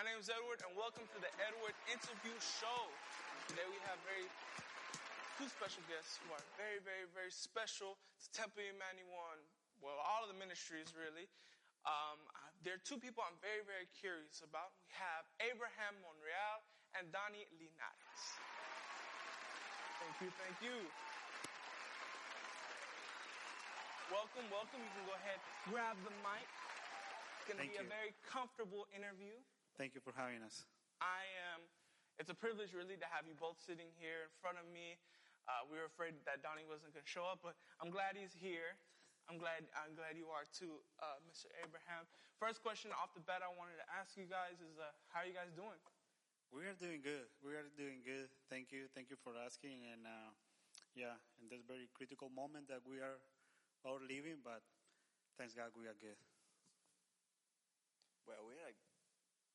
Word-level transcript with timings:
My 0.00 0.08
name 0.08 0.16
is 0.16 0.32
Edward, 0.32 0.64
and 0.64 0.72
welcome 0.80 1.04
to 1.12 1.20
the 1.20 1.28
Edward 1.44 1.76
Interview 1.84 2.32
Show. 2.40 2.88
Today 3.52 3.68
we 3.68 3.76
have 3.84 4.00
very 4.00 4.24
two 5.36 5.44
special 5.44 5.84
guests 5.92 6.16
who 6.24 6.32
are 6.32 6.40
very, 6.56 6.80
very, 6.80 7.04
very 7.12 7.28
special 7.28 8.00
to 8.00 8.26
Temple 8.32 8.64
Emmanuel 8.64 9.36
and, 9.36 9.44
well, 9.84 10.00
all 10.00 10.24
of 10.24 10.32
the 10.32 10.40
ministries, 10.40 10.96
really. 10.96 11.28
Um, 11.84 12.16
there 12.64 12.80
are 12.80 12.84
two 12.88 12.96
people 12.96 13.20
I'm 13.20 13.36
very, 13.44 13.60
very 13.68 13.84
curious 13.92 14.40
about. 14.40 14.72
We 14.80 14.88
have 14.96 15.28
Abraham 15.52 15.92
Monreal 16.00 16.64
and 16.96 17.04
Donnie 17.12 17.44
Linares. 17.60 18.22
Thank 20.00 20.16
you, 20.24 20.32
thank 20.40 20.56
you. 20.64 20.80
Welcome, 24.08 24.48
welcome. 24.48 24.80
You 24.80 24.92
can 24.96 25.04
go 25.12 25.16
ahead, 25.20 25.36
grab 25.68 26.00
the 26.08 26.14
mic. 26.24 26.48
It's 27.36 27.52
going 27.52 27.60
to 27.60 27.68
be 27.68 27.76
a 27.76 27.84
very 27.84 28.16
comfortable 28.24 28.88
interview. 28.96 29.36
Thank 29.80 29.96
you 29.96 30.04
for 30.04 30.12
having 30.12 30.44
us. 30.44 30.68
I 31.00 31.24
am, 31.56 31.64
it's 32.20 32.28
a 32.28 32.36
privilege 32.36 32.76
really 32.76 33.00
to 33.00 33.08
have 33.08 33.24
you 33.24 33.32
both 33.32 33.56
sitting 33.56 33.88
here 33.96 34.28
in 34.28 34.32
front 34.44 34.60
of 34.60 34.68
me. 34.68 35.00
Uh, 35.48 35.64
we 35.72 35.80
were 35.80 35.88
afraid 35.88 36.20
that 36.28 36.44
Donnie 36.44 36.68
wasn't 36.68 36.92
going 36.92 37.00
to 37.00 37.08
show 37.08 37.24
up, 37.24 37.40
but 37.40 37.56
I'm 37.80 37.88
glad 37.88 38.12
he's 38.12 38.36
here. 38.36 38.76
I'm 39.24 39.40
glad, 39.40 39.64
I'm 39.72 39.96
glad 39.96 40.20
you 40.20 40.28
are 40.28 40.44
too, 40.52 40.84
uh, 41.00 41.16
Mr. 41.24 41.48
Abraham. 41.64 42.04
First 42.36 42.60
question 42.60 42.92
off 42.92 43.16
the 43.16 43.24
bat 43.24 43.40
I 43.40 43.48
wanted 43.56 43.80
to 43.80 43.88
ask 43.88 44.20
you 44.20 44.28
guys 44.28 44.60
is, 44.60 44.76
uh, 44.76 44.92
how 45.08 45.24
are 45.24 45.28
you 45.32 45.32
guys 45.32 45.48
doing? 45.56 45.80
We 46.52 46.68
are 46.68 46.76
doing 46.76 47.00
good. 47.00 47.32
We 47.40 47.56
are 47.56 47.64
doing 47.72 48.04
good. 48.04 48.28
Thank 48.52 48.76
you. 48.76 48.84
Thank 48.92 49.08
you 49.08 49.16
for 49.16 49.32
asking. 49.32 49.88
And 49.88 50.04
uh, 50.04 50.28
yeah, 50.92 51.16
in 51.40 51.48
this 51.48 51.64
very 51.64 51.88
critical 51.96 52.28
moment 52.28 52.68
that 52.68 52.84
we 52.84 53.00
are 53.00 53.16
all 53.88 53.96
living, 53.96 54.44
but 54.44 54.60
thanks 55.40 55.56
God 55.56 55.72
we 55.72 55.88
are 55.88 55.96
good. 55.96 56.20
Well, 58.28 58.44
we're 58.44 58.60
like, 58.60 58.76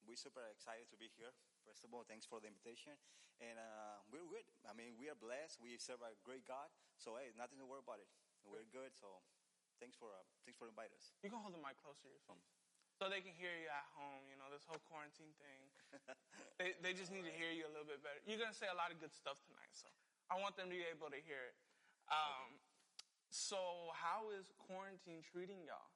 we're 0.05 0.17
super 0.17 0.45
excited 0.53 0.87
to 0.93 0.97
be 0.97 1.09
here. 1.17 1.33
First 1.65 1.81
of 1.83 1.91
all, 1.91 2.05
thanks 2.05 2.29
for 2.29 2.37
the 2.37 2.47
invitation, 2.47 2.93
and 3.41 3.57
uh, 3.57 4.01
we're 4.09 4.25
good. 4.29 4.45
I 4.69 4.73
mean, 4.77 4.95
we 5.01 5.09
are 5.09 5.17
blessed. 5.17 5.57
We 5.59 5.75
serve 5.81 6.05
a 6.05 6.13
great 6.21 6.45
God, 6.45 6.69
so 6.95 7.17
hey, 7.17 7.33
nothing 7.33 7.57
to 7.57 7.65
worry 7.65 7.81
about 7.81 7.99
it. 7.99 8.09
We're 8.45 8.69
good. 8.69 8.93
So, 8.93 9.09
thanks 9.81 9.97
for 9.97 10.13
uh, 10.13 10.21
thanks 10.45 10.61
for 10.61 10.69
inviting 10.69 10.95
us. 10.95 11.17
You 11.25 11.33
can 11.33 11.41
hold 11.41 11.57
the 11.57 11.61
mic 11.61 11.81
closer 11.81 12.05
to 12.05 12.13
your 12.13 12.21
face. 12.29 12.45
So 12.95 13.11
they 13.11 13.19
can 13.19 13.35
hear 13.35 13.51
you 13.51 13.67
at 13.67 13.91
home, 13.99 14.23
you 14.31 14.39
know, 14.39 14.47
this 14.47 14.63
whole 14.63 14.79
quarantine 14.87 15.35
thing. 15.35 15.61
they, 16.59 16.79
they 16.79 16.95
just 16.95 17.11
need 17.11 17.27
to 17.27 17.33
hear 17.35 17.51
you 17.51 17.67
a 17.67 17.71
little 17.75 17.83
bit 17.83 17.99
better. 17.99 18.23
You're 18.23 18.39
going 18.39 18.55
to 18.55 18.55
say 18.55 18.71
a 18.71 18.77
lot 18.77 18.87
of 18.87 19.03
good 19.03 19.11
stuff 19.11 19.35
tonight, 19.43 19.75
so 19.75 19.91
I 20.31 20.39
want 20.39 20.55
them 20.55 20.71
to 20.71 20.75
be 20.79 20.87
able 20.87 21.11
to 21.11 21.19
hear 21.19 21.51
it. 21.51 21.59
Um, 22.07 22.55
so 23.27 23.91
how 23.91 24.31
is 24.31 24.47
quarantine 24.55 25.19
treating 25.27 25.59
y'all? 25.67 25.91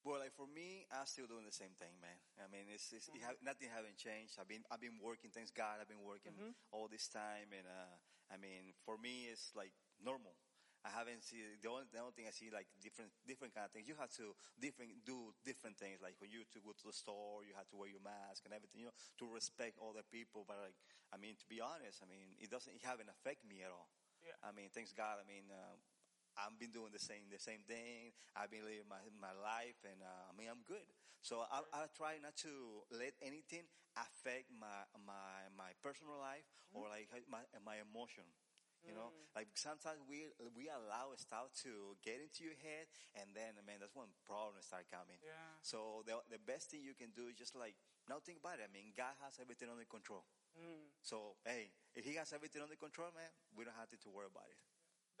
Well, 0.00 0.16
like 0.20 0.32
for 0.32 0.48
me, 0.48 0.88
I'm 0.88 1.04
still 1.04 1.28
doing 1.28 1.44
the 1.44 1.52
same 1.52 1.76
thing, 1.76 1.92
man. 2.00 2.16
I 2.40 2.48
mean, 2.48 2.72
it's, 2.72 2.88
it's 2.88 3.12
it 3.12 3.20
ha- 3.20 3.36
nothing 3.44 3.68
haven't 3.68 4.00
changed. 4.00 4.40
I've 4.40 4.48
been 4.48 4.64
I've 4.72 4.80
been 4.80 4.96
working. 4.96 5.28
Thanks 5.28 5.52
God, 5.52 5.76
I've 5.76 5.92
been 5.92 6.00
working 6.00 6.32
all 6.72 6.88
this 6.88 7.04
time, 7.12 7.52
and 7.52 7.68
uh, 7.68 7.96
I 8.32 8.40
mean, 8.40 8.72
for 8.88 8.96
me, 8.96 9.28
it's 9.28 9.52
like 9.52 9.76
normal. 10.00 10.32
I 10.80 10.88
haven't 10.88 11.20
seen 11.20 11.44
the 11.60 11.68
only, 11.68 11.84
the 11.92 12.00
only 12.00 12.16
thing 12.16 12.24
I 12.24 12.32
see 12.32 12.48
like 12.48 12.64
different 12.80 13.12
different 13.28 13.52
kind 13.52 13.68
of 13.68 13.72
things. 13.76 13.84
You 13.84 13.92
have 14.00 14.08
to 14.16 14.32
different 14.56 15.04
do 15.04 15.36
different 15.44 15.76
things. 15.76 16.00
Like 16.00 16.16
when 16.16 16.32
you 16.32 16.48
to 16.56 16.60
go 16.64 16.72
to 16.72 16.86
the 16.88 16.96
store, 16.96 17.44
you 17.44 17.52
have 17.52 17.68
to 17.68 17.76
wear 17.76 17.92
your 17.92 18.00
mask 18.00 18.48
and 18.48 18.56
everything. 18.56 18.80
You 18.80 18.88
know, 18.88 18.96
to 19.20 19.24
respect 19.28 19.76
other 19.76 20.00
people. 20.08 20.48
But 20.48 20.64
like, 20.64 20.80
I 21.12 21.20
mean, 21.20 21.36
to 21.36 21.46
be 21.52 21.60
honest, 21.60 22.00
I 22.00 22.08
mean, 22.08 22.32
it 22.40 22.48
doesn't 22.48 22.72
it 22.72 22.80
haven't 22.80 23.12
affect 23.12 23.44
me 23.44 23.60
at 23.60 23.68
all. 23.68 23.92
Yeah. 24.24 24.36
I 24.40 24.56
mean, 24.56 24.72
thanks 24.72 24.96
God. 24.96 25.20
I 25.20 25.28
mean, 25.28 25.52
uh, 25.52 25.76
I've 26.38 26.58
been 26.58 26.70
doing 26.70 26.92
the 26.92 27.02
same 27.02 27.30
the 27.30 27.40
same 27.42 27.62
thing. 27.66 28.14
I've 28.36 28.50
been 28.50 28.64
living 28.64 28.86
my 28.88 29.02
my 29.18 29.34
life, 29.34 29.78
and 29.86 29.98
uh, 30.02 30.30
I 30.30 30.32
mean, 30.36 30.48
I'm 30.50 30.62
good. 30.66 30.86
So 31.20 31.44
I, 31.44 31.60
I 31.72 31.84
try 31.92 32.16
not 32.22 32.36
to 32.48 32.86
let 32.88 33.12
anything 33.20 33.68
affect 33.98 34.48
my 34.54 34.86
my 34.96 35.50
my 35.52 35.70
personal 35.84 36.16
life 36.16 36.46
mm-hmm. 36.70 36.80
or 36.80 36.88
like 36.88 37.10
my 37.28 37.42
my 37.64 37.82
emotion. 37.82 38.24
You 38.80 38.96
know, 38.96 39.12
mm. 39.12 39.36
like 39.36 39.52
sometimes 39.60 40.00
we 40.08 40.32
we 40.56 40.72
allow 40.72 41.12
stuff 41.20 41.52
to 41.68 42.00
get 42.00 42.16
into 42.16 42.48
your 42.48 42.56
head, 42.64 42.88
and 43.12 43.28
then 43.36 43.52
man, 43.68 43.76
that's 43.76 43.92
when 43.92 44.08
problems 44.24 44.64
start 44.64 44.88
coming. 44.88 45.20
Yeah. 45.20 45.36
So 45.60 46.00
the 46.08 46.16
the 46.32 46.40
best 46.40 46.72
thing 46.72 46.80
you 46.80 46.96
can 46.96 47.12
do 47.12 47.28
is 47.28 47.36
just 47.36 47.52
like 47.52 47.76
now 48.08 48.24
think 48.24 48.40
about 48.40 48.56
it. 48.56 48.64
I 48.64 48.72
mean, 48.72 48.96
God 48.96 49.12
has 49.20 49.36
everything 49.36 49.68
under 49.68 49.84
control. 49.84 50.24
Mm. 50.56 50.96
So 51.04 51.36
hey, 51.44 51.76
if 51.92 52.08
He 52.08 52.16
has 52.16 52.32
everything 52.32 52.64
under 52.64 52.80
control, 52.80 53.12
man, 53.12 53.28
we 53.52 53.68
don't 53.68 53.76
have 53.76 53.92
to, 53.92 54.00
to 54.00 54.08
worry 54.08 54.32
about 54.32 54.48
it. 54.48 54.56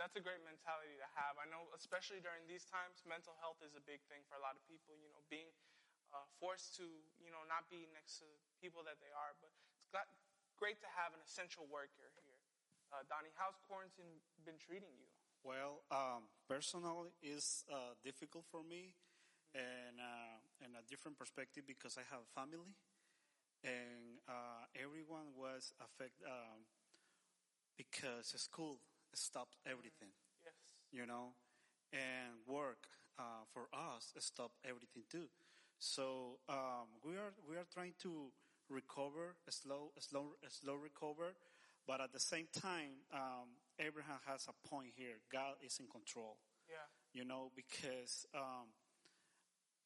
That's 0.00 0.16
a 0.16 0.24
great 0.24 0.40
mentality 0.48 0.96
to 0.96 1.08
have. 1.12 1.36
I 1.36 1.44
know, 1.52 1.68
especially 1.76 2.24
during 2.24 2.48
these 2.48 2.64
times, 2.64 3.04
mental 3.04 3.36
health 3.36 3.60
is 3.60 3.76
a 3.76 3.84
big 3.84 4.00
thing 4.08 4.24
for 4.32 4.40
a 4.40 4.42
lot 4.42 4.56
of 4.56 4.64
people. 4.64 4.96
You 4.96 5.12
know, 5.12 5.20
being 5.28 5.52
uh, 6.16 6.24
forced 6.40 6.72
to, 6.80 6.88
you 7.20 7.28
know, 7.28 7.44
not 7.44 7.68
be 7.68 7.84
next 7.92 8.16
to 8.24 8.26
people 8.64 8.80
that 8.88 8.96
they 9.04 9.12
are. 9.12 9.36
But 9.44 9.52
it's 9.84 9.92
got, 9.92 10.08
great 10.56 10.80
to 10.80 10.88
have 10.96 11.12
an 11.12 11.20
essential 11.20 11.68
worker 11.68 12.08
here. 12.16 12.40
Uh, 12.88 13.04
Donnie, 13.12 13.36
how's 13.36 13.60
quarantine 13.68 14.24
been 14.40 14.56
treating 14.56 14.88
you? 14.96 15.04
Well, 15.44 15.84
um, 15.92 16.32
personally, 16.48 17.12
is 17.20 17.68
uh, 17.68 17.92
difficult 18.00 18.48
for 18.48 18.64
me, 18.64 18.96
and 19.52 20.00
uh, 20.00 20.64
in 20.64 20.80
a 20.80 20.84
different 20.88 21.20
perspective 21.20 21.68
because 21.68 22.00
I 22.00 22.08
have 22.08 22.24
family, 22.32 22.72
and 23.64 24.20
uh, 24.24 24.64
everyone 24.76 25.36
was 25.36 25.76
affected 25.76 26.24
um, 26.24 26.64
because 27.76 28.32
school 28.36 28.80
stopped 29.14 29.56
everything. 29.66 30.12
Yes. 30.44 30.54
you 30.92 31.06
know, 31.06 31.34
and 31.92 32.32
work 32.46 32.88
uh, 33.18 33.44
for 33.52 33.68
us 33.72 34.12
stop 34.18 34.52
everything 34.64 35.04
too. 35.10 35.28
So 35.78 36.38
um, 36.48 36.88
we 37.04 37.14
are 37.16 37.32
we 37.48 37.56
are 37.56 37.66
trying 37.72 37.94
to 38.02 38.32
recover, 38.68 39.34
a 39.48 39.52
slow, 39.52 39.92
slow, 39.98 40.34
slow 40.48 40.74
recover, 40.74 41.34
but 41.86 42.00
at 42.00 42.12
the 42.12 42.20
same 42.20 42.46
time, 42.52 43.02
um, 43.12 43.48
Abraham 43.78 44.20
has 44.26 44.46
a 44.48 44.68
point 44.68 44.92
here. 44.96 45.18
God 45.32 45.54
is 45.64 45.78
in 45.80 45.86
control, 45.88 46.36
Yeah. 46.68 46.86
you 47.12 47.24
know, 47.24 47.50
because 47.56 48.26
um, 48.34 48.68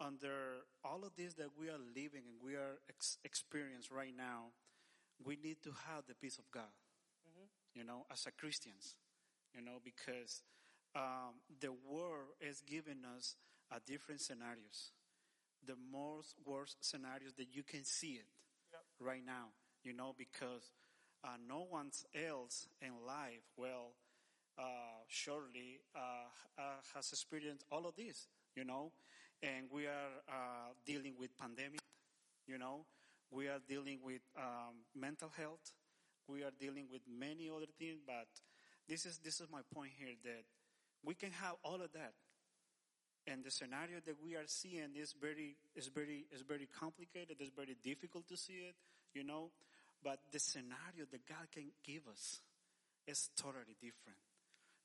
under 0.00 0.66
all 0.84 1.04
of 1.04 1.14
this 1.16 1.34
that 1.34 1.48
we 1.58 1.68
are 1.68 1.78
living 1.94 2.22
and 2.26 2.36
we 2.42 2.54
are 2.56 2.78
ex- 2.90 3.18
experiencing 3.24 3.96
right 3.96 4.14
now, 4.16 4.52
we 5.24 5.36
need 5.36 5.62
to 5.62 5.70
have 5.88 6.04
the 6.06 6.14
peace 6.14 6.38
of 6.38 6.50
God, 6.50 6.72
you 7.74 7.84
know, 7.84 8.04
as 8.10 8.26
a 8.26 8.32
Christians, 8.32 8.96
you 9.54 9.62
know, 9.62 9.78
because 9.84 10.42
um, 10.96 11.34
the 11.60 11.72
world 11.72 12.34
is 12.40 12.62
giving 12.66 13.04
us 13.16 13.36
a 13.74 13.80
different 13.80 14.20
scenarios, 14.20 14.92
the 15.66 15.76
most 15.92 16.34
worst 16.44 16.76
scenarios 16.80 17.34
that 17.38 17.48
you 17.54 17.62
can 17.62 17.84
see 17.84 18.12
it 18.14 18.26
Yep. 18.72 18.82
right 19.00 19.24
now, 19.24 19.48
you 19.84 19.92
know, 19.94 20.14
because 20.16 20.72
uh, 21.24 21.36
no 21.48 21.66
one 21.70 21.90
else 22.28 22.68
in 22.82 22.92
life, 23.06 23.42
well, 23.56 23.94
uh, 24.58 25.02
surely 25.08 25.80
uh, 25.94 26.00
uh, 26.58 26.62
has 26.94 27.10
experienced 27.12 27.64
all 27.70 27.86
of 27.86 27.96
this, 27.96 28.28
you 28.56 28.64
know, 28.64 28.92
and 29.42 29.66
we 29.70 29.86
are 29.86 30.12
uh, 30.28 30.72
dealing 30.86 31.14
with 31.18 31.36
pandemic, 31.38 31.80
you 32.46 32.58
know, 32.58 32.86
we 33.30 33.48
are 33.48 33.58
dealing 33.68 33.98
with 34.04 34.22
um, 34.38 34.84
mental 34.94 35.30
health, 35.36 35.72
we 36.28 36.42
are 36.42 36.52
dealing 36.58 36.86
with 36.92 37.02
many 37.08 37.50
other 37.50 37.66
things, 37.78 37.98
but 38.06 38.28
this 38.88 39.06
is 39.06 39.18
this 39.18 39.40
is 39.40 39.48
my 39.50 39.60
point 39.72 39.92
here 39.98 40.14
that 40.24 40.44
we 41.04 41.14
can 41.14 41.32
have 41.32 41.56
all 41.62 41.80
of 41.82 41.92
that, 41.92 42.12
and 43.26 43.44
the 43.44 43.50
scenario 43.50 44.00
that 44.04 44.16
we 44.22 44.34
are 44.36 44.46
seeing 44.46 44.94
is 44.96 45.14
very 45.20 45.56
is 45.74 45.88
very 45.88 46.26
is 46.32 46.42
very 46.42 46.68
complicated. 46.78 47.36
It's 47.40 47.50
very 47.54 47.76
difficult 47.82 48.28
to 48.28 48.36
see 48.36 48.64
it, 48.68 48.74
you 49.14 49.24
know. 49.24 49.50
But 50.02 50.18
the 50.32 50.38
scenario 50.38 51.06
that 51.10 51.26
God 51.26 51.50
can 51.52 51.70
give 51.82 52.06
us 52.12 52.40
is 53.06 53.30
totally 53.36 53.76
different, 53.80 54.18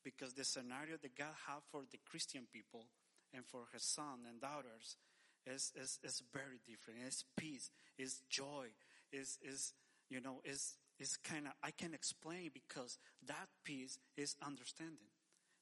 because 0.03 0.33
the 0.33 0.45
scenario 0.45 0.97
that 1.01 1.15
God 1.17 1.35
have 1.47 1.63
for 1.71 1.81
the 1.91 1.99
Christian 2.09 2.47
people 2.51 2.85
and 3.33 3.45
for 3.45 3.67
His 3.73 3.83
son 3.83 4.25
and 4.27 4.39
daughters 4.39 4.97
is 5.45 5.71
is, 5.75 5.99
is 6.03 6.23
very 6.33 6.59
different. 6.65 6.99
It's 7.05 7.25
peace, 7.35 7.69
it's 7.97 8.21
joy, 8.29 8.67
is 9.11 9.37
is 9.41 9.73
you 10.09 10.21
know 10.21 10.41
is 10.45 10.75
is 10.99 11.17
kind 11.17 11.47
of 11.47 11.53
I 11.63 11.71
can 11.71 11.93
explain 11.93 12.51
because 12.53 12.97
that 13.27 13.47
peace 13.63 13.97
is 14.17 14.35
understanding. 14.41 15.09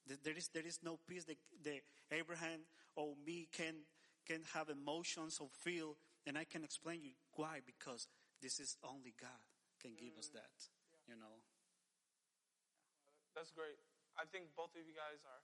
There- 0.05 0.17
There 0.23 0.37
is 0.37 0.49
there 0.49 0.65
is 0.65 0.79
no 0.83 0.97
peace 1.07 1.25
that, 1.25 1.37
that 1.63 1.81
Abraham 2.11 2.65
or 2.95 3.15
me 3.25 3.47
can 3.51 3.85
can 4.25 4.43
have 4.53 4.69
emotions 4.69 5.39
or 5.39 5.49
feel, 5.63 5.97
and 6.25 6.37
I 6.37 6.43
can 6.45 6.63
explain 6.63 7.03
you 7.03 7.13
why 7.35 7.61
because 7.65 8.07
this 8.41 8.59
is 8.59 8.75
only 8.83 9.13
God 9.19 9.41
can 9.79 9.95
give 9.95 10.17
us 10.17 10.29
that. 10.33 10.51
You 11.07 11.15
know. 11.15 11.39
That's 13.35 13.51
great. 13.53 13.77
I 14.17 14.25
think 14.25 14.49
both 14.57 14.73
of 14.73 14.81
you 14.81 14.97
guys 14.97 15.21
are, 15.23 15.41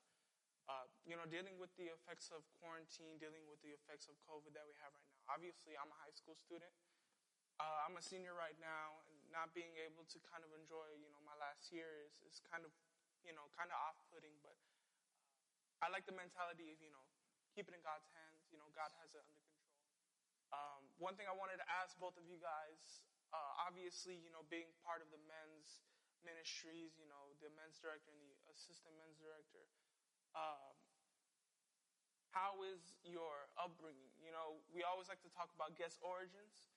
uh, 0.68 0.86
you 1.06 1.14
know, 1.16 1.30
dealing 1.30 1.62
with 1.62 1.70
the 1.78 1.94
effects 1.94 2.34
of 2.34 2.42
quarantine, 2.58 3.22
dealing 3.22 3.46
with 3.46 3.62
the 3.62 3.70
effects 3.70 4.10
of 4.10 4.18
COVID 4.26 4.52
that 4.58 4.66
we 4.66 4.74
have 4.82 4.92
right 4.98 5.06
now. 5.14 5.22
Obviously, 5.30 5.78
I'm 5.78 5.92
a 5.94 6.00
high 6.02 6.16
school 6.18 6.34
student. 6.36 6.74
Uh, 7.62 7.86
I'm 7.86 7.94
a 7.96 8.02
senior 8.04 8.34
right 8.34 8.58
now, 8.58 8.98
and 9.08 9.16
not 9.34 9.52
being 9.58 9.74
able 9.82 10.06
to 10.14 10.18
kind 10.30 10.46
of 10.46 10.54
enjoy, 10.54 10.94
you 11.02 11.10
know, 11.10 11.20
my 11.26 11.34
last 11.42 11.74
year 11.74 12.06
is, 12.06 12.22
is 12.24 12.38
kind 12.46 12.62
of, 12.62 12.72
you 13.26 13.34
know, 13.34 13.50
kind 13.58 13.74
of 13.74 13.78
off-putting. 13.90 14.38
But 14.46 14.56
uh, 14.62 15.84
I 15.84 15.90
like 15.90 16.06
the 16.06 16.14
mentality 16.14 16.70
of, 16.70 16.78
you 16.78 16.94
know, 16.94 17.04
keep 17.58 17.66
it 17.66 17.74
in 17.74 17.82
God's 17.82 18.06
hands. 18.14 18.46
You 18.54 18.62
know, 18.62 18.70
God 18.78 18.94
has 19.02 19.10
it 19.12 19.20
under 19.20 19.36
control. 19.42 19.74
Um, 20.54 20.82
one 21.02 21.18
thing 21.18 21.26
I 21.26 21.34
wanted 21.34 21.58
to 21.58 21.68
ask 21.68 21.98
both 21.98 22.14
of 22.16 22.30
you 22.30 22.38
guys, 22.38 23.02
uh, 23.34 23.66
obviously, 23.66 24.14
you 24.14 24.30
know, 24.30 24.46
being 24.54 24.70
part 24.86 25.02
of 25.02 25.10
the 25.10 25.18
men's 25.26 25.82
ministries, 26.22 26.94
you 27.02 27.10
know, 27.10 27.34
the 27.42 27.50
men's 27.58 27.82
director 27.82 28.14
and 28.14 28.22
the 28.22 28.38
assistant 28.54 28.94
men's 29.02 29.18
director, 29.18 29.66
um, 30.38 30.78
how 32.34 32.62
is 32.66 32.98
your 33.06 33.50
upbringing? 33.58 34.14
You 34.18 34.34
know, 34.34 34.62
we 34.74 34.82
always 34.86 35.10
like 35.10 35.22
to 35.26 35.32
talk 35.34 35.54
about 35.54 35.78
guest 35.78 36.02
origins. 36.02 36.70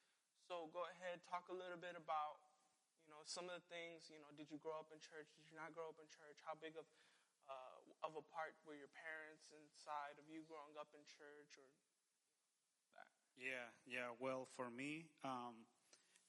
So 0.44 0.70
go 0.70 0.86
ahead, 0.96 1.24
talk 1.26 1.48
a 1.50 1.56
little 1.56 1.80
bit 1.80 1.98
about, 1.98 2.38
some 3.26 3.50
of 3.50 3.58
the 3.58 3.66
things. 3.68 4.08
You 4.08 4.22
know, 4.22 4.30
did 4.32 4.48
you 4.48 4.58
grow 4.62 4.78
up 4.78 4.94
in 4.94 5.02
church? 5.02 5.28
Did 5.34 5.50
you 5.50 5.58
not 5.58 5.74
grow 5.74 5.90
up 5.90 5.98
in 5.98 6.08
church? 6.08 6.38
How 6.46 6.54
big 6.56 6.78
of 6.78 6.86
uh, 7.46 7.78
of 8.02 8.14
a 8.18 8.24
part 8.34 8.58
were 8.66 8.74
your 8.74 8.90
parents 8.90 9.50
inside 9.54 10.18
of 10.18 10.26
you 10.26 10.42
growing 10.46 10.74
up 10.78 10.90
in 10.94 11.02
church 11.06 11.54
or 11.58 11.68
that? 12.94 13.06
Yeah, 13.38 13.70
yeah. 13.86 14.10
Well, 14.18 14.50
for 14.58 14.70
me, 14.70 15.06
um, 15.22 15.66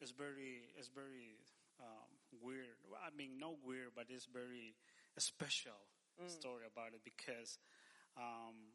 it's 0.02 0.14
very, 0.14 0.70
it's 0.78 0.90
very 0.94 1.42
um, 1.82 2.10
weird. 2.42 2.78
Well, 2.86 3.02
I 3.02 3.10
mean, 3.16 3.42
no 3.42 3.58
weird, 3.66 3.98
but 3.98 4.10
it's 4.10 4.30
very 4.30 4.78
special 5.18 5.90
story 6.30 6.66
about 6.66 6.94
it 6.94 7.02
because 7.06 7.58
um, 8.18 8.74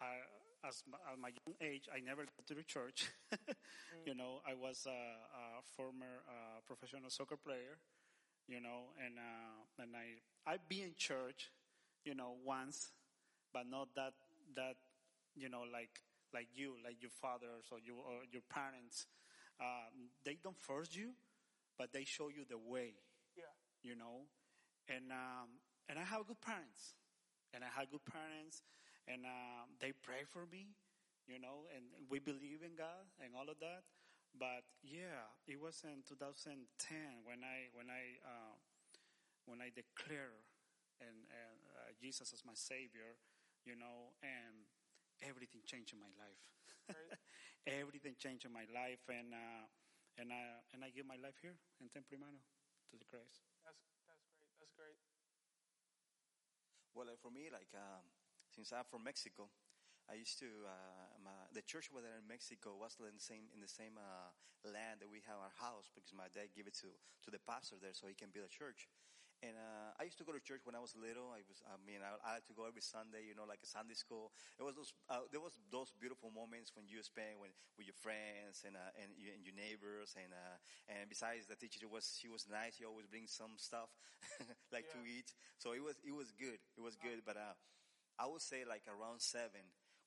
I, 0.00 0.22
as 0.68 0.82
my, 0.90 0.98
at 1.12 1.18
my 1.18 1.28
young 1.30 1.56
age, 1.60 1.88
I 1.94 2.00
never 2.00 2.22
got 2.24 2.46
to 2.48 2.54
the 2.54 2.64
church. 2.64 3.06
You 4.06 4.14
know, 4.14 4.40
I 4.46 4.54
was 4.54 4.86
a, 4.86 4.90
a 4.92 5.62
former 5.76 6.22
uh, 6.28 6.60
professional 6.66 7.10
soccer 7.10 7.36
player. 7.36 7.78
You 8.48 8.60
know, 8.60 8.92
and 9.04 9.18
uh, 9.18 9.82
and 9.82 9.96
I 9.96 10.20
I 10.50 10.56
be 10.68 10.82
in 10.82 10.94
church, 10.96 11.50
you 12.04 12.14
know, 12.14 12.36
once, 12.44 12.92
but 13.52 13.66
not 13.68 13.88
that 13.96 14.14
that 14.56 14.76
you 15.36 15.48
know 15.48 15.62
like 15.72 16.00
like 16.34 16.48
you, 16.54 16.74
like 16.84 17.02
your 17.02 17.10
fathers 17.10 17.66
or 17.72 17.78
your 17.80 17.98
or 17.98 18.24
your 18.32 18.42
parents. 18.50 19.06
Um, 19.60 20.10
they 20.24 20.38
don't 20.42 20.58
force 20.58 20.90
you, 20.94 21.12
but 21.78 21.92
they 21.92 22.04
show 22.04 22.28
you 22.28 22.44
the 22.48 22.58
way 22.58 22.94
Yeah. 23.36 23.44
you 23.82 23.96
know, 23.96 24.26
and 24.88 25.10
um, 25.12 25.60
and 25.88 25.98
I 25.98 26.02
have 26.04 26.26
good 26.26 26.40
parents, 26.40 26.94
and 27.52 27.64
I 27.64 27.68
had 27.68 27.90
good 27.90 28.04
parents, 28.04 28.62
and 29.08 29.24
um, 29.24 29.76
they 29.80 29.92
pray 29.92 30.24
for 30.24 30.46
me, 30.50 30.72
you 31.26 31.38
know, 31.38 31.68
and 31.74 31.84
we 32.08 32.18
believe 32.18 32.64
in 32.64 32.76
God 32.76 33.08
and 33.20 33.36
all 33.36 33.48
of 33.48 33.60
that. 33.60 33.84
But 34.34 34.66
yeah, 34.82 35.30
it 35.46 35.60
was 35.60 35.84
in 35.86 36.02
2010 36.02 36.66
when 37.22 37.46
I 37.46 37.70
when 37.70 37.86
I 37.86 38.18
uh, 38.24 38.56
when 39.46 39.62
I 39.62 39.70
declare 39.70 40.42
and, 40.98 41.26
and 41.30 41.58
uh, 41.74 41.90
Jesus 42.00 42.34
as 42.34 42.42
my 42.42 42.56
Savior, 42.56 43.14
you 43.62 43.78
know, 43.78 44.14
and 44.22 44.66
everything 45.22 45.62
changed 45.66 45.94
in 45.94 46.00
my 46.02 46.10
life. 46.18 46.44
Right. 46.90 47.16
everything 47.80 48.14
changed 48.18 48.44
in 48.44 48.52
my 48.52 48.66
life, 48.74 49.00
and 49.08 49.32
uh, 49.32 49.64
and 50.18 50.34
I 50.34 50.60
and 50.74 50.84
I 50.84 50.90
give 50.90 51.06
my 51.06 51.18
life 51.18 51.38
here 51.40 51.56
in 51.80 51.88
Temple 51.88 52.18
Emmanuel 52.18 52.44
to 52.90 52.96
the 52.98 53.06
Christ. 53.08 53.42
That's 53.64 53.80
that's 54.06 54.20
great. 54.20 54.58
That's 54.60 54.74
great. 54.76 54.98
Well, 56.94 57.10
like 57.10 57.18
for 57.18 57.30
me, 57.30 57.50
like 57.50 57.70
um, 57.74 58.04
since 58.54 58.70
I'm 58.72 58.86
from 58.86 59.02
Mexico, 59.02 59.50
I 60.06 60.14
used 60.20 60.38
to 60.40 60.48
uh, 60.68 61.08
my, 61.24 61.34
the 61.52 61.64
church 61.64 61.90
there 61.90 62.18
in 62.20 62.28
Mexico 62.28 62.76
was 62.78 62.94
in 63.00 63.16
the 63.16 63.24
same 63.24 63.48
in 63.56 63.60
the 63.60 63.70
same 63.70 63.96
uh, 63.98 64.30
land 64.62 65.00
that 65.02 65.10
we 65.10 65.24
have 65.26 65.40
our 65.40 65.54
house 65.58 65.88
because 65.90 66.12
my 66.14 66.28
dad 66.32 66.54
gave 66.54 66.68
it 66.68 66.76
to 66.84 66.92
to 67.24 67.28
the 67.32 67.40
pastor 67.42 67.76
there 67.80 67.96
so 67.96 68.06
he 68.06 68.14
can 68.16 68.30
build 68.30 68.46
a 68.46 68.52
church. 68.52 68.86
And 69.44 69.60
uh, 69.60 69.92
I 70.00 70.08
used 70.08 70.16
to 70.22 70.24
go 70.24 70.32
to 70.32 70.40
church 70.40 70.64
when 70.64 70.72
I 70.72 70.80
was 70.80 70.96
little. 70.96 71.28
I 71.28 71.44
was, 71.44 71.60
I 71.68 71.76
mean, 71.84 72.00
I, 72.00 72.16
I 72.24 72.40
had 72.40 72.46
to 72.48 72.56
go 72.56 72.64
every 72.64 72.80
Sunday, 72.80 73.28
you 73.28 73.36
know, 73.36 73.44
like 73.44 73.60
a 73.60 73.68
Sunday 73.68 73.92
school. 73.92 74.32
It 74.56 74.64
was 74.64 74.72
those, 74.72 74.96
uh, 75.12 75.28
there 75.28 75.42
was 75.42 75.52
those 75.68 75.92
beautiful 76.00 76.32
moments 76.32 76.72
when 76.72 76.88
you 76.88 77.04
spend 77.04 77.36
when, 77.36 77.52
with 77.76 77.84
your 77.84 77.98
friends 77.98 78.64
and 78.64 78.72
uh, 78.72 78.92
and, 78.96 79.12
you, 79.20 79.36
and 79.36 79.44
your 79.44 79.52
neighbors. 79.52 80.16
And 80.16 80.32
uh, 80.32 80.56
and 80.88 81.12
besides, 81.12 81.44
the 81.44 81.60
teacher 81.60 81.84
was 81.84 82.16
she 82.16 82.32
was 82.32 82.48
nice. 82.48 82.80
She 82.80 82.88
always 82.88 83.04
brings 83.04 83.36
some 83.36 83.60
stuff 83.60 83.92
like 84.74 84.88
to 84.96 85.00
eat. 85.04 85.36
So 85.60 85.76
it 85.76 85.84
was 85.84 86.00
it 86.00 86.16
was 86.16 86.32
good. 86.32 86.60
It 86.78 86.80
was 86.80 86.96
good. 86.96 87.20
But 87.26 87.36
uh, 87.36 87.52
I 88.18 88.26
would 88.26 88.42
say 88.42 88.64
like 88.68 88.82
around 88.88 89.20
seven, 89.20 89.62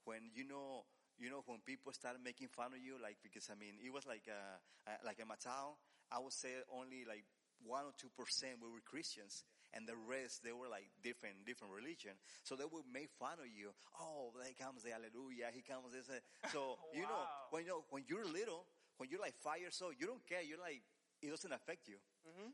when 0.06 0.32
you 0.34 0.48
know 0.48 0.86
you 1.20 1.30
know 1.30 1.44
when 1.46 1.60
people 1.66 1.92
start 1.94 2.16
making 2.24 2.48
fun 2.50 2.74
of 2.74 2.80
you, 2.80 2.96
like 3.02 3.18
because 3.24 3.50
I 3.52 3.56
mean 3.56 3.76
it 3.84 3.92
was 3.92 4.06
like 4.06 4.28
uh, 4.30 4.58
uh, 4.88 4.98
like 5.06 5.20
in 5.20 5.28
my 5.28 5.40
town, 5.40 5.76
I 6.12 6.20
would 6.20 6.34
say 6.34 6.50
only 6.72 7.04
like 7.08 7.26
one 7.66 7.84
or 7.86 7.94
two 7.98 8.10
percent 8.16 8.62
we 8.62 8.70
were 8.70 8.84
Christians. 8.86 9.44
And 9.76 9.84
the 9.84 10.00
rest, 10.08 10.48
they 10.48 10.56
were 10.56 10.72
like 10.72 10.88
different, 11.04 11.44
different 11.44 11.76
religion. 11.76 12.16
So 12.48 12.56
they 12.56 12.64
would 12.64 12.88
make 12.88 13.12
fun 13.20 13.36
of 13.36 13.52
you. 13.52 13.76
Oh, 14.00 14.32
there 14.40 14.56
comes 14.56 14.82
the 14.82 14.96
hallelujah. 14.96 15.52
He 15.52 15.60
comes 15.60 15.92
this. 15.92 16.08
So, 16.56 16.80
you 16.96 17.04
know, 17.04 17.24
when 17.52 17.68
you 17.68 17.76
know, 17.76 17.84
when 17.92 18.08
you're 18.08 18.24
little, 18.24 18.64
when 18.96 19.12
you're 19.12 19.20
like 19.20 19.36
five 19.44 19.60
years 19.60 19.76
old, 19.84 20.00
you 20.00 20.08
don't 20.08 20.24
care. 20.24 20.40
You're 20.42 20.58
like, 20.64 20.82
it 21.20 21.30
doesn't 21.30 21.52
affect 21.52 21.92
you. 21.92 22.00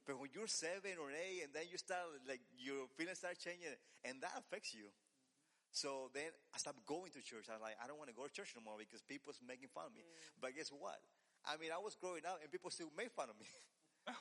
But 0.09 0.17
when 0.19 0.33
you're 0.33 0.49
seven 0.49 0.97
or 0.97 1.13
eight 1.13 1.45
and 1.45 1.53
then 1.53 1.69
you 1.69 1.77
start 1.77 2.01
like 2.27 2.41
your 2.57 2.89
feelings 2.97 3.21
start 3.21 3.37
changing 3.37 3.77
and 4.03 4.17
that 4.25 4.33
affects 4.33 4.73
you. 4.73 4.89
So 5.73 6.13
then 6.13 6.29
I 6.53 6.61
stopped 6.61 6.85
going 6.85 7.09
to 7.17 7.21
church. 7.25 7.49
I 7.49 7.57
was 7.57 7.65
like, 7.65 7.81
I 7.81 7.89
don't 7.89 7.97
want 7.97 8.13
to 8.13 8.15
go 8.15 8.29
to 8.29 8.31
church 8.31 8.53
no 8.53 8.61
more 8.61 8.77
because 8.77 9.01
people's 9.01 9.41
making 9.41 9.73
fun 9.73 9.89
of 9.89 9.93
me. 9.97 10.05
But 10.37 10.53
guess 10.53 10.69
what? 10.69 11.01
I 11.49 11.57
mean, 11.57 11.73
I 11.73 11.81
was 11.81 11.97
growing 11.97 12.21
up 12.29 12.39
and 12.45 12.47
people 12.53 12.69
still 12.69 12.93
make 12.93 13.09
fun 13.09 13.33
of 13.33 13.35
me. 13.41 13.49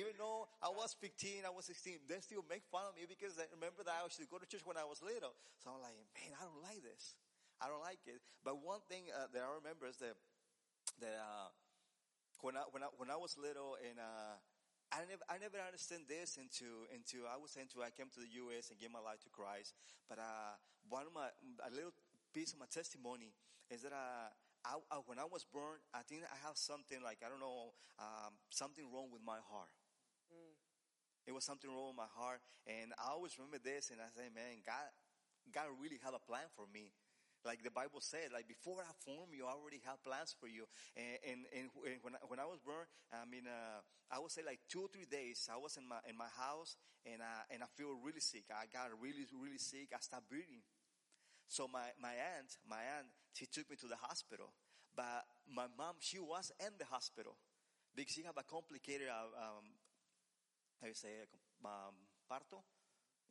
Even 0.00 0.16
though 0.16 0.48
I 0.64 0.72
was 0.72 0.96
15, 0.96 1.44
I 1.44 1.52
was 1.52 1.68
16, 1.68 2.08
they 2.08 2.18
still 2.24 2.42
make 2.48 2.64
fun 2.72 2.88
of 2.88 2.96
me 2.96 3.04
because 3.04 3.36
I 3.36 3.46
remember 3.52 3.84
that 3.84 4.00
I 4.00 4.08
used 4.08 4.16
to 4.18 4.26
go 4.26 4.40
to 4.40 4.48
church 4.48 4.64
when 4.64 4.80
I 4.80 4.88
was 4.88 5.04
little. 5.04 5.36
So 5.60 5.76
I'm 5.76 5.84
like, 5.84 5.94
man, 6.16 6.32
I 6.34 6.48
don't 6.48 6.64
like 6.64 6.80
this. 6.80 7.14
I 7.60 7.68
don't 7.68 7.84
like 7.84 8.00
it. 8.08 8.24
But 8.40 8.56
one 8.64 8.80
thing 8.88 9.12
uh, 9.12 9.28
that 9.36 9.44
I 9.44 9.52
remember 9.60 9.84
is 9.84 10.00
that, 10.00 10.16
that, 11.04 11.20
uh, 11.20 11.52
when 12.40 12.56
I, 12.56 12.64
when 12.72 12.80
I, 12.80 12.88
when 12.96 13.12
I 13.12 13.20
was 13.20 13.36
little 13.36 13.76
and, 13.76 14.00
uh, 14.00 14.40
I 14.94 15.02
never, 15.08 15.24
I 15.28 15.36
never 15.38 15.58
understand 15.58 16.06
this 16.06 16.38
into, 16.38 16.86
into, 16.94 17.26
I 17.26 17.36
was 17.36 17.58
into, 17.58 17.82
I 17.82 17.90
came 17.90 18.06
to 18.14 18.20
the 18.22 18.30
U.S. 18.46 18.70
and 18.70 18.78
gave 18.78 18.90
my 18.90 19.02
life 19.02 19.20
to 19.26 19.30
Christ. 19.30 19.74
But, 20.08 20.18
uh, 20.18 20.54
one 20.88 21.04
of 21.06 21.12
my, 21.12 21.28
a 21.66 21.70
little 21.74 21.92
piece 22.32 22.54
of 22.54 22.62
my 22.62 22.70
testimony 22.70 23.34
is 23.70 23.82
that, 23.82 23.92
uh, 23.92 24.30
I, 24.66 24.82
I, 24.90 24.98
when 25.06 25.18
I 25.18 25.26
was 25.30 25.46
born, 25.46 25.78
I 25.94 26.02
think 26.02 26.26
I 26.26 26.38
have 26.42 26.58
something 26.58 26.98
like, 26.98 27.22
I 27.22 27.30
don't 27.30 27.38
know, 27.38 27.70
um, 28.02 28.34
something 28.50 28.82
wrong 28.90 29.14
with 29.14 29.22
my 29.22 29.38
heart. 29.46 29.70
It 31.26 31.34
was 31.34 31.42
something 31.42 31.70
wrong 31.70 31.94
with 31.94 31.98
my 31.98 32.10
heart. 32.14 32.38
And 32.66 32.94
I 32.98 33.10
always 33.10 33.34
remember 33.38 33.58
this 33.58 33.90
and 33.90 33.98
I 33.98 34.10
say, 34.14 34.30
man, 34.30 34.62
God, 34.62 34.86
God 35.54 35.70
really 35.78 35.98
have 36.02 36.14
a 36.14 36.22
plan 36.22 36.46
for 36.54 36.66
me. 36.70 36.94
Like 37.46 37.62
the 37.62 37.70
Bible 37.70 38.02
said, 38.02 38.34
like 38.34 38.50
before 38.50 38.82
I 38.82 38.90
formed 39.06 39.30
you, 39.30 39.46
I 39.46 39.54
already 39.54 39.78
have 39.86 40.02
plans 40.02 40.34
for 40.34 40.50
you. 40.50 40.66
And, 40.98 41.22
and, 41.22 41.40
and 41.54 41.70
when, 42.02 42.18
I, 42.18 42.20
when 42.26 42.42
I 42.42 42.44
was 42.50 42.58
born, 42.58 42.90
I 43.14 43.22
mean, 43.22 43.46
uh, 43.46 43.78
I 44.10 44.18
would 44.18 44.34
say 44.34 44.42
like 44.42 44.66
two 44.66 44.82
or 44.82 44.90
three 44.90 45.06
days, 45.06 45.46
I 45.46 45.54
was 45.54 45.78
in 45.78 45.86
my, 45.86 46.02
in 46.10 46.18
my 46.18 46.26
house 46.34 46.74
and, 47.06 47.22
uh, 47.22 47.46
and 47.54 47.62
I 47.62 47.70
feel 47.78 47.94
really 48.02 48.18
sick. 48.18 48.50
I 48.50 48.66
got 48.66 48.90
really, 48.98 49.30
really 49.30 49.62
sick. 49.62 49.94
I 49.94 50.02
stopped 50.02 50.26
breathing. 50.26 50.66
So 51.46 51.70
my, 51.70 51.94
my 52.02 52.18
aunt, 52.18 52.58
my 52.66 52.82
aunt, 52.98 53.06
she 53.30 53.46
took 53.46 53.70
me 53.70 53.78
to 53.78 53.86
the 53.86 54.02
hospital. 54.02 54.50
But 54.98 55.22
my 55.46 55.70
mom, 55.78 56.02
she 56.02 56.18
was 56.18 56.50
in 56.58 56.74
the 56.82 56.88
hospital 56.90 57.38
because 57.94 58.10
she 58.10 58.26
had 58.26 58.34
a 58.34 58.42
complicated, 58.42 59.06
uh, 59.06 59.30
um, 59.38 59.78
how 60.82 60.90
you 60.90 60.98
say, 60.98 61.30
um, 61.62 61.94
parto? 62.26 62.66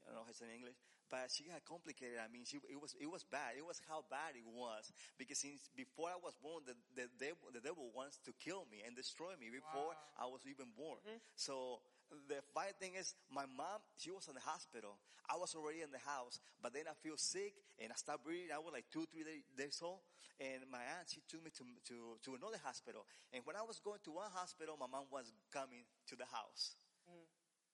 I 0.05 0.13
don't 0.13 0.21
know 0.21 0.25
how 0.25 0.33
say 0.33 0.45
in 0.45 0.55
English, 0.61 0.77
but 1.09 1.29
she 1.29 1.45
got 1.45 1.61
complicated. 1.65 2.17
I 2.17 2.27
mean, 2.31 2.43
she, 2.45 2.57
it 2.69 2.79
was, 2.79 2.95
it 2.99 3.09
was 3.09 3.23
bad. 3.23 3.57
It 3.57 3.65
was 3.65 3.81
how 3.87 4.03
bad 4.09 4.33
it 4.35 4.47
was 4.47 4.91
because 5.17 5.39
since 5.39 5.69
before 5.75 6.09
I 6.09 6.19
was 6.19 6.33
born, 6.41 6.65
the, 6.65 6.75
the 6.97 7.07
devil, 7.19 7.51
the 7.53 7.61
devil 7.61 7.91
wants 7.93 8.17
to 8.25 8.31
kill 8.41 8.65
me 8.71 8.81
and 8.85 8.95
destroy 8.95 9.33
me 9.39 9.49
before 9.53 9.93
Wow. 9.95 10.23
I 10.23 10.25
was 10.31 10.41
even 10.47 10.71
born. 10.77 11.01
Mm-hmm. 11.03 11.19
So 11.35 11.81
the 12.29 12.39
funny 12.53 12.73
thing 12.79 12.93
is, 12.95 13.13
my 13.27 13.45
mom, 13.45 13.81
she 13.97 14.11
was 14.11 14.27
in 14.27 14.35
the 14.35 14.45
hospital. 14.45 14.97
I 15.25 15.37
was 15.37 15.57
already 15.57 15.81
in 15.81 15.89
the 15.89 16.01
house, 16.05 16.37
but 16.61 16.73
then 16.73 16.85
I 16.85 16.93
feel 17.01 17.17
sick 17.17 17.57
and 17.81 17.89
I 17.89 17.97
stopped 17.97 18.23
breathing. 18.23 18.53
I 18.53 18.61
was 18.61 18.71
like 18.73 18.85
two, 18.93 19.09
three 19.09 19.25
days 19.57 19.81
old. 19.81 20.05
And 20.37 20.67
my 20.67 20.83
aunt, 20.99 21.07
she 21.07 21.23
took 21.31 21.39
me 21.41 21.49
to, 21.55 21.63
to, 21.89 21.95
to 22.27 22.29
another 22.35 22.59
hospital. 22.61 23.07
And 23.31 23.41
when 23.47 23.55
I 23.55 23.63
was 23.63 23.79
going 23.79 24.03
to 24.03 24.11
one 24.11 24.27
hospital, 24.35 24.75
my 24.75 24.87
mom 24.87 25.07
was 25.09 25.31
coming 25.49 25.87
to 26.11 26.15
the 26.15 26.27
house. 26.27 26.75
Mm. 27.07 27.25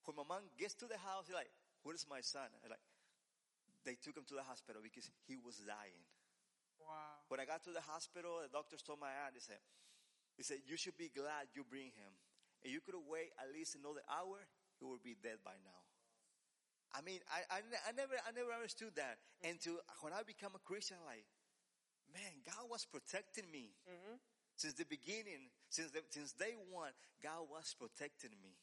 When 0.06 0.16
my 0.22 0.26
mom 0.26 0.46
gets 0.54 0.74
to 0.78 0.86
the 0.86 0.98
house, 0.98 1.26
she's 1.26 1.34
like, 1.34 1.50
where's 1.82 2.06
my 2.08 2.22
son? 2.22 2.46
I'm 2.62 2.70
like, 2.70 2.82
they 3.84 3.98
took 3.98 4.16
him 4.16 4.26
to 4.28 4.36
the 4.38 4.46
hospital 4.46 4.80
because 4.82 5.10
he 5.26 5.36
was 5.36 5.58
dying. 5.62 6.06
Wow. 6.78 7.26
When 7.28 7.38
I 7.38 7.46
got 7.46 7.62
to 7.66 7.72
the 7.74 7.82
hospital, 7.82 8.42
the 8.42 8.50
doctors 8.50 8.82
told 8.82 8.98
my 8.98 9.10
aunt, 9.24 9.34
they 9.34 9.44
said, 9.44 9.62
they 10.38 10.42
said, 10.42 10.64
you 10.66 10.76
should 10.76 10.96
be 10.98 11.10
glad 11.12 11.50
you 11.54 11.62
bring 11.62 11.94
him. 11.94 12.12
And 12.62 12.70
you 12.70 12.80
could 12.80 12.94
have 12.94 13.06
waited 13.06 13.34
at 13.42 13.50
least 13.50 13.74
another 13.74 14.02
hour, 14.06 14.46
he 14.78 14.86
would 14.86 15.02
be 15.02 15.18
dead 15.18 15.42
by 15.42 15.58
now. 15.66 15.82
I 16.94 17.00
mean, 17.00 17.24
I, 17.26 17.42
I, 17.48 17.58
I 17.88 17.92
never, 17.96 18.14
I 18.22 18.30
never 18.36 18.52
understood 18.52 18.94
that. 19.00 19.18
Mm-hmm. 19.18 19.46
And 19.48 19.54
to, 19.66 19.80
when 20.04 20.12
I 20.12 20.22
become 20.22 20.52
a 20.54 20.62
Christian, 20.62 21.00
like, 21.08 21.24
man, 22.12 22.44
God 22.44 22.68
was 22.68 22.84
protecting 22.84 23.48
me. 23.50 23.72
Mm-hmm. 23.88 24.20
Since 24.60 24.76
the 24.76 24.84
beginning, 24.84 25.48
since 25.72 25.90
the, 25.90 26.04
since 26.12 26.36
day 26.36 26.54
one, 26.70 26.92
God 27.24 27.48
was 27.48 27.74
protecting 27.74 28.36
me. 28.44 28.60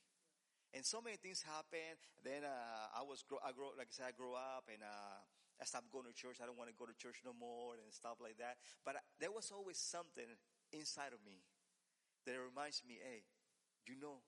And 0.74 0.86
so 0.86 1.02
many 1.02 1.18
things 1.18 1.42
happened. 1.42 1.98
Then 2.22 2.46
uh, 2.46 2.94
I 2.94 3.02
was, 3.02 3.26
grow, 3.26 3.42
I 3.42 3.52
grow, 3.52 3.74
like 3.74 3.90
I 3.90 3.94
said, 3.94 4.08
I 4.10 4.16
grew 4.16 4.38
up 4.38 4.70
and 4.70 4.82
uh, 4.86 5.20
I 5.58 5.66
stopped 5.66 5.90
going 5.90 6.06
to 6.06 6.14
church. 6.14 6.38
I 6.42 6.46
don't 6.46 6.58
want 6.58 6.70
to 6.70 6.78
go 6.78 6.86
to 6.86 6.94
church 6.94 7.26
no 7.26 7.34
more 7.34 7.74
and 7.82 7.90
stuff 7.90 8.22
like 8.22 8.38
that. 8.38 8.62
But 8.86 9.02
uh, 9.02 9.06
there 9.18 9.34
was 9.34 9.50
always 9.50 9.82
something 9.82 10.30
inside 10.72 11.12
of 11.12 11.22
me 11.26 11.42
that 12.26 12.38
reminds 12.38 12.84
me, 12.86 13.02
hey, 13.02 13.26
you 13.90 13.98
know, 13.98 14.22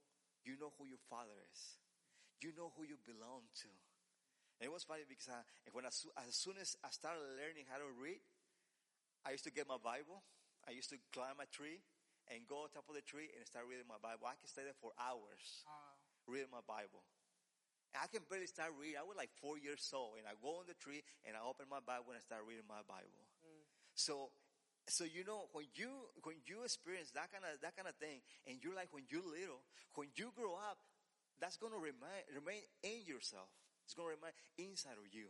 you 0.45 0.57
know 0.57 0.73
who 0.81 0.89
your 0.89 1.01
father 1.09 1.37
is. 1.53 1.77
You 2.41 2.51
know 2.57 2.73
who 2.73 2.89
you 2.89 2.97
belong 3.05 3.45
to. 3.65 3.71
And 4.61 4.65
it 4.69 4.73
was 4.73 4.83
funny 4.85 5.05
because 5.05 5.29
I, 5.29 5.41
when 5.73 5.85
I, 5.85 5.93
as 6.25 6.35
soon 6.37 6.57
as 6.61 6.77
I 6.81 6.89
started 6.89 7.21
learning 7.37 7.69
how 7.69 7.77
to 7.77 7.89
read, 8.01 8.21
I 9.25 9.31
used 9.31 9.45
to 9.45 9.53
get 9.53 9.67
my 9.67 9.77
Bible. 9.81 10.23
I 10.67 10.71
used 10.71 10.89
to 10.89 10.97
climb 11.13 11.37
a 11.41 11.47
tree 11.49 11.81
and 12.29 12.45
go 12.47 12.65
on 12.65 12.69
top 12.73 12.89
of 12.89 12.95
the 12.95 13.01
tree 13.01 13.29
and 13.33 13.45
start 13.45 13.65
reading 13.69 13.85
my 13.89 14.01
Bible. 14.01 14.25
I 14.29 14.37
could 14.37 14.49
stay 14.49 14.65
there 14.65 14.77
for 14.77 14.93
hours 14.97 15.65
Wow. 15.65 16.00
Reading 16.31 16.49
my 16.49 16.63
Bible. 16.63 17.03
And 17.91 17.99
I 17.99 18.07
can 18.07 18.23
barely 18.31 18.47
start 18.47 18.71
reading. 18.79 18.95
I 18.95 19.03
was 19.03 19.19
like 19.19 19.35
four 19.43 19.59
years 19.59 19.83
old 19.91 20.15
and 20.15 20.23
I 20.23 20.39
go 20.39 20.63
on 20.63 20.65
the 20.71 20.79
tree 20.79 21.03
and 21.27 21.35
I 21.35 21.43
open 21.43 21.67
my 21.67 21.83
Bible 21.83 22.15
and 22.15 22.19
I 22.19 22.23
start 22.23 22.47
reading 22.47 22.63
my 22.63 22.79
Bible. 22.87 23.27
Mm. 23.43 23.67
So, 23.93 24.31
so 24.87 25.03
you 25.03 25.27
know, 25.27 25.51
when 25.51 25.67
you, 25.75 26.07
when 26.23 26.39
you 26.47 26.63
experience 26.63 27.11
that 27.19 27.27
kind 27.35 27.43
of, 27.43 27.59
that 27.59 27.75
kind 27.75 27.91
of 27.91 27.99
thing 27.99 28.23
and 28.47 28.63
you're 28.63 28.73
like, 28.73 28.95
when 28.95 29.03
you're 29.11 29.27
little, 29.27 29.59
when 29.99 30.07
you 30.15 30.31
grow 30.31 30.55
up, 30.55 30.79
that's 31.43 31.59
going 31.59 31.75
to 31.75 31.81
remain, 31.83 32.23
remain 32.31 32.63
in 32.79 33.03
yourself. 33.03 33.51
It's 33.83 33.91
going 33.91 34.07
to 34.07 34.15
remain 34.15 34.35
inside 34.55 34.95
of 34.95 35.11
you. 35.11 35.27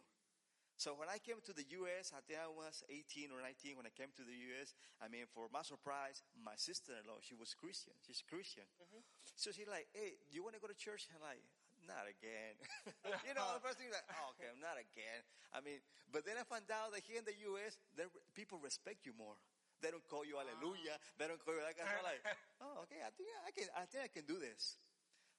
So 0.81 0.97
when 0.97 1.13
I 1.13 1.21
came 1.21 1.37
to 1.45 1.53
the 1.53 1.61
U.S., 1.85 2.09
I 2.09 2.25
think 2.25 2.41
I 2.41 2.49
was 2.49 2.81
18 2.89 3.29
or 3.29 3.37
19 3.37 3.77
when 3.77 3.85
I 3.85 3.93
came 3.93 4.09
to 4.17 4.25
the 4.25 4.33
U.S. 4.49 4.73
I 4.97 5.05
mean, 5.13 5.29
for 5.29 5.45
my 5.53 5.61
surprise, 5.61 6.25
my 6.33 6.57
sister-in-law, 6.57 7.21
she 7.21 7.37
was 7.37 7.53
Christian. 7.53 7.93
She's 8.01 8.25
Christian. 8.25 8.65
Mm-hmm. 8.81 9.05
So 9.37 9.53
she's 9.53 9.69
like, 9.69 9.93
hey, 9.93 10.17
do 10.25 10.33
you 10.33 10.41
want 10.41 10.57
to 10.57 10.61
go 10.61 10.65
to 10.65 10.73
church? 10.73 11.05
And 11.05 11.21
I'm 11.21 11.37
like, 11.37 11.45
not 11.85 12.09
again. 12.09 12.57
you 13.29 13.37
know, 13.37 13.45
the 13.53 13.61
first 13.61 13.77
thing 13.77 13.93
like, 13.93 14.09
oh, 14.09 14.33
okay, 14.33 14.49
not 14.57 14.81
again. 14.81 15.21
I 15.53 15.61
mean, 15.61 15.85
but 16.09 16.25
then 16.25 16.41
I 16.41 16.43
found 16.49 16.65
out 16.73 16.97
that 16.97 17.05
here 17.05 17.21
in 17.21 17.29
the 17.29 17.37
U.S., 17.53 17.77
there, 17.93 18.09
people 18.33 18.57
respect 18.57 19.05
you 19.05 19.13
more. 19.13 19.37
They 19.85 19.93
don't 19.93 20.05
call 20.09 20.25
you 20.25 20.41
hallelujah. 20.41 20.97
Ah. 20.97 21.13
They 21.21 21.29
don't 21.29 21.41
call 21.45 21.53
you 21.53 21.61
like, 21.61 21.77
I'm 21.77 22.01
like, 22.01 22.25
oh, 22.65 22.89
okay, 22.89 23.05
I 23.05 23.13
think 23.13 23.29
I 23.45 23.53
can, 23.53 23.69
I 23.77 23.85
think 23.85 24.01
I 24.01 24.09
can 24.09 24.25
do 24.25 24.41
this. 24.41 24.81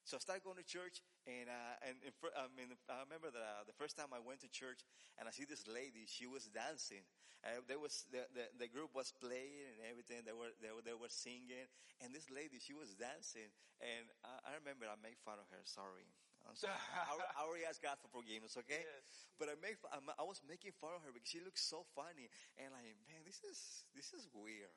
So 0.07 0.15
I 0.15 0.23
started 0.23 0.47
going 0.47 0.59
to 0.59 0.67
church, 0.67 1.03
and 1.25 1.47
uh, 1.47 1.87
and 1.87 1.95
I 2.35 2.51
mean, 2.51 2.71
I 2.91 3.03
remember 3.07 3.31
the 3.31 3.43
the 3.67 3.75
first 3.75 3.95
time 3.95 4.11
I 4.11 4.19
went 4.19 4.43
to 4.43 4.49
church, 4.51 4.83
and 5.19 5.27
I 5.27 5.31
see 5.31 5.47
this 5.47 5.63
lady. 5.67 6.03
She 6.07 6.27
was 6.27 6.47
dancing. 6.51 7.03
Uh, 7.43 7.59
there 7.67 7.79
was 7.79 8.07
the, 8.11 8.23
the 8.35 8.45
the 8.55 8.69
group 8.71 8.95
was 8.95 9.11
playing 9.15 9.67
and 9.75 9.87
everything. 9.87 10.23
They 10.27 10.35
were 10.35 10.51
they 10.59 10.71
were 10.71 10.83
they 10.83 10.95
were 10.95 11.11
singing, 11.11 11.67
and 12.03 12.11
this 12.11 12.27
lady 12.31 12.59
she 12.59 12.75
was 12.75 12.95
dancing. 12.95 13.51
And 13.79 14.07
I, 14.23 14.51
I 14.51 14.59
remember 14.59 14.87
I 14.87 14.99
made 14.99 15.19
fun 15.23 15.39
of 15.39 15.47
her. 15.51 15.63
Sorry. 15.63 16.07
I'm 16.43 16.59
sorry. 16.59 16.75
I, 16.91 17.15
I 17.39 17.41
already 17.47 17.63
asked 17.63 17.79
God 17.79 17.95
for 18.03 18.11
forgiveness, 18.11 18.59
okay? 18.59 18.83
Yes. 18.83 19.31
But 19.39 19.47
I 19.47 19.55
make 19.63 19.79
I 19.91 19.99
I 20.19 20.23
was 20.27 20.43
making 20.43 20.75
fun 20.75 20.91
of 20.95 21.03
her 21.07 21.11
because 21.15 21.31
she 21.31 21.39
looked 21.39 21.59
so 21.59 21.87
funny, 21.95 22.27
and 22.59 22.71
like, 22.75 22.95
man, 23.07 23.23
this 23.23 23.39
is 23.47 23.87
this 23.95 24.11
is 24.11 24.27
weird, 24.35 24.71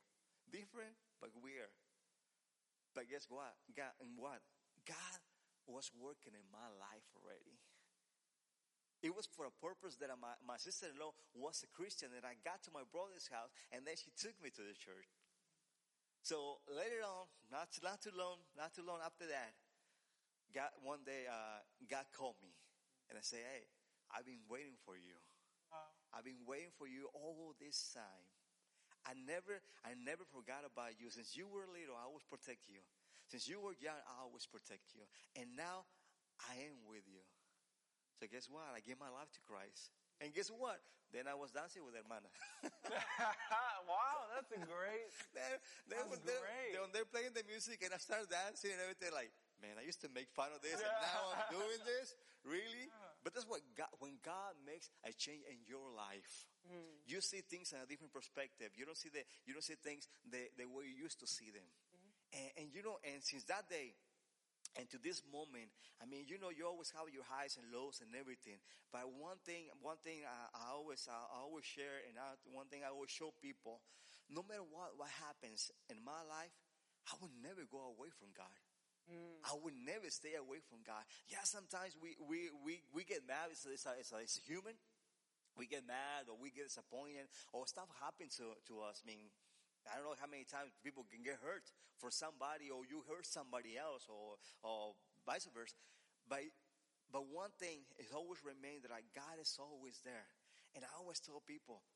different 0.50 0.94
but 1.18 1.34
weird. 1.42 1.70
But 2.94 3.10
guess 3.10 3.26
what? 3.28 3.54
God 3.76 3.92
and 4.00 4.16
what? 4.16 4.40
God 4.86 5.15
was 5.66 5.90
working 5.94 6.34
in 6.34 6.46
my 6.50 6.66
life 6.78 7.06
already. 7.18 7.58
It 9.04 9.12
was 9.12 9.28
for 9.28 9.44
a 9.46 9.54
purpose 9.54 10.00
that 10.00 10.08
my, 10.16 10.34
my 10.42 10.56
sister-in-law 10.56 11.12
was 11.36 11.62
a 11.62 11.70
Christian 11.70 12.10
and 12.16 12.24
I 12.24 12.34
got 12.42 12.64
to 12.64 12.72
my 12.72 12.82
brother's 12.88 13.28
house 13.28 13.52
and 13.70 13.84
then 13.84 13.94
she 13.94 14.10
took 14.16 14.34
me 14.40 14.48
to 14.56 14.64
the 14.64 14.74
church. 14.74 15.12
So 16.24 16.58
later 16.66 17.04
on, 17.06 17.30
not, 17.52 17.70
not 17.84 18.02
too 18.02 18.14
long, 18.16 18.42
not 18.56 18.74
too 18.74 18.82
long 18.82 18.98
after 19.04 19.28
that, 19.30 19.54
God, 20.50 20.72
one 20.82 21.04
day, 21.04 21.28
uh, 21.28 21.62
God 21.86 22.08
called 22.16 22.40
me 22.42 22.50
and 23.06 23.14
I 23.14 23.22
said, 23.22 23.44
Hey, 23.46 23.68
I've 24.10 24.26
been 24.26 24.42
waiting 24.48 24.74
for 24.82 24.96
you. 24.96 25.14
I've 26.14 26.24
been 26.24 26.42
waiting 26.48 26.72
for 26.74 26.88
you 26.88 27.12
all 27.12 27.52
this 27.60 27.92
time. 27.92 28.26
I 29.06 29.14
never, 29.14 29.62
I 29.86 29.94
never 29.94 30.26
forgot 30.26 30.66
about 30.66 30.98
you. 30.98 31.12
Since 31.12 31.38
you 31.38 31.46
were 31.46 31.68
little, 31.70 31.94
I 31.94 32.08
always 32.10 32.26
protect 32.26 32.66
you. 32.66 32.82
Since 33.28 33.48
you 33.48 33.58
were 33.58 33.74
young, 33.78 33.98
I 34.06 34.22
always 34.22 34.46
protect 34.46 34.94
you. 34.94 35.02
And 35.34 35.56
now 35.56 35.86
I 36.46 36.54
am 36.70 36.78
with 36.86 37.06
you. 37.10 37.22
So 38.20 38.26
guess 38.30 38.48
what? 38.48 38.64
I 38.72 38.80
gave 38.80 38.96
my 38.96 39.12
life 39.12 39.28
to 39.36 39.40
Christ. 39.44 39.92
And 40.22 40.32
guess 40.32 40.48
what? 40.48 40.80
Then 41.14 41.30
I 41.30 41.36
was 41.38 41.54
dancing 41.54 41.86
with 41.86 41.94
Hermana. 41.94 42.26
wow, 43.86 44.26
that's 44.34 44.50
a 44.50 44.60
great. 44.66 45.06
they, 45.36 45.40
they, 45.86 46.00
That's 46.00 46.10
were- 46.10 46.22
they, 46.26 46.34
great. 46.42 46.70
they, 46.74 46.80
when 46.82 46.90
they're 46.90 47.06
playing 47.06 47.30
the 47.36 47.46
music 47.46 47.78
and 47.86 47.94
I 47.94 48.00
started 48.00 48.26
dancing 48.26 48.74
and 48.74 48.82
everything, 48.82 49.14
like, 49.14 49.30
man, 49.62 49.78
I 49.78 49.86
used 49.86 50.02
to 50.02 50.10
make 50.10 50.26
fun 50.34 50.50
of 50.50 50.64
this 50.66 50.82
and 50.82 50.96
now 50.98 51.30
I'm 51.30 51.46
doing 51.52 51.80
this? 51.86 52.18
Really? 52.42 52.90
But 53.22 53.34
that's 53.34 53.46
what 53.46 53.62
God, 53.74 53.90
when 53.98 54.18
God 54.22 54.54
makes 54.62 54.90
a 55.02 55.10
change 55.14 55.46
in 55.46 55.62
your 55.66 55.90
life, 55.94 56.46
mm. 56.62 56.78
you 57.06 57.18
see 57.22 57.42
things 57.42 57.74
in 57.74 57.82
a 57.82 57.86
different 57.86 58.14
perspective. 58.14 58.74
You 58.74 58.86
don't 58.86 58.98
see 58.98 59.10
the, 59.10 59.22
you 59.46 59.54
don't 59.54 59.66
see 59.66 59.78
things 59.78 60.06
the, 60.26 60.50
the 60.58 60.66
way 60.66 60.90
you 60.90 61.06
used 61.06 61.18
to 61.22 61.26
see 61.26 61.50
them. 61.50 61.66
And, 62.32 62.50
and 62.58 62.66
you 62.74 62.82
know, 62.82 62.98
and 63.04 63.22
since 63.22 63.44
that 63.50 63.68
day, 63.68 63.94
and 64.76 64.84
to 64.92 64.98
this 65.00 65.24
moment, 65.32 65.72
I 66.02 66.04
mean, 66.04 66.28
you 66.28 66.36
know, 66.36 66.52
you 66.52 66.68
always 66.68 66.92
have 66.92 67.08
your 67.08 67.24
highs 67.24 67.56
and 67.56 67.64
lows 67.72 68.04
and 68.04 68.12
everything. 68.12 68.60
But 68.92 69.08
one 69.08 69.40
thing, 69.48 69.72
one 69.80 69.96
thing 70.04 70.20
I, 70.28 70.52
I 70.52 70.64
always, 70.76 71.08
I, 71.08 71.16
I 71.16 71.40
always 71.40 71.64
share, 71.64 72.04
and 72.04 72.20
I, 72.20 72.36
one 72.52 72.68
thing 72.68 72.84
I 72.84 72.92
always 72.92 73.08
show 73.08 73.32
people, 73.40 73.80
no 74.28 74.44
matter 74.44 74.66
what 74.68 74.98
what 74.98 75.08
happens 75.22 75.72
in 75.88 76.02
my 76.04 76.20
life, 76.28 76.52
I 77.08 77.16
will 77.22 77.32
never 77.40 77.64
go 77.64 77.88
away 77.94 78.12
from 78.12 78.34
God. 78.36 78.52
Mm. 79.06 79.38
I 79.46 79.54
will 79.54 79.74
never 79.86 80.10
stay 80.10 80.34
away 80.34 80.58
from 80.66 80.82
God. 80.82 81.06
Yeah, 81.30 81.46
sometimes 81.46 81.94
we 81.96 82.18
we 82.18 82.50
we, 82.60 82.82
we 82.92 83.06
get 83.06 83.22
mad. 83.24 83.54
It's, 83.54 83.64
it's, 83.64 83.86
it's, 83.86 84.12
it's 84.12 84.42
human. 84.44 84.74
We 85.56 85.64
get 85.64 85.88
mad 85.88 86.28
or 86.28 86.36
we 86.36 86.52
get 86.52 86.68
disappointed 86.68 87.32
or 87.54 87.64
stuff 87.64 87.88
happens 88.02 88.36
to, 88.36 88.52
to 88.68 88.84
us. 88.84 89.00
I 89.00 89.04
mean, 89.08 89.32
I 89.90 89.98
don't 89.98 90.06
know 90.06 90.18
how 90.18 90.30
many 90.30 90.44
times 90.44 90.74
people 90.82 91.06
can 91.06 91.22
get 91.22 91.38
hurt 91.42 91.70
for 91.98 92.10
somebody 92.10 92.68
or 92.68 92.84
you 92.84 93.06
hurt 93.06 93.26
somebody 93.26 93.78
else 93.78 94.06
or, 94.10 94.36
or 94.66 94.98
vice 95.24 95.48
versa. 95.50 95.74
But, 96.28 96.46
but 97.10 97.26
one 97.30 97.54
thing 97.56 97.86
is 97.96 98.10
always 98.10 98.42
remain 98.42 98.82
that 98.82 98.90
like 98.90 99.06
God 99.14 99.38
is 99.40 99.54
always 99.56 100.02
there. 100.02 100.28
And 100.74 100.84
I 100.84 100.90
always 100.98 101.22
tell 101.22 101.40
people, 101.40 101.86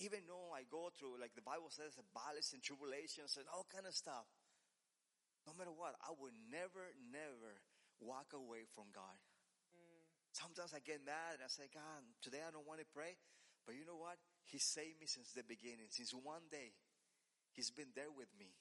even 0.00 0.24
though 0.24 0.54
I 0.54 0.64
go 0.64 0.88
through, 0.96 1.20
like 1.20 1.36
the 1.36 1.44
Bible 1.44 1.68
says, 1.68 1.98
battles 2.16 2.56
and 2.56 2.62
tribulations 2.64 3.36
and 3.36 3.44
all 3.52 3.68
kind 3.68 3.84
of 3.84 3.92
stuff, 3.92 4.24
no 5.44 5.52
matter 5.56 5.74
what, 5.74 5.96
I 6.00 6.14
will 6.16 6.32
never, 6.48 6.92
never 7.12 7.60
walk 8.00 8.32
away 8.32 8.64
from 8.72 8.88
God. 8.96 9.18
Mm. 9.76 10.00
Sometimes 10.32 10.72
I 10.72 10.80
get 10.80 11.04
mad 11.04 11.36
and 11.36 11.44
I 11.44 11.50
say, 11.52 11.68
God, 11.68 12.00
today 12.24 12.40
I 12.40 12.48
don't 12.48 12.64
want 12.64 12.80
to 12.80 12.88
pray. 12.88 13.20
But 13.68 13.76
you 13.76 13.84
know 13.84 14.00
what? 14.00 14.16
He 14.48 14.56
saved 14.58 15.00
me 15.00 15.06
since 15.06 15.36
the 15.36 15.44
beginning. 15.44 15.92
Since 15.92 16.16
one 16.16 16.48
day, 16.48 16.72
He's 17.52 17.70
been 17.70 17.92
there 17.94 18.10
with 18.10 18.30
me. 18.38 18.54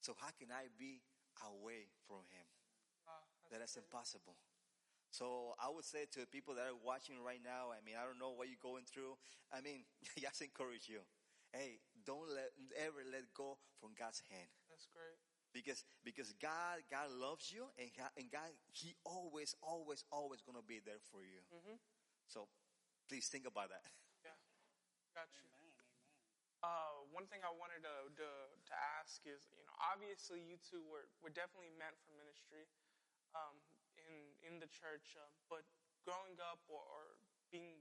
So 0.00 0.14
how 0.18 0.30
can 0.38 0.48
I 0.50 0.70
be 0.78 1.02
away 1.42 1.90
from 2.06 2.24
Him? 2.30 2.46
Ah, 3.06 3.18
wow, 3.20 3.48
That 3.50 3.62
is 3.64 3.76
impossible. 3.76 4.36
So 5.10 5.56
I 5.56 5.72
would 5.72 5.84
say 5.88 6.04
to 6.04 6.20
the 6.20 6.30
people 6.30 6.54
that 6.60 6.68
are 6.68 6.80
watching 6.84 7.16
right 7.24 7.40
now, 7.40 7.72
I 7.72 7.80
mean, 7.80 7.96
I 7.96 8.04
don't 8.04 8.20
know 8.20 8.36
what 8.36 8.52
you're 8.52 8.60
going 8.60 8.84
through. 8.84 9.16
I 9.48 9.64
mean, 9.64 9.88
just 10.20 10.44
encourage 10.44 10.88
you. 10.88 11.00
Hey, 11.52 11.80
don't 12.04 12.28
let, 12.28 12.52
ever 12.76 13.00
let 13.08 13.24
go 13.32 13.56
from 13.80 13.96
God's 13.96 14.20
hand 14.28 14.52
that's 14.68 14.84
great. 14.92 15.16
because 15.56 15.80
because 16.04 16.36
God 16.36 16.84
God 16.92 17.08
loves 17.08 17.48
you 17.48 17.72
and 17.80 17.88
God, 17.96 18.12
and 18.20 18.28
God 18.28 18.52
He 18.68 18.92
always 19.08 19.56
always 19.64 20.04
always 20.12 20.44
gonna 20.44 20.60
be 20.60 20.84
there 20.84 21.00
for 21.08 21.24
you. 21.24 21.40
Mm-hmm. 21.48 21.80
So 22.28 22.52
please 23.08 23.32
think 23.32 23.48
about 23.48 23.72
that. 23.72 23.80
Yeah, 24.20 24.36
got 25.16 25.32
you. 25.32 25.57
Uh, 26.58 27.06
one 27.14 27.22
thing 27.30 27.38
I 27.46 27.54
wanted 27.54 27.86
to, 27.86 27.94
to 28.18 28.28
to 28.70 28.74
ask 28.98 29.22
is, 29.22 29.46
you 29.54 29.62
know, 29.62 29.76
obviously 29.78 30.42
you 30.42 30.58
two 30.58 30.82
were, 30.90 31.06
were 31.22 31.30
definitely 31.30 31.70
meant 31.78 31.94
for 32.02 32.10
ministry, 32.18 32.66
um, 33.38 33.54
in 33.94 34.18
in 34.42 34.54
the 34.58 34.66
church. 34.66 35.14
Uh, 35.14 35.30
but 35.46 35.62
growing 36.02 36.34
up 36.42 36.58
or, 36.66 36.82
or 36.82 37.04
being, 37.54 37.78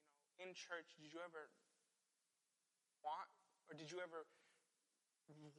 you 0.00 0.16
know, 0.16 0.48
in 0.48 0.56
church, 0.56 0.96
did 0.96 1.12
you 1.12 1.20
ever 1.20 1.52
want, 3.04 3.28
or 3.68 3.76
did 3.76 3.92
you 3.92 4.00
ever 4.00 4.24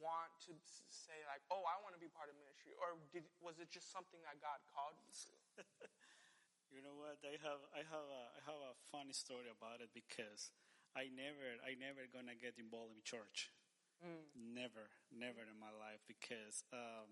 want 0.02 0.32
to 0.48 0.56
say 0.90 1.18
like, 1.30 1.44
oh, 1.54 1.62
I 1.62 1.78
want 1.84 1.94
to 1.94 2.02
be 2.02 2.10
part 2.10 2.26
of 2.26 2.34
ministry, 2.42 2.74
or 2.74 2.98
did 3.14 3.22
was 3.38 3.62
it 3.62 3.70
just 3.70 3.94
something 3.94 4.18
that 4.26 4.42
God 4.42 4.58
called 4.74 4.98
you 4.98 5.10
to? 5.14 5.34
You 6.68 6.84
know 6.84 7.00
what? 7.00 7.16
I 7.24 7.40
have 7.40 7.64
I 7.72 7.80
have 7.80 8.08
a 8.12 8.22
I 8.36 8.40
have 8.44 8.60
a 8.60 8.74
funny 8.92 9.16
story 9.16 9.48
about 9.48 9.80
it 9.80 9.88
because 9.96 10.52
I 10.96 11.08
never 11.14 11.46
I 11.64 11.74
never 11.78 12.04
gonna 12.12 12.34
get 12.36 12.58
involved 12.58 12.92
in 12.96 13.02
church. 13.04 13.50
Never, 14.36 14.88
never 15.12 15.42
in 15.42 15.58
my 15.60 15.72
life 15.74 16.00
because 16.08 16.64
um, 16.72 17.08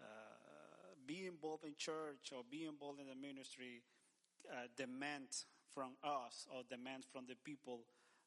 uh, 0.00 0.94
being 1.06 1.26
involved 1.26 1.64
in 1.64 1.74
church 1.78 2.32
or 2.32 2.42
being 2.48 2.68
involved 2.68 3.00
in 3.00 3.08
the 3.08 3.16
ministry 3.16 3.82
uh, 4.50 4.68
demand 4.76 5.28
from 5.74 5.96
us 6.04 6.46
or 6.52 6.62
demand 6.70 7.04
from 7.12 7.26
the 7.28 7.36
people 7.44 7.82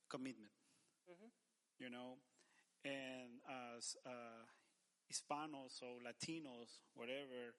commitment. 0.09 0.51
You 1.79 1.89
know, 1.89 2.17
and 2.85 3.41
as 3.75 3.95
uh, 4.05 4.45
Hispanos 5.11 5.81
or 5.83 5.99
Latinos, 6.01 6.81
whatever, 6.95 7.55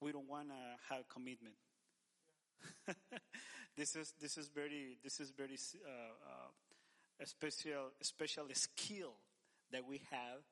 we 0.00 0.12
don't 0.12 0.28
want 0.28 0.48
to 0.50 0.94
have 0.94 1.08
commitment. 1.08 1.56
this 3.76 3.96
is 3.96 4.14
this 4.20 4.36
is 4.36 4.48
very 4.48 4.98
this 5.02 5.20
is 5.20 5.30
very 5.30 5.58
uh, 5.84 5.88
uh, 5.88 7.22
a 7.22 7.26
special 7.26 7.90
special 8.02 8.44
skill 8.52 9.14
that 9.72 9.84
we 9.86 10.02
have 10.10 10.42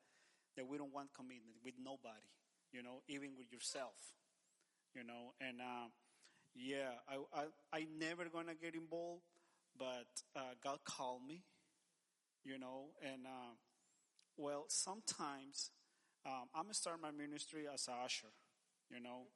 that 0.57 0.67
we 0.67 0.77
don't 0.77 0.93
want 0.93 1.09
commitment 1.13 1.57
with 1.63 1.75
nobody. 1.83 2.29
You 2.71 2.83
know, 2.83 3.01
even 3.07 3.31
with 3.37 3.51
yourself. 3.51 4.15
You 4.95 5.03
know, 5.03 5.33
and 5.41 5.61
uh, 5.61 5.89
yeah, 6.55 7.01
I, 7.09 7.15
I 7.41 7.45
I 7.71 7.87
never 7.99 8.25
gonna 8.29 8.55
get 8.55 8.75
involved, 8.75 9.23
but 9.77 10.07
uh, 10.35 10.53
God 10.63 10.79
called 10.85 11.21
me. 11.27 11.43
You 12.43 12.59
know, 12.59 12.91
and 13.01 13.25
uh, 13.25 13.55
well, 14.37 14.65
sometimes 14.67 15.71
um, 16.25 16.49
I'm 16.53 16.63
gonna 16.63 16.73
start 16.73 17.01
my 17.01 17.11
ministry 17.11 17.65
as 17.73 17.87
a 17.87 18.03
usher. 18.05 18.27
You 18.89 19.01
know, 19.01 19.27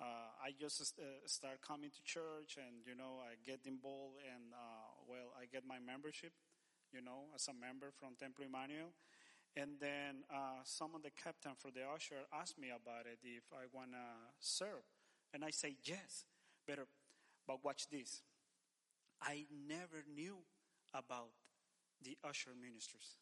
uh, 0.00 0.30
I 0.44 0.54
just 0.58 0.80
uh, 0.98 1.02
start 1.26 1.60
coming 1.66 1.90
to 1.90 2.02
church, 2.04 2.56
and 2.56 2.86
you 2.86 2.94
know, 2.94 3.18
I 3.22 3.34
get 3.44 3.66
involved, 3.66 4.22
and 4.22 4.54
uh, 4.54 4.94
well, 5.08 5.34
I 5.34 5.46
get 5.46 5.64
my 5.66 5.78
membership. 5.78 6.32
You 6.92 7.02
know, 7.02 7.28
as 7.34 7.48
a 7.48 7.54
member 7.54 7.92
from 7.92 8.16
Temple 8.18 8.44
Emmanuel, 8.48 8.94
and 9.56 9.76
then 9.80 10.24
uh, 10.32 10.62
some 10.64 10.94
of 10.94 11.02
the 11.02 11.10
captain 11.10 11.52
for 11.58 11.70
the 11.70 11.82
usher 11.84 12.24
asked 12.32 12.58
me 12.58 12.68
about 12.70 13.04
it 13.04 13.18
if 13.22 13.44
I 13.52 13.66
wanna 13.72 14.32
serve, 14.40 14.86
and 15.34 15.44
I 15.44 15.50
say 15.50 15.76
yes. 15.84 16.24
But 16.66 16.78
but 17.46 17.64
watch 17.64 17.88
this. 17.90 18.22
I 19.20 19.46
never 19.68 20.04
knew 20.14 20.38
about 20.94 21.30
the 22.02 22.16
usher 22.24 22.50
ministries. 22.60 23.18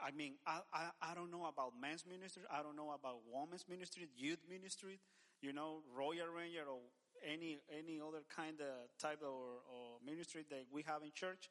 I 0.00 0.10
mean, 0.10 0.34
I, 0.46 0.60
I, 0.72 0.88
I 1.02 1.14
don't 1.14 1.30
know 1.30 1.46
about 1.46 1.72
men's 1.80 2.04
ministry. 2.06 2.42
I 2.50 2.62
don't 2.62 2.76
know 2.76 2.90
about 2.90 3.20
women's 3.30 3.66
ministry, 3.68 4.08
youth 4.16 4.40
ministry, 4.48 4.98
you 5.44 5.52
know, 5.52 5.82
Royal 5.94 6.32
Ranger 6.32 6.64
or 6.64 6.80
any, 7.20 7.58
any 7.68 8.00
other 8.00 8.24
kind 8.34 8.60
of 8.60 8.88
type 8.98 9.20
of 9.20 9.28
or, 9.28 9.60
or 9.68 10.00
ministry 10.04 10.44
that 10.48 10.64
we 10.72 10.82
have 10.88 11.02
in 11.02 11.12
church. 11.12 11.50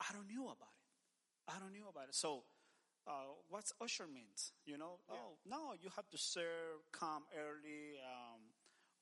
I 0.00 0.06
don't 0.14 0.26
knew 0.26 0.44
about 0.44 0.72
it. 0.72 1.52
I 1.52 1.58
don't 1.60 1.72
knew 1.72 1.84
about 1.88 2.08
it. 2.08 2.14
So, 2.14 2.44
uh, 3.06 3.36
what's 3.48 3.72
usher 3.80 4.06
means? 4.06 4.52
You 4.64 4.78
know, 4.78 5.00
Yeah. 5.08 5.16
oh, 5.16 5.36
no, 5.44 5.74
you 5.80 5.90
have 5.96 6.08
to 6.10 6.18
serve, 6.18 6.80
come 6.92 7.24
early, 7.36 8.00
um, 8.00 8.40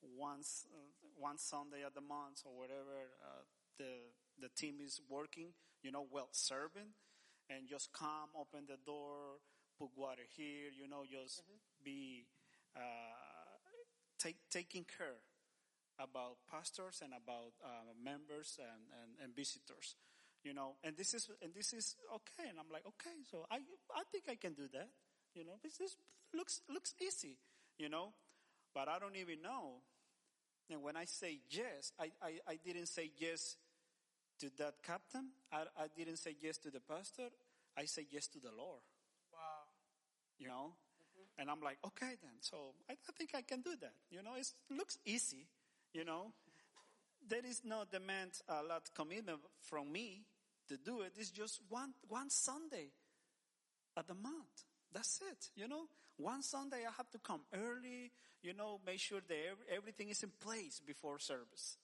once, 0.01 0.65
uh, 0.73 1.07
one 1.15 1.37
Sunday 1.37 1.83
at 1.85 1.93
the 1.93 2.01
month 2.01 2.43
or 2.45 2.53
whatever, 2.57 3.15
uh, 3.23 3.43
the, 3.77 4.11
the 4.39 4.49
team 4.49 4.79
is 4.83 4.99
working, 5.09 5.53
you 5.81 5.91
know, 5.91 6.05
well 6.11 6.29
serving 6.31 6.91
and 7.49 7.67
just 7.67 7.91
come, 7.93 8.29
open 8.35 8.65
the 8.67 8.77
door, 8.85 9.39
put 9.79 9.89
water 9.95 10.23
here, 10.35 10.69
you 10.75 10.87
know, 10.87 11.03
just 11.09 11.43
be 11.83 12.25
uh, 12.75 13.26
take, 14.19 14.37
taking 14.49 14.85
care 14.85 15.19
about 15.99 16.37
pastors 16.49 17.01
and 17.03 17.13
about 17.13 17.53
uh, 17.63 17.93
members 18.03 18.59
and, 18.59 18.83
and, 19.01 19.11
and 19.23 19.35
visitors, 19.35 19.95
you 20.43 20.53
know. 20.53 20.75
And 20.83 20.95
this 20.95 21.13
is 21.13 21.29
and 21.41 21.53
this 21.53 21.73
is 21.73 21.95
okay. 22.13 22.49
And 22.49 22.59
I'm 22.59 22.69
like, 22.71 22.85
okay, 22.87 23.17
so 23.29 23.45
I 23.49 23.57
I 23.95 24.03
think 24.11 24.25
I 24.29 24.35
can 24.35 24.53
do 24.53 24.67
that, 24.73 24.89
you 25.33 25.43
know. 25.43 25.57
This 25.63 25.79
is, 25.79 25.97
looks 26.33 26.61
looks 26.69 26.93
easy, 27.01 27.37
you 27.77 27.89
know, 27.89 28.13
but 28.73 28.87
I 28.87 28.99
don't 28.99 29.15
even 29.15 29.41
know. 29.41 29.81
And 30.69 30.83
when 30.83 30.97
I 30.97 31.05
say 31.05 31.39
yes, 31.49 31.93
I, 31.97 32.11
I, 32.21 32.39
I 32.47 32.55
didn't 32.63 32.87
say 32.87 33.09
yes 33.17 33.55
to 34.39 34.51
that 34.57 34.75
captain. 34.83 35.29
I, 35.51 35.63
I 35.79 35.87
didn't 35.95 36.17
say 36.17 36.35
yes 36.41 36.57
to 36.59 36.69
the 36.69 36.81
pastor. 36.81 37.29
I 37.77 37.85
say 37.85 38.05
yes 38.11 38.27
to 38.29 38.39
the 38.39 38.51
Lord, 38.55 38.81
Wow. 39.31 39.63
you 40.39 40.47
know? 40.47 40.73
And 41.37 41.49
I'm 41.51 41.61
like, 41.61 41.77
okay 41.85 42.15
then. 42.21 42.37
So 42.41 42.57
I, 42.89 42.93
I 42.93 43.11
think 43.17 43.31
I 43.35 43.41
can 43.41 43.61
do 43.61 43.75
that. 43.81 43.93
You 44.09 44.23
know, 44.23 44.35
it 44.37 44.47
looks 44.75 44.97
easy, 45.05 45.45
you 45.93 46.03
know? 46.03 46.31
There 47.27 47.45
is 47.45 47.61
no 47.63 47.83
demand 47.91 48.31
a 48.47 48.63
lot 48.63 48.83
commitment 48.95 49.39
from 49.61 49.91
me 49.91 50.23
to 50.69 50.77
do 50.77 51.01
it. 51.01 51.13
It's 51.17 51.29
just 51.29 51.59
one, 51.69 51.93
one 52.07 52.29
Sunday 52.29 52.89
at 53.95 54.07
the 54.07 54.15
month. 54.15 54.65
That's 54.93 55.21
it, 55.29 55.49
you 55.55 55.67
know? 55.67 55.83
One 56.17 56.41
Sunday 56.41 56.77
I 56.87 56.91
have 56.97 57.09
to 57.11 57.19
come 57.19 57.41
early, 57.53 58.11
you 58.41 58.53
know, 58.53 58.79
make 58.85 58.99
sure 58.99 59.19
that 59.27 59.35
everything 59.75 60.09
is 60.09 60.23
in 60.23 60.31
place 60.41 60.81
before 60.85 61.19
service. 61.19 61.77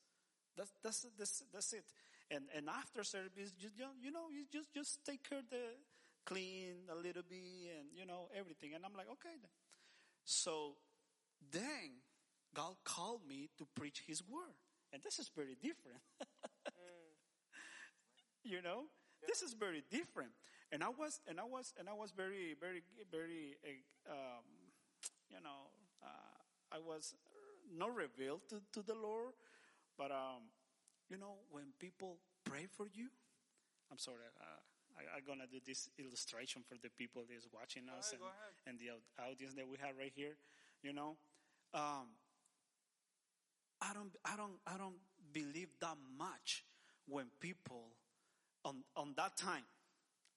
That's, 0.57 0.71
that's, 0.83 1.05
that's, 1.17 1.43
that's 1.53 1.73
it. 1.73 1.85
And, 2.31 2.45
and 2.55 2.69
after 2.69 3.03
service, 3.03 3.51
you, 3.59 3.69
you 4.01 4.11
know- 4.11 4.29
you 4.33 4.45
just, 4.51 4.73
just 4.73 5.05
take 5.05 5.27
care 5.29 5.39
of 5.39 5.49
the 5.49 5.61
clean 6.25 6.88
a 6.91 6.95
little 6.95 7.23
bit 7.27 7.71
and, 7.79 7.88
you 7.95 8.05
know, 8.05 8.29
everything. 8.38 8.73
And 8.73 8.86
I'm 8.86 8.93
like, 8.93 9.09
okay 9.12 9.36
then. 9.41 9.51
So 10.25 10.75
then 11.51 12.01
God 12.53 12.75
called 12.83 13.21
me 13.27 13.49
to 13.57 13.65
preach 13.75 14.03
his 14.05 14.21
word. 14.27 14.55
And 14.91 15.01
this 15.01 15.19
is 15.19 15.29
very 15.36 15.55
different. 15.55 16.01
you 18.43 18.62
know, 18.62 18.83
this 19.27 19.41
is 19.41 19.53
very 19.53 19.83
different. 19.89 20.31
And 20.71 20.83
I 20.83 20.89
was, 20.89 21.19
and 21.27 21.39
I 21.39 21.43
was, 21.43 21.73
and 21.79 21.89
I 21.89 21.93
was 21.93 22.12
very, 22.12 22.55
very, 22.59 22.81
very, 23.12 23.57
um, 24.09 24.43
you 25.29 25.41
know, 25.43 25.69
uh, 26.01 26.75
I 26.75 26.79
was 26.79 27.15
not 27.75 27.95
revealed 27.95 28.41
to, 28.49 28.62
to 28.73 28.81
the 28.81 28.95
Lord, 28.95 29.33
but, 29.97 30.12
um, 30.12 30.49
you 31.09 31.17
know, 31.17 31.36
when 31.51 31.73
people 31.79 32.17
pray 32.43 32.65
for 32.65 32.88
you, 32.91 33.09
I'm 33.91 33.97
sorry, 33.97 34.17
uh, 34.39 34.62
I, 34.97 35.17
I'm 35.17 35.23
gonna 35.25 35.47
do 35.49 35.60
this 35.65 35.89
illustration 35.97 36.63
for 36.67 36.75
the 36.82 36.89
people 36.89 37.23
that 37.27 37.34
is 37.36 37.47
watching 37.53 37.84
us 37.97 38.13
ahead, 38.13 38.21
and, 38.67 38.77
and 38.77 38.79
the 38.79 38.93
audience 39.23 39.53
that 39.56 39.67
we 39.67 39.77
have 39.82 39.97
right 39.97 40.12
here. 40.15 40.36
You 40.82 40.93
know, 40.93 41.17
um, 41.73 42.08
I 43.82 43.93
don't, 43.93 44.12
I 44.25 44.36
don't, 44.36 44.60
I 44.67 44.77
don't 44.77 44.99
believe 45.34 45.69
that 45.82 45.97
much 46.17 46.63
when 47.08 47.25
people 47.39 47.88
on 48.65 48.84
on 48.95 49.13
that 49.17 49.38
time, 49.38 49.63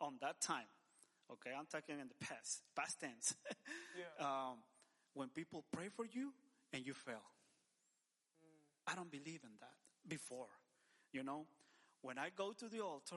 on 0.01 0.14
that 0.21 0.40
time. 0.40 0.66
Okay, 1.33 1.51
I'm 1.59 1.66
talking 1.66 1.99
in 1.99 2.09
the 2.09 2.27
past, 2.27 2.62
past 2.75 3.01
tense. 3.01 3.35
Yeah. 3.97 4.27
um, 4.27 4.59
when 5.14 5.29
people 5.31 5.64
pray 5.73 5.88
for 5.88 6.05
you 6.05 6.33
and 6.73 6.87
you 6.87 6.92
fail. 6.92 7.23
I 8.87 8.95
don't 8.95 9.11
believe 9.11 9.40
in 9.42 9.51
that 9.61 9.75
before. 10.07 10.49
You 11.12 11.25
know, 11.25 11.47
when 12.03 12.19
I 12.19 12.29
go 12.37 12.53
to 12.53 12.69
the 12.69 12.81
altar, 12.81 13.16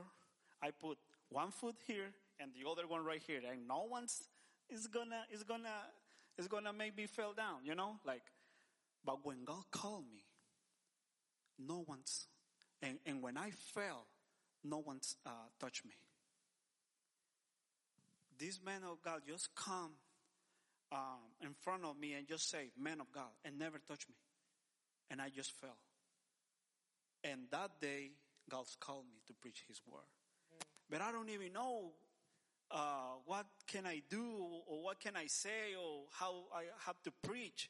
I 0.64 0.72
put 0.72 0.98
one 1.30 1.52
foot 1.52 1.76
here 1.88 2.12
and 2.40 2.52
the 2.54 2.70
other 2.70 2.88
one 2.88 3.04
right 3.04 3.22
here, 3.26 3.42
and 3.50 3.68
no 3.68 3.86
one's 3.90 4.24
is 4.70 4.88
gonna 4.88 5.26
is 5.32 5.44
gonna 5.44 5.70
is 6.38 6.48
gonna 6.48 6.74
make 6.74 6.96
me 6.96 7.06
fall 7.06 7.34
down. 7.34 7.66
You 7.66 7.76
know, 7.76 7.98
like, 8.06 8.24
but 9.06 9.26
when 9.26 9.44
God 9.44 9.64
called 9.72 10.06
me, 10.12 10.24
no 11.58 11.84
one's, 11.88 12.28
and, 12.82 13.00
and 13.06 13.22
when 13.22 13.38
I 13.38 13.52
fell, 13.52 14.06
no 14.64 14.78
one's 14.78 15.16
uh, 15.26 15.50
touched 15.60 15.86
me. 15.86 15.94
This 18.38 18.60
man 18.64 18.82
of 18.90 19.02
God 19.02 19.22
just 19.28 19.54
come 19.56 19.92
um, 20.92 21.20
in 21.44 21.54
front 21.54 21.84
of 21.84 22.00
me 22.00 22.14
and 22.14 22.28
just 22.28 22.50
say, 22.50 22.72
"Man 22.80 23.02
of 23.02 23.12
God," 23.12 23.32
and 23.44 23.60
never 23.60 23.80
touch 23.80 24.08
me, 24.08 24.16
and 25.12 25.22
I 25.22 25.30
just 25.30 25.52
fell. 25.52 25.78
And 27.24 27.42
that 27.52 27.82
day, 27.82 28.12
God 28.50 28.66
called 28.80 29.06
me 29.12 29.20
to 29.28 29.34
preach 29.34 29.64
His 29.68 29.82
word, 29.86 30.08
but 30.90 31.02
I 31.02 31.12
don't 31.12 31.30
even 31.30 31.54
know 31.54 31.92
uh, 32.72 33.18
what 33.26 33.46
can 33.68 33.86
I 33.86 34.02
do 34.10 34.24
or 34.68 34.84
what 34.84 35.00
can 35.00 35.16
I 35.16 35.28
say 35.28 35.76
or 35.80 36.04
how 36.20 36.44
I 36.54 36.64
have 36.86 37.02
to 37.04 37.12
preach. 37.24 37.70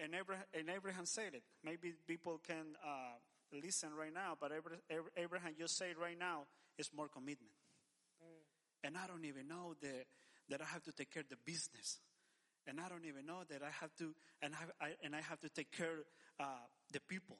And 0.00 0.14
Abraham, 0.14 0.44
and 0.54 0.68
Abraham 0.68 1.06
said 1.06 1.34
it. 1.34 1.42
Maybe 1.64 1.92
people 2.06 2.40
can 2.46 2.76
uh, 2.84 3.16
listen 3.62 3.90
right 3.98 4.12
now, 4.12 4.36
but 4.40 4.50
Abra- 4.50 4.80
Abra- 4.90 5.10
Abraham 5.16 5.52
just 5.58 5.76
said 5.76 5.96
right 6.00 6.18
now 6.18 6.44
is 6.78 6.90
more 6.96 7.08
commitment. 7.08 7.52
And 8.84 8.96
I 8.96 9.06
don't 9.06 9.24
even 9.24 9.46
know 9.46 9.74
that, 9.80 10.06
that 10.48 10.60
I 10.60 10.64
have 10.64 10.82
to 10.84 10.92
take 10.92 11.12
care 11.12 11.22
of 11.22 11.28
the 11.28 11.36
business. 11.44 12.00
And 12.66 12.80
I 12.80 12.88
don't 12.88 13.04
even 13.06 13.26
know 13.26 13.42
that 13.48 13.62
I 13.62 13.70
have 13.80 13.94
to, 13.98 14.14
and 14.40 14.54
I, 14.54 14.86
I 14.86 14.88
and 15.04 15.14
I 15.16 15.20
have 15.20 15.40
to 15.40 15.48
take 15.48 15.72
care 15.72 16.04
uh, 16.38 16.44
the 16.92 17.00
people, 17.00 17.38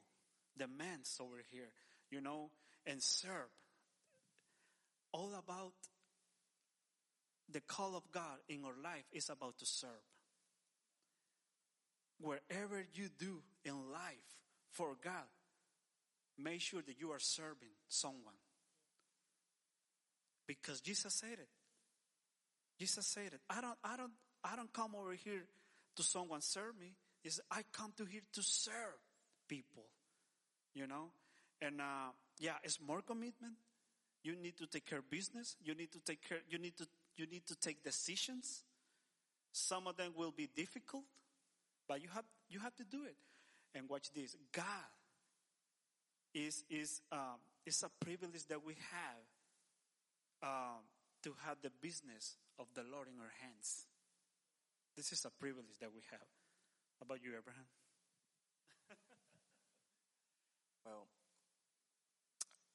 the 0.56 0.66
men's 0.66 1.16
over 1.20 1.42
here, 1.50 1.70
you 2.10 2.20
know, 2.20 2.50
and 2.86 3.02
serve. 3.02 3.50
All 5.12 5.32
about 5.38 5.72
the 7.50 7.60
call 7.60 7.96
of 7.96 8.10
God 8.12 8.38
in 8.48 8.64
our 8.64 8.74
life 8.82 9.04
is 9.12 9.28
about 9.28 9.58
to 9.58 9.66
serve. 9.66 9.90
Wherever 12.20 12.84
you 12.94 13.08
do 13.18 13.42
in 13.64 13.74
life 13.92 14.38
for 14.70 14.96
God, 15.02 15.28
make 16.38 16.60
sure 16.60 16.80
that 16.80 16.98
you 16.98 17.10
are 17.10 17.18
serving 17.18 17.74
someone. 17.88 18.38
Because 20.46 20.80
Jesus 20.80 21.14
said 21.14 21.38
it. 21.38 21.48
Jesus 22.78 23.06
said 23.06 23.32
it. 23.32 23.40
I 23.50 23.60
don't, 23.60 23.78
I 23.84 23.96
don't, 23.96 24.12
I 24.42 24.56
don't 24.56 24.72
come 24.72 24.92
over 24.98 25.12
here 25.12 25.44
to 25.96 26.02
someone 26.02 26.40
serve 26.40 26.78
me. 26.80 26.94
Is 27.24 27.40
I 27.50 27.62
come 27.72 27.92
to 27.98 28.04
here 28.04 28.22
to 28.32 28.42
serve 28.42 28.98
people. 29.48 29.84
You 30.74 30.86
know? 30.86 31.10
And, 31.60 31.80
uh, 31.80 32.10
yeah, 32.40 32.54
it's 32.64 32.80
more 32.80 33.02
commitment. 33.02 33.54
You 34.22 34.36
need 34.36 34.56
to 34.58 34.66
take 34.66 34.86
care 34.86 34.98
of 34.98 35.10
business. 35.10 35.56
You 35.62 35.74
need 35.74 35.92
to 35.92 36.00
take 36.00 36.26
care, 36.26 36.38
you 36.48 36.58
need 36.58 36.76
to, 36.78 36.86
you 37.16 37.26
need 37.26 37.46
to 37.46 37.56
take 37.56 37.82
decisions. 37.82 38.62
Some 39.52 39.86
of 39.86 39.96
them 39.96 40.12
will 40.16 40.30
be 40.30 40.48
difficult, 40.54 41.04
but 41.88 42.02
you 42.02 42.08
have, 42.14 42.24
you 42.48 42.60
have 42.60 42.74
to 42.76 42.84
do 42.84 43.04
it. 43.04 43.16
And 43.74 43.88
watch 43.88 44.12
this. 44.12 44.36
God 44.52 44.64
is, 46.34 46.64
is, 46.70 47.00
um, 47.10 47.40
is 47.64 47.82
a 47.82 48.04
privilege 48.04 48.46
that 48.48 48.64
we 48.64 48.74
have 48.74 49.24
um, 50.42 50.82
to 51.22 51.34
have 51.46 51.56
the 51.62 51.70
business 51.80 52.36
of 52.58 52.66
the 52.74 52.82
Lord 52.82 53.08
in 53.08 53.18
our 53.20 53.32
hands. 53.40 53.86
This 54.96 55.12
is 55.12 55.24
a 55.24 55.30
privilege 55.30 55.78
that 55.80 55.92
we 55.94 56.02
have. 56.10 56.28
How 57.00 57.04
about 57.04 57.22
you, 57.22 57.30
Abraham? 57.30 57.64
Well, 60.84 61.06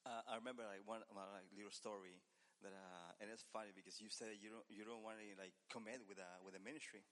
uh, 0.08 0.24
I 0.24 0.40
remember 0.40 0.64
like 0.64 0.80
one 0.88 1.04
like 1.12 1.52
little 1.52 1.74
story 1.74 2.16
that, 2.64 2.72
uh, 2.72 3.20
and 3.20 3.28
it's 3.28 3.44
funny 3.44 3.76
because 3.76 4.00
you 4.00 4.08
said 4.08 4.40
you 4.40 4.48
don't 4.48 4.64
you 4.72 4.82
don't 4.88 5.04
want 5.04 5.20
to 5.20 5.28
like 5.36 5.52
commit 5.68 6.00
with 6.08 6.16
a 6.16 6.40
with 6.40 6.56
a 6.56 6.62
ministry. 6.62 7.04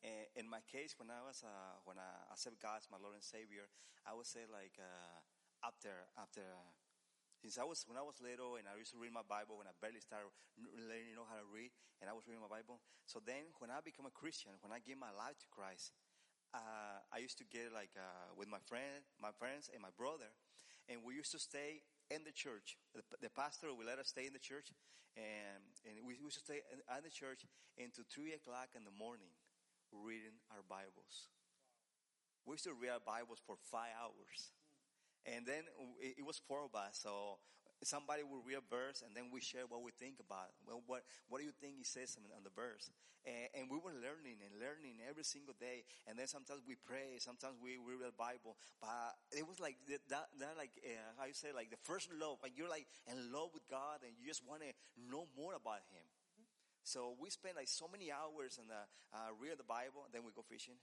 And 0.00 0.30
in 0.38 0.46
my 0.46 0.62
case, 0.64 0.94
when 0.96 1.10
I 1.10 1.20
was 1.20 1.44
uh, 1.44 1.84
when 1.84 2.00
I 2.00 2.32
accepted 2.32 2.62
God 2.64 2.80
as 2.80 2.88
my 2.88 2.96
Lord 2.96 3.18
and 3.18 3.22
Savior, 3.22 3.68
I 4.08 4.16
would 4.16 4.26
say 4.26 4.48
like 4.48 4.80
uh, 4.80 5.20
after 5.60 6.08
after 6.16 6.42
since 7.42 7.60
I 7.60 7.66
was 7.68 7.84
when 7.84 8.00
I 8.00 8.06
was 8.06 8.16
little 8.18 8.56
and 8.56 8.64
I 8.66 8.74
used 8.80 8.94
to 8.96 8.98
read 8.98 9.12
my 9.12 9.26
Bible 9.26 9.60
when 9.60 9.68
I 9.68 9.74
barely 9.78 10.00
started 10.00 10.32
learning 10.58 11.14
know 11.14 11.28
how 11.28 11.38
to 11.38 11.46
read 11.46 11.70
and 12.00 12.08
I 12.08 12.14
was 12.16 12.26
reading 12.26 12.42
my 12.42 12.50
Bible. 12.50 12.80
So 13.04 13.20
then 13.20 13.52
when 13.60 13.68
I 13.70 13.84
became 13.84 14.08
a 14.08 14.14
Christian, 14.14 14.56
when 14.64 14.72
I 14.72 14.80
gave 14.80 14.96
my 14.98 15.12
life 15.14 15.38
to 15.42 15.48
Christ, 15.50 15.92
uh, 16.54 17.04
I 17.12 17.18
used 17.20 17.36
to 17.42 17.46
get 17.46 17.74
like 17.74 17.92
uh, 17.94 18.32
with 18.34 18.48
my 18.48 18.62
friend, 18.64 19.04
my 19.20 19.34
friends, 19.36 19.68
and 19.68 19.82
my 19.82 19.92
brother, 19.92 20.32
and 20.88 21.04
we 21.04 21.14
used 21.14 21.34
to 21.36 21.42
stay 21.42 21.84
in 22.10 22.24
the 22.24 22.32
church. 22.32 22.76
The, 22.94 23.30
pastor 23.30 23.68
will 23.72 23.86
let 23.86 23.98
us 23.98 24.08
stay 24.08 24.26
in 24.26 24.32
the 24.32 24.42
church, 24.42 24.72
and 25.16 25.64
and 25.84 26.04
we 26.04 26.16
used 26.16 26.40
to 26.40 26.44
stay 26.44 26.64
in, 26.72 26.80
in 26.80 27.02
the 27.04 27.12
church 27.12 27.44
until 27.76 28.04
three 28.08 28.32
o'clock 28.32 28.72
in 28.76 28.84
the 28.84 28.94
morning, 28.94 29.32
reading 29.92 30.40
our 30.52 30.64
Bibles. 30.64 31.28
We 32.44 32.56
used 32.56 32.64
to 32.64 32.72
read 32.72 32.96
our 32.96 33.04
Bibles 33.04 33.40
for 33.44 33.56
five 33.68 33.92
hours, 33.92 34.52
and 35.28 35.44
then 35.44 35.68
it 36.00 36.24
was 36.24 36.40
four 36.40 36.64
of 36.64 36.74
us, 36.74 37.00
so 37.04 37.38
somebody 37.84 38.26
will 38.26 38.42
read 38.42 38.58
a 38.58 38.66
verse 38.66 39.02
and 39.06 39.14
then 39.14 39.30
we 39.30 39.40
share 39.40 39.66
what 39.68 39.82
we 39.82 39.92
think 39.94 40.18
about 40.18 40.50
it. 40.50 40.58
Well, 40.66 40.82
what, 40.86 41.06
what 41.28 41.38
do 41.38 41.44
you 41.46 41.54
think 41.54 41.78
he 41.78 41.86
says 41.86 42.18
on, 42.18 42.26
on 42.34 42.42
the 42.42 42.54
verse? 42.54 42.90
And, 43.26 43.50
and, 43.54 43.64
we 43.68 43.76
were 43.76 43.92
learning 43.92 44.40
and 44.40 44.56
learning 44.56 45.04
every 45.04 45.26
single 45.26 45.54
day. 45.58 45.84
And 46.06 46.18
then 46.18 46.26
sometimes 46.26 46.64
we 46.66 46.74
pray, 46.74 47.18
sometimes 47.18 47.58
we, 47.60 47.76
we 47.76 47.94
read 47.98 48.14
the 48.14 48.18
Bible. 48.18 48.56
But 48.80 49.14
it 49.34 49.46
was 49.46 49.60
like 49.60 49.76
that, 49.88 50.06
that 50.10 50.54
like, 50.56 50.74
uh, 50.82 51.18
how 51.18 51.26
you 51.26 51.36
say, 51.36 51.52
like 51.54 51.70
the 51.70 51.82
first 51.82 52.08
love. 52.14 52.38
Like 52.42 52.56
you're 52.56 52.70
like 52.70 52.86
in 53.06 53.30
love 53.30 53.50
with 53.52 53.66
God 53.68 54.02
and 54.02 54.14
you 54.16 54.26
just 54.26 54.42
want 54.46 54.62
to 54.66 54.70
know 54.96 55.28
more 55.36 55.54
about 55.54 55.84
Him. 55.92 56.06
So 56.88 57.20
we 57.20 57.28
spend 57.28 57.60
like 57.60 57.68
so 57.68 57.84
many 57.84 58.08
hours 58.08 58.56
in 58.56 58.64
the, 58.64 58.82
uh, 59.12 59.36
read 59.36 59.60
the 59.60 59.68
Bible, 59.68 60.08
then 60.08 60.24
we 60.24 60.32
go 60.32 60.40
fishing. 60.40 60.80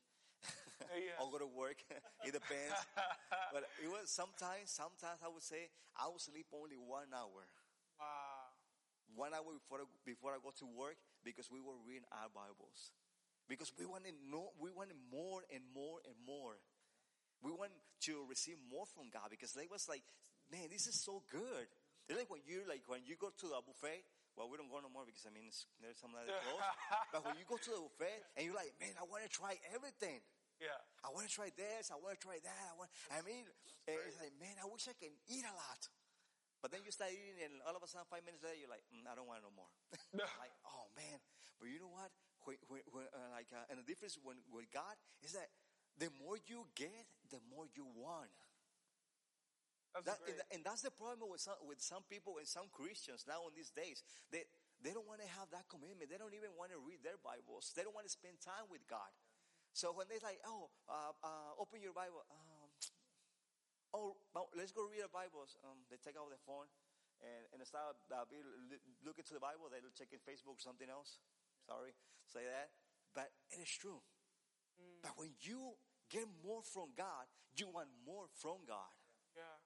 Yeah. 0.93 1.19
or 1.19 1.31
go 1.31 1.39
to 1.39 1.49
work. 1.49 1.79
it 2.27 2.33
depends. 2.33 2.79
but 3.53 3.67
it 3.81 3.89
was 3.89 4.11
sometimes, 4.11 4.71
sometimes 4.71 5.19
I 5.23 5.29
would 5.29 5.43
say 5.43 5.69
I 5.95 6.07
would 6.07 6.21
sleep 6.21 6.47
only 6.53 6.77
one 6.77 7.11
hour. 7.13 7.47
Wow. 7.99 8.51
One 9.15 9.31
hour 9.31 9.47
before 9.55 9.79
I, 9.79 9.87
before 10.03 10.31
I 10.35 10.39
go 10.43 10.51
to 10.59 10.67
work 10.67 10.99
because 11.23 11.47
we 11.47 11.63
were 11.63 11.77
reading 11.87 12.07
our 12.11 12.27
Bibles. 12.29 12.91
Because 13.47 13.69
we 13.77 13.85
wanted 13.85 14.17
know, 14.25 14.51
we 14.57 14.73
wanted 14.73 14.97
more 15.13 15.45
and 15.53 15.61
more 15.71 16.01
and 16.03 16.17
more. 16.25 16.57
We 17.45 17.53
want 17.53 17.71
to 18.09 18.25
receive 18.25 18.57
more 18.65 18.89
from 18.89 19.13
God 19.13 19.29
because 19.29 19.53
they 19.53 19.69
was 19.69 19.85
like, 19.85 20.01
man, 20.49 20.65
this 20.73 20.89
is 20.89 20.97
so 20.97 21.21
good. 21.29 21.69
It's 22.09 22.17
like 22.17 22.29
when 22.29 22.41
you 22.45 22.65
like 22.69 22.85
when 22.85 23.01
you 23.05 23.17
go 23.17 23.33
to 23.33 23.47
the 23.49 23.61
buffet. 23.61 24.05
Well, 24.35 24.51
we 24.51 24.59
don't 24.59 24.67
go 24.67 24.83
no 24.83 24.91
more 24.91 25.07
because 25.07 25.23
I 25.23 25.31
mean 25.31 25.47
there's 25.79 25.95
some 25.95 26.11
that 26.11 26.27
close. 26.27 26.59
but 27.13 27.23
when 27.23 27.39
you 27.39 27.47
go 27.47 27.55
to 27.55 27.71
the 27.71 27.81
buffet 27.87 28.19
and 28.35 28.43
you're 28.43 28.57
like, 28.57 28.75
man, 28.83 28.91
I 28.99 29.07
want 29.07 29.23
to 29.23 29.31
try 29.31 29.55
everything. 29.71 30.19
Yeah. 30.59 30.79
I 31.03 31.11
want 31.11 31.27
to 31.27 31.33
try 31.33 31.51
this. 31.53 31.91
I 31.91 31.99
want 31.99 32.17
to 32.17 32.21
try 32.21 32.39
that. 32.39 32.63
I 32.71 32.75
want. 32.79 32.89
I 33.11 33.21
mean, 33.21 33.45
it's 33.87 34.17
like, 34.17 34.33
man, 34.39 34.55
I 34.57 34.65
wish 34.65 34.87
I 34.87 34.95
can 34.95 35.11
eat 35.27 35.45
a 35.45 35.53
lot. 35.53 35.81
But 36.63 36.73
then 36.73 36.81
you 36.81 36.89
start 36.89 37.13
eating, 37.13 37.37
and 37.45 37.61
all 37.61 37.77
of 37.77 37.83
a 37.83 37.89
sudden, 37.89 38.09
five 38.09 38.25
minutes 38.25 38.41
later, 38.41 38.57
you're 38.57 38.71
like, 38.71 38.81
mm, 38.89 39.05
I 39.05 39.13
don't 39.13 39.29
want 39.29 39.45
no 39.45 39.53
more. 39.53 39.69
like, 40.41 40.55
oh 40.65 40.89
man. 40.97 41.21
But 41.61 41.69
you 41.69 41.77
know 41.77 41.93
what? 41.93 42.09
When, 42.47 42.57
when, 42.69 42.81
when, 42.89 43.05
uh, 43.13 43.37
like, 43.37 43.53
uh, 43.53 43.69
and 43.69 43.77
the 43.77 43.85
difference 43.85 44.17
when, 44.17 44.41
with 44.49 44.65
God 44.73 44.97
is 45.21 45.37
that 45.37 45.53
the 46.01 46.09
more 46.17 46.41
you 46.49 46.65
get, 46.73 47.05
the 47.29 47.37
more 47.53 47.69
you 47.77 47.85
want. 47.93 48.33
That's 49.93 50.05
That, 50.09 50.19
great. 50.25 50.35
and, 50.35 50.39
and 50.51 50.61
that's 50.65 50.83
the 50.83 50.91
problem 50.91 51.31
with 51.31 51.39
some, 51.39 51.55
with 51.63 51.79
some 51.79 52.03
people 52.09 52.35
and 52.41 52.47
some 52.47 52.67
Christians 52.73 53.23
now 53.23 53.47
in 53.47 53.55
these 53.55 53.71
days. 53.71 54.03
They, 54.27 54.43
they 54.83 54.91
don't 54.91 55.07
want 55.07 55.23
to 55.23 55.29
have 55.39 55.47
that 55.55 55.71
commitment. 55.71 56.11
They 56.11 56.19
don't 56.19 56.35
even 56.35 56.51
want 56.59 56.75
to 56.75 56.79
read 56.83 56.99
their 56.99 57.15
Bibles. 57.23 57.71
They 57.71 57.85
don't 57.87 57.95
want 57.95 58.09
to 58.09 58.13
spend 58.13 58.43
time 58.43 58.67
with 58.67 58.83
God. 58.91 59.07
So 59.75 59.91
when 59.91 60.07
they're 60.07 60.23
like, 60.23 60.39
oh, 60.47 60.71
uh, 60.87 61.11
uh, 61.19 61.51
open 61.59 61.83
your 61.83 61.91
Bible. 61.91 62.23
Um, 62.31 62.71
oh, 63.99 64.15
let's 64.55 64.71
go 64.71 64.87
read 64.87 65.03
our 65.03 65.11
Bibles. 65.11 65.59
Um, 65.67 65.83
they 65.91 65.99
take 65.99 66.15
out 66.15 66.31
their 66.31 66.39
phone 66.47 66.71
and, 67.19 67.43
and 67.51 67.59
start 67.67 67.99
uh, 68.07 68.23
be, 68.23 68.39
looking 69.03 69.27
to 69.27 69.35
the 69.35 69.43
Bible. 69.43 69.67
They're 69.67 69.83
checking 69.91 70.23
Facebook 70.23 70.63
or 70.63 70.63
something 70.63 70.87
else. 70.87 71.19
Sorry, 71.67 71.91
say 72.23 72.47
that. 72.47 72.71
But 73.11 73.35
it 73.51 73.67
is 73.67 73.73
true. 73.75 73.99
But 75.03 75.19
when 75.19 75.35
you 75.43 75.75
get 76.07 76.23
more 76.39 76.63
from 76.63 76.95
God, 76.95 77.27
you 77.59 77.67
want 77.67 77.91
more 78.07 78.31
from 78.31 78.63
God. 78.63 78.95
yeah. 79.35 79.59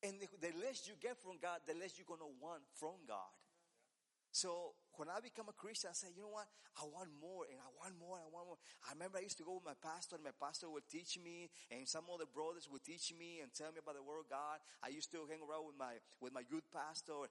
And 0.00 0.16
the, 0.16 0.32
the 0.40 0.52
less 0.64 0.88
you 0.88 0.96
get 0.96 1.20
from 1.20 1.36
God, 1.44 1.60
the 1.68 1.76
less 1.76 2.00
you're 2.00 2.08
going 2.08 2.24
to 2.24 2.32
want 2.40 2.64
from 2.72 3.04
God. 3.04 3.36
Yeah. 3.84 4.32
So 4.32 4.72
when 4.98 5.08
I 5.08 5.20
become 5.20 5.48
a 5.48 5.56
Christian, 5.56 5.90
I 5.90 5.96
say, 5.96 6.08
you 6.12 6.24
know 6.24 6.34
what? 6.34 6.48
I 6.76 6.84
want 6.84 7.12
more 7.16 7.48
and 7.48 7.56
I 7.60 7.70
want 7.76 7.96
more 7.96 8.20
and 8.20 8.24
I 8.24 8.30
want 8.32 8.46
more. 8.50 8.60
I 8.84 8.92
remember 8.92 9.20
I 9.20 9.24
used 9.24 9.40
to 9.40 9.46
go 9.46 9.56
with 9.56 9.66
my 9.68 9.76
pastor 9.78 10.16
and 10.16 10.24
my 10.24 10.36
pastor 10.36 10.68
would 10.68 10.88
teach 10.88 11.16
me 11.20 11.48
and 11.72 11.84
some 11.88 12.08
other 12.12 12.28
brothers 12.28 12.68
would 12.68 12.84
teach 12.84 13.12
me 13.16 13.40
and 13.40 13.52
tell 13.52 13.72
me 13.72 13.80
about 13.80 13.96
the 13.96 14.04
word 14.04 14.24
of 14.24 14.28
God. 14.28 14.60
I 14.84 14.92
used 14.92 15.12
to 15.16 15.24
hang 15.28 15.40
around 15.40 15.64
with 15.68 15.78
my, 15.78 16.00
with 16.20 16.32
my 16.32 16.44
youth 16.48 16.68
pastor 16.72 17.28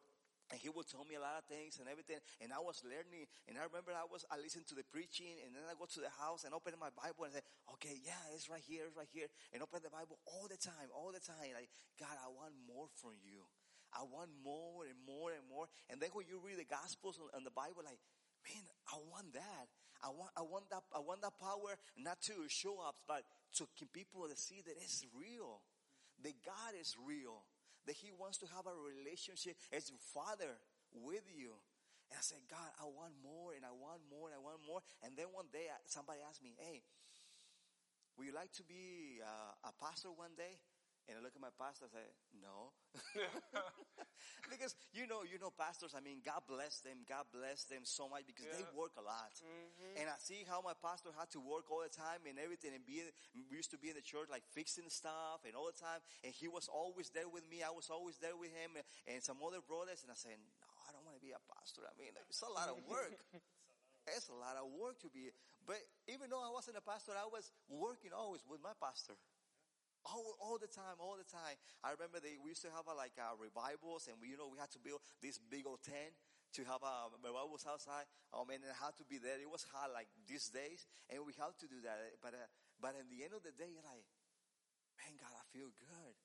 and 0.53 0.61
he 0.61 0.69
would 0.69 0.85
tell 0.85 1.01
me 1.09 1.17
a 1.17 1.23
lot 1.23 1.41
of 1.41 1.45
things 1.49 1.81
and 1.81 1.89
everything. 1.89 2.21
And 2.37 2.53
I 2.53 2.61
was 2.61 2.85
learning. 2.85 3.25
And 3.49 3.57
I 3.57 3.65
remember 3.65 3.97
I 3.97 4.05
was, 4.05 4.29
I 4.29 4.37
listened 4.37 4.69
to 4.69 4.77
the 4.77 4.85
preaching 4.85 5.41
and 5.41 5.57
then 5.57 5.65
I 5.65 5.73
go 5.73 5.89
to 5.89 6.01
the 6.01 6.13
house 6.21 6.45
and 6.45 6.53
open 6.53 6.77
my 6.77 6.93
Bible 6.93 7.25
and 7.25 7.33
say, 7.33 7.41
okay, 7.77 7.97
yeah, 8.05 8.19
it's 8.29 8.45
right 8.45 8.61
here, 8.61 8.85
it's 8.85 8.93
right 8.93 9.09
here. 9.09 9.25
And 9.53 9.65
open 9.65 9.81
the 9.81 9.89
Bible 9.89 10.21
all 10.29 10.45
the 10.45 10.61
time, 10.61 10.93
all 10.93 11.09
the 11.09 11.23
time. 11.23 11.57
Like, 11.57 11.73
God, 11.97 12.13
I 12.21 12.29
want 12.29 12.53
more 12.69 12.85
from 13.01 13.17
you. 13.25 13.49
I 13.95 14.03
want 14.03 14.29
more 14.43 14.83
and 14.83 14.99
more 15.07 15.31
and 15.31 15.41
more. 15.47 15.65
And 15.89 16.03
then 16.03 16.11
when 16.11 16.27
you 16.27 16.43
read 16.43 16.59
the 16.59 16.67
Gospels 16.67 17.15
and 17.33 17.47
the 17.47 17.55
Bible, 17.55 17.81
like, 17.87 18.03
man, 18.43 18.63
I 18.91 18.99
want 19.07 19.33
that. 19.33 19.71
I 20.03 20.11
want, 20.11 20.31
I 20.35 20.43
want 20.43 20.69
that, 20.69 20.83
I 20.91 20.99
want 20.99 21.23
that 21.23 21.39
power 21.39 21.79
not 21.95 22.21
to 22.27 22.45
show 22.51 22.83
up, 22.83 22.99
but 23.07 23.23
to 23.57 23.65
keep 23.79 23.95
people 23.95 24.27
to 24.27 24.35
see 24.35 24.59
that 24.59 24.75
it's 24.75 25.07
real. 25.15 25.63
That 26.21 26.35
God 26.43 26.75
is 26.75 26.93
real. 26.99 27.47
That 27.87 27.95
He 27.95 28.11
wants 28.11 28.37
to 28.43 28.47
have 28.51 28.67
a 28.67 28.75
relationship 28.75 29.55
as 29.71 29.89
your 29.89 30.03
Father 30.11 30.59
with 30.91 31.23
you. 31.31 31.55
And 32.11 32.19
I 32.19 32.21
said, 32.21 32.43
God, 32.51 32.69
I 32.77 32.85
want 32.85 33.17
more 33.23 33.55
and 33.55 33.65
I 33.65 33.73
want 33.73 34.03
more 34.11 34.29
and 34.29 34.35
I 34.37 34.41
want 34.43 34.61
more. 34.67 34.83
And 35.01 35.17
then 35.17 35.31
one 35.33 35.49
day 35.49 35.71
somebody 35.87 36.19
asked 36.21 36.43
me, 36.43 36.53
hey, 36.59 36.83
would 38.17 38.27
you 38.27 38.35
like 38.35 38.51
to 38.61 38.63
be 38.63 39.19
uh, 39.19 39.69
a 39.69 39.73
pastor 39.81 40.11
one 40.13 40.35
day? 40.37 40.61
And 41.05 41.13
I 41.17 41.21
look 41.21 41.37
at 41.37 41.43
my 41.43 41.53
pastor 41.53 41.85
and 41.85 41.93
say, 41.93 42.07
no. 42.41 42.73
because 44.49 44.73
you 44.89 45.05
know, 45.05 45.21
you 45.21 45.37
know, 45.37 45.53
pastors, 45.53 45.93
I 45.93 46.01
mean, 46.01 46.25
God 46.25 46.41
bless 46.49 46.81
them. 46.81 47.05
God 47.05 47.29
bless 47.29 47.69
them 47.69 47.85
so 47.85 48.09
much 48.09 48.25
because 48.25 48.49
they 48.49 48.65
work 48.73 48.97
a 48.97 49.05
lot. 49.05 49.37
Mm-hmm. 49.37 50.01
And 50.01 50.05
I 50.09 50.17
see 50.17 50.41
how 50.49 50.65
my 50.65 50.73
pastor 50.73 51.13
had 51.13 51.29
to 51.37 51.41
work 51.41 51.69
all 51.69 51.85
the 51.85 51.93
time 51.93 52.25
and 52.25 52.41
everything 52.41 52.73
and 52.73 52.81
be, 52.81 53.05
we 53.37 53.45
used 53.53 53.69
to 53.73 53.79
be 53.79 53.93
in 53.93 53.97
the 53.97 54.05
church 54.05 54.33
like 54.33 54.41
fixing 54.49 54.89
stuff 54.89 55.45
and 55.45 55.53
all 55.53 55.69
the 55.69 55.77
time. 55.77 56.01
And 56.25 56.33
he 56.33 56.49
was 56.49 56.65
always 56.65 57.13
there 57.13 57.29
with 57.29 57.45
me. 57.45 57.61
I 57.61 57.69
was 57.69 57.93
always 57.93 58.17
there 58.17 58.33
with 58.33 58.49
him 58.57 58.73
and, 58.73 58.85
and 59.05 59.21
some 59.21 59.37
other 59.45 59.61
brothers. 59.61 60.01
And 60.01 60.09
I 60.09 60.17
said, 60.17 60.41
no, 60.41 60.69
I 60.85 60.89
don't 60.89 61.05
want 61.05 61.21
to 61.21 61.23
be 61.23 61.37
a 61.37 61.41
pastor. 61.53 61.85
I 61.85 61.93
mean, 62.01 62.17
it's 62.25 62.41
a 62.41 62.49
lot 62.49 62.73
of 62.73 62.81
work. 62.89 63.13
it's 64.17 64.29
a 64.33 64.37
lot 64.37 64.57
of 64.57 64.73
work 64.73 64.97
to 65.05 65.09
be. 65.13 65.29
But 65.65 65.81
even 66.05 66.29
though 66.29 66.41
I 66.41 66.53
wasn't 66.53 66.77
a 66.77 66.85
pastor, 66.85 67.13
I 67.17 67.25
was 67.25 67.49
working 67.69 68.13
always 68.13 68.45
with 68.45 68.61
my 68.61 68.73
pastor. 68.77 69.17
All, 70.05 70.37
all 70.37 70.57
the 70.61 70.69
time, 70.69 71.01
all 71.01 71.17
the 71.17 71.25
time. 71.25 71.57
I 71.81 71.89
remember 71.97 72.21
they, 72.21 72.37
we 72.37 72.53
used 72.53 72.61
to 72.61 72.69
have 72.69 72.85
a, 72.85 72.93
like 72.93 73.17
uh, 73.17 73.33
revivals 73.41 74.05
and 74.05 74.21
we, 74.21 74.29
you 74.29 74.37
know, 74.37 74.45
we 74.53 74.61
had 74.61 74.69
to 74.77 74.81
build 74.81 75.01
this 75.17 75.41
big 75.41 75.65
old 75.65 75.81
tent 75.81 76.13
to 76.55 76.61
have 76.69 76.85
a 76.85 77.09
revivals 77.25 77.65
outside. 77.65 78.05
Oh 78.29 78.45
man, 78.45 78.61
it 78.61 78.69
had 78.77 78.93
to 79.01 79.05
be 79.09 79.17
there. 79.17 79.41
It 79.41 79.49
was 79.49 79.65
hot 79.73 79.89
like 79.89 80.07
these 80.29 80.53
days 80.53 80.85
and 81.09 81.25
we 81.25 81.33
had 81.33 81.57
to 81.57 81.67
do 81.67 81.81
that. 81.89 81.97
But, 82.21 82.37
uh, 82.37 82.45
but 82.77 82.93
in 83.01 83.09
the 83.09 83.25
end 83.25 83.33
of 83.33 83.41
the 83.41 83.51
day, 83.57 83.81
like, 83.81 84.05
man, 85.01 85.17
God, 85.17 85.33
I 85.33 85.43
feel 85.49 85.73
good 85.73 86.15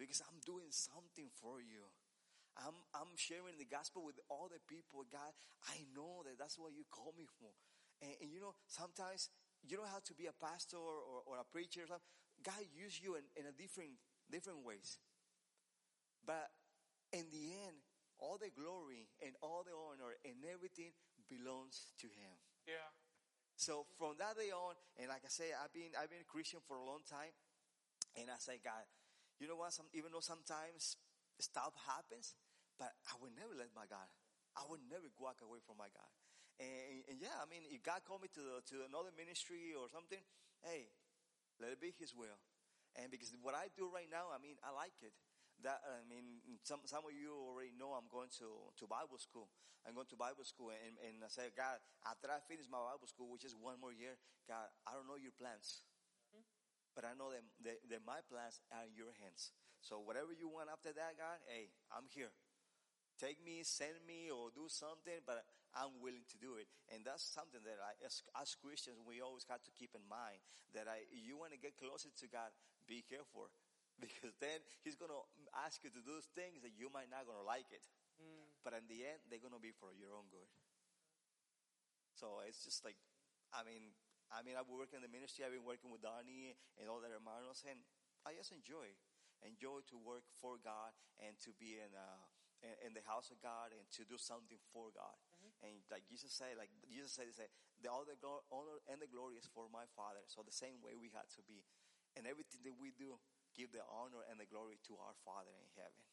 because 0.00 0.24
I'm 0.24 0.40
doing 0.42 0.72
something 0.72 1.28
for 1.38 1.60
you. 1.60 1.84
I'm, 2.56 2.74
I'm 2.94 3.12
sharing 3.18 3.58
the 3.58 3.66
gospel 3.66 4.06
with 4.06 4.18
all 4.30 4.46
the 4.46 4.62
people. 4.64 5.02
God, 5.10 5.34
I 5.66 5.82
know 5.92 6.22
that 6.24 6.38
that's 6.38 6.58
what 6.58 6.70
you 6.72 6.86
call 6.86 7.12
me 7.18 7.26
for. 7.26 7.50
And, 8.02 8.14
and 8.22 8.28
you 8.30 8.38
know, 8.38 8.54
sometimes 8.70 9.30
you 9.66 9.76
don't 9.76 9.90
have 9.90 10.04
to 10.10 10.14
be 10.14 10.26
a 10.26 10.36
pastor 10.36 10.78
or, 10.78 11.02
or, 11.02 11.18
or 11.26 11.34
a 11.42 11.46
preacher 11.46 11.82
or 11.82 11.88
something. 11.90 12.06
God 12.44 12.60
use 12.76 13.00
you 13.00 13.16
in, 13.16 13.24
in 13.34 13.48
a 13.48 13.54
different, 13.56 13.96
different 14.30 14.60
ways. 14.64 15.00
But 16.24 16.52
in 17.12 17.24
the 17.32 17.44
end, 17.64 17.80
all 18.20 18.38
the 18.38 18.52
glory 18.52 19.08
and 19.24 19.34
all 19.42 19.64
the 19.64 19.74
honor 19.74 20.14
and 20.24 20.44
everything 20.46 20.92
belongs 21.28 21.92
to 22.00 22.06
Him. 22.06 22.36
Yeah. 22.68 22.92
So 23.56 23.86
from 23.98 24.18
that 24.18 24.36
day 24.36 24.50
on, 24.50 24.74
and 24.98 25.08
like 25.08 25.22
I 25.22 25.30
say, 25.30 25.54
I've 25.54 25.72
been 25.72 25.94
I've 25.94 26.10
been 26.10 26.24
a 26.24 26.30
Christian 26.30 26.58
for 26.66 26.76
a 26.76 26.84
long 26.84 27.06
time, 27.06 27.30
and 28.18 28.26
I 28.28 28.38
say, 28.38 28.58
God, 28.58 28.82
you 29.38 29.46
know 29.46 29.56
what? 29.56 29.72
Some, 29.72 29.86
even 29.94 30.10
though 30.10 30.24
sometimes 30.24 30.98
stuff 31.38 31.74
happens, 31.86 32.34
but 32.78 32.94
I 33.06 33.14
will 33.22 33.30
never 33.34 33.54
let 33.54 33.70
my 33.74 33.86
God. 33.86 34.06
I 34.58 34.66
will 34.66 34.82
never 34.90 35.06
walk 35.18 35.42
away 35.42 35.58
from 35.62 35.78
my 35.78 35.90
God. 35.90 36.10
And, 36.58 37.02
and 37.10 37.18
yeah, 37.18 37.34
I 37.42 37.46
mean, 37.50 37.66
if 37.66 37.82
God 37.82 38.02
called 38.06 38.22
me 38.22 38.30
to 38.34 38.62
to 38.62 38.76
another 38.86 39.14
ministry 39.14 39.74
or 39.74 39.86
something, 39.90 40.22
hey, 40.62 40.90
let 41.60 41.72
it 41.74 41.80
be 41.80 41.94
His 41.96 42.14
will. 42.14 42.38
And 42.94 43.10
because 43.10 43.34
what 43.42 43.54
I 43.58 43.70
do 43.74 43.90
right 43.90 44.06
now, 44.06 44.30
I 44.30 44.38
mean, 44.38 44.54
I 44.62 44.70
like 44.70 44.94
it. 45.02 45.14
That 45.62 45.82
I 45.86 46.02
mean, 46.06 46.42
some 46.66 46.82
some 46.86 47.06
of 47.06 47.14
you 47.14 47.30
already 47.30 47.74
know 47.74 47.94
I'm 47.94 48.10
going 48.10 48.30
to 48.42 48.74
to 48.78 48.84
Bible 48.86 49.18
school. 49.18 49.50
I'm 49.84 49.92
going 49.92 50.08
to 50.08 50.16
Bible 50.16 50.48
school, 50.48 50.72
and, 50.72 50.96
and 51.04 51.20
I 51.20 51.28
said, 51.28 51.52
God, 51.52 51.76
after 52.08 52.32
I 52.32 52.40
finish 52.48 52.64
my 52.72 52.80
Bible 52.80 53.04
school, 53.04 53.28
which 53.28 53.44
is 53.44 53.52
one 53.52 53.76
more 53.76 53.92
year, 53.92 54.16
God, 54.48 54.64
I 54.88 54.96
don't 54.96 55.04
know 55.04 55.20
your 55.20 55.36
plans, 55.36 55.84
but 56.96 57.04
I 57.04 57.12
know 57.12 57.28
that, 57.36 57.44
that 57.68 57.78
that 57.92 58.02
my 58.02 58.24
plans 58.24 58.64
are 58.72 58.88
in 58.88 58.96
your 58.96 59.12
hands. 59.20 59.52
So 59.84 60.00
whatever 60.00 60.32
you 60.32 60.48
want 60.48 60.72
after 60.72 60.96
that, 60.96 61.20
God, 61.20 61.36
hey, 61.44 61.68
I'm 61.92 62.08
here. 62.08 62.32
Take 63.14 63.38
me, 63.42 63.62
send 63.62 63.94
me, 64.06 64.26
or 64.28 64.50
do 64.50 64.66
something, 64.66 65.22
but 65.22 65.46
I'm 65.74 66.02
willing 66.02 66.26
to 66.34 66.38
do 66.42 66.58
it. 66.58 66.66
And 66.90 67.06
that's 67.06 67.22
something 67.22 67.62
that 67.62 67.78
I, 67.78 67.94
as, 68.02 68.26
as 68.34 68.58
Christians, 68.58 68.98
we 69.06 69.22
always 69.22 69.46
have 69.46 69.62
to 69.62 69.72
keep 69.74 69.94
in 69.94 70.02
mind 70.10 70.42
that 70.74 70.90
I, 70.90 71.06
you 71.14 71.38
want 71.38 71.54
to 71.54 71.60
get 71.60 71.78
closer 71.78 72.10
to 72.10 72.26
God, 72.26 72.50
be 72.90 73.06
careful 73.06 73.50
because 74.04 74.34
then 74.42 74.58
he's 74.82 74.98
going 74.98 75.14
to 75.14 75.22
ask 75.62 75.78
you 75.86 75.94
to 75.94 76.02
do 76.02 76.18
things 76.34 76.66
that 76.66 76.74
you 76.74 76.90
might 76.90 77.06
not 77.06 77.26
going 77.26 77.38
to 77.38 77.46
like 77.46 77.70
it. 77.70 77.86
But 78.62 78.74
in 78.74 78.86
the 78.86 79.06
end, 79.06 79.22
they're 79.26 79.42
going 79.42 79.54
to 79.54 79.62
be 79.62 79.74
for 79.74 79.90
your 79.94 80.14
own 80.14 80.26
good. 80.30 80.46
So 82.14 82.42
it's 82.46 82.62
just 82.62 82.86
like, 82.86 82.98
I 83.50 83.66
mean, 83.66 83.94
I 84.30 84.42
mean, 84.42 84.58
I've 84.58 84.66
been 84.66 84.78
working 84.78 85.02
in 85.02 85.06
the 85.06 85.12
ministry. 85.12 85.46
I've 85.46 85.54
been 85.54 85.66
working 85.66 85.90
with 85.90 86.02
Donnie 86.02 86.54
and 86.78 86.86
all 86.90 87.02
the 87.02 87.10
hermanos, 87.10 87.62
and 87.66 87.78
I 88.24 88.34
just 88.34 88.54
enjoy, 88.54 88.94
enjoy 89.44 89.84
to 89.92 89.96
work 90.00 90.24
for 90.40 90.56
God 90.62 90.94
and 91.20 91.36
to 91.44 91.52
be 91.58 91.78
in, 91.78 91.90
uh, 91.92 92.22
in, 92.64 92.72
in 92.88 92.90
the 92.96 93.04
house 93.04 93.28
of 93.28 93.38
God 93.44 93.76
and 93.76 93.84
to 94.00 94.08
do 94.08 94.16
something 94.16 94.58
for 94.72 94.88
God. 94.96 95.20
And 95.60 95.80
like 95.92 96.08
Jesus 96.08 96.32
said, 96.32 96.56
like 96.56 96.72
Jesus 96.88 97.12
said, 97.12 97.28
he 97.28 97.36
said, 97.36 97.52
the 97.80 97.92
all 97.92 98.04
the 98.04 98.16
glo- 98.16 98.44
honor 98.48 98.80
and 98.88 99.00
the 99.00 99.08
glory 99.08 99.36
is 99.36 99.48
for 99.48 99.68
my 99.68 99.84
Father. 99.92 100.24
So 100.28 100.40
the 100.40 100.52
same 100.52 100.80
way 100.80 100.96
we 100.96 101.12
had 101.12 101.28
to 101.36 101.42
be, 101.44 101.64
and 102.16 102.24
everything 102.24 102.64
that 102.64 102.76
we 102.76 102.92
do, 102.96 103.20
give 103.52 103.72
the 103.72 103.84
honor 103.88 104.24
and 104.28 104.40
the 104.40 104.48
glory 104.48 104.80
to 104.88 104.96
our 105.00 105.16
Father 105.24 105.52
in 105.52 105.68
heaven. 105.76 106.04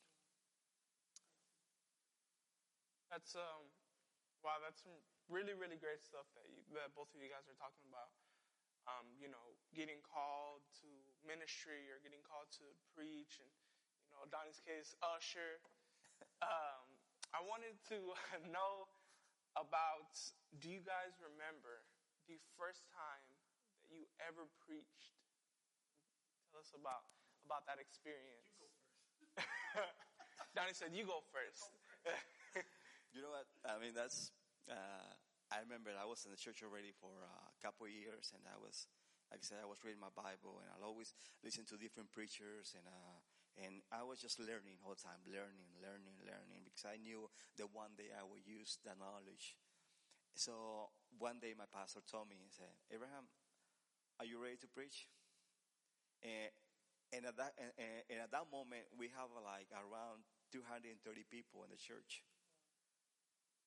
That's 3.12 3.36
um, 3.36 3.72
wow, 4.40 4.60
that's 4.64 4.84
some 4.84 4.96
really 5.28 5.52
really 5.52 5.76
great 5.76 6.00
stuff 6.04 6.28
that 6.40 6.48
you, 6.48 6.64
that 6.80 6.96
both 6.96 7.12
of 7.12 7.20
you 7.20 7.28
guys 7.28 7.48
are 7.48 7.60
talking 7.60 7.88
about. 7.88 8.12
Um, 8.90 9.14
you 9.22 9.30
know, 9.30 9.54
getting 9.78 10.02
called 10.02 10.66
to 10.82 10.90
ministry 11.22 11.86
or 11.94 12.02
getting 12.02 12.24
called 12.26 12.50
to 12.58 12.66
preach, 12.98 13.38
and 13.38 13.52
you 14.10 14.16
know, 14.16 14.26
Donnie's 14.32 14.64
case, 14.64 14.98
usher. 15.04 15.62
Um, 16.42 16.86
I 17.34 17.40
wanted 17.46 17.78
to 17.94 17.98
know 18.56 18.90
about. 19.58 20.14
Do 20.60 20.68
you 20.68 20.84
guys 20.84 21.16
remember 21.22 21.86
the 22.28 22.38
first 22.60 22.84
time 22.92 23.26
that 23.88 23.96
you 23.96 24.06
ever 24.20 24.50
preached? 24.66 25.16
Tell 26.52 26.60
us 26.60 26.74
about 26.76 27.08
about 27.46 27.64
that 27.70 27.80
experience. 27.80 28.52
Donnie 30.56 30.76
said, 30.76 30.92
"You 30.92 31.08
go 31.08 31.24
first. 31.32 31.72
You 33.12 33.20
know 33.20 33.36
what? 33.36 33.44
I 33.68 33.76
mean, 33.76 33.92
that's. 33.92 34.32
Uh, 34.72 35.12
I 35.52 35.60
remember 35.68 35.92
I 35.92 36.08
was 36.08 36.24
in 36.24 36.32
the 36.32 36.40
church 36.40 36.64
already 36.64 36.96
for 36.96 37.12
a 37.12 37.60
couple 37.60 37.84
of 37.84 37.92
years, 37.92 38.32
and 38.32 38.40
I 38.48 38.56
was, 38.56 38.88
like 39.28 39.44
I 39.44 39.46
said, 39.46 39.60
I 39.60 39.68
was 39.68 39.84
reading 39.84 40.00
my 40.00 40.16
Bible, 40.16 40.64
and 40.64 40.72
I'll 40.72 40.88
always 40.88 41.12
listen 41.44 41.68
to 41.68 41.76
different 41.76 42.08
preachers, 42.16 42.72
and 42.72 42.88
uh, 42.88 43.20
and 43.64 43.82
I 43.94 44.04
was 44.04 44.20
just 44.20 44.40
learning 44.40 44.82
all 44.84 44.96
the 44.98 45.02
time, 45.02 45.22
learning, 45.30 45.70
learning, 45.82 46.18
learning, 46.26 46.66
because 46.66 46.86
I 46.86 46.98
knew 46.98 47.30
that 47.58 47.70
one 47.74 47.94
day 47.98 48.10
I 48.14 48.24
would 48.26 48.46
use 48.46 48.80
the 48.84 48.94
knowledge. 48.98 49.58
So 50.36 50.90
one 51.20 51.40
day 51.40 51.54
my 51.58 51.68
pastor 51.72 52.02
told 52.06 52.30
me, 52.30 52.38
he 52.42 52.52
said, 52.52 52.74
Abraham, 52.92 53.30
are 54.20 54.26
you 54.26 54.42
ready 54.42 54.58
to 54.62 54.68
preach? 54.70 55.08
And, 56.24 56.50
and 57.14 57.24
at 57.28 57.38
that 57.38 57.54
and, 57.60 57.72
and- 57.78 58.06
and 58.10 58.20
at 58.22 58.32
that 58.32 58.48
moment 58.52 58.86
we 58.98 59.10
have 59.16 59.30
like 59.44 59.70
around 59.74 60.24
230 60.52 61.26
people 61.30 61.64
in 61.64 61.70
the 61.72 61.78
church. 61.78 62.24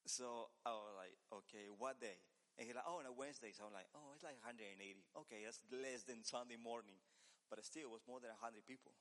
So 0.06 0.52
I 0.64 0.72
was 0.76 0.92
like, 0.96 1.16
okay, 1.32 1.68
what 1.72 2.00
day? 2.00 2.20
And 2.58 2.66
he's 2.68 2.76
like, 2.76 2.84
oh, 2.86 3.00
on 3.00 3.08
a 3.08 3.12
Wednesday. 3.12 3.50
So 3.56 3.64
I'm 3.66 3.72
like, 3.74 3.88
oh, 3.96 4.12
it's 4.14 4.22
like 4.22 4.36
180. 4.44 5.00
Okay, 5.24 5.42
that's 5.44 5.64
less 5.72 6.04
than 6.04 6.22
Sunday 6.22 6.60
morning, 6.60 7.00
but 7.48 7.58
still, 7.64 7.88
it 7.88 7.92
was 7.92 8.04
more 8.06 8.20
than 8.20 8.30
100 8.36 8.62
people. 8.68 8.92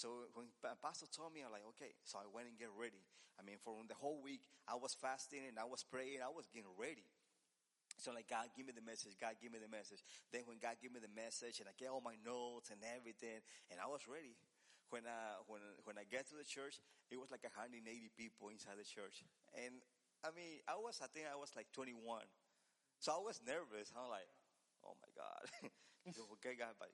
So 0.00 0.32
when 0.32 0.48
Pa- 0.64 0.80
Pastor 0.80 1.04
told 1.12 1.36
me, 1.36 1.44
I'm 1.44 1.52
like, 1.52 1.68
okay. 1.76 1.92
So 2.08 2.16
I 2.16 2.24
went 2.32 2.48
and 2.48 2.56
get 2.56 2.72
ready. 2.72 3.04
I 3.36 3.44
mean, 3.44 3.60
for 3.60 3.76
the 3.84 3.92
whole 4.00 4.24
week, 4.24 4.40
I 4.64 4.80
was 4.80 4.96
fasting 4.96 5.44
and 5.44 5.60
I 5.60 5.68
was 5.68 5.84
praying. 5.84 6.24
I 6.24 6.32
was 6.32 6.48
getting 6.48 6.72
ready. 6.80 7.04
So 8.00 8.16
like, 8.16 8.24
God, 8.24 8.48
give 8.56 8.64
me 8.64 8.72
the 8.72 8.80
message. 8.80 9.20
God, 9.20 9.36
give 9.36 9.52
me 9.52 9.60
the 9.60 9.68
message. 9.68 10.00
Then 10.32 10.48
when 10.48 10.56
God 10.56 10.80
gave 10.80 10.96
me 10.96 11.04
the 11.04 11.12
message 11.12 11.60
and 11.60 11.68
I 11.68 11.76
get 11.76 11.92
all 11.92 12.00
my 12.00 12.16
notes 12.24 12.72
and 12.72 12.80
everything, 12.96 13.44
and 13.68 13.76
I 13.76 13.92
was 13.92 14.08
ready. 14.08 14.40
When 14.88 15.04
I, 15.04 15.38
when, 15.44 15.60
when 15.84 16.00
I 16.00 16.08
get 16.08 16.26
to 16.32 16.36
the 16.40 16.48
church, 16.48 16.80
it 17.12 17.20
was 17.20 17.28
like 17.28 17.44
180 17.44 17.84
people 18.16 18.48
inside 18.48 18.80
the 18.80 18.88
church. 18.88 19.20
And 19.52 19.84
I 20.24 20.32
mean, 20.32 20.64
I 20.64 20.80
was, 20.80 20.96
I 21.04 21.12
think 21.12 21.28
I 21.28 21.36
was 21.36 21.52
like 21.52 21.68
21. 21.76 22.00
So 23.04 23.12
I 23.12 23.20
was 23.20 23.36
nervous. 23.44 23.92
I'm 23.92 24.08
like, 24.08 24.26
oh 24.80 24.96
my 24.96 25.12
God. 25.12 25.44
Okay, 26.40 26.56
God, 26.56 26.72
but 26.80 26.88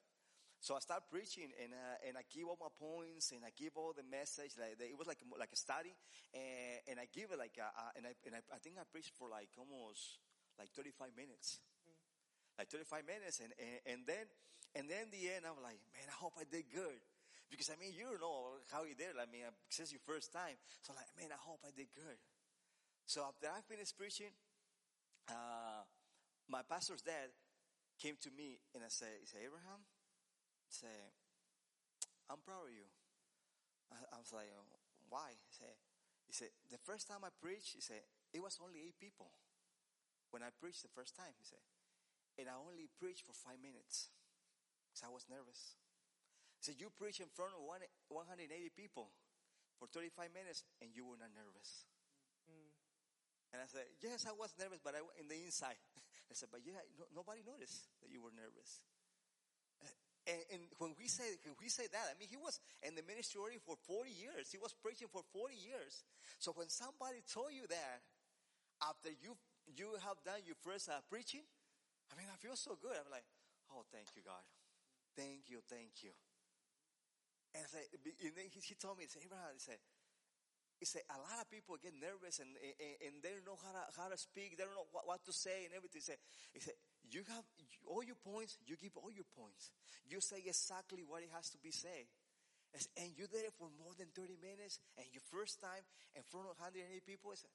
so 0.67 0.75
I 0.75 0.83
start 0.83 1.07
preaching 1.07 1.55
and 1.63 1.71
uh, 1.71 2.07
and 2.11 2.19
I 2.19 2.27
give 2.27 2.51
all 2.51 2.59
my 2.59 2.75
points 2.75 3.31
and 3.31 3.47
I 3.47 3.55
give 3.55 3.79
all 3.79 3.95
the 3.95 4.03
message 4.03 4.59
like 4.59 4.75
it 4.83 4.99
was 4.99 5.07
like 5.07 5.23
like 5.39 5.55
a 5.55 5.61
study 5.63 5.95
and 6.35 6.83
and 6.91 6.97
I 6.99 7.07
give 7.07 7.31
it 7.31 7.39
like 7.39 7.55
uh, 7.55 7.71
uh, 7.71 7.95
and 7.95 8.03
I 8.03 8.19
and 8.27 8.35
I, 8.35 8.43
I 8.51 8.59
think 8.59 8.75
I 8.75 8.83
preached 8.83 9.15
for 9.15 9.31
like 9.31 9.55
almost 9.55 10.19
like 10.59 10.75
35 10.75 11.15
minutes, 11.15 11.63
like 12.59 12.67
35 12.67 13.07
minutes 13.07 13.39
and, 13.39 13.55
and 13.63 13.79
and 13.87 14.01
then 14.11 14.27
and 14.75 14.91
then 14.91 15.07
the 15.15 15.31
end 15.31 15.47
I'm 15.47 15.55
like 15.63 15.79
man 15.95 16.11
I 16.11 16.19
hope 16.19 16.35
I 16.35 16.43
did 16.43 16.67
good. 16.75 16.99
Because 17.47 17.71
I 17.71 17.79
mean 17.79 17.95
you 17.95 18.11
don't 18.11 18.19
know 18.19 18.59
how 18.75 18.83
you 18.83 18.99
did 18.99 19.15
I 19.15 19.31
mean 19.31 19.47
this 19.71 19.87
is 19.87 19.95
your 19.95 20.03
first 20.03 20.35
time. 20.35 20.59
So 20.83 20.99
like 20.99 21.07
man 21.15 21.31
I 21.31 21.39
hope 21.39 21.63
I 21.63 21.71
did 21.71 21.95
good. 21.95 22.19
So 23.07 23.23
after 23.23 23.47
I 23.47 23.63
finished 23.71 23.95
preaching, 23.95 24.35
uh, 25.31 25.87
my 26.51 26.67
pastor's 26.67 27.07
dad 27.07 27.31
came 28.03 28.19
to 28.27 28.35
me 28.35 28.59
and 28.75 28.83
I 28.83 28.91
said, 28.91 29.15
he 29.23 29.31
said, 29.31 29.47
Abraham, 29.47 29.87
say, 30.73 30.93
I'm 32.27 32.43
proud 32.43 32.71
of 32.71 32.75
you. 32.75 32.89
I, 33.93 34.03
I 34.15 34.19
was 34.19 34.35
like, 34.35 34.51
"Oh, 34.51 34.67
why? 35.09 35.31
He 35.35 35.53
said, 35.55 35.77
he 36.27 36.35
said, 36.35 36.51
the 36.71 36.83
first 36.83 37.07
time 37.07 37.23
I 37.23 37.31
preached, 37.39 37.79
he 37.79 37.83
said, 37.83 38.03
it 38.35 38.43
was 38.43 38.59
only 38.59 38.83
eight 38.83 38.99
people. 38.99 39.31
When 40.35 40.43
I 40.43 40.51
preached 40.51 40.83
the 40.83 40.91
first 40.91 41.15
time, 41.15 41.31
he 41.39 41.47
said, 41.47 41.63
and 42.37 42.51
I 42.51 42.59
only 42.59 42.91
preached 42.99 43.25
for 43.25 43.33
five 43.33 43.63
minutes. 43.63 44.11
because 44.91 45.07
I 45.07 45.11
was 45.15 45.25
nervous. 45.31 45.79
He 46.59 46.63
said, 46.67 46.77
you 46.83 46.91
preach 46.91 47.23
in 47.23 47.31
front 47.31 47.55
of 47.55 47.63
one, 47.63 47.81
180 48.11 48.43
people 48.75 49.15
for 49.79 49.87
35 49.89 50.35
minutes 50.35 50.67
and 50.83 50.91
you 50.93 51.07
were 51.07 51.17
not 51.17 51.31
nervous. 51.33 51.87
Mm. 52.51 52.75
And 53.55 53.59
I 53.63 53.69
said, 53.71 53.87
yes, 54.03 54.27
I 54.27 54.35
was 54.35 54.53
nervous, 54.59 54.83
but 54.83 54.99
I, 54.99 55.01
in 55.17 55.31
the 55.31 55.39
inside. 55.47 55.79
I 56.31 56.35
said, 56.35 56.51
but 56.51 56.67
yeah, 56.67 56.83
no, 56.99 57.07
nobody 57.23 57.47
noticed 57.47 57.87
that 58.03 58.11
you 58.11 58.19
were 58.19 58.35
nervous. 58.35 58.83
And, 60.27 60.43
and 60.51 60.63
when 60.83 60.91
we 60.99 61.07
say 61.07 61.39
when 61.47 61.55
we 61.63 61.71
say 61.71 61.87
that, 61.87 62.07
I 62.11 62.19
mean 62.19 62.27
he 62.27 62.37
was 62.37 62.59
in 62.83 62.99
the 62.99 63.07
ministry 63.07 63.39
already 63.39 63.63
for 63.63 63.79
forty 63.87 64.11
years. 64.11 64.51
He 64.51 64.59
was 64.59 64.75
preaching 64.75 65.07
for 65.07 65.23
forty 65.31 65.55
years. 65.55 66.03
So 66.43 66.51
when 66.53 66.67
somebody 66.69 67.23
told 67.23 67.55
you 67.55 67.67
that 67.71 68.03
after 68.83 69.15
you 69.15 69.39
you 69.71 69.95
have 70.03 70.19
done 70.27 70.43
your 70.43 70.59
first 70.67 70.91
uh, 70.91 70.99
preaching, 71.07 71.47
I 72.11 72.19
mean 72.19 72.27
I 72.27 72.37
feel 72.43 72.59
so 72.59 72.75
good. 72.75 72.99
I'm 72.99 73.11
like, 73.11 73.27
oh, 73.71 73.87
thank 73.95 74.19
you, 74.19 74.27
God, 74.27 74.43
thank 75.15 75.47
you, 75.47 75.63
thank 75.71 76.03
you. 76.03 76.11
And, 77.55 77.65
and 78.05 78.35
then 78.37 78.53
he, 78.53 78.61
he 78.61 78.75
told 78.77 78.99
me, 78.99 79.05
he 79.05 79.09
said, 79.09 79.25
Abraham, 79.25 79.57
he 79.57 79.63
said, 79.65 79.81
he 80.77 80.85
said, 80.85 81.09
a 81.09 81.17
lot 81.17 81.41
of 81.41 81.49
people 81.49 81.81
get 81.81 81.97
nervous 81.97 82.37
and, 82.37 82.53
and, 82.61 82.95
and 83.01 83.15
they 83.25 83.33
don't 83.33 83.49
know 83.49 83.57
how 83.57 83.73
to, 83.73 83.83
how 83.97 84.09
to 84.13 84.19
speak. 84.21 84.61
They 84.61 84.65
don't 84.69 84.77
know 84.77 84.89
what, 84.93 85.09
what 85.09 85.25
to 85.25 85.33
say 85.33 85.65
and 85.65 85.73
everything. 85.73 86.05
He 86.53 86.61
said, 86.61 86.77
you 87.09 87.25
have 87.33 87.45
all 87.89 88.05
your 88.05 88.19
points. 88.21 88.61
You 88.69 88.77
give 88.77 88.93
all 89.01 89.09
your 89.09 89.29
points. 89.33 89.73
You 90.05 90.21
say 90.21 90.45
exactly 90.45 91.01
what 91.01 91.25
it 91.25 91.33
has 91.33 91.49
to 91.57 91.59
be 91.65 91.73
said. 91.73 92.05
And 93.01 93.09
you 93.17 93.25
did 93.25 93.49
it 93.49 93.57
for 93.57 93.73
more 93.81 93.97
than 93.97 94.13
30 94.13 94.37
minutes 94.37 94.77
and 95.01 95.09
your 95.17 95.25
first 95.33 95.65
time 95.65 95.81
in 96.13 96.21
front 96.29 96.53
of 96.53 96.61
180 96.61 96.85
people. 97.09 97.33
I 97.33 97.41
said, 97.41 97.53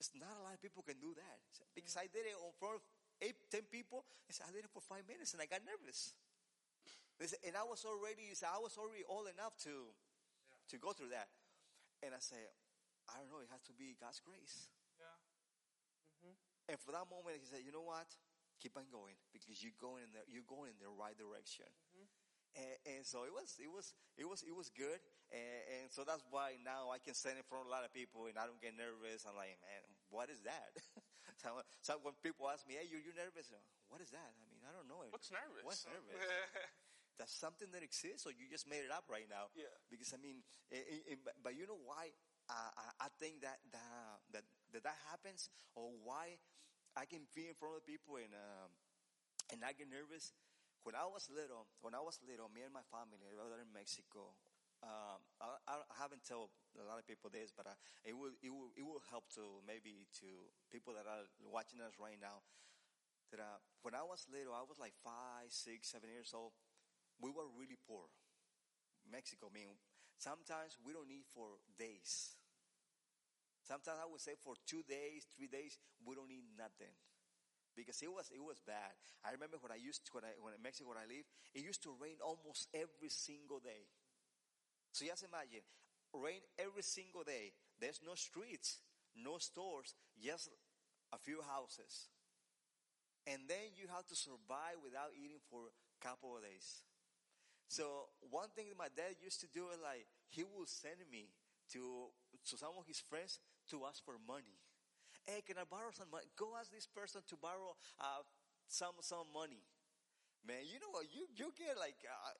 it's 0.00 0.16
not 0.16 0.32
a 0.32 0.40
lot 0.40 0.56
of 0.56 0.62
people 0.64 0.80
can 0.80 0.96
do 0.96 1.12
that. 1.12 1.36
Because 1.76 2.00
I 2.00 2.08
did 2.08 2.24
it 2.24 2.32
in 2.32 2.54
front 2.56 2.80
of 2.80 2.82
eight, 3.20 3.36
10 3.52 3.68
people. 3.68 4.08
I 4.24 4.32
said, 4.32 4.48
I 4.48 4.56
did 4.56 4.64
it 4.64 4.72
for 4.72 4.80
five 4.80 5.04
minutes 5.04 5.36
and 5.36 5.44
I 5.44 5.46
got 5.50 5.60
nervous. 5.68 6.16
And 7.44 7.52
I 7.52 7.68
was 7.68 7.84
already, 7.84 8.32
I 8.40 8.56
was 8.56 8.80
already 8.80 9.04
old 9.04 9.28
enough 9.28 9.52
to, 9.68 9.92
to 10.72 10.80
go 10.80 10.96
through 10.96 11.12
that. 11.12 11.28
And 12.00 12.16
I 12.16 12.22
said, 12.22 12.48
I 13.08 13.20
don't 13.20 13.28
know, 13.28 13.42
it 13.44 13.50
has 13.52 13.60
to 13.68 13.74
be 13.76 13.98
God's 13.98 14.20
grace. 14.24 14.72
Yeah. 14.96 15.16
Mm-hmm. 16.24 16.36
And 16.72 16.76
for 16.80 16.92
that 16.92 17.08
moment, 17.10 17.40
he 17.40 17.46
said, 17.48 17.64
"You 17.64 17.72
know 17.74 17.84
what? 17.84 18.06
Keep 18.60 18.76
on 18.76 18.86
going 18.92 19.16
because 19.32 19.58
you're 19.64 19.76
going 19.80 20.04
in 20.04 20.12
the 20.12 20.22
you're 20.28 20.46
going 20.46 20.70
in 20.70 20.78
the 20.78 20.92
right 20.92 21.16
direction." 21.16 21.68
Mm-hmm. 21.92 22.08
And, 22.50 22.98
and 22.98 23.02
so 23.06 23.22
it 23.22 23.30
was, 23.30 23.54
it 23.62 23.70
was, 23.70 23.94
it 24.18 24.26
was, 24.26 24.42
it 24.42 24.50
was 24.50 24.74
good. 24.74 24.98
And, 25.30 25.60
and 25.78 25.86
so 25.86 26.02
that's 26.02 26.26
why 26.34 26.58
now 26.66 26.90
I 26.90 26.98
can 26.98 27.14
stand 27.14 27.38
in 27.38 27.46
front 27.46 27.62
of 27.62 27.70
a 27.70 27.72
lot 27.72 27.86
of 27.86 27.94
people 27.94 28.26
and 28.26 28.34
I 28.34 28.50
don't 28.50 28.58
get 28.58 28.74
nervous. 28.74 29.22
I'm 29.22 29.38
like, 29.38 29.54
man, 29.62 29.82
what 30.10 30.26
is 30.34 30.42
that? 30.42 30.74
so, 31.42 31.62
so 31.78 32.02
when 32.02 32.18
people 32.26 32.50
ask 32.50 32.66
me, 32.66 32.74
hey, 32.74 32.90
you, 32.90 32.98
you 32.98 33.14
nervous? 33.14 33.54
What 33.86 34.02
is 34.02 34.10
that? 34.10 34.34
I 34.34 34.44
mean, 34.50 34.66
I 34.66 34.74
don't 34.74 34.90
know. 34.90 35.06
What's 35.14 35.30
nervous? 35.30 35.62
What's 35.62 35.86
nervous? 35.86 36.18
That's 37.20 37.36
something 37.36 37.68
that 37.76 37.84
exists 37.84 38.24
or 38.24 38.32
you 38.32 38.48
just 38.48 38.64
made 38.64 38.80
it 38.80 38.88
up 38.88 39.04
right 39.12 39.28
now. 39.28 39.52
Yeah. 39.52 39.68
Because 39.92 40.16
I 40.16 40.18
mean, 40.18 40.40
eh, 40.72 40.80
eh, 40.80 41.12
eh, 41.12 41.20
but- 41.20 41.36
but 41.44 41.52
you 41.52 41.68
know 41.68 41.76
why 41.84 42.16
I, 42.48 43.06
I 43.06 43.08
think 43.20 43.44
that, 43.46 43.60
that, 43.70 44.24
that, 44.32 44.44
that 44.72 44.82
that 44.82 44.98
happens 45.12 45.52
or 45.76 45.92
why 46.02 46.40
I 46.96 47.04
can 47.04 47.28
be 47.36 47.46
in 47.46 47.54
front 47.54 47.76
of 47.78 47.84
people 47.86 48.16
and, 48.18 48.32
um, 48.34 48.72
and 49.52 49.60
I 49.62 49.76
get 49.76 49.86
nervous. 49.86 50.32
When 50.82 50.96
I 50.96 51.04
was 51.04 51.28
little, 51.28 51.68
when 51.84 51.92
I 51.94 52.00
was 52.00 52.16
little, 52.24 52.48
me 52.48 52.64
and 52.64 52.72
my 52.72 52.82
family, 52.88 53.20
we 53.20 53.36
were 53.36 53.60
in 53.60 53.68
Mexico. 53.70 54.32
Um, 54.80 55.20
I, 55.44 55.76
I 55.76 55.96
haven't 56.00 56.24
told 56.24 56.48
a 56.80 56.88
lot 56.88 56.96
of 56.96 57.04
people 57.04 57.28
this, 57.28 57.52
but 57.52 57.68
uh, 57.68 57.76
it 58.00 58.16
will 58.16 58.32
it 58.40 58.48
will 58.48 58.72
it 58.72 58.80
will 58.80 59.04
help 59.12 59.28
to 59.36 59.60
maybe 59.68 60.08
to 60.24 60.48
people 60.72 60.96
that 60.96 61.04
are 61.04 61.28
watching 61.44 61.84
us 61.84 61.92
right 62.00 62.16
now. 62.16 62.40
That 63.28 63.44
uh, 63.44 63.60
when 63.84 63.92
I 63.92 64.00
was 64.08 64.24
little, 64.32 64.56
I 64.56 64.64
was 64.64 64.80
like 64.80 64.96
five, 65.04 65.52
six, 65.52 65.92
seven 65.92 66.08
years 66.08 66.32
old. 66.32 66.56
We 67.20 67.30
were 67.30 67.46
really 67.58 67.76
poor. 67.86 68.08
Mexico, 69.10 69.48
I 69.50 69.54
mean, 69.54 69.76
sometimes 70.16 70.78
we 70.84 70.92
don't 70.94 71.10
eat 71.10 71.26
for 71.34 71.58
days. 71.78 72.36
Sometimes 73.62 73.98
I 74.02 74.06
would 74.10 74.20
say 74.20 74.34
for 74.42 74.54
two 74.66 74.82
days, 74.88 75.26
three 75.36 75.46
days, 75.46 75.78
we 76.04 76.14
don't 76.14 76.30
eat 76.30 76.44
nothing 76.58 76.92
because 77.76 78.00
it 78.02 78.12
was 78.12 78.30
it 78.34 78.42
was 78.42 78.60
bad. 78.66 78.94
I 79.24 79.32
remember 79.32 79.58
when 79.60 79.72
I 79.72 79.80
used 79.80 80.06
to, 80.06 80.10
when 80.14 80.24
I 80.24 80.34
when 80.40 80.54
in 80.54 80.62
Mexico 80.62 80.90
when 80.90 80.98
I 81.02 81.06
lived, 81.08 81.28
it 81.54 81.62
used 81.64 81.82
to 81.84 81.94
rain 82.00 82.18
almost 82.22 82.68
every 82.74 83.10
single 83.10 83.60
day. 83.60 83.88
So 84.92 85.04
just 85.04 85.24
imagine, 85.24 85.62
rain 86.14 86.42
every 86.58 86.82
single 86.82 87.22
day. 87.24 87.52
There's 87.80 88.00
no 88.04 88.14
streets, 88.14 88.78
no 89.16 89.38
stores, 89.38 89.94
just 90.22 90.48
a 91.12 91.18
few 91.18 91.40
houses, 91.42 92.08
and 93.26 93.40
then 93.48 93.72
you 93.76 93.86
have 93.88 94.06
to 94.08 94.16
survive 94.16 94.80
without 94.84 95.12
eating 95.16 95.40
for 95.50 95.68
a 95.72 96.00
couple 96.04 96.36
of 96.36 96.42
days. 96.42 96.82
So 97.70 98.10
one 98.34 98.50
thing 98.50 98.66
my 98.74 98.90
dad 98.90 99.14
used 99.22 99.38
to 99.46 99.48
do 99.54 99.70
is 99.70 99.78
like 99.78 100.10
he 100.26 100.42
would 100.42 100.66
send 100.66 100.98
me 101.06 101.30
to 101.70 102.10
to 102.50 102.54
some 102.58 102.74
of 102.74 102.86
his 102.90 102.98
friends 102.98 103.38
to 103.70 103.86
ask 103.86 104.02
for 104.02 104.18
money 104.26 104.58
hey, 105.30 105.42
can 105.46 105.58
I 105.58 105.66
borrow 105.68 105.94
some 105.94 106.10
money? 106.10 106.26
Go 106.34 106.56
ask 106.58 106.70
this 106.74 106.90
person 106.90 107.22
to 107.28 107.36
borrow 107.38 107.76
uh, 108.00 108.26
some 108.66 108.98
some 109.00 109.28
money. 109.30 109.62
Man, 110.42 110.64
you 110.66 110.80
know 110.80 110.90
what? 110.90 111.06
You 111.12 111.28
you 111.36 111.52
get 111.54 111.76
like, 111.76 112.00
uh, 112.02 112.34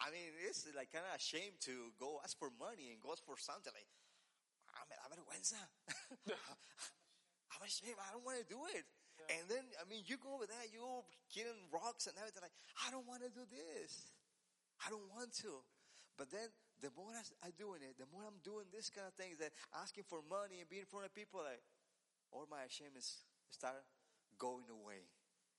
I 0.00 0.08
mean, 0.14 0.32
it's 0.46 0.64
like 0.72 0.88
kind 0.94 1.04
of 1.04 1.18
ashamed 1.18 1.60
to 1.68 1.92
go 1.98 2.22
ask 2.22 2.38
for 2.38 2.48
money 2.56 2.94
and 2.94 3.02
go 3.02 3.12
ask 3.12 3.20
for 3.26 3.36
something 3.36 3.72
like, 3.74 3.90
I 4.72 4.80
mean, 4.88 4.98
a 5.02 5.06
vergüenza. 5.10 5.60
I'm 7.52 7.62
ashamed. 7.66 7.98
I 7.98 8.14
don't 8.14 8.24
want 8.24 8.38
to 8.38 8.46
do 8.46 8.62
it. 8.72 8.86
And 9.28 9.44
then, 9.52 9.62
I 9.76 9.84
mean, 9.84 10.02
you 10.08 10.16
go 10.16 10.40
over 10.40 10.48
there, 10.48 10.64
you're 10.72 11.04
getting 11.28 11.68
rocks 11.68 12.08
and 12.08 12.16
everything. 12.16 12.40
Like, 12.40 12.56
I 12.80 12.88
don't 12.88 13.04
want 13.04 13.20
to 13.20 13.28
do 13.28 13.44
this. 13.46 14.08
I 14.84 14.90
don't 14.90 15.08
want 15.12 15.32
to. 15.44 15.60
But 16.16 16.32
then, 16.32 16.48
the 16.80 16.88
more 16.96 17.12
I'm 17.12 17.52
doing 17.56 17.84
it, 17.84 18.00
the 18.00 18.08
more 18.08 18.24
I'm 18.24 18.40
doing 18.40 18.68
this 18.72 18.88
kind 18.88 19.08
of 19.08 19.14
things, 19.16 19.36
that 19.40 19.52
asking 19.76 20.08
for 20.08 20.24
money 20.24 20.64
and 20.64 20.68
being 20.68 20.84
in 20.84 20.90
front 20.90 21.04
of 21.04 21.12
people, 21.12 21.44
like, 21.44 21.60
all 22.32 22.48
my 22.48 22.64
shame 22.72 22.96
is 22.96 23.24
start 23.52 23.84
going 24.38 24.68
away. 24.70 25.04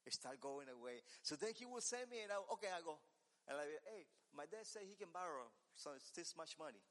It 0.05 0.17
start 0.17 0.41
going 0.41 0.65
away. 0.71 1.05
So 1.21 1.37
then 1.37 1.53
he 1.53 1.69
will 1.69 1.83
send 1.83 2.09
me 2.09 2.25
and 2.25 2.33
I, 2.33 2.41
okay, 2.57 2.73
I 2.73 2.81
go. 2.81 2.97
And 3.45 3.53
I, 3.57 3.69
hey, 3.85 4.09
my 4.33 4.49
dad 4.49 4.65
said 4.65 4.87
he 4.89 4.97
can 4.97 5.13
borrow 5.13 5.51
so 5.77 5.93
it's 5.93 6.09
this 6.15 6.33
much 6.33 6.57
money. 6.57 6.81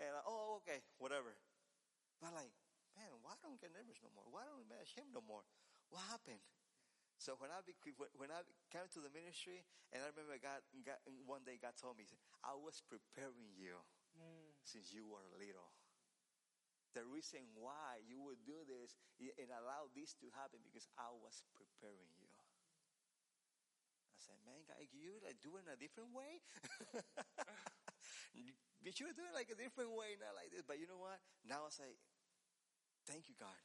And 0.00 0.10
I, 0.10 0.20
oh, 0.26 0.58
okay, 0.64 0.82
whatever. 0.98 1.30
But 2.18 2.34
like, 2.34 2.50
man, 2.98 3.14
why 3.22 3.38
don't 3.38 3.60
get 3.62 3.70
nervous 3.70 4.02
no 4.02 4.10
more? 4.10 4.26
Why 4.26 4.42
don't 4.42 4.58
I 4.58 4.66
get 4.66 4.82
ashamed 4.82 5.14
no 5.14 5.22
more? 5.22 5.46
What 5.94 6.02
happened? 6.10 6.42
So 7.24 7.40
when 7.40 7.48
I 7.48 7.64
when 8.20 8.28
I 8.28 8.44
came 8.68 8.84
to 8.92 9.00
the 9.00 9.08
ministry, 9.08 9.64
and 9.96 10.04
I 10.04 10.12
remember 10.12 10.36
God, 10.36 10.60
God 10.84 11.00
one 11.24 11.40
day 11.48 11.56
God 11.56 11.72
told 11.80 11.96
me, 11.96 12.04
I 12.44 12.52
was 12.52 12.84
preparing 12.84 13.56
you 13.56 13.80
mm. 14.12 14.52
since 14.60 14.92
you 14.92 15.08
were 15.08 15.24
little 15.40 15.72
the 16.94 17.02
reason 17.10 17.42
why 17.58 17.98
you 18.06 18.22
would 18.22 18.38
do 18.46 18.54
this 18.64 18.94
and 19.18 19.50
allow 19.50 19.90
this 19.92 20.14
to 20.22 20.30
happen 20.38 20.62
because 20.62 20.86
I 20.94 21.10
was 21.10 21.42
preparing 21.58 22.14
you. 22.22 22.30
I 24.14 24.18
said, 24.22 24.38
man, 24.46 24.62
God, 24.64 24.78
you 24.94 25.18
like 25.26 25.42
doing 25.42 25.66
a 25.66 25.74
different 25.74 26.14
way? 26.14 26.38
you 28.86 28.94
should 28.94 29.18
do 29.18 29.26
it 29.26 29.34
like 29.34 29.50
a 29.50 29.58
different 29.58 29.90
way, 29.90 30.14
not 30.22 30.38
like 30.38 30.54
this. 30.54 30.62
But 30.62 30.78
you 30.78 30.86
know 30.86 31.02
what? 31.02 31.18
Now 31.42 31.66
I 31.66 31.70
say, 31.74 31.98
thank 33.10 33.26
you, 33.26 33.34
God. 33.34 33.58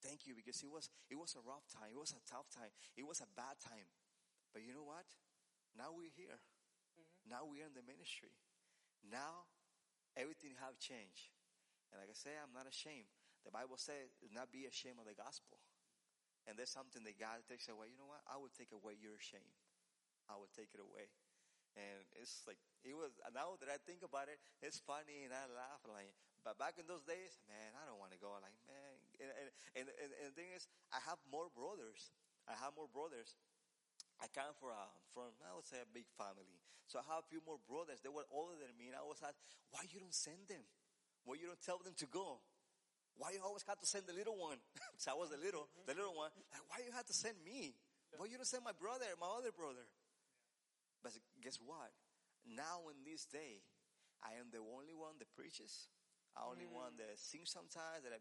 Thank 0.00 0.24
you 0.24 0.32
because 0.32 0.60
it 0.64 0.70
was 0.72 0.88
it 1.12 1.20
was 1.20 1.36
a 1.36 1.42
rough 1.44 1.68
time. 1.68 1.92
It 1.92 2.00
was 2.00 2.16
a 2.16 2.22
tough 2.24 2.48
time. 2.48 2.72
It 2.96 3.04
was 3.04 3.20
a 3.20 3.28
bad 3.36 3.60
time. 3.60 3.88
But 4.52 4.64
you 4.64 4.72
know 4.72 4.84
what? 4.84 5.06
Now 5.76 5.94
we're 5.94 6.10
here. 6.10 6.40
Mm-hmm. 6.96 7.30
Now 7.30 7.46
we're 7.46 7.68
in 7.68 7.76
the 7.76 7.84
ministry. 7.84 8.34
Now 9.04 9.46
everything 10.16 10.56
have 10.58 10.80
changed. 10.80 11.30
And 11.92 12.00
like 12.00 12.10
I 12.10 12.16
say, 12.16 12.34
I'm 12.34 12.54
not 12.54 12.66
ashamed. 12.66 13.10
The 13.44 13.52
Bible 13.52 13.80
says, 13.80 14.12
not 14.30 14.52
be 14.52 14.68
ashamed 14.68 15.00
of 15.00 15.08
the 15.08 15.16
gospel. 15.16 15.58
And 16.44 16.56
there's 16.56 16.72
something 16.72 17.04
that 17.04 17.16
God 17.16 17.40
takes 17.48 17.68
away. 17.68 17.92
You 17.92 17.98
know 18.00 18.08
what? 18.08 18.24
I 18.28 18.36
will 18.36 18.52
take 18.52 18.72
away 18.72 18.96
your 19.00 19.16
shame. 19.20 19.54
I 20.28 20.36
will 20.36 20.50
take 20.52 20.72
it 20.72 20.80
away. 20.80 21.08
And 21.78 22.02
it's 22.18 22.42
like, 22.48 22.58
it 22.82 22.96
was, 22.96 23.14
now 23.30 23.54
that 23.62 23.70
I 23.70 23.78
think 23.86 24.02
about 24.02 24.26
it, 24.26 24.42
it's 24.58 24.82
funny 24.82 25.24
and 25.24 25.32
I 25.32 25.46
laugh. 25.50 25.82
Like, 25.86 26.10
but 26.42 26.58
back 26.58 26.80
in 26.80 26.88
those 26.88 27.04
days, 27.06 27.38
man, 27.46 27.76
I 27.78 27.86
don't 27.86 28.00
want 28.00 28.12
to 28.16 28.20
go. 28.20 28.34
Like, 28.40 28.56
man. 28.66 28.89
And, 29.20 29.28
and, 29.36 29.48
and, 29.76 29.86
and, 29.92 30.26
the 30.32 30.36
thing 30.36 30.48
is, 30.56 30.64
I 30.88 30.98
have 31.04 31.20
more 31.28 31.52
brothers. 31.52 32.08
I 32.48 32.56
have 32.56 32.72
more 32.72 32.88
brothers. 32.88 33.36
I 34.16 34.32
come 34.32 34.56
from, 34.56 34.72
a, 34.72 34.88
from, 35.12 35.36
I 35.44 35.52
would 35.52 35.68
say, 35.68 35.76
a 35.80 35.88
big 35.88 36.08
family. 36.16 36.56
So 36.88 36.98
I 36.98 37.04
have 37.12 37.22
a 37.22 37.28
few 37.28 37.44
more 37.44 37.60
brothers. 37.68 38.00
They 38.00 38.10
were 38.10 38.24
older 38.32 38.56
than 38.56 38.72
me. 38.80 38.88
And 38.88 38.96
I 38.96 39.04
was 39.04 39.20
asked, 39.20 39.38
why 39.70 39.84
you 39.92 40.00
don't 40.00 40.16
send 40.16 40.48
them? 40.48 40.64
Why 41.28 41.36
you 41.36 41.46
don't 41.46 41.60
tell 41.60 41.78
them 41.84 41.92
to 42.00 42.08
go? 42.08 42.40
Why 43.20 43.36
you 43.36 43.44
always 43.44 43.62
have 43.68 43.76
to 43.84 43.88
send 43.88 44.08
the 44.08 44.16
little 44.16 44.40
one? 44.40 44.56
so 45.00 45.12
I 45.12 45.16
was 45.20 45.28
the 45.28 45.40
little, 45.40 45.68
the 45.84 45.92
little 45.92 46.16
one. 46.16 46.32
Like, 46.48 46.64
why 46.72 46.80
you 46.80 46.92
have 46.96 47.04
to 47.12 47.16
send 47.16 47.36
me? 47.44 47.76
Why 48.16 48.26
you 48.26 48.40
don't 48.40 48.48
send 48.48 48.64
my 48.64 48.74
brother, 48.74 49.06
my 49.20 49.28
other 49.28 49.52
brother? 49.52 49.84
But 51.04 51.12
guess 51.44 51.60
what? 51.60 51.92
Now 52.48 52.88
in 52.88 52.96
this 53.04 53.28
day, 53.28 53.60
I 54.24 54.40
am 54.40 54.48
the 54.52 54.60
only 54.60 54.96
one 54.96 55.20
that 55.20 55.28
preaches. 55.36 55.92
I 56.38 56.46
only 56.46 56.66
mm. 56.66 56.76
one 56.76 56.94
that 56.98 57.18
sings 57.18 57.50
sometimes. 57.50 58.06
That 58.06 58.14
I, 58.14 58.20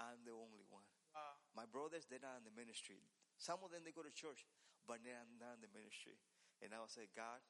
I'm 0.00 0.20
the 0.24 0.32
only 0.32 0.64
one. 0.72 0.86
Wow. 1.12 1.36
My 1.52 1.68
brothers, 1.68 2.08
they're 2.08 2.22
not 2.22 2.40
in 2.40 2.48
the 2.48 2.56
ministry. 2.56 3.04
Some 3.36 3.60
of 3.60 3.74
them 3.74 3.84
they 3.84 3.92
go 3.92 4.04
to 4.04 4.14
church, 4.14 4.48
but 4.88 5.04
they're 5.04 5.18
not 5.36 5.60
in 5.60 5.62
the 5.64 5.72
ministry. 5.72 6.16
And 6.64 6.72
I 6.72 6.80
will 6.80 6.92
say, 6.92 7.10
God, 7.12 7.42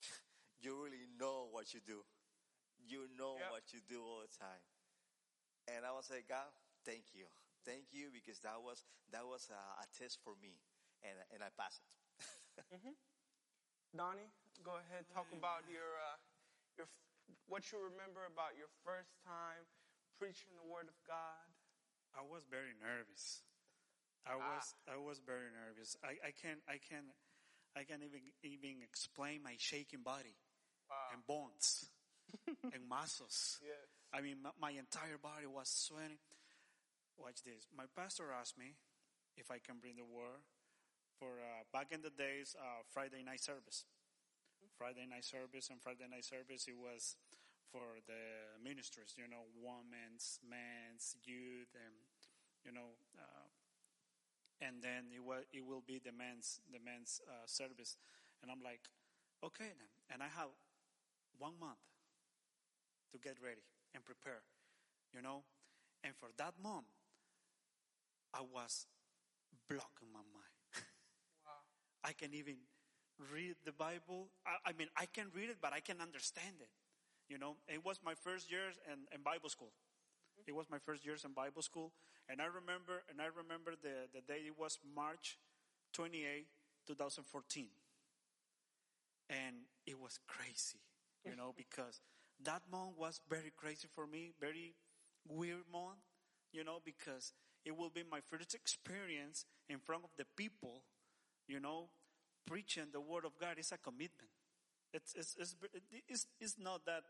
you 0.62 0.78
really 0.78 1.04
know 1.18 1.50
what 1.52 1.74
you 1.74 1.82
do. 1.84 2.06
You 2.82 3.06
know 3.14 3.38
Yep. 3.38 3.50
what 3.50 3.64
you 3.74 3.80
do 3.86 4.00
all 4.02 4.22
the 4.24 4.32
time. 4.32 4.62
And 5.70 5.86
I 5.86 5.94
will 5.94 6.02
say, 6.02 6.26
God, 6.26 6.50
thank 6.82 7.14
you, 7.14 7.30
thank 7.62 7.94
you, 7.94 8.10
because 8.10 8.42
that 8.42 8.58
was 8.58 8.82
that 9.14 9.22
was 9.22 9.46
a, 9.54 9.62
a 9.82 9.86
test 9.94 10.18
for 10.26 10.34
me, 10.42 10.58
and 11.06 11.14
and 11.30 11.42
I 11.42 11.50
passed 11.54 11.82
it. 11.86 11.94
Mm-hmm. 12.72 12.92
Donnie, 13.96 14.28
go 14.64 14.76
ahead. 14.76 15.04
Talk 15.12 15.28
mm. 15.32 15.40
about 15.40 15.64
your 15.68 15.96
uh, 16.00 16.16
your 16.76 16.88
what 17.48 17.70
you 17.72 17.78
remember 17.80 18.24
about 18.28 18.54
your 18.56 18.68
first 18.84 19.12
time 19.26 19.64
preaching 20.18 20.52
the 20.56 20.66
word 20.66 20.86
of 20.88 20.96
God. 21.06 21.46
I 22.12 22.20
was 22.24 22.44
very 22.50 22.76
nervous. 22.76 23.40
I 24.22 24.36
was 24.38 24.64
I 24.86 24.96
was 25.00 25.18
very 25.24 25.50
nervous. 25.50 25.96
I, 26.04 26.20
I 26.22 26.30
can 26.36 26.60
I 26.68 26.78
can 26.78 27.10
I 27.74 27.82
can't 27.82 28.04
even 28.04 28.20
even 28.44 28.82
explain 28.84 29.42
my 29.42 29.56
shaking 29.58 30.02
body 30.04 30.36
Wow. 30.90 31.08
and 31.16 31.20
bones 31.26 31.88
and 32.74 32.84
muscles. 32.86 33.58
Yes. 33.64 33.80
I 34.12 34.20
mean, 34.20 34.44
my, 34.44 34.52
my 34.60 34.70
entire 34.76 35.16
body 35.16 35.48
was 35.48 35.68
sweating. 35.72 36.20
Watch 37.16 37.42
this. 37.44 37.64
My 37.72 37.84
pastor 37.96 38.28
asked 38.28 38.58
me 38.58 38.76
if 39.40 39.50
I 39.50 39.56
can 39.58 39.80
bring 39.80 39.96
the 39.96 40.04
word 40.04 40.44
for 41.18 41.40
uh, 41.40 41.64
back 41.72 41.88
in 41.92 42.02
the 42.02 42.10
days 42.12 42.54
uh, 42.60 42.84
Friday 42.92 43.22
night 43.24 43.40
service. 43.40 43.84
Friday 44.82 45.06
night 45.06 45.22
service 45.22 45.70
and 45.70 45.78
Friday 45.78 46.10
night 46.10 46.26
service 46.26 46.66
it 46.66 46.74
was 46.74 47.14
for 47.70 48.02
the 48.10 48.58
ministers, 48.58 49.14
you 49.14 49.30
know, 49.30 49.46
women's, 49.54 50.42
men's, 50.42 51.14
youth, 51.22 51.70
and 51.78 51.94
you 52.66 52.74
know, 52.74 52.98
uh, 53.14 53.46
and 54.58 54.82
then 54.82 55.06
it 55.14 55.22
will 55.22 55.46
it 55.54 55.62
will 55.62 55.86
be 55.86 56.02
the 56.02 56.10
men's 56.10 56.58
the 56.74 56.82
men's 56.82 57.22
uh, 57.30 57.46
service, 57.46 57.94
and 58.42 58.50
I'm 58.50 58.58
like, 58.58 58.90
okay 59.46 59.70
then, 59.70 59.92
and 60.10 60.18
I 60.18 60.26
have 60.34 60.50
one 61.38 61.54
month 61.62 61.86
to 63.14 63.22
get 63.22 63.38
ready 63.38 63.62
and 63.94 64.02
prepare, 64.02 64.42
you 65.14 65.22
know, 65.22 65.46
and 66.02 66.10
for 66.18 66.34
that 66.42 66.58
month, 66.58 66.90
I 68.34 68.42
was 68.42 68.90
blocking 69.70 70.10
my 70.10 70.26
mind. 70.34 70.58
Wow. 71.46 71.62
I 72.02 72.14
can 72.14 72.34
even 72.34 72.58
read 73.18 73.56
the 73.64 73.72
Bible. 73.72 74.28
I, 74.46 74.70
I 74.70 74.72
mean, 74.72 74.88
I 74.96 75.06
can 75.06 75.26
read 75.34 75.50
it, 75.50 75.56
but 75.60 75.72
I 75.72 75.80
can 75.80 76.00
understand 76.00 76.60
it. 76.60 76.70
You 77.28 77.38
know, 77.38 77.56
it 77.68 77.84
was 77.84 78.00
my 78.04 78.14
first 78.14 78.50
years 78.50 78.76
in, 78.86 79.06
in 79.14 79.22
Bible 79.22 79.48
school. 79.48 79.72
Mm-hmm. 79.72 80.50
It 80.50 80.54
was 80.54 80.66
my 80.70 80.78
first 80.78 81.04
years 81.04 81.24
in 81.24 81.32
Bible 81.32 81.62
school, 81.62 81.92
and 82.28 82.40
I 82.40 82.46
remember, 82.46 83.02
and 83.08 83.20
I 83.20 83.28
remember 83.34 83.72
the, 83.80 84.08
the 84.12 84.20
day 84.20 84.42
it 84.46 84.58
was 84.58 84.78
March 84.94 85.38
28, 85.92 86.46
2014, 86.86 87.68
and 89.30 89.56
it 89.86 89.98
was 90.00 90.18
crazy, 90.26 90.80
you 91.24 91.36
know, 91.36 91.54
because 91.56 92.00
that 92.44 92.62
month 92.70 92.98
was 92.98 93.20
very 93.28 93.52
crazy 93.56 93.88
for 93.94 94.06
me, 94.06 94.32
very 94.40 94.74
weird 95.28 95.64
month, 95.72 96.00
you 96.52 96.64
know, 96.64 96.80
because 96.84 97.32
it 97.64 97.76
will 97.76 97.90
be 97.90 98.02
my 98.10 98.20
first 98.28 98.54
experience 98.54 99.44
in 99.68 99.78
front 99.78 100.04
of 100.04 100.10
the 100.18 100.24
people, 100.36 100.82
you 101.46 101.60
know, 101.60 101.88
preaching 102.46 102.84
the 102.92 103.00
word 103.00 103.24
of 103.24 103.32
God 103.38 103.58
is 103.58 103.72
a 103.72 103.78
commitment. 103.78 104.30
It's, 104.92 105.14
it's, 105.14 105.36
it's, 105.38 105.56
it's, 106.08 106.26
it's 106.40 106.56
not 106.58 106.84
that 106.86 107.02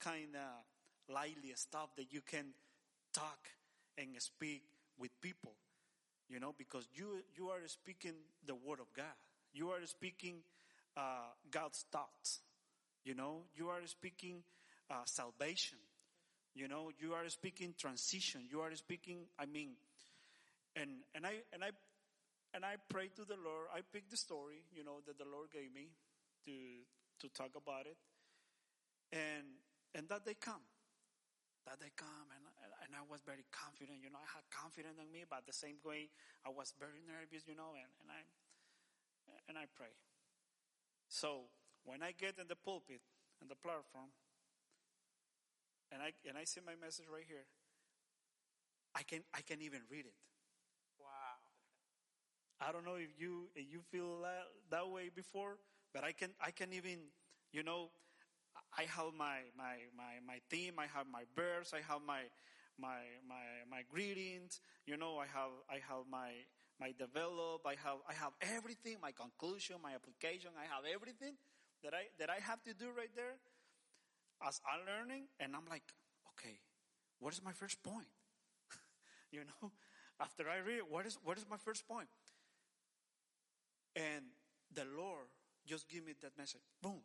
kind 0.00 0.34
of 0.34 1.14
lightly 1.14 1.52
stuff 1.54 1.88
that 1.96 2.12
you 2.12 2.20
can 2.20 2.46
talk 3.12 3.48
and 3.96 4.08
speak 4.18 4.62
with 4.98 5.10
people, 5.20 5.52
you 6.28 6.40
know, 6.40 6.54
because 6.56 6.86
you, 6.94 7.22
you 7.36 7.48
are 7.48 7.66
speaking 7.66 8.14
the 8.46 8.54
word 8.54 8.80
of 8.80 8.92
God. 8.94 9.16
You 9.52 9.70
are 9.70 9.84
speaking 9.86 10.36
uh, 10.96 11.30
God's 11.50 11.84
thoughts, 11.90 12.40
you 13.04 13.14
know, 13.14 13.42
you 13.56 13.68
are 13.68 13.80
speaking 13.86 14.42
uh, 14.90 15.04
salvation, 15.04 15.78
you 16.54 16.68
know, 16.68 16.90
you 17.00 17.14
are 17.14 17.28
speaking 17.28 17.74
transition. 17.76 18.42
You 18.48 18.60
are 18.60 18.74
speaking, 18.76 19.26
I 19.38 19.46
mean, 19.46 19.70
and, 20.76 20.90
and 21.14 21.26
I, 21.26 21.34
and 21.52 21.64
I, 21.64 21.70
and 22.54 22.64
I 22.64 22.78
prayed 22.88 23.18
to 23.18 23.26
the 23.26 23.36
Lord. 23.36 23.68
I 23.74 23.82
picked 23.82 24.14
the 24.14 24.16
story, 24.16 24.62
you 24.70 24.86
know, 24.86 25.02
that 25.10 25.18
the 25.18 25.26
Lord 25.26 25.50
gave 25.50 25.74
me 25.74 25.90
to, 26.46 26.54
to 27.20 27.26
talk 27.34 27.58
about 27.58 27.90
it. 27.90 27.98
And, 29.10 29.58
and 29.92 30.06
that 30.08 30.22
they 30.22 30.38
come. 30.38 30.62
That 31.66 31.82
they 31.82 31.90
come 31.98 32.30
and, 32.30 32.44
and 32.84 32.92
I 32.92 33.02
was 33.08 33.24
very 33.24 33.48
confident, 33.48 34.04
you 34.04 34.12
know, 34.12 34.20
I 34.20 34.28
had 34.36 34.44
confidence 34.52 35.00
in 35.00 35.08
me, 35.08 35.24
but 35.24 35.48
the 35.48 35.56
same 35.56 35.80
way 35.80 36.12
I 36.44 36.52
was 36.52 36.76
very 36.76 37.00
nervous, 37.00 37.48
you 37.48 37.56
know, 37.56 37.72
and, 37.72 37.88
and 38.04 38.08
I, 38.12 38.22
and 39.48 39.56
I 39.56 39.64
pray. 39.72 39.96
So 41.08 41.48
when 41.84 42.04
I 42.04 42.12
get 42.12 42.36
in 42.36 42.46
the 42.48 42.56
pulpit 42.56 43.00
and 43.40 43.48
the 43.48 43.56
platform, 43.56 44.12
and 45.92 46.02
I 46.02 46.12
and 46.26 46.36
I 46.36 46.44
see 46.44 46.60
my 46.64 46.74
message 46.74 47.06
right 47.06 47.24
here, 47.26 47.46
I 48.94 49.02
can 49.02 49.20
I 49.32 49.40
can 49.42 49.62
even 49.62 49.80
read 49.88 50.06
it. 50.06 50.16
I 52.60 52.72
don't 52.72 52.84
know 52.84 52.96
if 52.96 53.10
you 53.18 53.48
if 53.54 53.66
you 53.70 53.80
feel 53.90 54.20
that, 54.22 54.46
that 54.70 54.88
way 54.88 55.10
before, 55.14 55.58
but 55.92 56.04
I 56.04 56.12
can 56.12 56.30
I 56.40 56.50
can 56.50 56.72
even 56.72 56.98
you 57.52 57.62
know 57.62 57.90
I 58.76 58.84
have 58.84 59.14
my 59.16 59.40
my 59.56 59.76
my 59.96 60.18
my 60.26 60.38
theme, 60.50 60.74
I 60.78 60.86
have 60.86 61.06
my 61.10 61.24
verse, 61.36 61.72
I 61.74 61.82
have 61.90 62.02
my 62.06 62.22
my 62.78 63.00
my 63.28 63.46
my 63.70 63.82
greetings, 63.90 64.60
you 64.86 64.96
know, 64.96 65.18
I 65.18 65.26
have 65.26 65.52
I 65.70 65.78
have 65.88 66.06
my 66.10 66.30
my 66.80 66.92
develop, 66.98 67.62
I 67.66 67.76
have 67.84 67.98
I 68.08 68.14
have 68.14 68.32
everything, 68.42 68.98
my 69.02 69.12
conclusion, 69.12 69.76
my 69.82 69.94
application, 69.94 70.50
I 70.58 70.64
have 70.66 70.84
everything 70.86 71.34
that 71.84 71.94
I 71.94 72.10
that 72.18 72.30
I 72.30 72.40
have 72.42 72.62
to 72.64 72.74
do 72.74 72.90
right 72.96 73.12
there 73.14 73.38
as 74.46 74.60
I'm 74.66 74.84
learning 74.86 75.26
and 75.40 75.54
I'm 75.56 75.66
like, 75.68 75.84
okay, 76.34 76.58
what 77.18 77.32
is 77.32 77.42
my 77.44 77.52
first 77.52 77.82
point? 77.82 78.08
you 79.32 79.40
know, 79.44 79.72
after 80.20 80.48
I 80.48 80.58
read, 80.58 80.82
what 80.88 81.06
is 81.06 81.18
what 81.24 81.38
is 81.38 81.46
my 81.48 81.56
first 81.56 81.86
point? 81.88 82.08
And 83.96 84.34
the 84.74 84.84
Lord 84.96 85.30
just 85.66 85.88
give 85.88 86.04
me 86.04 86.12
that 86.20 86.36
message, 86.36 86.60
boom, 86.82 87.00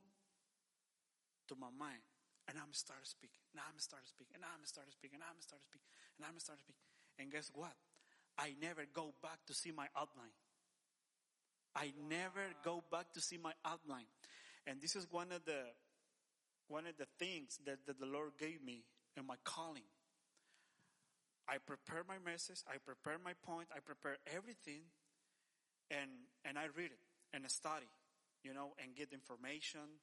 to 1.48 1.56
my 1.56 1.72
mind. 1.72 2.04
And 2.50 2.58
I'm 2.58 2.74
start 2.74 3.06
speaking. 3.06 3.40
And 3.54 3.62
I'm 3.62 3.78
start 3.78 4.04
speaking. 4.10 4.36
And 4.36 4.44
I'm 4.44 4.66
start 4.66 4.90
speaking. 4.92 5.22
And 5.22 5.26
I'm 5.30 5.40
start 5.40 5.62
speaking. 5.62 5.86
And 6.18 6.26
I'm 6.26 6.40
start 6.42 6.60
speaking. 6.60 6.82
And 7.22 7.32
guess 7.32 7.52
what? 7.54 7.78
I 8.38 8.56
never 8.60 8.86
go 8.92 9.14
back 9.22 9.46
to 9.48 9.54
see 9.54 9.72
my 9.72 9.86
outline. 9.96 10.34
I 11.76 11.94
never 12.10 12.42
go 12.64 12.84
back 12.92 13.14
to 13.14 13.22
see 13.22 13.38
my 13.38 13.54
outline. 13.64 14.10
And 14.66 14.82
this 14.82 14.96
is 14.96 15.06
one 15.12 15.32
of 15.32 15.46
the 15.46 15.62
one 16.68 16.86
of 16.86 16.98
the 16.98 17.08
things 17.18 17.60
that, 17.66 17.86
that 17.88 18.00
the 18.00 18.06
Lord 18.06 18.32
gave 18.38 18.64
me 18.64 18.84
in 19.18 19.26
my 19.26 19.36
calling. 19.44 19.90
I 21.48 21.58
prepare 21.58 22.04
my 22.08 22.22
message, 22.24 22.62
I 22.70 22.78
prepare 22.78 23.18
my 23.18 23.34
point, 23.42 23.70
I 23.76 23.80
prepare 23.80 24.18
everything, 24.30 24.86
and 25.92 26.10
and 26.46 26.58
I 26.58 26.66
read 26.76 26.92
it 26.92 27.00
and 27.34 27.46
I 27.46 27.48
study, 27.48 27.90
you 28.44 28.54
know, 28.54 28.74
and 28.82 28.96
get 28.96 29.14
information 29.14 30.02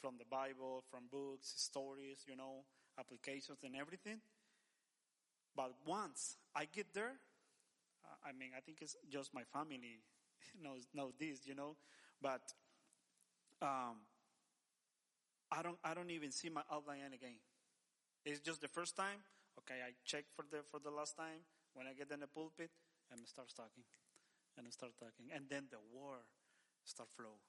from 0.00 0.16
the 0.18 0.24
Bible, 0.24 0.84
from 0.90 1.04
books, 1.10 1.52
stories, 1.56 2.24
you 2.26 2.36
know, 2.36 2.64
applications 2.98 3.58
and 3.64 3.74
everything. 3.76 4.18
But 5.56 5.72
once 5.86 6.36
I 6.54 6.66
get 6.66 6.92
there, 6.94 7.14
I 8.24 8.32
mean, 8.32 8.50
I 8.56 8.60
think 8.60 8.78
it's 8.80 8.96
just 9.10 9.34
my 9.34 9.44
family 9.52 10.00
knows 10.62 10.86
know 10.94 11.12
this, 11.18 11.46
you 11.46 11.54
know, 11.54 11.76
but 12.20 12.42
um, 13.62 14.02
I 15.50 15.62
don't 15.62 15.78
I 15.84 15.94
don't 15.94 16.10
even 16.10 16.32
see 16.32 16.48
my 16.48 16.62
outline 16.72 17.12
again. 17.14 17.38
It's 18.24 18.40
just 18.40 18.60
the 18.60 18.68
first 18.68 18.96
time. 18.96 19.20
Okay, 19.60 19.80
I 19.86 19.92
check 20.04 20.24
for 20.34 20.44
the 20.50 20.62
for 20.70 20.80
the 20.80 20.90
last 20.90 21.16
time. 21.16 21.44
When 21.74 21.86
I 21.86 21.92
get 21.92 22.10
in 22.10 22.20
the 22.20 22.26
pulpit, 22.26 22.70
and 23.10 23.26
start 23.26 23.48
talking, 23.56 23.84
and 24.56 24.72
start 24.72 24.92
talking, 24.98 25.30
and 25.34 25.44
then 25.48 25.64
the 25.70 25.82
word 25.92 26.26
start 26.84 27.08
flow, 27.10 27.40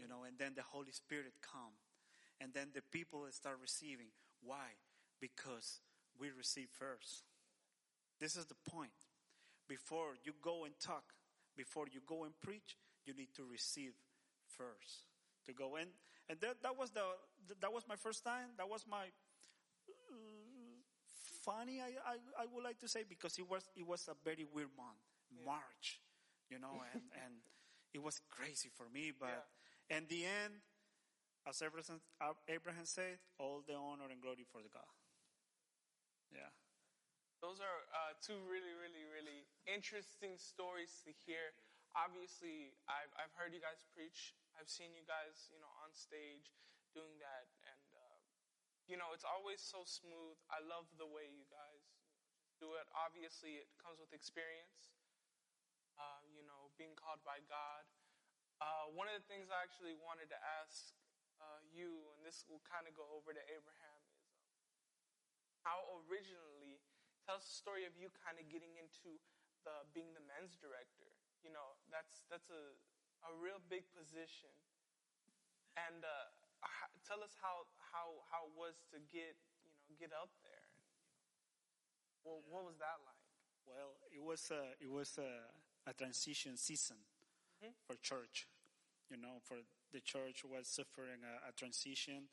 you 0.00 0.08
know, 0.08 0.24
and 0.26 0.38
then 0.38 0.52
the 0.54 0.62
Holy 0.62 0.92
Spirit 0.92 1.32
come, 1.42 1.74
and 2.40 2.52
then 2.52 2.68
the 2.74 2.82
people 2.92 3.26
start 3.30 3.58
receiving. 3.60 4.08
Why? 4.42 4.76
Because 5.20 5.80
we 6.18 6.30
receive 6.30 6.68
first. 6.70 7.24
This 8.20 8.36
is 8.36 8.46
the 8.46 8.58
point. 8.70 8.92
Before 9.68 10.16
you 10.24 10.32
go 10.42 10.64
and 10.64 10.74
talk, 10.80 11.12
before 11.56 11.86
you 11.92 12.00
go 12.06 12.24
and 12.24 12.32
preach, 12.40 12.76
you 13.04 13.14
need 13.14 13.34
to 13.36 13.44
receive 13.44 13.92
first. 14.56 15.04
To 15.46 15.52
go 15.54 15.76
in, 15.76 15.88
and 16.28 16.38
that, 16.40 16.62
that 16.62 16.76
was 16.76 16.90
the 16.90 17.00
that 17.60 17.72
was 17.72 17.84
my 17.88 17.96
first 17.96 18.22
time. 18.22 18.52
That 18.58 18.68
was 18.68 18.84
my 18.90 19.06
uh, 19.88 20.18
funny. 21.42 21.80
I, 21.80 21.96
I, 22.04 22.42
I 22.42 22.46
would 22.52 22.62
like 22.62 22.78
to 22.80 22.88
say 22.88 23.04
because 23.08 23.38
it 23.38 23.48
was 23.48 23.64
it 23.74 23.86
was 23.86 24.08
a 24.08 24.16
very 24.24 24.44
weird 24.52 24.68
month, 24.76 25.00
March, 25.46 26.00
you 26.50 26.58
know, 26.58 26.82
and 26.92 27.02
and 27.24 27.34
it 27.94 28.02
was 28.02 28.20
crazy 28.28 28.68
for 28.68 28.88
me. 28.92 29.12
But 29.12 29.48
in 29.88 30.04
the 30.08 30.24
end, 30.24 30.60
as 31.48 31.62
Abraham, 31.64 32.00
Abraham 32.48 32.84
said, 32.84 33.16
all 33.40 33.64
the 33.64 33.72
honor 33.72 34.12
and 34.12 34.20
glory 34.20 34.44
for 34.44 34.60
the 34.60 34.68
God. 34.68 34.92
Yeah. 36.28 36.52
Those 37.40 37.62
are 37.62 37.80
uh, 37.94 38.18
two 38.18 38.36
really, 38.50 38.74
really, 38.74 39.06
really 39.08 39.46
interesting 39.64 40.36
stories 40.36 41.00
to 41.06 41.14
hear. 41.24 41.54
Obviously, 41.96 42.76
I've, 42.90 43.08
I've 43.16 43.32
heard 43.38 43.54
you 43.54 43.62
guys 43.62 43.86
preach. 43.94 44.36
I've 44.58 44.68
seen 44.68 44.92
you 44.92 45.06
guys, 45.06 45.48
you 45.48 45.56
know, 45.62 45.70
on 45.80 45.94
stage 45.94 46.52
doing 46.92 47.16
that, 47.22 47.46
and 47.64 47.86
uh, 47.94 48.18
you 48.90 48.98
know, 48.98 49.14
it's 49.14 49.24
always 49.24 49.62
so 49.62 49.86
smooth. 49.86 50.36
I 50.50 50.60
love 50.64 50.88
the 50.98 51.06
way 51.06 51.30
you 51.30 51.46
guys 51.48 51.84
do 52.58 52.74
it. 52.74 52.84
Obviously, 52.92 53.60
it 53.62 53.70
comes 53.78 54.02
with 54.02 54.10
experience. 54.10 54.97
Being 56.78 56.94
called 56.94 57.18
by 57.26 57.42
God. 57.50 57.82
Uh, 58.62 58.90
one 58.94 59.10
of 59.10 59.18
the 59.18 59.26
things 59.26 59.50
I 59.50 59.58
actually 59.66 59.98
wanted 59.98 60.30
to 60.30 60.38
ask 60.62 60.94
uh, 61.42 61.58
you, 61.74 62.06
and 62.14 62.22
this 62.22 62.46
will 62.46 62.62
kind 62.62 62.86
of 62.86 62.94
go 62.94 63.06
over 63.10 63.34
to 63.34 63.42
Abraham, 63.50 64.00
is 64.14 64.30
um, 64.78 65.18
how 65.66 65.78
originally 66.06 66.78
tell 67.26 67.38
us 67.38 67.46
the 67.46 67.58
story 67.58 67.82
of 67.82 67.94
you 67.98 68.10
kind 68.22 68.38
of 68.38 68.46
getting 68.46 68.74
into 68.78 69.18
the 69.66 69.74
being 69.90 70.14
the 70.14 70.22
men's 70.30 70.54
director. 70.58 71.10
You 71.42 71.50
know, 71.50 71.78
that's 71.90 72.26
that's 72.30 72.50
a 72.50 72.74
a 73.26 73.32
real 73.34 73.58
big 73.66 73.86
position. 73.94 74.54
And 75.74 76.06
uh, 76.06 76.30
tell 77.06 77.22
us 77.26 77.34
how 77.38 77.66
how 77.78 78.22
how 78.30 78.50
it 78.50 78.54
was 78.54 78.86
to 78.94 79.02
get 79.10 79.34
you 79.62 79.70
know 79.74 79.82
get 79.98 80.14
up 80.14 80.30
there. 80.46 80.66
Well, 82.22 82.42
what 82.50 82.66
was 82.66 82.78
that 82.78 82.98
like? 83.02 83.18
Well, 83.68 84.00
it 84.08 84.22
was 84.24 84.48
a, 84.48 84.72
it 84.80 84.88
was 84.88 85.20
a, 85.20 85.44
a 85.86 85.92
transition 85.94 86.56
season 86.56 86.96
Mhm. 87.62 87.74
for 87.86 87.96
church. 87.96 88.46
You 89.10 89.16
know, 89.16 89.40
for 89.44 89.58
the 89.92 90.00
church 90.00 90.44
was 90.44 90.68
suffering 90.68 91.22
a, 91.24 91.48
a 91.48 91.52
transition. 91.52 92.28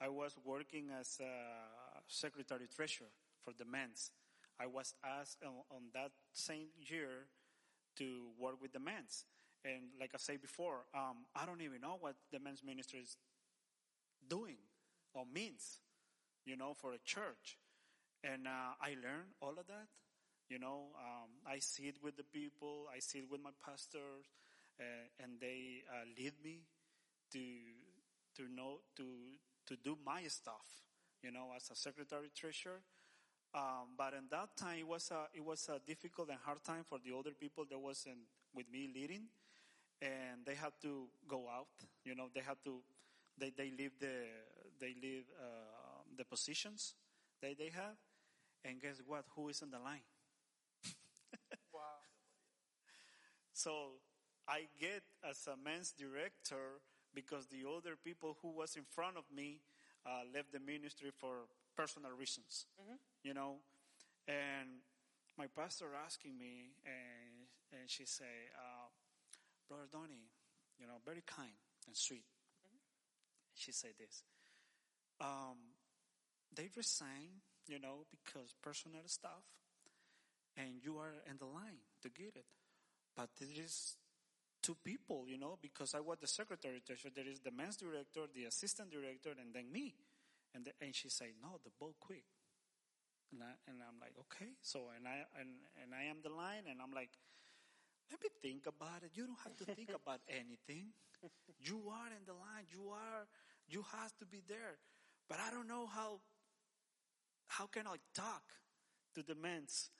I 0.00 0.08
was 0.08 0.36
working 0.44 0.90
as 0.90 1.20
a 1.20 2.02
secretary 2.06 2.68
treasurer 2.68 3.10
for 3.44 3.52
the 3.52 3.64
men's. 3.64 4.12
I 4.58 4.66
was 4.66 4.94
asked 5.04 5.42
on, 5.42 5.64
on 5.70 5.90
that 5.94 6.12
same 6.32 6.68
year 6.78 7.28
to 7.96 8.30
work 8.38 8.60
with 8.60 8.72
the 8.72 8.80
men's. 8.80 9.26
And 9.64 9.92
like 9.98 10.14
I 10.14 10.18
said 10.18 10.40
before, 10.40 10.86
um, 10.94 11.26
I 11.34 11.46
don't 11.46 11.60
even 11.62 11.80
know 11.80 11.96
what 12.00 12.16
the 12.30 12.38
men's 12.40 12.62
ministry 12.62 13.00
is 13.00 13.16
doing 14.28 14.56
or 15.14 15.24
means, 15.26 15.80
you 16.44 16.56
know, 16.56 16.74
for 16.74 16.92
a 16.92 16.98
church. 17.04 17.58
And 18.22 18.46
uh, 18.46 18.74
I 18.80 18.90
learned 18.90 19.34
all 19.40 19.58
of 19.58 19.66
that, 19.68 19.88
You 20.50 20.58
know, 20.58 20.90
um, 20.98 21.30
I 21.46 21.60
sit 21.60 21.96
with 22.02 22.16
the 22.16 22.24
people, 22.24 22.88
I 22.94 22.98
sit 23.00 23.24
with 23.30 23.40
my 23.40 23.52
pastors, 23.64 24.26
uh, 24.80 25.06
and 25.22 25.40
they 25.40 25.84
uh, 25.88 26.04
lead 26.18 26.34
me 26.44 26.66
to 27.32 27.40
to 28.36 28.42
know 28.48 28.80
to 28.96 29.04
to 29.66 29.76
do 29.76 29.96
my 30.04 30.22
stuff. 30.28 30.66
You 31.22 31.30
know, 31.32 31.52
as 31.56 31.70
a 31.70 31.76
secretary 31.76 32.30
treasurer. 32.34 32.82
Um, 33.54 33.96
but 33.98 34.14
in 34.14 34.28
that 34.30 34.56
time, 34.56 34.78
it 34.80 34.88
was 34.88 35.10
a 35.12 35.28
it 35.34 35.44
was 35.44 35.68
a 35.68 35.80
difficult 35.86 36.30
and 36.30 36.38
hard 36.44 36.64
time 36.64 36.84
for 36.88 36.98
the 37.04 37.12
older 37.12 37.32
people 37.38 37.64
that 37.70 37.78
wasn't 37.78 38.18
with 38.54 38.66
me 38.72 38.90
leading, 38.94 39.28
and 40.02 40.44
they 40.46 40.54
had 40.56 40.72
to 40.82 41.08
go 41.28 41.48
out. 41.48 41.68
You 42.04 42.14
know, 42.16 42.28
they 42.34 42.42
had 42.42 42.58
to 42.64 42.82
they 43.38 43.50
they 43.56 43.70
leave 43.70 43.92
the 44.00 44.26
they 44.80 44.94
leave 45.02 45.24
uh, 45.40 46.02
the 46.16 46.24
positions 46.24 46.94
that 47.42 47.58
they 47.58 47.70
have, 47.70 47.96
and 48.64 48.80
guess 48.80 49.02
what? 49.06 49.24
Who 49.36 49.48
is 49.50 49.62
in 49.62 49.70
the 49.70 49.80
line? 49.80 50.04
Wow. 51.72 52.00
So 53.60 54.00
I 54.48 54.72
get 54.80 55.02
as 55.20 55.46
a 55.46 55.52
men's 55.54 55.92
director 55.92 56.80
because 57.12 57.44
the 57.48 57.68
other 57.68 57.92
people 58.02 58.38
who 58.40 58.56
was 58.56 58.74
in 58.74 58.84
front 58.88 59.18
of 59.18 59.24
me 59.28 59.60
uh, 60.06 60.24
left 60.32 60.50
the 60.50 60.60
ministry 60.60 61.10
for 61.12 61.44
personal 61.76 62.12
reasons, 62.16 62.64
you 63.22 63.34
know. 63.34 63.60
And 64.26 64.80
my 65.36 65.44
pastor 65.54 65.92
asking 65.92 66.38
me, 66.38 66.72
and 66.86 67.52
and 67.76 67.84
she 67.84 68.06
say, 68.06 68.48
uh, 68.56 68.88
"Brother 69.68 69.88
Donny, 69.92 70.32
you 70.78 70.86
know, 70.86 70.96
very 71.04 71.22
kind 71.26 71.52
and 71.86 71.94
sweet." 71.94 72.24
She 73.54 73.72
said 73.72 73.92
this. 73.98 74.24
Um, 75.20 75.76
they 76.56 76.70
resign, 76.74 77.44
you 77.68 77.78
know, 77.78 78.06
because 78.08 78.56
personal 78.62 79.04
stuff, 79.04 79.44
and 80.56 80.80
you 80.82 80.96
are 80.96 81.12
in 81.28 81.36
the 81.36 81.44
line 81.44 81.84
to 82.00 82.08
get 82.08 82.32
it. 82.36 82.48
But 83.20 83.36
there 83.36 83.62
is 83.62 83.98
two 84.62 84.76
people, 84.82 85.26
you 85.28 85.36
know, 85.36 85.58
because 85.60 85.94
I 85.94 86.00
was 86.00 86.16
the 86.20 86.26
secretary 86.26 86.80
treasurer. 86.80 87.12
There 87.14 87.28
is 87.28 87.40
the 87.40 87.50
men's 87.50 87.76
director, 87.76 88.24
the 88.32 88.44
assistant 88.44 88.90
director, 88.90 89.36
and 89.36 89.52
then 89.52 89.70
me. 89.70 89.92
And 90.54 90.64
the, 90.64 90.72
and 90.80 90.96
she 90.96 91.10
said, 91.10 91.36
"No, 91.42 91.60
the 91.62 91.68
boat 91.78 92.00
quick." 92.00 92.24
And, 93.30 93.42
I, 93.42 93.52
and 93.68 93.76
I'm 93.84 94.00
like, 94.00 94.16
"Okay." 94.24 94.56
So 94.62 94.88
and 94.96 95.06
I 95.06 95.28
and 95.38 95.50
and 95.84 95.92
I 95.92 96.08
am 96.08 96.24
the 96.24 96.32
line, 96.32 96.64
and 96.64 96.80
I'm 96.80 96.96
like, 96.96 97.10
"Let 98.10 98.24
me 98.24 98.30
think 98.40 98.64
about 98.64 99.04
it. 99.04 99.12
You 99.12 99.26
don't 99.26 99.44
have 99.44 99.56
to 99.60 99.66
think 99.68 99.92
about 100.02 100.24
anything. 100.26 100.96
You 101.60 101.92
are 101.92 102.08
in 102.08 102.24
the 102.24 102.32
line. 102.32 102.64
You 102.72 102.88
are. 102.88 103.28
You 103.68 103.84
have 104.00 104.16
to 104.16 104.24
be 104.24 104.40
there." 104.48 104.80
But 105.28 105.44
I 105.44 105.50
don't 105.52 105.68
know 105.68 105.84
how. 105.86 106.24
How 107.48 107.66
can 107.66 107.86
I 107.86 108.00
talk 108.14 108.48
to 109.12 109.22
the 109.22 109.34
men's? 109.34 109.90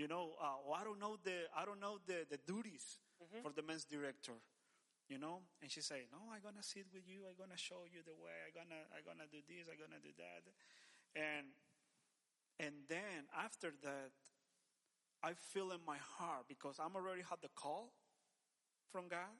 You 0.00 0.08
know, 0.08 0.32
uh, 0.40 0.64
or 0.64 0.80
I 0.80 0.82
don't 0.82 0.98
know 0.98 1.20
the 1.20 1.44
I 1.52 1.66
don't 1.68 1.78
know 1.78 2.00
the 2.08 2.24
the 2.24 2.40
duties 2.48 2.96
for 3.44 3.52
the 3.52 3.60
men's 3.60 3.84
director. 3.84 4.32
You 5.12 5.18
know, 5.18 5.44
and 5.60 5.70
she 5.70 5.82
said, 5.82 6.08
"No, 6.10 6.32
I'm 6.32 6.40
gonna 6.40 6.62
sit 6.62 6.86
with 6.88 7.04
you. 7.04 7.28
I'm 7.28 7.36
gonna 7.36 7.58
show 7.60 7.84
you 7.84 8.00
the 8.00 8.16
way. 8.16 8.32
I'm 8.48 8.54
gonna 8.56 8.80
I'm 8.96 9.04
gonna 9.04 9.28
do 9.28 9.44
this. 9.44 9.68
I'm 9.68 9.76
gonna 9.76 10.00
do 10.00 10.16
that." 10.16 10.40
And 11.12 11.52
and 12.64 12.88
then 12.88 13.28
after 13.36 13.74
that, 13.84 14.16
I 15.22 15.34
feel 15.34 15.70
in 15.70 15.84
my 15.84 15.98
heart 16.16 16.48
because 16.48 16.80
I'm 16.80 16.96
already 16.96 17.20
had 17.20 17.42
the 17.42 17.52
call 17.54 17.92
from 18.90 19.08
God, 19.08 19.36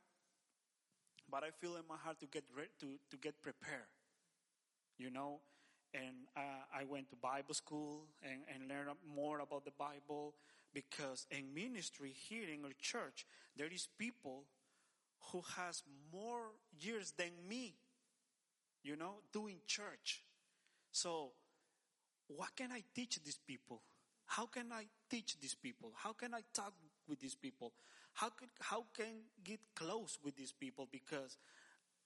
but 1.31 1.43
I 1.43 1.53
feel 1.57 1.77
in 1.77 1.89
my 1.89 1.97
heart 1.97 2.21
to 2.21 2.27
get 2.27 2.45
re- 2.55 2.75
to 2.81 3.01
to 3.09 3.17
get 3.17 3.41
prepared. 3.41 3.89
You 4.99 5.09
know, 5.09 5.41
and 5.95 6.15
uh, 6.37 6.41
I 6.75 6.85
went 6.85 7.11
to 7.11 7.17
Bible 7.17 7.55
school 7.55 8.07
and, 8.23 8.41
and 8.53 8.69
learned 8.69 8.97
more 9.15 9.41
about 9.41 9.65
the 9.65 9.73
Bible 9.79 10.35
because 10.73 11.27
in 11.31 11.53
ministry 11.53 12.15
here 12.29 12.49
in 12.49 12.65
our 12.65 12.73
church, 12.81 13.27
there 13.57 13.69
is 13.73 13.89
people 13.99 14.45
who 15.33 15.43
has 15.57 15.83
more 16.13 16.53
years 16.81 17.13
than 17.17 17.31
me, 17.49 17.75
you 18.83 18.97
know, 18.97 19.17
doing 19.33 19.57
church. 19.67 20.23
So 20.93 21.33
what 22.29 22.55
can 22.57 22.71
I 22.73 22.83
teach 22.95 23.23
these 23.25 23.39
people? 23.47 23.83
How 24.27 24.47
can 24.47 24.73
I 24.73 24.87
teach 25.11 25.39
these 25.41 25.55
people? 25.55 25.93
How 25.97 26.13
can 26.13 26.35
I 26.35 26.43
talk 26.55 26.73
with 27.09 27.19
these 27.19 27.35
people? 27.35 27.73
How 28.13 28.29
could, 28.31 28.49
how 28.61 28.85
can 28.97 29.25
get 29.43 29.61
close 29.75 30.19
with 30.23 30.37
these 30.37 30.53
people? 30.53 30.89
Because 30.91 31.37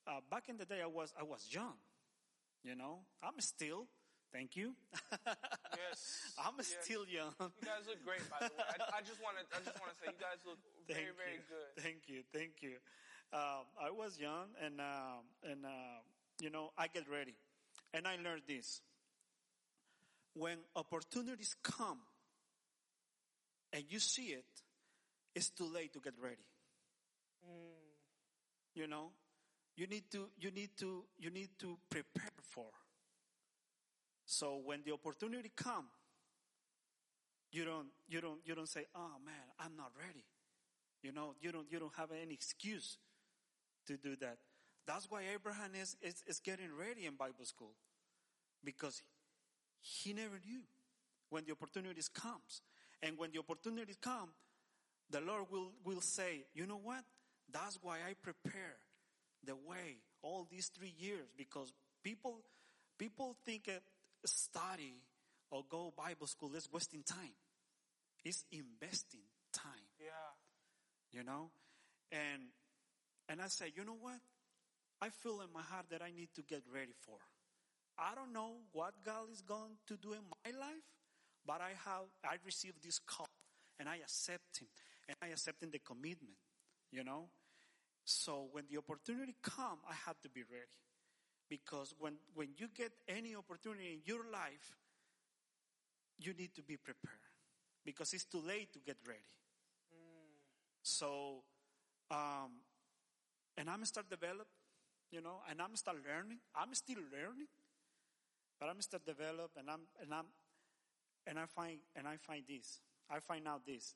uh, 0.07 0.21
back 0.31 0.49
in 0.49 0.57
the 0.57 0.65
day, 0.65 0.81
I 0.83 0.87
was 0.87 1.13
I 1.19 1.23
was 1.23 1.49
young. 1.51 1.75
You 2.65 2.75
know, 2.75 3.01
I'm 3.23 3.39
still. 3.41 3.87
Thank 4.33 4.57
you. 4.57 4.75
Yes. 5.75 6.33
I'm 6.39 6.55
Yes. 6.59 6.75
still 6.83 7.05
young. 7.07 7.35
You 7.39 7.67
guys 7.67 7.83
look 7.89 8.03
great, 8.05 8.23
by 8.31 8.47
the 8.49 8.55
way. 8.55 8.63
I, 8.71 8.99
I 8.99 9.01
just 9.03 9.21
want 9.21 9.37
to. 9.39 9.45
I 9.57 9.59
just 9.59 9.79
want 9.81 9.91
to 9.93 9.99
say 9.99 10.07
you 10.15 10.21
guys 10.21 10.39
look 10.47 10.59
very, 10.89 11.05
Thank 11.05 11.17
very 11.19 11.35
you. 11.35 11.43
good. 11.51 11.83
Thank 11.83 12.01
you. 12.09 12.23
Thank 12.33 12.53
you. 12.63 12.77
Um, 13.33 13.67
I 13.83 13.91
was 13.91 14.19
young, 14.19 14.55
and 14.65 14.81
um 14.81 15.27
and 15.43 15.67
uh, 15.67 15.99
you 16.41 16.51
know, 16.51 16.71
I 16.79 16.87
get 16.87 17.09
ready, 17.11 17.35
and 17.93 18.07
I 18.07 18.17
learned 18.17 18.43
this. 18.47 18.81
When 20.35 20.59
opportunities 20.77 21.55
come, 21.63 21.99
and 23.73 23.85
you 23.89 23.99
see 23.99 24.31
it, 24.35 24.47
it's 25.35 25.51
too 25.51 25.67
late 25.73 25.93
to 25.95 26.01
get 26.01 26.15
ready. 26.23 26.47
You 28.75 28.87
know, 28.87 29.11
you 29.77 29.87
need 29.87 30.05
to 30.13 30.29
you 30.39 30.51
need 30.51 30.71
to 30.79 31.05
you 31.19 31.31
need 31.31 31.51
to 31.61 31.79
prepare 31.91 32.31
for. 32.43 32.67
So 34.27 34.61
when 34.65 34.81
the 34.85 34.93
opportunity 34.93 35.51
come, 35.55 35.87
you 37.51 37.65
don't 37.65 37.89
you 38.09 38.21
don't 38.21 38.41
you 38.45 38.55
don't 38.55 38.69
say, 38.69 38.87
"Oh 38.95 39.17
man, 39.25 39.45
I'm 39.59 39.77
not 39.77 39.93
ready." 39.99 40.25
You 41.03 41.13
know, 41.13 41.35
you 41.41 41.53
don't 41.53 41.71
you 41.71 41.79
don't 41.79 41.95
have 41.97 42.11
any 42.13 42.35
excuse 42.35 42.99
to 43.87 43.97
do 43.97 44.17
that. 44.17 44.39
That's 44.87 45.11
why 45.11 45.23
Abraham 45.35 45.73
is 45.81 45.97
is, 46.03 46.23
is 46.27 46.41
getting 46.41 46.75
ready 46.79 47.07
in 47.07 47.17
Bible 47.17 47.45
school 47.45 47.75
because 48.65 49.03
he 49.81 50.13
never 50.13 50.41
knew 50.47 50.63
when 51.29 51.45
the 51.45 51.53
opportunities 51.53 52.09
comes. 52.09 52.63
And 53.03 53.19
when 53.19 53.33
the 53.33 53.39
opportunities 53.39 53.99
come, 54.01 54.31
the 55.11 55.21
Lord 55.21 55.45
will, 55.51 55.73
will 55.85 56.01
say, 56.01 56.47
you 56.55 56.67
know 56.67 56.81
what? 56.83 57.05
That's 57.53 57.79
why 57.83 57.97
I 57.97 58.15
prepare 58.23 58.77
the 59.45 59.55
way 59.55 59.99
all 60.23 60.47
these 60.51 60.69
three 60.69 60.95
years 60.99 61.27
because 61.37 61.73
people, 62.03 62.41
people 62.99 63.37
think 63.45 63.69
a 63.69 63.81
study 64.27 64.95
or 65.51 65.65
go 65.69 65.93
Bible 65.97 66.27
school 66.27 66.55
is 66.55 66.69
wasting 66.73 67.03
time. 67.03 67.35
It's 68.25 68.45
investing 68.53 69.21
time. 69.53 69.89
Yeah. 70.01 70.33
you 71.13 71.25
know? 71.25 71.51
And 72.13 72.43
and 73.29 73.41
i 73.41 73.49
say 73.49 73.73
you 73.75 73.85
know 73.85 73.97
what? 74.01 74.21
I 75.01 75.09
feel 75.11 75.41
in 75.41 75.53
my 75.53 75.63
heart 75.63 75.87
that 75.91 76.03
i 76.03 76.11
need 76.11 76.29
to 76.35 76.43
get 76.43 76.63
ready 76.73 76.93
for. 77.07 77.17
I 77.99 78.15
don't 78.15 78.33
know 78.33 78.53
what 78.73 78.95
god 79.05 79.31
is 79.33 79.43
going 79.43 79.77
to 79.89 79.97
do 79.97 80.13
in 80.13 80.25
my 80.45 80.59
life 80.59 80.87
but 81.47 81.61
i 81.61 81.71
have 81.85 82.09
i 82.25 82.37
received 82.45 82.83
this 82.83 82.99
call 82.99 83.29
and 83.79 83.89
i 83.89 83.97
accept 83.97 84.59
him 84.59 84.69
and 85.09 85.17
i 85.23 85.29
accept 85.29 85.63
him 85.63 85.71
the 85.71 85.79
commitment 85.79 86.35
you 86.91 87.05
know 87.05 87.29
so 88.05 88.49
when 88.53 88.65
the 88.71 88.79
opportunity 88.79 89.35
come 89.43 89.79
i 89.89 89.95
have 90.07 90.21
to 90.21 90.29
be 90.29 90.43
ready 90.43 90.79
because 91.49 91.95
when 91.99 92.15
when 92.35 92.49
you 92.57 92.69
get 92.75 92.93
any 93.09 93.35
opportunity 93.35 93.93
in 93.95 94.01
your 94.05 94.25
life 94.33 94.77
you 96.19 96.33
need 96.35 96.55
to 96.55 96.63
be 96.63 96.77
prepared 96.77 97.33
because 97.85 98.13
it's 98.13 98.25
too 98.25 98.43
late 98.47 98.73
to 98.73 98.79
get 98.79 98.97
ready 99.07 99.35
so, 100.85 101.43
um, 102.11 102.61
and 103.57 103.71
I'm 103.71 103.85
start 103.87 104.11
develop, 104.11 104.47
you 105.11 105.23
know, 105.23 105.41
and 105.51 105.61
I'm 105.63 105.75
start 105.77 105.97
learning. 106.07 106.39
I'm 106.55 106.75
still 106.75 107.01
learning, 107.11 107.49
but 108.61 108.69
I'm 108.69 108.81
start 108.83 109.07
develop, 109.07 109.53
and 109.57 109.71
I'm 109.71 109.81
and 110.01 110.13
I'm 110.13 110.27
and 111.27 111.39
I 111.39 111.47
find 111.47 111.79
and 111.97 112.07
I 112.07 112.19
find 112.19 112.45
this. 112.47 112.81
I 113.11 113.21
find 113.21 113.49
out 113.49 113.65
this: 113.67 113.95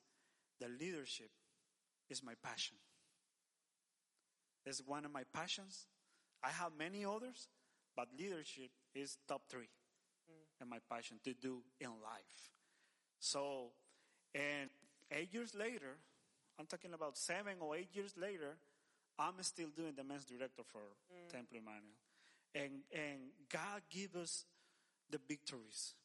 the 0.59 0.67
leadership 0.67 1.29
is 2.09 2.23
my 2.23 2.33
passion. 2.41 2.77
It's 4.65 4.81
one 4.85 5.05
of 5.05 5.11
my 5.11 5.23
passions. 5.33 5.87
I 6.43 6.49
have 6.49 6.71
many 6.77 7.05
others, 7.05 7.47
but 7.95 8.07
leadership 8.17 8.69
is 8.95 9.17
top 9.27 9.41
three 9.49 9.69
and 10.59 10.69
my 10.69 10.79
passion 10.89 11.17
to 11.23 11.33
do 11.33 11.61
in 11.79 11.89
life. 11.89 12.51
So, 13.19 13.71
and 14.35 14.69
eight 15.11 15.33
years 15.33 15.55
later, 15.55 15.97
I'm 16.59 16.65
talking 16.65 16.93
about 16.93 17.17
seven 17.17 17.53
or 17.61 17.75
eight 17.75 17.89
years 17.93 18.13
later, 18.17 18.57
I'm 19.17 19.41
still 19.41 19.69
doing 19.75 19.93
the 19.95 20.03
men's 20.03 20.25
director 20.25 20.63
for 20.65 20.79
mm. 20.79 21.31
Temple 21.31 21.57
Emmanuel. 21.57 21.99
And, 22.55 22.83
and 22.93 23.19
God 23.51 23.81
give 23.89 24.15
us 24.15 24.45
the 25.09 25.19
victories. 25.27 25.95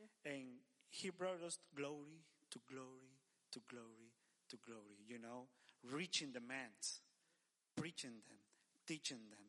Mm. 0.00 0.32
And 0.32 0.44
He 0.90 1.10
brought 1.10 1.42
us 1.44 1.58
glory 1.74 2.24
to 2.50 2.58
glory 2.68 3.12
to 3.52 3.60
glory 3.68 4.12
to 4.48 4.56
glory, 4.66 5.00
you 5.08 5.18
know, 5.18 5.48
reaching 5.90 6.32
the 6.32 6.40
men's, 6.40 7.00
preaching 7.76 8.10
them, 8.28 8.38
teaching 8.86 9.18
them, 9.30 9.44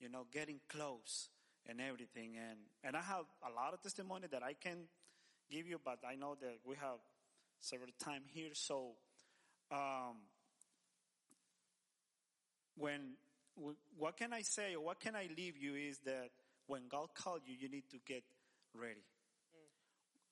you 0.00 0.08
know, 0.08 0.26
getting 0.32 0.60
close 0.68 1.28
and 1.66 1.80
everything. 1.80 2.36
And, 2.36 2.58
and 2.84 2.96
I 2.96 3.02
have 3.02 3.24
a 3.46 3.52
lot 3.54 3.74
of 3.74 3.82
testimony 3.82 4.26
that 4.30 4.42
I 4.42 4.54
can 4.54 4.88
give 5.50 5.66
you, 5.66 5.80
but 5.84 5.98
I 6.08 6.14
know 6.16 6.36
that 6.40 6.58
we 6.64 6.76
have 6.76 6.98
several 7.60 7.90
time 7.98 8.22
here. 8.26 8.50
So, 8.52 8.92
um, 9.70 10.16
when 12.76 13.14
what 13.96 14.16
can 14.16 14.32
I 14.32 14.42
say 14.42 14.74
or 14.74 14.84
what 14.84 15.00
can 15.00 15.16
I 15.16 15.28
leave 15.36 15.56
you 15.56 15.74
is 15.74 15.98
that 16.04 16.30
when 16.66 16.82
God 16.90 17.08
called 17.14 17.40
you, 17.46 17.54
you 17.58 17.68
need 17.68 17.88
to 17.90 17.96
get 18.06 18.22
ready. 18.74 19.04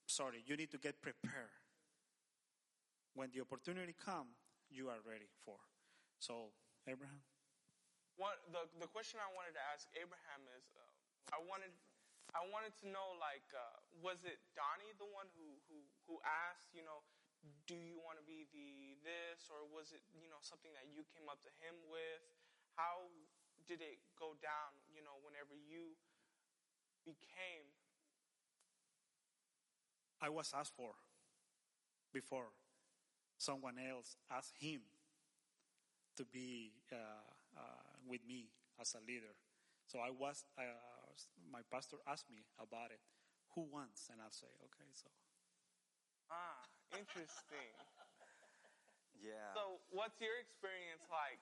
Sorry, 0.07 0.43
you 0.47 0.57
need 0.57 0.71
to 0.73 0.79
get 0.79 1.01
prepared. 1.01 1.49
When 3.15 3.31
the 3.33 3.41
opportunity 3.41 3.95
come, 4.05 4.27
you 4.71 4.89
are 4.89 4.99
ready 5.09 5.27
for. 5.45 5.55
So, 6.19 6.51
Abraham. 6.87 7.21
What 8.15 8.39
the 8.55 8.71
the 8.79 8.87
question 8.91 9.19
I 9.19 9.31
wanted 9.35 9.59
to 9.59 9.65
ask 9.75 9.91
Abraham 9.99 10.47
is, 10.55 10.67
uh, 10.79 11.35
I 11.35 11.43
wanted 11.43 11.75
I 12.35 12.43
wanted 12.51 12.75
to 12.83 12.87
know 12.91 13.15
like, 13.19 13.47
uh, 13.55 13.79
was 14.03 14.23
it 14.23 14.39
Donnie 14.55 14.95
the 14.99 15.09
one 15.11 15.27
who 15.35 15.59
who 15.67 15.83
who 16.07 16.23
asked, 16.23 16.71
you 16.71 16.87
know, 16.87 17.03
do 17.67 17.75
you 17.75 17.99
want 17.99 18.23
to 18.23 18.27
be 18.27 18.47
the 18.55 18.99
this, 19.03 19.51
or 19.51 19.67
was 19.67 19.91
it 19.91 20.03
you 20.15 20.31
know 20.31 20.39
something 20.41 20.71
that 20.79 20.87
you 20.95 21.03
came 21.11 21.27
up 21.27 21.43
to 21.43 21.51
him 21.59 21.75
with? 21.91 22.23
How 22.79 23.11
did 23.67 23.83
it 23.83 23.99
go 24.15 24.39
down? 24.39 24.79
You 24.91 25.03
know, 25.03 25.19
whenever 25.27 25.59
you 25.59 25.99
became 27.03 27.69
I 30.25 30.31
was 30.31 30.53
asked 30.57 30.73
for 30.75 30.95
before 32.13 32.49
someone 33.37 33.77
else 33.77 34.17
asked 34.31 34.57
him 34.59 34.81
to 36.17 36.25
be 36.25 36.73
uh, 36.91 36.97
uh, 37.57 37.94
with 38.07 38.25
me 38.27 38.53
as 38.81 38.95
a 38.95 39.03
leader. 39.05 39.35
So 39.87 40.01
I 40.01 40.11
was, 40.11 40.45
uh, 40.57 41.13
my 41.51 41.61
pastor 41.69 42.01
asked 42.09 42.31
me 42.31 42.45
about 42.57 42.91
it. 42.91 43.01
Who 43.55 43.69
wants? 43.69 44.09
And 44.11 44.19
I'll 44.21 44.35
say, 44.35 44.51
okay, 44.67 44.91
so. 44.93 45.11
ah 46.31 46.65
interesting. 46.93 47.75
Yeah. 49.25 49.57
So, 49.57 49.81
what's 49.89 50.21
your 50.21 50.37
experience 50.37 51.09
like 51.09 51.41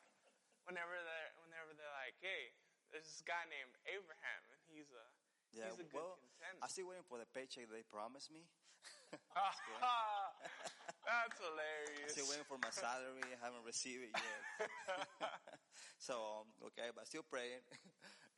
whenever 0.70 0.94
they 0.94 1.24
whenever 1.42 1.74
they're 1.74 1.96
like, 1.98 2.14
"Hey, 2.22 2.54
there's 2.94 3.10
this 3.10 3.26
guy 3.26 3.42
named 3.50 3.74
Abraham, 3.90 4.42
and 4.54 4.60
he's 4.70 4.86
a 4.94 5.02
yeah. 5.50 5.66
he's 5.66 5.82
a 5.82 5.86
good 5.90 5.98
well, 5.98 6.22
contender." 6.22 6.62
I'm 6.62 6.70
still 6.70 6.86
waiting 6.86 7.02
for 7.10 7.18
the 7.18 7.26
paycheck 7.26 7.66
they 7.74 7.82
promised 7.82 8.30
me. 8.30 8.46
That's 11.02 11.38
hilarious. 11.42 12.14
Still 12.14 12.30
waiting 12.30 12.46
for 12.46 12.58
my 12.62 12.70
salary. 12.70 13.26
I 13.26 13.38
haven't 13.42 13.66
received 13.66 14.06
it 14.06 14.14
yet. 14.14 14.70
so 15.98 16.42
um, 16.42 16.46
okay, 16.70 16.94
but 16.94 17.06
still 17.10 17.26
praying. 17.26 17.62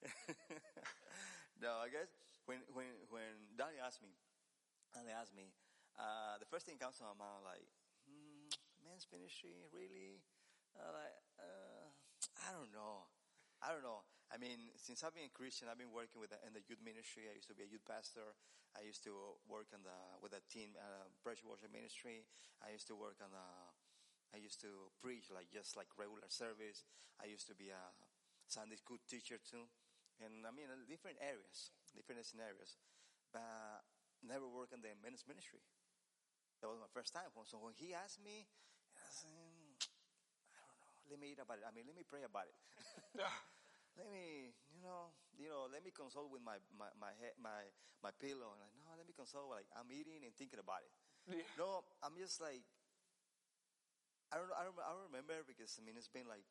no, 1.62 1.84
I 1.84 1.92
guess 1.92 2.08
when 2.48 2.64
when 2.72 2.88
when 3.12 3.52
Donnie 3.56 3.80
asked 3.80 4.00
me, 4.00 4.16
and 4.96 5.04
they 5.04 5.12
asked 5.12 5.36
me, 5.36 5.52
uh, 6.00 6.40
the 6.40 6.48
first 6.48 6.64
thing 6.64 6.80
comes 6.80 6.96
to 7.00 7.04
my 7.04 7.16
mind 7.16 7.44
like, 7.44 7.68
hmm, 8.08 8.48
men's 8.80 9.04
ministry, 9.12 9.60
really? 9.72 10.24
Uh, 10.72 10.90
like, 10.90 11.16
uh, 11.38 11.84
I 12.42 12.52
don't 12.52 12.72
know. 12.72 13.06
I 13.62 13.72
don't 13.72 13.84
know. 13.84 14.04
I 14.34 14.36
mean, 14.42 14.74
since 14.74 15.06
I've 15.06 15.14
been 15.14 15.30
a 15.30 15.36
Christian, 15.38 15.70
I've 15.70 15.78
been 15.78 15.94
working 15.94 16.18
with 16.18 16.34
the, 16.34 16.42
in 16.42 16.50
the 16.50 16.64
youth 16.66 16.82
ministry. 16.82 17.30
I 17.30 17.38
used 17.38 17.46
to 17.46 17.54
be 17.54 17.62
a 17.62 17.70
youth 17.70 17.86
pastor. 17.86 18.34
I 18.74 18.82
used 18.82 19.06
to 19.06 19.38
work 19.46 19.70
on 19.70 19.86
the 19.86 19.94
with 20.18 20.34
a 20.34 20.42
teen 20.50 20.74
uh, 20.74 21.06
pressure 21.22 21.46
worship 21.46 21.70
ministry. 21.70 22.26
I 22.58 22.74
used 22.74 22.90
to 22.90 22.98
work 22.98 23.22
on 23.22 23.30
the. 23.30 23.46
I 24.34 24.42
used 24.42 24.58
to 24.66 24.90
preach 24.98 25.30
like 25.30 25.54
just 25.54 25.78
like 25.78 25.86
regular 25.94 26.26
service. 26.26 26.82
I 27.22 27.30
used 27.30 27.46
to 27.46 27.54
be 27.54 27.70
a 27.70 27.84
Sunday 28.50 28.74
school 28.74 28.98
teacher 29.06 29.38
too, 29.38 29.70
and 30.18 30.42
I 30.42 30.50
mean 30.50 30.66
in 30.66 30.82
different 30.90 31.22
areas, 31.22 31.70
different 31.94 32.26
scenarios, 32.26 32.74
but 33.30 33.86
never 34.18 34.50
worked 34.50 34.74
in 34.74 34.82
the 34.82 34.98
men's 34.98 35.22
ministry. 35.30 35.62
That 36.58 36.74
was 36.74 36.82
my 36.82 36.90
first 36.90 37.14
time. 37.14 37.30
So 37.46 37.62
when 37.62 37.78
he 37.78 37.94
asked 37.94 38.18
me, 38.18 38.50
I 38.98 39.06
said, 39.14 39.30
I 40.50 40.58
don't 40.66 40.80
know. 40.82 40.94
Let 41.14 41.22
me 41.22 41.30
eat 41.30 41.38
about 41.38 41.62
it. 41.62 41.66
I 41.68 41.70
mean, 41.70 41.86
let 41.86 41.94
me 41.94 42.02
pray 42.02 42.26
about 42.26 42.50
it. 42.50 42.58
let 43.98 44.10
me, 44.10 44.54
you 44.74 44.80
know, 44.82 45.14
you 45.38 45.48
know, 45.50 45.66
let 45.70 45.82
me 45.82 45.90
consult 45.94 46.30
with 46.30 46.42
my 46.42 46.58
my 46.74 46.90
my 46.98 47.12
head, 47.18 47.34
my 47.38 47.70
my 48.02 48.10
pillow. 48.18 48.54
And 48.54 48.60
like, 48.62 48.74
no, 48.78 48.90
let 48.94 49.06
me 49.06 49.14
consult. 49.14 49.50
Like 49.50 49.66
I'm 49.74 49.88
eating 49.90 50.26
and 50.26 50.34
thinking 50.34 50.58
about 50.60 50.82
it. 50.82 50.92
Yeah. 51.24 51.46
No, 51.56 51.86
I'm 52.04 52.14
just 52.20 52.36
like, 52.42 52.60
I 54.28 54.36
don't. 54.36 54.50
I 54.52 54.66
don't, 54.66 54.76
I 54.76 54.90
don't 54.92 55.08
remember 55.08 55.40
because 55.46 55.72
I 55.78 55.82
mean 55.86 55.96
it's 55.96 56.10
been 56.10 56.28
like 56.28 56.44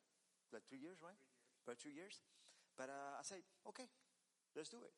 like 0.49 0.65
three 0.65 0.81
years, 0.81 0.97
right? 1.03 1.17
About 1.65 1.77
two 1.77 1.93
years. 1.93 2.23
But 2.73 2.89
uh, 2.89 3.19
I 3.19 3.23
said, 3.23 3.45
okay, 3.69 3.85
let's 4.57 4.73
do 4.73 4.81
it. 4.81 4.93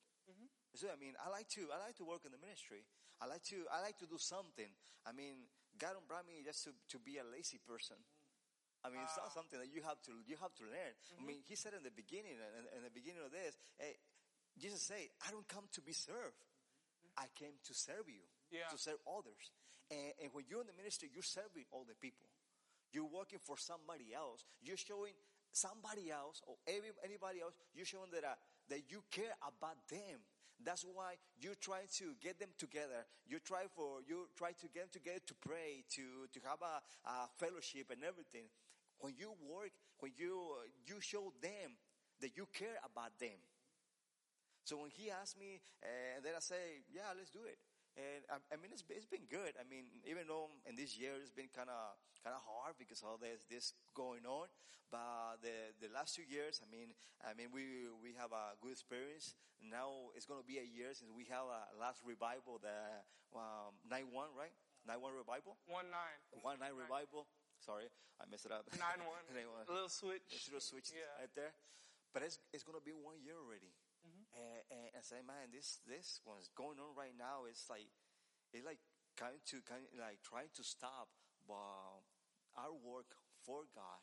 Let's 0.72 0.82
do. 0.82 0.90
I 0.90 0.98
mean, 0.98 1.14
I 1.20 1.28
like 1.30 1.52
to 1.60 1.68
I 1.74 1.78
like 1.82 1.98
to 2.00 2.06
work 2.08 2.24
in 2.24 2.32
the 2.32 2.40
ministry. 2.40 2.88
I 3.20 3.28
like 3.28 3.44
to 3.52 3.68
I 3.70 3.82
like 3.84 3.98
to 4.00 4.08
do 4.08 4.18
something. 4.18 4.70
I 5.06 5.12
mean, 5.12 5.52
God 5.78 5.94
don't 6.00 6.08
brought 6.08 6.26
me 6.26 6.42
just 6.42 6.64
to, 6.66 6.72
to 6.72 6.98
be 6.98 7.20
a 7.20 7.26
lazy 7.28 7.60
person. 7.62 8.00
I 8.86 8.94
mean, 8.94 9.02
it's 9.02 9.18
not 9.18 9.34
something 9.34 9.58
that 9.58 9.74
you 9.74 9.82
have 9.82 9.98
to 10.06 10.14
you 10.30 10.38
have 10.38 10.54
to 10.62 10.66
learn. 10.70 10.94
I 10.94 11.18
mm-hmm. 11.18 11.26
mean, 11.26 11.42
He 11.50 11.58
said 11.58 11.74
in 11.74 11.82
the 11.82 11.94
beginning, 11.94 12.38
in, 12.38 12.64
in 12.78 12.82
the 12.86 12.94
beginning 12.94 13.26
of 13.26 13.34
this, 13.34 13.58
hey, 13.82 13.98
Jesus 14.62 14.86
said, 14.86 15.10
"I 15.26 15.34
don't 15.34 15.48
come 15.50 15.66
to 15.74 15.82
be 15.82 15.92
served. 15.92 16.38
Mm-hmm. 16.38 17.26
I 17.26 17.28
came 17.34 17.58
to 17.66 17.74
serve 17.74 18.06
you, 18.06 18.22
Yeah. 18.54 18.70
to 18.70 18.78
serve 18.78 19.02
others." 19.10 19.50
And, 19.90 20.14
and 20.22 20.30
when 20.34 20.46
you're 20.46 20.62
in 20.62 20.70
the 20.70 20.78
ministry, 20.78 21.10
you're 21.10 21.26
serving 21.26 21.66
all 21.74 21.86
the 21.86 21.98
people. 21.98 22.30
You're 22.94 23.10
working 23.10 23.42
for 23.42 23.58
somebody 23.58 24.14
else. 24.14 24.46
You're 24.62 24.78
showing 24.80 25.14
somebody 25.52 26.12
else 26.12 26.42
or 26.48 26.56
every, 26.68 26.92
anybody 27.04 27.42
else. 27.42 27.54
You're 27.74 27.86
showing 27.90 28.12
that 28.14 28.24
uh, 28.24 28.38
that 28.70 28.86
you 28.90 29.04
care 29.12 29.34
about 29.42 29.78
them. 29.90 30.22
That's 30.64 30.88
why 30.88 31.20
you're 31.38 31.60
trying 31.60 31.92
to 32.00 32.16
get 32.24 32.40
them 32.40 32.50
together. 32.58 33.04
You 33.28 33.40
try 33.40 33.68
for 33.76 34.00
you 34.08 34.28
try 34.38 34.52
to 34.52 34.68
get 34.72 34.88
them 34.88 34.94
together 34.94 35.20
to 35.28 35.36
pray, 35.44 35.84
to 36.00 36.32
to 36.32 36.40
have 36.48 36.62
a, 36.64 36.80
a 37.10 37.28
fellowship 37.38 37.92
and 37.92 38.04
everything. 38.04 38.48
When 39.00 39.14
you 39.18 39.34
work, 39.48 39.72
when 40.00 40.12
you 40.18 40.56
uh, 40.60 40.68
you 40.88 41.00
show 41.02 41.34
them 41.42 41.78
that 42.22 42.36
you 42.38 42.48
care 42.54 42.80
about 42.84 43.18
them. 43.20 43.38
So 44.64 44.82
when 44.82 44.90
he 44.90 45.12
asked 45.12 45.38
me, 45.38 45.62
uh, 45.84 46.18
and 46.18 46.26
then 46.26 46.34
I 46.36 46.42
say, 46.42 46.82
yeah, 46.90 47.14
let's 47.14 47.30
do 47.30 47.46
it. 47.46 47.60
And 47.96 48.26
I, 48.28 48.42
I 48.52 48.56
mean, 48.58 48.74
it's, 48.74 48.84
it's 48.90 49.06
been 49.06 49.30
good. 49.30 49.54
I 49.56 49.64
mean, 49.64 49.88
even 50.04 50.28
though 50.28 50.50
in 50.66 50.76
this 50.76 50.98
year 50.98 51.16
it's 51.22 51.32
been 51.32 51.54
kind 51.54 51.70
of 51.70 51.96
kind 52.26 52.34
of 52.36 52.42
hard 52.44 52.76
because 52.82 53.04
all 53.06 53.16
this 53.22 53.46
this 53.48 53.72
going 53.94 54.26
on, 54.26 54.50
but 54.92 55.40
the 55.46 55.72
the 55.80 55.88
last 55.94 56.16
two 56.18 56.26
years, 56.28 56.60
I 56.60 56.68
mean, 56.68 56.92
I 57.24 57.32
mean, 57.38 57.54
we 57.54 57.88
we 58.02 58.12
have 58.20 58.34
a 58.36 58.58
good 58.60 58.74
experience. 58.76 59.36
Now 59.64 60.12
it's 60.18 60.26
going 60.28 60.42
to 60.42 60.48
be 60.48 60.60
a 60.60 60.68
year 60.68 60.92
since 60.92 61.08
we 61.14 61.24
have 61.32 61.48
a 61.48 61.72
last 61.80 62.04
revival, 62.04 62.60
the 62.60 63.06
um, 63.32 63.80
night 63.88 64.10
one, 64.12 64.34
right? 64.36 64.52
Night 64.84 65.00
one 65.00 65.16
revival, 65.16 65.56
One 65.66 65.88
nine. 65.90 66.20
one 66.44 66.60
night 66.60 66.76
revival. 66.76 67.26
Sorry, 67.66 67.90
I 68.22 68.30
messed 68.30 68.46
it 68.46 68.54
up. 68.54 68.70
Nine 68.78 69.02
one. 69.02 69.26
Night 69.34 69.50
one. 69.50 69.66
A 69.66 69.74
little 69.74 69.90
switch. 69.90 70.22
It's 70.30 70.46
little 70.46 70.62
switch 70.62 70.94
Yeah. 70.94 71.10
right 71.18 71.34
there. 71.34 71.58
But 72.14 72.22
it's, 72.22 72.38
it's 72.54 72.62
going 72.62 72.78
to 72.78 72.86
be 72.86 72.94
one 72.94 73.18
year 73.26 73.36
already. 73.42 73.74
Mm-hmm. 74.06 74.24
And, 74.38 74.62
and 74.70 74.86
I 74.94 75.02
say, 75.02 75.20
man, 75.26 75.50
this, 75.50 75.82
this 75.90 76.22
one's 76.24 76.48
going 76.54 76.78
on 76.78 76.94
right 76.94 77.18
now. 77.18 77.50
It's 77.50 77.66
like, 77.68 77.90
it's 78.54 78.64
like 78.64 78.80
kind 79.18 79.42
to, 79.52 79.66
kind 79.66 79.82
of 79.82 79.92
like 79.98 80.22
trying 80.22 80.54
to 80.56 80.64
stop 80.64 81.10
uh, 81.50 81.98
our 82.56 82.72
work 82.78 83.18
for 83.44 83.66
God. 83.74 84.00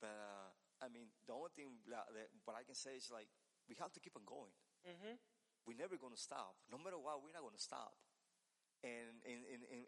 But, 0.00 0.16
uh, 0.16 0.48
I 0.82 0.88
mean, 0.88 1.12
the 1.28 1.36
only 1.36 1.52
thing 1.54 1.78
that, 1.92 2.08
that, 2.16 2.32
what 2.48 2.56
I 2.56 2.64
can 2.64 2.74
say 2.74 2.96
is 2.96 3.12
like, 3.12 3.28
we 3.68 3.76
have 3.78 3.92
to 3.94 4.00
keep 4.00 4.16
on 4.16 4.24
going. 4.24 4.56
Mm-hmm. 4.88 5.20
We're 5.68 5.78
never 5.78 6.00
going 6.00 6.16
to 6.16 6.20
stop. 6.20 6.56
No 6.72 6.80
matter 6.80 6.98
what, 6.98 7.20
we're 7.20 7.36
not 7.36 7.44
going 7.44 7.56
to 7.56 7.62
stop. 7.62 7.94
And, 8.84 9.16
and, 9.24 9.40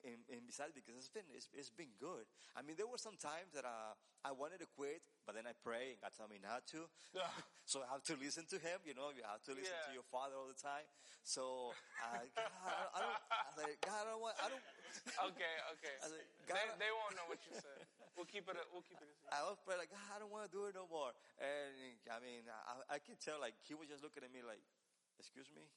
and, 0.08 0.20
and 0.32 0.40
besides, 0.48 0.72
because 0.72 0.96
it's 0.96 1.12
been, 1.12 1.28
it's, 1.36 1.52
it's 1.52 1.68
been 1.68 1.92
good. 2.00 2.24
I 2.56 2.64
mean, 2.64 2.80
there 2.80 2.88
were 2.88 2.96
some 2.96 3.20
times 3.20 3.52
that, 3.52 3.68
uh, 3.68 3.92
I 4.24 4.32
wanted 4.32 4.64
to 4.64 4.68
quit, 4.72 5.04
but 5.28 5.36
then 5.36 5.44
I 5.44 5.52
pray 5.52 5.92
and 5.94 6.00
God 6.00 6.16
told 6.16 6.32
me 6.32 6.40
not 6.40 6.64
to. 6.72 6.88
Yeah. 7.12 7.28
so 7.70 7.84
I 7.84 7.92
have 7.92 8.02
to 8.08 8.16
listen 8.16 8.48
to 8.50 8.58
Him, 8.58 8.80
you 8.88 8.96
know, 8.96 9.12
you 9.12 9.20
have 9.22 9.44
to 9.46 9.52
listen 9.52 9.76
to 9.86 9.92
your 9.92 10.06
Father 10.08 10.34
all 10.34 10.48
the 10.48 10.56
time. 10.56 10.88
So, 11.20 11.76
uh, 12.00 12.24
God, 12.34 12.48
I 12.64 12.72
don't, 12.72 12.90
I 12.90 12.98
don't, 13.04 13.20
I 13.20 13.50
like, 13.60 13.78
God, 13.84 14.00
I 14.00 14.04
don't 14.16 14.22
want, 14.24 14.34
I 14.40 14.48
don't, 14.48 14.64
Okay, 15.30 15.54
okay. 15.76 15.94
Like, 16.08 16.26
They, 16.48 16.88
they 16.88 16.90
won't 16.90 17.14
know 17.14 17.28
what 17.28 17.38
you 17.44 17.52
said. 17.52 17.84
We'll 18.16 18.28
keep 18.28 18.48
it. 18.48 18.56
We'll 18.72 18.86
keep 18.86 18.96
it. 18.96 19.12
I 19.28 19.44
was 19.44 19.60
praying 19.60 19.84
like, 19.84 19.92
God, 19.92 20.08
I 20.08 20.16
don't 20.16 20.32
want 20.32 20.48
to 20.48 20.52
do 20.52 20.64
it 20.66 20.72
no 20.72 20.88
more. 20.88 21.12
And 21.36 22.00
I 22.08 22.16
mean, 22.24 22.48
I, 22.48 22.96
I 22.96 22.98
can 22.98 23.20
tell 23.20 23.36
like 23.36 23.60
he 23.60 23.76
was 23.76 23.92
just 23.92 24.00
looking 24.00 24.24
at 24.24 24.32
me 24.32 24.40
like, 24.40 24.64
excuse 25.20 25.52
me? 25.52 25.68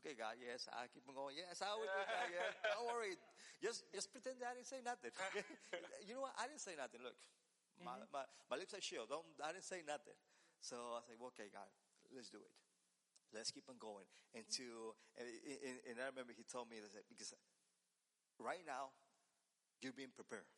Okay, 0.00 0.12
God, 0.12 0.36
yes, 0.38 0.68
I 0.70 0.86
keep 0.92 1.08
on 1.08 1.16
going. 1.16 1.34
Yes, 1.34 1.64
I 1.64 1.72
will 1.72 1.88
do 1.88 2.02
that. 2.04 2.28
Yes, 2.28 2.52
don't 2.62 2.88
worry. 2.92 3.16
Just, 3.64 3.88
just 3.90 4.12
pretend 4.12 4.38
that 4.44 4.52
I 4.52 4.60
didn't 4.60 4.68
say 4.68 4.84
nothing. 4.84 5.10
you 6.06 6.12
know 6.12 6.28
what? 6.28 6.36
I 6.36 6.44
didn't 6.46 6.60
say 6.60 6.76
nothing. 6.76 7.00
Look, 7.00 7.16
my, 7.80 7.96
mm-hmm. 7.96 8.12
my, 8.12 8.24
my 8.52 8.56
lips 8.60 8.76
are 8.76 8.84
sealed. 8.84 9.08
Don't, 9.08 9.24
I 9.40 9.56
didn't 9.56 9.64
say 9.64 9.80
nothing. 9.88 10.16
So 10.60 11.00
I 11.00 11.04
like, 11.08 11.20
okay, 11.32 11.48
God, 11.48 11.68
let's 12.12 12.28
do 12.28 12.40
it. 12.40 12.52
Let's 13.32 13.50
keep 13.50 13.66
on 13.72 13.80
going. 13.80 14.06
And 14.36 14.44
to, 14.60 14.94
and, 15.16 15.26
and, 15.26 15.76
and 15.88 15.96
I 15.98 16.12
remember 16.12 16.36
he 16.36 16.44
told 16.44 16.68
me 16.68 16.78
that 16.80 17.08
because 17.08 17.32
right 18.38 18.62
now, 18.64 18.92
you're 19.80 19.96
being 19.96 20.12
prepared. 20.12 20.48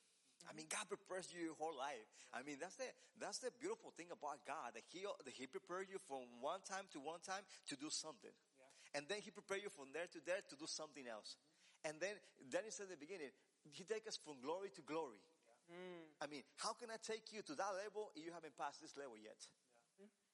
I 0.46 0.54
mean, 0.54 0.70
mm-hmm. 0.70 0.78
God 0.78 0.86
prepares 0.86 1.30
you 1.34 1.50
your 1.50 1.58
whole 1.58 1.74
life. 1.74 2.06
I 2.30 2.46
mean, 2.46 2.62
that's 2.62 2.78
the 2.78 2.86
that's 3.18 3.42
the 3.42 3.50
beautiful 3.58 3.90
thing 3.96 4.12
about 4.14 4.38
God 4.46 4.78
that 4.78 4.86
He 4.86 5.02
that 5.02 5.34
He 5.34 5.50
prepared 5.50 5.90
you 5.90 5.98
from 5.98 6.28
one 6.38 6.62
time 6.62 6.86
to 6.94 7.02
one 7.02 7.20
time 7.24 7.42
to 7.68 7.74
do 7.74 7.90
something, 7.90 8.30
and 8.98 9.06
then 9.06 9.22
He 9.22 9.30
prepared 9.30 9.62
you 9.62 9.70
from 9.70 9.94
there 9.94 10.10
to 10.10 10.18
there 10.26 10.42
to 10.42 10.54
do 10.58 10.66
something 10.66 11.06
else. 11.06 11.38
And 11.86 12.02
then 12.02 12.18
then 12.50 12.66
He 12.66 12.74
said 12.74 12.90
at 12.90 12.98
the 12.98 13.00
beginning, 13.00 13.30
He 13.70 13.86
take 13.86 14.10
us 14.10 14.18
from 14.18 14.42
glory 14.42 14.74
to 14.74 14.82
glory. 14.82 15.22
I 16.18 16.26
mean, 16.26 16.42
how 16.56 16.72
can 16.72 16.88
I 16.90 16.96
take 16.98 17.28
you 17.30 17.44
to 17.44 17.54
that 17.54 17.72
level 17.76 18.10
if 18.16 18.24
you 18.24 18.32
haven't 18.32 18.56
passed 18.56 18.80
this 18.82 18.96
level 18.96 19.20
yet? 19.20 19.38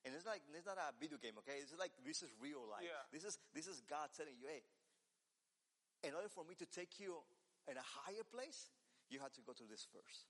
And 0.05 0.15
it's 0.15 0.29
like 0.29 0.45
it's 0.53 0.69
not 0.69 0.77
a 0.77 0.93
video 0.97 1.17
game, 1.17 1.37
okay? 1.45 1.61
It's 1.61 1.73
like 1.77 1.93
this 2.05 2.25
is 2.25 2.33
real 2.41 2.65
life. 2.65 2.85
Yeah. 2.85 3.05
This 3.13 3.25
is 3.25 3.37
this 3.53 3.67
is 3.67 3.85
God 3.85 4.13
telling 4.17 4.37
you, 4.41 4.49
hey, 4.49 4.65
in 6.05 6.13
order 6.13 6.29
for 6.29 6.45
me 6.45 6.55
to 6.61 6.67
take 6.69 7.01
you 7.01 7.21
in 7.69 7.77
a 7.81 7.87
higher 8.05 8.25
place, 8.25 8.69
you 9.09 9.19
have 9.21 9.33
to 9.33 9.43
go 9.45 9.57
through 9.57 9.73
this 9.73 9.89
first. 9.89 10.29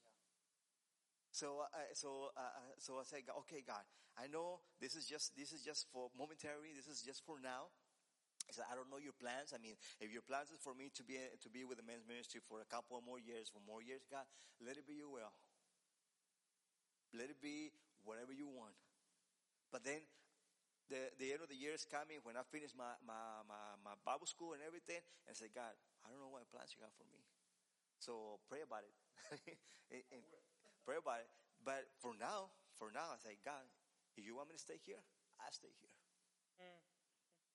So, 1.35 1.67
uh, 1.67 1.91
so, 1.99 2.31
uh, 2.39 2.41
uh, 2.41 2.79
so 2.79 3.03
I 3.03 3.03
say, 3.03 3.27
okay, 3.43 3.67
God, 3.67 3.83
I 4.15 4.31
know 4.31 4.63
this 4.79 4.95
is 4.95 5.11
just 5.11 5.35
this 5.35 5.51
is 5.51 5.67
just 5.67 5.91
for 5.91 6.07
momentary. 6.15 6.71
This 6.71 6.87
is 6.87 7.03
just 7.03 7.27
for 7.27 7.43
now. 7.43 7.75
I 8.49 8.53
said, 8.53 8.69
I 8.69 8.77
don't 8.77 8.91
know 8.93 9.01
your 9.01 9.17
plans. 9.17 9.53
I 9.57 9.59
mean, 9.59 9.77
if 10.01 10.13
your 10.13 10.23
plans 10.23 10.53
is 10.53 10.61
for 10.61 10.75
me 10.77 10.93
to 10.95 11.03
be 11.03 11.17
to 11.17 11.49
be 11.49 11.65
with 11.65 11.81
the 11.81 11.87
men's 11.87 12.05
ministry 12.05 12.41
for 12.45 12.61
a 12.61 12.69
couple 12.69 13.01
more 13.01 13.19
years, 13.19 13.49
for 13.49 13.61
more 13.65 13.81
years, 13.81 14.05
God, 14.11 14.29
let 14.61 14.77
it 14.77 14.85
be 14.87 14.95
your 15.01 15.09
will. 15.09 15.33
Let 17.17 17.31
it 17.31 17.41
be 17.41 17.73
whatever 18.05 18.33
you 18.35 18.47
want. 18.51 18.75
But 19.73 19.85
then, 19.85 20.05
the 20.93 21.09
the 21.17 21.33
end 21.33 21.41
of 21.41 21.49
the 21.49 21.57
year 21.57 21.73
is 21.73 21.89
coming 21.89 22.21
when 22.23 22.37
I 22.37 22.45
finish 22.45 22.77
my 22.77 22.93
my 23.07 23.41
my, 23.49 23.81
my 23.81 23.97
Bible 24.05 24.29
school 24.29 24.53
and 24.53 24.61
everything, 24.61 25.01
and 25.27 25.33
say, 25.33 25.49
God, 25.49 25.73
I 26.05 26.13
don't 26.13 26.21
know 26.21 26.29
what 26.29 26.45
plans 26.53 26.77
you 26.77 26.85
got 26.85 26.93
for 26.95 27.09
me. 27.09 27.25
So 27.99 28.41
pray 28.49 28.61
about 28.61 28.85
it. 28.85 28.95
And- 29.93 30.05
and 30.11 30.23
pray 30.85 30.97
about 30.97 31.21
it. 31.21 31.29
But 31.63 31.85
for 32.01 32.17
now, 32.17 32.53
for 32.77 32.91
now, 32.91 33.13
I 33.13 33.19
say, 33.21 33.37
God, 33.45 33.63
if 34.17 34.25
you 34.25 34.35
want 34.35 34.49
me 34.49 34.57
to 34.57 34.61
stay 34.61 34.81
here, 34.81 35.01
I 35.41 35.53
stay 35.53 35.73
here. 35.81 35.93
If 36.59 36.94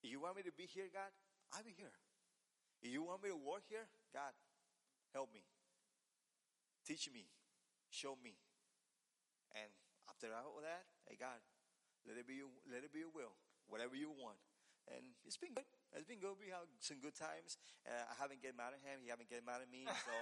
you 0.02 0.20
want 0.20 0.36
me 0.36 0.42
to 0.42 0.52
be 0.52 0.64
here, 0.64 0.88
God, 0.92 1.12
I'll 1.52 1.64
be 1.64 1.74
here. 1.76 1.92
You 2.80 3.04
want 3.04 3.22
me 3.22 3.28
to 3.28 3.36
work 3.36 3.68
here, 3.68 3.84
God, 4.12 4.32
help 5.12 5.28
me. 5.34 5.44
Teach 6.86 7.12
me. 7.12 7.28
Show 7.90 8.16
me. 8.22 8.38
And 9.52 9.68
after 10.08 10.32
all 10.32 10.62
that, 10.62 10.88
hey 11.04 11.18
God, 11.18 11.42
let 12.08 12.16
it 12.16 12.24
be 12.24 12.40
your, 12.40 12.48
let 12.70 12.86
it 12.86 12.92
be 12.94 13.04
your 13.04 13.12
will. 13.12 13.36
Whatever 13.68 13.94
you 13.94 14.10
want. 14.10 14.40
And 14.88 15.04
it's 15.22 15.36
been 15.36 15.54
good. 15.54 15.68
It's 15.94 16.06
been 16.06 16.18
good. 16.18 16.34
We 16.40 16.50
have 16.50 16.66
some 16.82 16.98
good 16.98 17.14
times. 17.14 17.58
Uh, 17.86 18.10
I 18.10 18.14
haven't 18.18 18.42
get 18.42 18.58
mad 18.58 18.74
at 18.74 18.82
him. 18.82 19.02
He 19.02 19.10
haven't 19.10 19.30
get 19.30 19.44
mad 19.46 19.62
at 19.62 19.70
me. 19.70 19.86
So, 20.00 20.14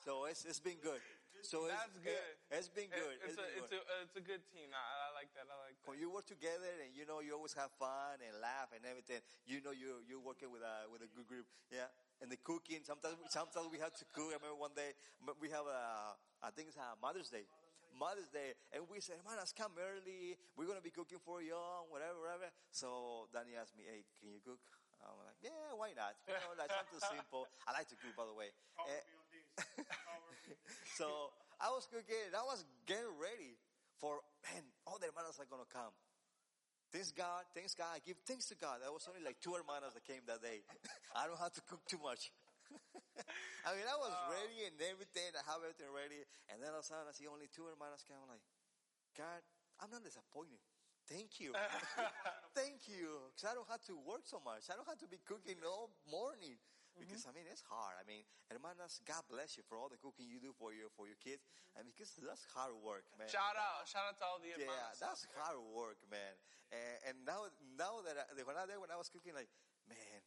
so 0.00 0.12
it's, 0.26 0.48
it's 0.48 0.60
been 0.60 0.80
good. 0.80 1.00
So 1.44 1.68
it's, 1.68 1.76
That's 1.76 1.96
good. 2.00 2.24
It, 2.48 2.56
has 2.56 2.68
been 2.72 2.88
good. 2.88 3.16
It's, 3.20 3.36
a, 3.36 3.44
been 3.44 3.60
it's, 3.60 3.72
good. 3.72 3.84
a, 3.84 3.96
it's 4.04 4.16
a 4.16 4.24
good 4.24 4.42
team. 4.48 4.72
I, 4.72 4.80
I 4.80 5.08
like 5.20 5.32
that. 5.36 5.44
I 5.52 5.56
like 5.68 5.76
that. 5.76 5.84
when 5.84 6.00
you 6.00 6.08
work 6.08 6.24
together 6.24 6.72
and 6.80 6.96
you 6.96 7.04
know 7.04 7.20
you 7.20 7.36
always 7.36 7.52
have 7.52 7.68
fun 7.76 8.24
and 8.24 8.32
laugh 8.40 8.72
and 8.72 8.80
everything, 8.88 9.20
you 9.44 9.60
know 9.60 9.76
you 9.76 10.00
you're 10.08 10.22
working 10.22 10.48
with 10.48 10.64
a 10.64 10.88
with 10.88 11.04
a 11.04 11.10
good 11.12 11.28
group. 11.28 11.44
Yeah, 11.68 11.92
and 12.24 12.32
the 12.32 12.40
cooking. 12.40 12.80
Sometimes 12.80 13.20
sometimes 13.28 13.68
we 13.68 13.76
have 13.84 13.92
to 14.00 14.04
cook. 14.16 14.32
I 14.32 14.40
remember 14.40 14.56
one 14.56 14.72
day 14.72 14.96
we 15.36 15.52
have 15.52 15.68
a 15.68 16.16
I 16.40 16.48
think 16.56 16.72
it's 16.72 16.80
a 16.80 16.96
Mother's 16.96 17.28
Day. 17.28 17.44
Mother's 17.92 18.32
Day, 18.32 18.56
and 18.72 18.88
we 18.88 19.02
said, 19.04 19.20
"Man, 19.28 19.36
let's 19.36 19.52
come 19.52 19.76
early. 19.76 20.40
We're 20.56 20.64
gonna 20.64 20.80
be 20.80 20.94
cooking 20.94 21.20
for 21.20 21.44
you, 21.44 21.58
whatever, 21.92 22.16
whatever." 22.16 22.48
So 22.72 23.28
Danny 23.28 23.60
asked 23.60 23.76
me, 23.76 23.84
"Hey, 23.84 24.08
can 24.24 24.32
you 24.32 24.40
cook?" 24.40 24.62
I'm 25.04 25.20
like, 25.20 25.36
"Yeah, 25.44 25.76
why 25.76 25.92
not? 25.92 26.16
You 26.24 26.32
know, 26.32 26.56
like 26.56 26.72
something 26.72 27.02
simple. 27.12 27.44
I 27.68 27.76
like 27.76 27.92
to 27.92 27.98
cook, 28.00 28.16
by 28.16 28.24
the 28.24 28.32
way." 28.32 28.56
Eh, 28.88 29.04
so 30.96 31.34
I 31.60 31.68
was 31.68 31.84
cooking 31.84 32.24
and 32.24 32.32
I 32.32 32.46
was 32.46 32.64
getting 32.88 33.12
ready 33.20 33.60
for, 34.00 34.24
man, 34.44 34.62
all 34.86 34.98
the 34.98 35.08
hermanos 35.08 35.38
are 35.38 35.48
going 35.48 35.62
to 35.62 35.72
come. 35.72 35.92
Thanks 36.90 37.14
God, 37.14 37.46
thanks 37.54 37.74
God. 37.74 37.94
I 37.94 38.02
give 38.02 38.18
thanks 38.26 38.50
to 38.50 38.58
God. 38.58 38.82
There 38.82 38.90
was 38.90 39.06
only 39.06 39.22
like 39.22 39.38
two 39.38 39.54
hermanas 39.54 39.94
that 39.94 40.02
came 40.02 40.26
that 40.26 40.42
day. 40.42 40.66
I 41.18 41.30
don't 41.30 41.38
have 41.38 41.54
to 41.54 41.62
cook 41.70 41.86
too 41.86 42.02
much. 42.02 42.34
I 43.66 43.70
mean, 43.78 43.86
I 43.86 43.94
was 43.94 44.10
ready 44.26 44.66
and 44.66 44.74
everything. 44.82 45.30
I 45.38 45.42
have 45.46 45.62
everything 45.62 45.86
ready. 45.94 46.26
And 46.50 46.58
then 46.58 46.74
all 46.74 46.82
of 46.82 46.86
a 46.86 46.90
sudden 46.90 47.06
I 47.06 47.14
see 47.14 47.30
only 47.30 47.46
two 47.46 47.62
hermanas 47.70 48.02
come. 48.02 48.18
I'm 48.18 48.34
like, 48.34 48.42
God, 49.14 49.38
I'm 49.78 49.90
not 49.94 50.02
disappointed. 50.02 50.58
Thank 51.06 51.38
you. 51.38 51.54
Thank 52.58 52.86
you. 52.90 53.30
Because 53.30 53.46
I 53.46 53.54
don't 53.54 53.70
have 53.70 53.82
to 53.90 53.94
work 54.02 54.26
so 54.26 54.42
much. 54.42 54.70
I 54.70 54.78
don't 54.78 54.86
have 54.86 54.98
to 55.02 55.10
be 55.10 55.18
cooking 55.22 55.58
all 55.62 55.94
morning. 56.06 56.58
Mm-hmm. 56.94 57.06
Because 57.06 57.24
I 57.24 57.32
mean, 57.32 57.46
it's 57.46 57.62
hard. 57.64 57.96
I 57.96 58.04
mean, 58.04 58.26
hermanas, 58.50 59.00
God 59.06 59.22
bless 59.30 59.56
you 59.56 59.64
for 59.64 59.78
all 59.78 59.88
the 59.88 60.00
cooking 60.00 60.26
you 60.26 60.42
do 60.42 60.52
for 60.52 60.74
your, 60.74 60.90
for 60.92 61.06
your 61.06 61.18
kids. 61.22 61.46
And 61.78 61.86
because 61.86 62.12
that's 62.18 62.44
hard 62.50 62.74
work, 62.82 63.06
man. 63.14 63.30
Shout 63.30 63.56
out. 63.56 63.86
Shout 63.86 64.10
out 64.10 64.16
to 64.18 64.24
all 64.26 64.38
the 64.42 64.50
Yeah, 64.50 64.66
hermanos. 64.66 64.98
that's 64.98 65.24
hard 65.38 65.58
work, 65.70 66.02
man. 66.10 66.34
And, 66.74 66.96
and 67.08 67.16
now, 67.26 67.50
now 67.78 68.02
that 68.06 68.18
I, 68.18 68.24
when 68.42 68.58
I 68.58 68.66
when 68.78 68.90
I 68.90 68.98
was 68.98 69.10
cooking, 69.10 69.34
like, 69.34 69.50
man, 69.86 70.20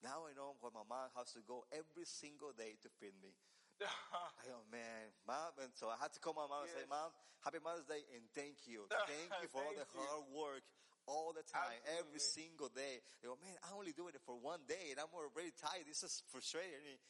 now 0.00 0.24
I 0.24 0.32
know 0.32 0.56
what 0.60 0.72
my 0.72 0.84
mom 0.84 1.12
has 1.16 1.32
to 1.36 1.44
go 1.44 1.64
every 1.72 2.08
single 2.08 2.52
day 2.56 2.76
to 2.80 2.88
feed 3.00 3.16
me. 3.20 3.36
I 3.80 4.44
go, 4.44 4.60
oh, 4.60 4.64
man, 4.68 5.12
mom, 5.24 5.56
and 5.60 5.72
so 5.72 5.88
I 5.88 5.96
had 5.96 6.12
to 6.12 6.20
call 6.20 6.36
my 6.36 6.44
mom 6.44 6.68
and 6.68 6.72
say, 6.72 6.84
mom, 6.84 7.12
happy 7.40 7.60
Mother's 7.64 7.88
Day 7.88 8.04
and 8.12 8.24
thank 8.36 8.68
you, 8.68 8.84
thank 9.08 9.32
you 9.40 9.48
for 9.48 9.64
all 9.64 9.72
the 9.72 9.88
hard 9.88 10.28
work. 10.32 10.64
All 11.08 11.32
the 11.34 11.42
time, 11.46 11.78
every 11.98 12.20
single 12.22 12.68
day. 12.70 13.00
They 13.20 13.26
go, 13.26 13.34
man, 13.42 13.56
I'm 13.66 13.78
only 13.80 13.92
doing 13.96 14.14
it 14.14 14.22
for 14.22 14.36
one 14.38 14.62
day, 14.68 14.94
and 14.94 14.98
I'm 15.00 15.10
already 15.10 15.50
tired. 15.56 15.88
This 15.88 16.02
is 16.06 16.22
frustrating. 16.30 17.00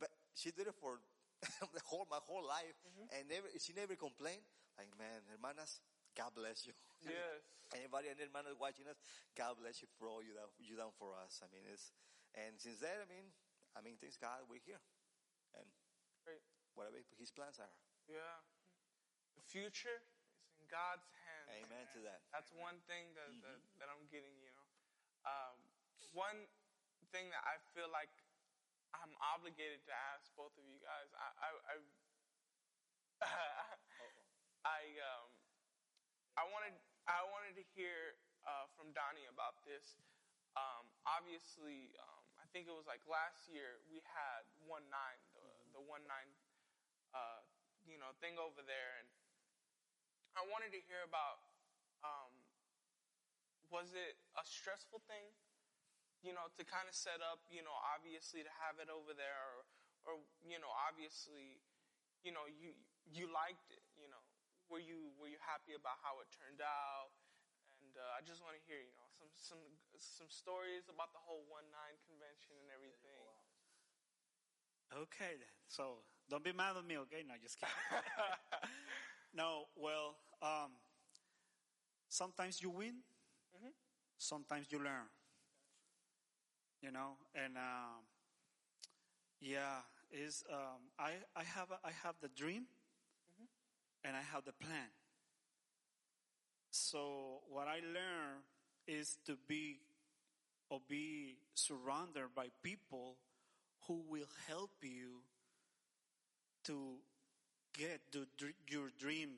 But 0.00 0.08
she 0.32 0.48
did 0.54 0.66
it 0.70 0.76
for 0.80 0.96
the 1.76 1.82
whole 1.84 2.06
my 2.08 2.20
whole 2.24 2.44
life, 2.46 2.76
Mm-hmm. 2.86 3.12
and 3.16 3.22
never 3.28 3.48
she 3.60 3.72
never 3.76 3.96
complained. 3.96 4.44
Like, 4.80 4.88
man, 4.96 5.20
hermanas, 5.28 5.80
God 6.16 6.32
bless 6.36 6.64
you. 6.68 6.72
Yes. 7.04 7.40
Anybody 7.76 8.08
and 8.12 8.18
hermanas 8.20 8.58
watching 8.60 8.84
us, 8.90 8.98
God 9.38 9.56
bless 9.60 9.80
you 9.80 9.88
for 9.96 10.10
all 10.10 10.20
you 10.20 10.34
done, 10.36 10.50
you 10.60 10.74
done 10.76 10.92
for 11.00 11.14
us. 11.16 11.38
I 11.40 11.48
mean, 11.54 11.62
it's 11.70 11.92
and 12.36 12.56
since 12.60 12.80
then, 12.82 12.96
I 13.00 13.06
mean, 13.08 13.24
I 13.76 13.80
mean, 13.84 13.96
thanks 14.00 14.16
God, 14.20 14.42
we're 14.50 14.60
here, 14.64 14.80
and 15.56 15.64
Great. 16.26 16.42
whatever 16.76 16.96
His 17.20 17.30
plans 17.32 17.56
are. 17.62 17.72
Yeah. 18.10 18.36
The 19.38 19.44
future 19.46 20.00
is 20.50 20.60
in 20.60 20.66
God's 20.68 21.06
Amen 21.50 21.84
to 21.94 22.00
that. 22.06 22.22
That's 22.30 22.54
one 22.54 22.78
thing 22.86 23.10
that, 23.18 23.30
that, 23.42 23.58
that 23.82 23.88
I'm 23.90 24.06
getting, 24.06 24.34
you 24.38 24.54
know. 24.54 24.66
Um, 25.26 25.58
one 26.14 26.46
thing 27.10 27.26
that 27.34 27.42
I 27.42 27.58
feel 27.74 27.90
like 27.90 28.10
I'm 28.94 29.14
obligated 29.34 29.82
to 29.90 29.94
ask 30.14 30.30
both 30.38 30.54
of 30.54 30.64
you 30.66 30.78
guys. 30.78 31.10
I, 31.14 31.28
I, 31.42 31.48
I, 31.50 31.74
I, 34.78 34.80
um, 35.02 35.28
I 36.38 36.44
wanted, 36.50 36.74
I 37.10 37.26
wanted 37.34 37.58
to 37.58 37.64
hear 37.74 38.18
uh, 38.46 38.70
from 38.78 38.94
Donnie 38.94 39.26
about 39.26 39.60
this. 39.66 39.98
Um, 40.58 40.90
obviously, 41.06 41.94
um, 42.02 42.22
I 42.42 42.46
think 42.50 42.66
it 42.66 42.74
was 42.74 42.86
like 42.86 43.02
last 43.06 43.46
year 43.46 43.78
we 43.86 44.02
had 44.02 44.42
one 44.66 44.82
nine, 44.90 45.20
the, 45.34 45.78
the 45.78 45.82
one 45.82 46.02
nine, 46.10 46.30
uh, 47.14 47.42
you 47.86 47.98
know, 48.02 48.10
thing 48.18 48.34
over 48.38 48.62
there, 48.66 48.98
and 48.98 49.06
I 50.34 50.42
wanted 50.46 50.70
to 50.74 50.80
hear 50.86 51.02
about. 51.06 51.42
Um, 52.00 52.32
was 53.70 53.94
it 53.94 54.18
a 54.34 54.42
stressful 54.42 55.02
thing? 55.06 55.30
You 56.26 56.34
know, 56.36 56.50
to 56.58 56.62
kind 56.66 56.86
of 56.90 56.94
set 56.94 57.22
up. 57.24 57.42
You 57.48 57.62
know, 57.62 57.74
obviously 57.74 58.42
to 58.44 58.52
have 58.62 58.78
it 58.82 58.90
over 58.90 59.14
there, 59.14 59.40
or, 59.54 59.60
or 60.04 60.14
you 60.42 60.58
know, 60.58 60.70
obviously, 60.70 61.62
you 62.26 62.32
know, 62.34 62.46
you 62.46 62.74
you 63.08 63.30
liked 63.30 63.70
it. 63.70 63.84
You 63.96 64.10
know, 64.10 64.22
were 64.68 64.82
you 64.82 65.14
were 65.16 65.30
you 65.30 65.40
happy 65.40 65.74
about 65.74 65.98
how 66.02 66.18
it 66.22 66.28
turned 66.34 66.62
out? 66.62 67.14
And 67.80 67.96
uh, 67.96 68.18
I 68.18 68.20
just 68.20 68.44
want 68.44 68.58
to 68.58 68.62
hear, 68.68 68.82
you 68.82 68.92
know, 68.98 69.08
some 69.16 69.30
some 69.34 69.62
some 69.96 70.30
stories 70.30 70.90
about 70.92 71.16
the 71.16 71.22
whole 71.22 71.46
one 71.48 71.64
nine 71.72 71.96
convention 72.04 72.54
and 72.60 72.68
everything. 72.74 73.20
Okay, 74.90 75.38
then. 75.38 75.54
So 75.70 76.02
don't 76.28 76.42
be 76.42 76.52
mad 76.52 76.74
at 76.76 76.84
me, 76.84 76.98
okay? 77.06 77.22
No, 77.22 77.34
just 77.38 77.58
kidding. 77.58 77.74
no, 79.34 79.66
well, 79.76 80.16
um, 80.42 80.72
sometimes 82.08 82.60
you 82.62 82.70
win, 82.70 83.02
sometimes 84.18 84.70
you 84.70 84.78
learn. 84.78 85.08
You 86.82 86.90
know, 86.90 87.16
and 87.34 87.56
um, 87.56 88.04
yeah, 89.40 89.80
is 90.12 90.44
um, 90.52 90.90
I 90.98 91.12
I 91.36 91.42
have 91.44 91.70
a, 91.70 91.78
I 91.86 91.90
have 92.02 92.14
the 92.20 92.28
dream, 92.28 92.66
and 94.04 94.16
I 94.16 94.22
have 94.22 94.44
the 94.44 94.52
plan. 94.52 94.88
So 96.70 97.40
what 97.48 97.68
I 97.68 97.80
learn 97.80 98.42
is 98.86 99.18
to 99.26 99.36
be 99.46 99.80
or 100.70 100.80
be 100.88 101.36
surrounded 101.54 102.34
by 102.34 102.48
people 102.62 103.16
who 103.86 104.02
will 104.08 104.28
help 104.48 104.72
you 104.82 105.22
to 106.64 106.98
get 107.76 108.00
the, 108.12 108.26
your 108.68 108.90
dream 108.98 109.30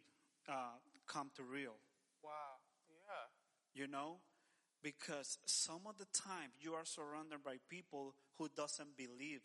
uh, 0.48 0.78
come 1.06 1.30
to 1.36 1.42
real. 1.42 1.76
Wow. 2.22 2.30
Yeah. 3.06 3.82
You 3.82 3.88
know, 3.88 4.18
because 4.82 5.38
some 5.46 5.82
of 5.86 5.98
the 5.98 6.06
time 6.12 6.50
you 6.60 6.74
are 6.74 6.84
surrounded 6.84 7.42
by 7.44 7.56
people 7.68 8.14
who 8.38 8.48
doesn't 8.56 8.96
believe 8.96 9.40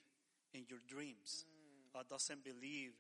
in 0.54 0.66
your 0.70 0.80
dreams 0.88 1.46
or 1.94 2.02
doesn't 2.10 2.44
believe 2.44 2.92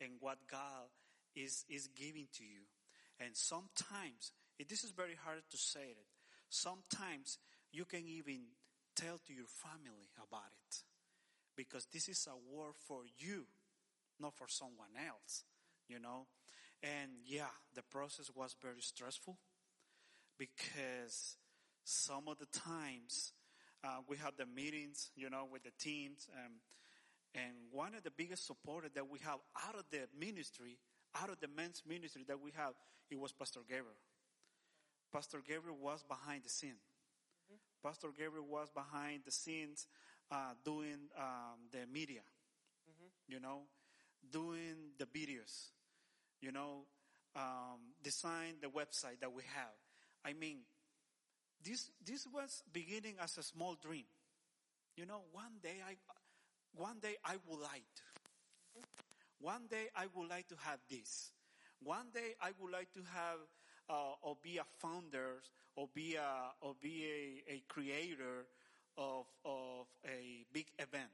in 0.00 0.10
what 0.20 0.38
God 0.50 0.88
is 1.34 1.64
is 1.68 1.88
giving 1.88 2.26
to 2.34 2.44
you. 2.44 2.62
And 3.18 3.36
sometimes, 3.36 4.32
it- 4.58 4.68
this 4.68 4.84
is 4.84 4.90
very 4.90 5.14
hard 5.14 5.42
to 5.50 5.56
say 5.56 5.90
it. 5.90 6.06
Sometimes 6.48 7.38
you 7.72 7.84
can 7.84 8.06
even 8.08 8.40
tell 8.96 9.18
to 9.18 9.32
your 9.32 9.46
family 9.46 10.10
about 10.22 10.52
it 10.66 10.82
because 11.56 11.86
this 11.92 12.08
is 12.08 12.26
a 12.26 12.36
word 12.36 12.74
for 12.86 13.02
you, 13.18 13.46
not 14.20 14.34
for 14.34 14.46
someone 14.48 14.90
else, 15.08 15.44
you 15.88 15.98
know. 15.98 16.26
And 16.82 17.10
yeah, 17.24 17.52
the 17.74 17.82
process 17.82 18.30
was 18.34 18.54
very 18.60 18.80
stressful 18.80 19.38
because 20.38 21.36
some 21.84 22.28
of 22.28 22.38
the 22.38 22.46
times 22.46 23.32
uh, 23.84 23.98
we 24.08 24.16
had 24.16 24.32
the 24.38 24.46
meetings, 24.46 25.10
you 25.14 25.28
know, 25.30 25.46
with 25.50 25.62
the 25.62 25.72
teams, 25.78 26.28
um, 26.34 26.52
and 27.34 27.52
one 27.70 27.94
of 27.94 28.02
the 28.02 28.10
biggest 28.10 28.46
supporters 28.46 28.90
that 28.94 29.08
we 29.08 29.18
have 29.20 29.38
out 29.66 29.76
of 29.76 29.84
the 29.90 30.08
ministry, 30.18 30.78
out 31.20 31.30
of 31.30 31.38
the 31.40 31.48
men's 31.48 31.82
ministry 31.86 32.24
that 32.26 32.40
we 32.40 32.50
have, 32.56 32.72
it 33.10 33.18
was 33.18 33.32
Pastor 33.32 33.60
Gabriel. 33.68 33.98
Pastor 35.12 35.42
Gabriel 35.46 35.76
was 35.80 36.02
behind 36.02 36.44
the 36.44 36.48
scene. 36.48 36.78
Pastor 37.82 38.08
Gabriel 38.16 38.46
was 38.48 38.68
behind 38.70 39.22
the 39.24 39.32
scenes 39.32 39.86
uh, 40.30 40.54
doing 40.64 41.08
um, 41.18 41.58
the 41.72 41.86
media, 41.92 42.20
you 43.26 43.40
know, 43.40 43.62
doing 44.30 44.92
the 44.98 45.06
videos, 45.06 45.70
you 46.40 46.52
know, 46.52 46.84
um, 47.36 47.94
design 48.02 48.54
the 48.60 48.68
website 48.68 49.20
that 49.20 49.32
we 49.32 49.42
have. 49.54 49.74
I 50.24 50.32
mean, 50.32 50.58
this 51.64 51.90
this 52.04 52.26
was 52.32 52.62
beginning 52.72 53.16
as 53.22 53.38
a 53.38 53.42
small 53.42 53.76
dream. 53.80 54.04
You 54.96 55.06
know, 55.06 55.22
one 55.32 55.60
day 55.62 55.76
I, 55.86 55.96
one 56.74 56.98
day 57.00 57.16
I 57.24 57.36
would 57.48 57.60
like 57.60 57.86
to. 57.96 58.02
One 59.40 59.66
day 59.70 59.88
I 59.96 60.06
would 60.14 60.28
like 60.28 60.48
to 60.48 60.56
have 60.64 60.80
this. 60.90 61.30
One 61.82 62.10
day 62.12 62.34
I 62.42 62.50
would 62.60 62.72
like 62.72 62.92
to 62.92 63.00
have 63.14 63.38
uh, 63.88 64.14
or 64.22 64.36
be 64.42 64.58
a 64.58 64.64
founder 64.78 65.40
or 65.76 65.88
be 65.94 66.16
a 66.16 66.52
or 66.60 66.74
be 66.80 67.04
a, 67.48 67.52
a 67.54 67.62
creator 67.68 68.46
of 68.98 69.24
of 69.44 69.86
a 70.04 70.44
big 70.52 70.66
event 70.78 71.10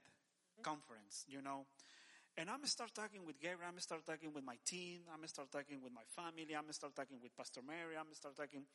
conference. 0.63 1.25
You 1.29 1.43
know. 1.43 1.67
And 2.37 2.51
I'm 2.51 2.59
gonna 2.61 2.69
start 2.69 2.93
talking 2.95 3.25
with 3.25 3.41
Gabriel. 3.41 3.65
I'm 3.65 3.81
gonna 3.81 3.81
start 3.81 4.05
talking 4.05 4.33
with 4.33 4.45
my 4.45 4.57
team. 4.65 5.09
I'm 5.09 5.25
gonna 5.25 5.29
start 5.29 5.51
talking 5.51 5.81
with 5.81 5.93
my 5.93 6.05
family. 6.13 6.53
I'm 6.53 6.69
gonna 6.69 6.77
start 6.77 6.95
talking 6.95 7.17
with 7.23 7.35
Pastor 7.35 7.65
Mary. 7.65 7.97
I'm 7.97 8.05
gonna 8.13 8.15
start 8.21 8.37
talking 8.37 8.69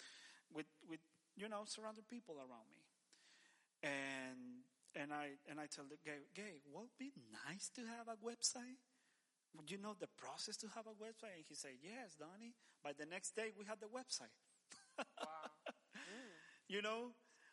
with 0.50 0.66
with 0.90 1.00
you 1.38 1.48
know 1.48 1.62
surrounded 1.66 2.08
people 2.10 2.42
around 2.42 2.66
me. 2.74 2.82
And 3.86 4.66
and 4.98 5.14
I 5.14 5.38
and 5.46 5.60
I 5.60 5.70
tell 5.70 5.86
the 5.86 6.02
Gay, 6.02 6.26
Gay, 6.34 6.58
would 6.74 6.90
be 6.98 7.14
nice 7.46 7.70
to 7.78 7.82
have 7.86 8.10
a 8.10 8.18
website? 8.26 8.82
Would 9.56 9.70
you 9.70 9.78
know 9.78 9.94
the 9.94 10.10
process 10.18 10.58
to 10.58 10.68
have 10.74 10.88
a 10.88 10.98
website? 10.98 11.38
And 11.38 11.46
he 11.48 11.54
said, 11.54 11.78
Yes, 11.84 12.18
Donnie. 12.18 12.56
By 12.84 12.94
the 12.98 13.06
next 13.06 13.36
day, 13.36 13.54
we 13.54 13.66
had 13.66 13.78
the 13.80 13.90
website. 13.94 14.34
Wow. 14.98 15.06
Mm. 15.92 16.34
You 16.68 16.82
know, 16.82 17.12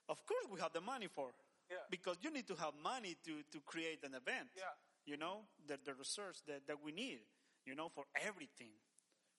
of 0.09 0.25
course, 0.25 0.47
we 0.51 0.61
have 0.61 0.73
the 0.73 0.81
money 0.81 1.09
for. 1.13 1.35
Yeah. 1.69 1.85
Because 1.91 2.17
you 2.23 2.31
need 2.31 2.47
to 2.49 2.55
have 2.55 2.73
money 2.83 3.17
to 3.27 3.43
to 3.53 3.61
create 3.67 4.01
an 4.05 4.15
event. 4.15 4.49
Yeah. 4.57 4.73
You 5.09 5.17
know, 5.17 5.49
the 5.65 5.81
the 5.81 5.97
research 5.97 6.45
that 6.45 6.69
that 6.69 6.85
we 6.85 6.93
need. 6.93 7.25
You 7.65 7.75
know, 7.75 7.89
for 7.89 8.05
everything, 8.17 8.77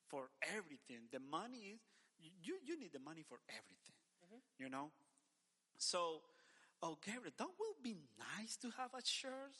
for 0.10 0.30
everything. 0.42 1.10
The 1.14 1.22
money 1.22 1.78
is 1.78 1.80
you 2.42 2.58
you 2.66 2.74
need 2.74 2.94
the 2.94 3.00
money 3.00 3.22
for 3.22 3.38
everything. 3.50 3.98
Mm-hmm. 4.26 4.42
You 4.58 4.70
know, 4.70 4.90
so 5.78 6.26
oh 6.82 6.98
Gabriel, 7.06 7.34
that 7.38 7.54
will 7.62 7.78
be 7.86 8.02
nice 8.18 8.58
to 8.66 8.74
have 8.82 8.98
a 8.98 9.06
shirt. 9.06 9.58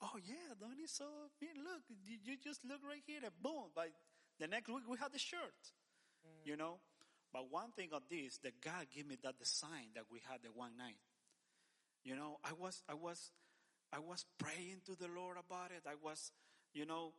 Oh 0.00 0.14
yeah, 0.22 0.54
Donnie. 0.60 0.86
So 0.86 1.04
I 1.04 1.30
mean, 1.42 1.58
look, 1.58 1.82
you, 1.90 2.18
you 2.22 2.34
just 2.38 2.62
look 2.64 2.80
right 2.86 3.02
here, 3.02 3.20
and 3.26 3.34
boom. 3.42 3.74
By 3.74 3.90
the 4.38 4.46
next 4.46 4.68
week, 4.70 4.86
we 4.86 4.96
had 4.96 5.12
the 5.12 5.18
shirt. 5.18 5.58
Mm. 6.22 6.46
You 6.46 6.56
know, 6.56 6.78
but 7.32 7.50
one 7.50 7.72
thing 7.72 7.90
of 7.92 8.02
this, 8.08 8.38
that 8.38 8.60
God 8.60 8.86
gave 8.94 9.06
me 9.06 9.16
that 9.22 9.38
design 9.38 9.92
that 9.94 10.04
we 10.10 10.20
had 10.28 10.42
the 10.42 10.50
one 10.54 10.76
night. 10.76 11.02
You 12.04 12.16
know, 12.16 12.38
I 12.44 12.52
was, 12.56 12.82
I 12.88 12.94
was, 12.94 13.30
I 13.92 13.98
was 13.98 14.24
praying 14.38 14.82
to 14.86 14.96
the 14.96 15.08
Lord 15.08 15.36
about 15.38 15.70
it. 15.70 15.82
I 15.86 15.94
was, 16.02 16.30
you 16.74 16.84
know, 16.84 17.12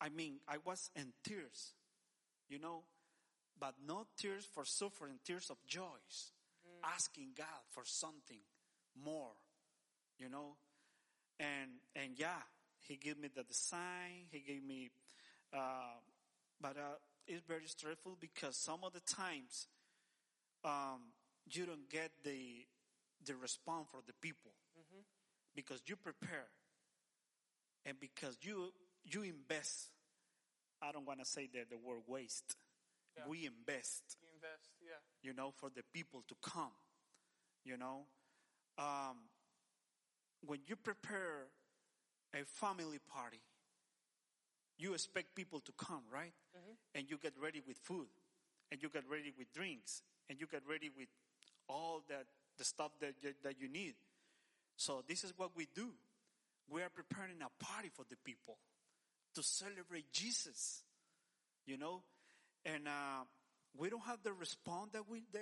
I 0.00 0.08
mean, 0.08 0.38
I 0.48 0.58
was 0.64 0.90
in 0.94 1.12
tears, 1.24 1.74
you 2.48 2.58
know, 2.58 2.84
but 3.58 3.74
not 3.84 4.06
tears 4.16 4.44
for 4.44 4.64
suffering, 4.64 5.18
tears 5.24 5.50
of 5.50 5.56
joys, 5.66 6.32
asking 6.84 7.30
God 7.36 7.46
for 7.70 7.82
something 7.84 8.38
more, 9.04 9.32
you 10.18 10.28
know, 10.28 10.56
and 11.40 11.70
and 11.96 12.12
yeah, 12.16 12.42
He 12.86 12.96
gave 12.96 13.18
me 13.18 13.28
the 13.34 13.42
design. 13.42 14.26
He 14.30 14.40
gave 14.40 14.62
me, 14.62 14.90
uh, 15.52 15.98
but 16.60 16.76
uh, 16.76 16.98
it's 17.26 17.42
very 17.46 17.66
stressful 17.66 18.16
because 18.20 18.56
some 18.56 18.84
of 18.84 18.92
the 18.92 19.00
times 19.00 19.66
um, 20.64 21.12
you 21.50 21.66
don't 21.66 21.90
get 21.90 22.12
the 22.22 22.66
the 23.26 23.34
response 23.34 23.88
from 23.90 24.02
the 24.06 24.14
people 24.22 24.52
because 25.54 25.80
you 25.86 25.96
prepare 25.96 26.46
and 27.84 27.98
because 28.00 28.36
you 28.42 28.72
you 29.04 29.22
invest. 29.22 29.90
I 30.80 30.92
don't 30.92 31.06
want 31.06 31.18
to 31.20 31.24
say 31.26 31.48
that 31.54 31.70
the 31.70 31.76
word 31.76 32.02
waste. 32.06 32.56
Yeah. 33.16 33.24
We 33.28 33.46
invest 33.46 34.02
You 34.22 34.28
invest. 34.34 34.68
Yeah. 34.80 35.28
you 35.28 35.34
know, 35.34 35.50
for 35.50 35.70
the 35.74 35.82
people 35.92 36.22
to 36.28 36.34
come, 36.42 36.70
you 37.64 37.76
know. 37.76 38.06
Um, 38.78 39.16
when 40.46 40.60
you 40.68 40.76
prepare 40.76 41.48
a 42.32 42.44
family 42.44 43.00
party, 43.12 43.40
you 44.78 44.94
expect 44.94 45.34
people 45.34 45.58
to 45.60 45.72
come, 45.72 46.02
right? 46.12 46.32
And 46.94 47.10
you 47.10 47.18
get 47.18 47.32
ready 47.42 47.60
with 47.66 47.76
food, 47.78 48.06
and 48.70 48.80
you 48.80 48.88
get 48.88 49.02
ready 49.10 49.32
with 49.36 49.52
drinks, 49.52 50.02
and 50.30 50.38
you 50.38 50.46
get 50.46 50.62
ready 50.68 50.90
with 50.96 51.08
all 51.68 52.02
that 52.08 52.26
the 52.56 52.64
stuff 52.64 52.92
that 53.00 53.14
that 53.42 53.60
you 53.60 53.68
need. 53.68 53.94
So 54.78 55.02
this 55.08 55.24
is 55.24 55.32
what 55.36 55.50
we 55.56 55.66
do. 55.74 55.88
We 56.70 56.82
are 56.82 56.88
preparing 56.88 57.42
a 57.42 57.64
party 57.64 57.90
for 57.92 58.04
the 58.08 58.14
people 58.24 58.58
to 59.34 59.42
celebrate 59.42 60.12
Jesus, 60.12 60.84
you 61.66 61.76
know, 61.76 62.02
and 62.64 62.86
uh, 62.86 63.24
we 63.76 63.90
don't 63.90 64.04
have 64.04 64.22
the 64.22 64.32
response 64.32 64.90
that 64.92 65.08
we. 65.10 65.24
The, 65.32 65.40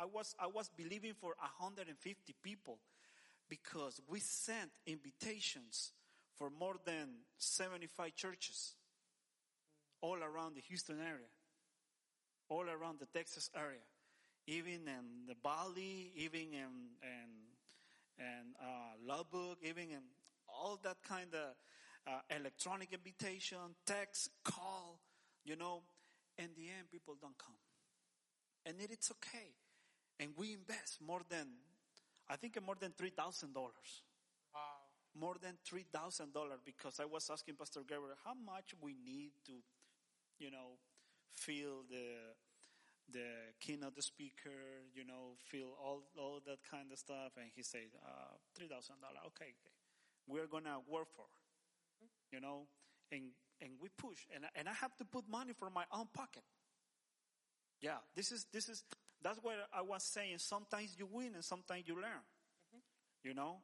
I 0.00 0.06
was 0.06 0.34
I 0.40 0.46
was 0.46 0.70
believing 0.74 1.12
for 1.20 1.34
150 1.38 2.34
people 2.42 2.78
because 3.50 4.00
we 4.08 4.20
sent 4.20 4.70
invitations 4.86 5.92
for 6.38 6.48
more 6.48 6.76
than 6.86 7.08
75 7.36 8.14
churches 8.14 8.72
all 10.00 10.16
around 10.22 10.54
the 10.54 10.62
Houston 10.62 11.00
area, 11.00 11.28
all 12.48 12.64
around 12.64 12.98
the 12.98 13.06
Texas 13.06 13.50
area, 13.54 13.84
even 14.46 14.88
in 14.88 15.26
the 15.28 15.34
Valley, 15.42 16.12
even 16.16 16.54
in 16.54 16.96
in, 17.02 17.49
in 18.20 18.54
uh, 18.60 19.24
book, 19.24 19.58
even 19.62 19.84
in 19.90 20.02
all 20.48 20.78
that 20.84 20.98
kind 21.02 21.34
of 21.34 21.54
uh, 22.06 22.20
electronic 22.36 22.92
invitation, 22.92 23.58
text, 23.86 24.30
call, 24.44 25.00
you 25.44 25.56
know. 25.56 25.82
In 26.38 26.48
the 26.56 26.68
end, 26.68 26.90
people 26.90 27.16
don't 27.20 27.36
come, 27.38 27.58
and 28.66 28.80
it, 28.80 28.90
it's 28.92 29.10
okay. 29.12 29.52
And 30.20 30.30
we 30.36 30.54
invest 30.54 31.00
more 31.06 31.22
than, 31.28 31.48
I 32.30 32.36
think, 32.36 32.58
more 32.64 32.76
than 32.80 32.92
three 32.96 33.10
thousand 33.10 33.54
dollars 33.54 34.04
Wow. 34.54 34.60
more 35.18 35.36
than 35.42 35.58
three 35.64 35.84
thousand 35.92 36.32
dollars 36.34 36.60
because 36.64 37.00
I 37.00 37.06
was 37.06 37.30
asking 37.30 37.56
Pastor 37.56 37.82
Gabriel 37.88 38.16
how 38.24 38.34
much 38.34 38.74
we 38.80 38.94
need 39.04 39.32
to, 39.46 39.52
you 40.38 40.50
know, 40.50 40.78
fill 41.32 41.84
the 41.90 42.34
the 43.12 43.54
keynote 43.60 44.02
speaker, 44.02 44.84
you 44.94 45.04
know, 45.04 45.36
fill 45.50 45.76
all 45.82 46.02
all 46.18 46.40
that 46.46 46.58
kind 46.70 46.92
of 46.92 46.98
stuff, 46.98 47.32
and 47.36 47.50
he 47.54 47.62
said 47.62 47.90
uh, 48.04 48.36
three 48.56 48.68
thousand 48.68 49.00
dollars. 49.00 49.22
Okay, 49.28 49.52
okay, 49.52 49.76
we're 50.26 50.46
gonna 50.46 50.78
work 50.88 51.08
for, 51.14 51.26
you 52.32 52.40
know, 52.40 52.66
and 53.12 53.32
and 53.60 53.72
we 53.80 53.88
push, 53.96 54.26
and 54.34 54.44
and 54.54 54.68
I 54.68 54.72
have 54.72 54.96
to 54.96 55.04
put 55.04 55.28
money 55.28 55.52
from 55.52 55.74
my 55.74 55.84
own 55.92 56.08
pocket. 56.12 56.42
Yeah, 57.80 57.98
this 58.14 58.32
is 58.32 58.46
this 58.52 58.68
is 58.68 58.84
that's 59.22 59.38
what 59.42 59.54
I 59.72 59.82
was 59.82 60.02
saying. 60.02 60.38
Sometimes 60.38 60.96
you 60.98 61.06
win, 61.10 61.34
and 61.34 61.44
sometimes 61.44 61.84
you 61.86 61.94
learn. 61.94 62.24
You 63.22 63.34
know, 63.34 63.58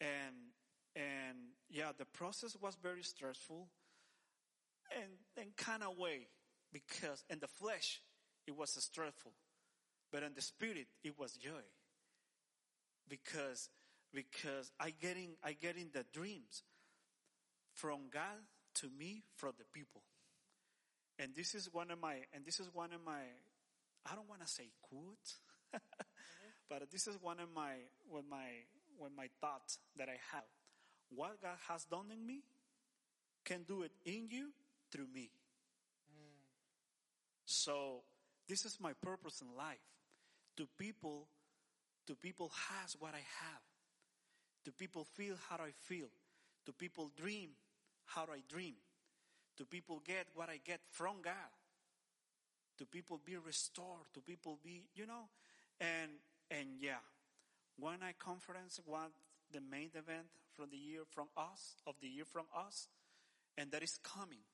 and 0.00 0.52
and 0.94 1.38
yeah, 1.70 1.92
the 1.96 2.04
process 2.04 2.56
was 2.60 2.76
very 2.82 3.02
stressful, 3.02 3.68
and 4.94 5.12
and 5.36 5.56
kind 5.56 5.82
of 5.82 5.96
way, 5.96 6.28
because 6.72 7.24
in 7.30 7.38
the 7.38 7.46
flesh 7.46 8.00
it 8.46 8.56
was 8.56 8.70
stressful, 8.70 9.32
but 10.10 10.22
in 10.22 10.34
the 10.34 10.42
spirit 10.42 10.86
it 11.02 11.18
was 11.18 11.32
joy. 11.32 11.64
Because 13.08 13.68
because 14.12 14.70
I 14.78 14.90
getting 14.90 15.36
I 15.42 15.52
getting 15.52 15.90
the 15.92 16.04
dreams 16.12 16.62
from 17.74 18.08
God 18.12 18.44
to 18.74 18.88
me 18.98 19.22
from 19.36 19.52
the 19.58 19.64
people, 19.72 20.02
and 21.18 21.34
this 21.34 21.54
is 21.54 21.72
one 21.72 21.90
of 21.90 22.00
my 22.00 22.16
and 22.34 22.44
this 22.44 22.60
is 22.60 22.68
one 22.72 22.92
of 22.92 23.04
my 23.04 23.22
I 24.10 24.14
don't 24.14 24.28
want 24.28 24.40
to 24.42 24.48
say 24.48 24.70
quotes, 24.82 25.38
but 26.68 26.90
this 26.90 27.06
is 27.06 27.16
one 27.20 27.40
of 27.40 27.48
my 27.54 27.74
with 28.10 28.24
my 28.28 28.46
with 28.98 29.12
my 29.16 29.28
thoughts 29.40 29.78
that 29.96 30.08
I 30.08 30.18
have. 30.32 30.44
What 31.14 31.42
God 31.42 31.56
has 31.68 31.84
done 31.84 32.06
in 32.10 32.26
me 32.26 32.42
can 33.44 33.64
do 33.64 33.82
it 33.82 33.92
in 34.04 34.28
you 34.30 34.50
through 34.90 35.08
me. 35.12 35.30
Mm. 36.10 36.42
So 37.44 38.02
this 38.48 38.64
is 38.64 38.78
my 38.80 38.92
purpose 39.02 39.40
in 39.40 39.56
life. 39.56 39.78
To 40.58 40.68
people, 40.78 41.28
to 42.06 42.14
people 42.14 42.50
has 42.70 42.96
what 42.98 43.14
I 43.14 43.24
have. 43.40 43.62
To 44.64 44.72
people 44.72 45.04
feel 45.04 45.36
how 45.48 45.56
I 45.56 45.70
feel. 45.72 46.08
To 46.66 46.72
people 46.72 47.10
dream 47.16 47.50
how 48.04 48.22
I 48.22 48.42
dream. 48.48 48.74
To 49.58 49.64
people 49.64 50.02
get 50.04 50.26
what 50.34 50.48
I 50.48 50.60
get 50.64 50.80
from 50.90 51.22
God. 51.22 51.34
To 52.78 52.86
people 52.86 53.20
be 53.24 53.36
restored. 53.36 54.06
To 54.14 54.20
people 54.20 54.58
be, 54.62 54.84
you 54.94 55.06
know, 55.06 55.28
and 55.80 56.10
and 56.50 56.68
yeah, 56.80 57.00
one 57.78 58.00
night 58.00 58.18
conference 58.18 58.80
was 58.86 59.10
the 59.52 59.60
main 59.60 59.90
event 59.94 60.26
from 60.52 60.66
the 60.70 60.76
year 60.76 61.02
from 61.10 61.28
us 61.36 61.76
of 61.86 61.94
the 62.00 62.08
year 62.08 62.24
from 62.24 62.46
us, 62.54 62.88
and 63.56 63.70
that 63.72 63.82
is 63.82 63.98
coming, 64.02 64.44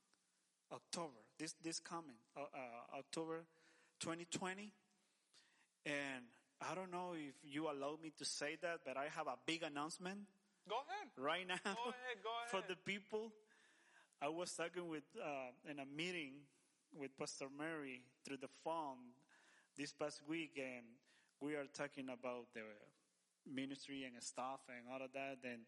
October. 0.72 1.20
This 1.38 1.54
this 1.62 1.80
coming 1.80 2.16
uh, 2.36 2.42
uh, 2.54 2.98
October, 2.98 3.44
2020, 4.00 4.72
and 5.86 6.24
I 6.60 6.74
don't 6.74 6.90
know 6.90 7.14
if 7.14 7.34
you 7.44 7.70
allow 7.70 7.98
me 8.02 8.12
to 8.18 8.24
say 8.24 8.56
that, 8.62 8.80
but 8.84 8.96
I 8.96 9.06
have 9.14 9.26
a 9.26 9.36
big 9.46 9.62
announcement 9.62 10.20
Go 10.68 10.76
ahead. 10.88 11.08
right 11.16 11.46
now 11.46 11.58
Go 11.64 11.70
ahead. 11.70 12.18
Go 12.22 12.30
ahead. 12.30 12.48
for 12.50 12.62
the 12.68 12.76
people. 12.76 13.32
I 14.20 14.28
was 14.28 14.52
talking 14.52 14.88
with 14.88 15.04
uh, 15.22 15.70
in 15.70 15.78
a 15.78 15.86
meeting 15.86 16.32
with 16.98 17.16
Pastor 17.16 17.46
Mary 17.56 18.02
through 18.24 18.38
the 18.38 18.48
phone 18.64 19.14
this 19.76 19.92
past 19.92 20.22
week, 20.28 20.58
and 20.58 20.84
we 21.40 21.54
are 21.54 21.66
talking 21.72 22.06
about 22.08 22.46
the 22.54 22.62
ministry 23.46 24.04
and 24.04 24.20
stuff 24.22 24.60
and 24.68 24.86
all 24.92 25.04
of 25.04 25.12
that. 25.12 25.38
And 25.44 25.62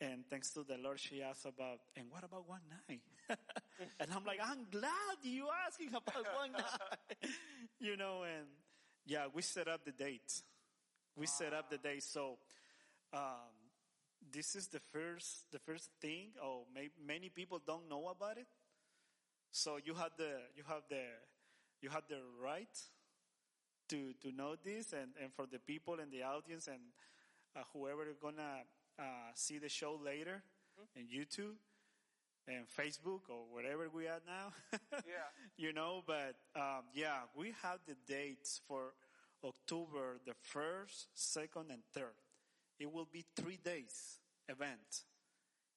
and 0.00 0.24
thanks 0.30 0.50
to 0.54 0.64
the 0.64 0.78
Lord, 0.82 0.98
she 0.98 1.20
asked 1.22 1.44
about, 1.44 1.80
and 1.94 2.06
what 2.10 2.24
about 2.24 2.48
one 2.48 2.62
night? 2.88 3.02
and 4.00 4.10
I'm 4.14 4.24
like, 4.24 4.40
I'm 4.42 4.66
glad 4.70 5.16
you 5.22 5.46
asking 5.66 5.88
about 5.88 6.26
one 6.36 6.52
night, 6.52 7.30
you 7.78 7.96
know. 7.96 8.22
And 8.22 8.46
yeah, 9.06 9.26
we 9.32 9.42
set 9.42 9.68
up 9.68 9.84
the 9.84 9.92
date. 9.92 10.42
We 11.16 11.26
set 11.26 11.52
up 11.52 11.70
the 11.70 11.78
date. 11.78 12.02
So 12.02 12.38
um, 13.12 13.50
this 14.32 14.54
is 14.54 14.68
the 14.68 14.80
first 14.92 15.50
the 15.52 15.58
first 15.58 15.90
thing. 16.00 16.30
Oh, 16.42 16.66
may, 16.74 16.90
many 17.04 17.28
people 17.28 17.60
don't 17.64 17.88
know 17.88 18.08
about 18.08 18.38
it. 18.38 18.46
So 19.50 19.78
you 19.82 19.94
have 19.94 20.12
the 20.16 20.38
you 20.54 20.62
have 20.68 20.82
the 20.88 21.02
you 21.80 21.90
have 21.90 22.04
the 22.08 22.20
right 22.42 22.78
to 23.88 24.12
to 24.22 24.32
know 24.32 24.56
this, 24.62 24.92
and 24.92 25.12
and 25.22 25.32
for 25.34 25.46
the 25.46 25.58
people 25.58 25.98
in 26.00 26.10
the 26.10 26.22
audience 26.22 26.68
and 26.68 26.80
uh, 27.56 27.62
whoever 27.72 28.04
gonna 28.20 28.62
uh, 28.98 29.02
see 29.34 29.58
the 29.58 29.68
show 29.68 29.98
later 30.02 30.42
in 30.94 31.06
YouTube 31.06 31.56
and 32.48 32.66
Facebook 32.68 33.28
or 33.28 33.44
wherever 33.52 33.88
we 33.88 34.06
are 34.06 34.20
now. 34.26 34.52
Yeah. 34.92 35.28
you 35.56 35.72
know, 35.72 36.02
but 36.06 36.34
um, 36.56 36.84
yeah, 36.94 37.20
we 37.34 37.54
have 37.62 37.78
the 37.86 37.96
dates 38.06 38.60
for 38.66 38.94
October 39.44 40.18
the 40.26 40.34
first, 40.42 41.08
second, 41.14 41.70
and 41.70 41.82
third. 41.94 42.14
It 42.78 42.92
will 42.92 43.08
be 43.10 43.24
three 43.36 43.58
days 43.62 44.18
event. 44.48 45.04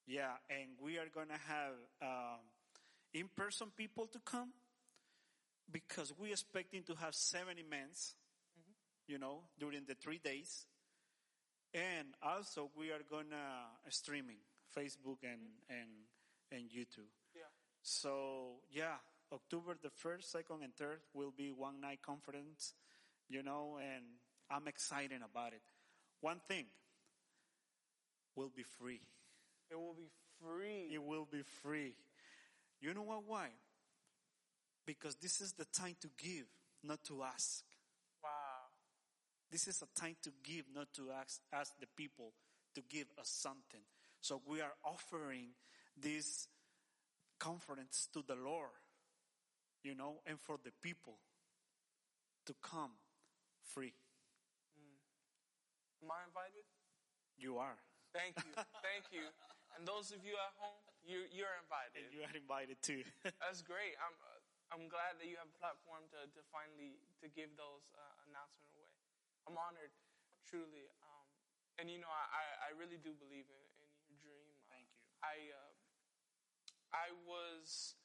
Yeah, 0.06 0.32
and 0.50 0.70
we 0.80 0.98
are 0.98 1.08
gonna 1.14 1.38
have 1.48 1.72
um, 2.02 2.40
in-person 3.14 3.68
people 3.76 4.06
to 4.08 4.18
come 4.24 4.50
because 5.70 6.12
we're 6.18 6.32
expecting 6.32 6.82
to 6.84 6.94
have 6.94 7.14
70 7.14 7.62
men, 7.70 7.88
you 9.06 9.18
know, 9.18 9.40
during 9.58 9.84
the 9.86 9.94
three 9.94 10.18
days. 10.22 10.66
And 11.72 12.08
also 12.22 12.70
we 12.76 12.90
are 12.90 13.02
gonna 13.10 13.66
streaming 13.88 14.36
Facebook 14.76 15.18
and, 15.22 15.40
and, 15.70 15.88
and 16.54 16.64
YouTube. 16.70 17.10
Yeah. 17.34 17.42
So 17.82 18.60
yeah, 18.72 18.96
October 19.32 19.76
the 19.82 19.90
first, 19.90 20.30
second, 20.32 20.62
and 20.62 20.74
third 20.74 21.00
will 21.12 21.32
be 21.36 21.50
one 21.52 21.80
night 21.80 22.00
conference, 22.02 22.74
you 23.28 23.42
know, 23.42 23.78
and 23.80 24.04
I'm 24.50 24.68
excited 24.68 25.20
about 25.24 25.52
it. 25.52 25.62
One 26.20 26.40
thing 26.48 26.66
will 28.36 28.50
be 28.54 28.62
free. 28.62 29.00
It 29.70 29.76
will 29.76 29.94
be 29.94 30.08
free. 30.40 30.88
It 30.92 31.02
will 31.02 31.26
be 31.30 31.42
free. 31.62 31.94
You 32.80 32.94
know 32.94 33.02
what? 33.02 33.22
Why? 33.26 33.48
Because 34.86 35.16
this 35.16 35.40
is 35.40 35.52
the 35.52 35.64
time 35.66 35.96
to 36.02 36.08
give, 36.18 36.46
not 36.82 37.02
to 37.04 37.22
ask. 37.22 37.64
wow. 38.22 38.28
This 39.50 39.68
is 39.68 39.82
a 39.82 40.00
time 40.00 40.16
to 40.22 40.30
give, 40.42 40.64
not 40.74 40.88
to 40.94 41.10
ask, 41.18 41.40
ask 41.52 41.72
the 41.80 41.86
people 41.96 42.32
to 42.74 42.82
give 42.90 43.06
us 43.18 43.28
something. 43.28 43.80
So 44.20 44.42
we 44.46 44.60
are 44.60 44.72
offering 44.84 45.50
this 45.96 46.48
conference 47.38 48.08
to 48.12 48.22
the 48.26 48.34
Lord, 48.36 48.74
you 49.82 49.94
know, 49.94 50.20
and 50.26 50.40
for 50.40 50.56
the 50.62 50.72
people 50.82 51.18
to 52.46 52.54
come 52.62 52.92
free. 53.72 53.94
Am 56.02 56.10
I 56.12 56.20
invited? 56.28 56.64
You 57.40 57.56
are. 57.58 57.76
Thank 58.12 58.36
you. 58.44 58.52
Thank 58.84 59.08
you. 59.10 59.24
And 59.74 59.82
those 59.88 60.12
of 60.14 60.22
you 60.22 60.36
at 60.38 60.54
home, 60.60 60.78
you, 61.02 61.26
you're 61.34 61.56
invited. 61.64 62.06
And 62.06 62.12
you 62.14 62.22
are 62.22 62.36
invited 62.36 62.78
too. 62.84 63.02
That's 63.42 63.64
great. 63.64 63.96
I'm, 63.98 64.14
I'm 64.70 64.86
glad 64.86 65.18
that 65.18 65.26
you 65.26 65.34
have 65.40 65.48
a 65.50 65.58
platform 65.58 66.06
to, 66.14 66.28
to 66.30 66.40
finally 66.54 66.94
to 67.24 67.26
give 67.32 67.50
those 67.58 67.90
uh, 67.96 68.28
announcements 68.30 68.70
away. 68.76 68.92
I'm 69.50 69.56
honored, 69.58 69.90
truly. 70.46 70.86
Um, 71.02 71.26
and 71.82 71.90
you 71.90 71.98
know, 71.98 72.12
I, 72.12 72.24
I- 72.30 72.58
I 72.64 72.70
really 72.78 72.96
do 73.02 73.12
believe 73.18 73.44
in, 73.50 73.62
in 73.82 73.90
your 74.08 74.16
dream. 74.22 74.54
Thank 74.70 74.86
you. 74.94 75.02
I 75.20 75.36
uh, 75.52 75.73
I 76.94 77.10
was 77.26 77.98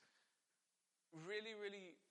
really, 1.14 1.54
really, 1.54 2.02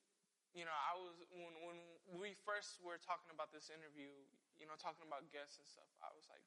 you 0.54 0.62
know, 0.62 0.74
I 0.74 0.94
was 0.94 1.18
when 1.34 1.54
when 1.66 1.78
we 2.14 2.38
first 2.46 2.78
were 2.78 3.02
talking 3.02 3.34
about 3.34 3.50
this 3.50 3.66
interview, 3.66 4.14
you 4.62 4.66
know, 4.70 4.78
talking 4.78 5.02
about 5.06 5.26
guests 5.34 5.58
and 5.58 5.66
stuff. 5.66 5.90
I 5.98 6.14
was 6.14 6.30
like, 6.30 6.46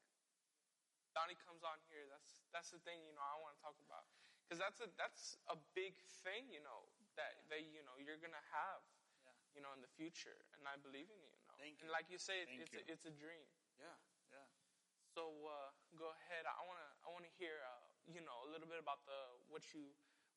Donnie 1.12 1.36
comes 1.36 1.60
on 1.60 1.76
here. 1.92 2.08
That's 2.08 2.48
that's 2.48 2.72
the 2.72 2.80
thing, 2.80 3.04
you 3.04 3.12
know, 3.12 3.20
I 3.24 3.36
want 3.44 3.52
to 3.56 3.60
talk 3.60 3.76
about 3.84 4.08
because 4.48 4.56
that's 4.56 4.80
a 4.80 4.88
that's 4.96 5.36
a 5.52 5.56
big 5.76 6.00
thing, 6.24 6.48
you 6.48 6.64
know, 6.64 6.88
that 7.20 7.44
that 7.52 7.60
you 7.60 7.84
know 7.84 8.00
you're 8.00 8.20
gonna 8.20 8.40
have, 8.56 8.80
you 9.52 9.60
know, 9.60 9.72
in 9.76 9.84
the 9.84 9.92
future, 9.92 10.40
and 10.56 10.64
I 10.64 10.80
believe 10.80 11.12
in 11.12 11.18
you. 11.20 11.28
you 11.28 11.44
know? 11.48 11.56
Thank 11.60 11.76
And 11.84 11.88
you. 11.88 11.94
like 11.94 12.08
you 12.08 12.16
say, 12.16 12.48
Thank 12.48 12.64
it's 12.64 12.72
you. 12.72 12.80
a, 12.80 12.84
it's 12.88 13.04
a 13.04 13.14
dream. 13.14 13.44
Yeah, 13.76 13.96
yeah. 14.32 14.48
So 15.12 15.28
uh, 15.44 15.70
go 15.96 16.08
ahead. 16.24 16.48
I 16.48 16.56
wanna 16.64 16.88
I 17.04 17.08
wanna 17.12 17.32
hear 17.36 17.60
uh, 17.64 17.84
you 18.08 18.24
know 18.24 18.44
a 18.44 18.48
little 18.48 18.68
bit 18.68 18.80
about 18.80 19.04
the 19.04 19.16
what 19.52 19.64
you 19.76 19.92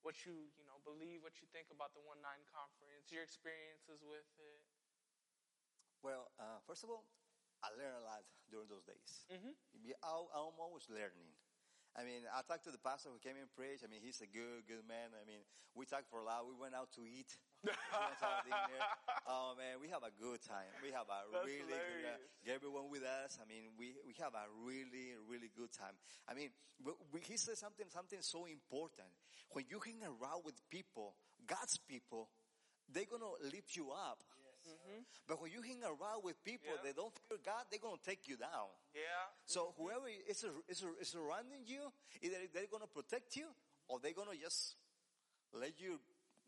what 0.05 0.21
you 0.21 0.53
you 0.53 0.63
know 0.69 0.77
believe, 0.85 1.25
what 1.25 1.41
you 1.41 1.49
think 1.49 1.73
about 1.73 1.97
the 1.97 2.03
One 2.05 2.21
Nine 2.21 2.45
Conference, 2.53 3.09
your 3.09 3.25
experiences 3.25 4.05
with 4.05 4.29
it. 4.37 4.61
Well, 6.05 6.29
uh, 6.37 6.61
first 6.69 6.85
of 6.85 6.93
all, 6.93 7.09
I 7.65 7.73
learned 7.73 7.97
a 7.97 8.05
lot 8.05 8.21
during 8.45 8.69
those 8.69 8.85
days. 8.85 9.25
Mhm. 9.33 9.57
I- 10.05 10.29
I'm 10.37 10.59
always 10.61 10.85
learning. 10.93 11.33
I 11.97 12.03
mean, 12.03 12.27
I 12.29 12.43
talked 12.43 12.63
to 12.65 12.71
the 12.71 12.77
pastor 12.77 13.09
who 13.09 13.17
came 13.17 13.37
and 13.37 13.49
preached. 13.49 13.83
I 13.83 13.87
mean, 13.87 14.03
he's 14.03 14.21
a 14.21 14.27
good, 14.27 14.67
good 14.67 14.85
man. 14.85 15.15
I 15.15 15.23
mean, 15.25 15.41
we 15.73 15.85
talked 15.87 16.07
for 16.07 16.19
a 16.19 16.23
lot. 16.23 16.45
We 16.45 16.53
went 16.53 16.75
out 16.75 16.91
to 16.93 17.07
eat. 17.07 17.39
We 17.65 17.73
went 17.73 18.17
to 18.21 18.29
have. 18.29 18.93
Oh 19.25 19.57
man, 19.57 19.81
we 19.81 19.89
have 19.89 20.05
a 20.05 20.13
good 20.21 20.41
time. 20.45 20.69
We 20.85 20.93
have 20.93 21.09
a 21.09 21.25
That's 21.33 21.45
really 21.45 21.65
good 21.65 22.05
uh, 22.05 22.13
time. 22.13 22.53
Everyone 22.53 22.87
with 22.93 23.01
us. 23.03 23.41
I 23.41 23.45
mean, 23.49 23.73
we, 23.73 23.97
we 24.05 24.13
have 24.21 24.37
a 24.37 24.45
really, 24.61 25.17
really 25.25 25.49
good 25.49 25.73
time. 25.73 25.97
I 26.29 26.37
mean, 26.37 26.53
we, 26.83 26.93
we, 27.11 27.19
he 27.25 27.37
said 27.37 27.57
something, 27.57 27.89
something 27.89 28.21
so 28.21 28.45
important. 28.45 29.09
When 29.51 29.65
you 29.69 29.81
hang 29.81 30.05
around 30.05 30.45
with 30.45 30.55
people, 30.69 31.17
God's 31.47 31.77
people, 31.89 32.29
they're 32.93 33.09
gonna 33.09 33.33
lift 33.49 33.73
you 33.75 33.89
up. 33.89 34.21
Mm-hmm. 34.21 34.45
Mm-hmm. 34.65 35.01
But 35.25 35.41
when 35.41 35.51
you 35.51 35.61
hang 35.61 35.81
around 35.81 36.21
with 36.23 36.37
people 36.43 36.73
Yeah. 36.77 36.85
that 36.85 36.95
don't 36.95 37.13
fear 37.25 37.37
God, 37.41 37.65
they're 37.69 37.81
gonna 37.81 38.01
take 38.05 38.27
you 38.29 38.37
down. 38.37 38.69
Yeah. 38.93 39.01
So 39.45 39.73
mm-hmm. 39.73 39.81
whoever 39.81 40.07
is, 40.29 40.45
is, 40.69 40.85
is 41.01 41.09
surrounding 41.09 41.65
you, 41.65 41.89
either 42.21 42.37
they're 42.53 42.69
going 42.69 42.85
to 42.85 42.89
protect 42.93 43.35
you 43.35 43.49
or 43.87 43.99
they're 43.99 44.13
going 44.13 44.29
to 44.29 44.37
just 44.37 44.75
let 45.53 45.79
you 45.79 45.99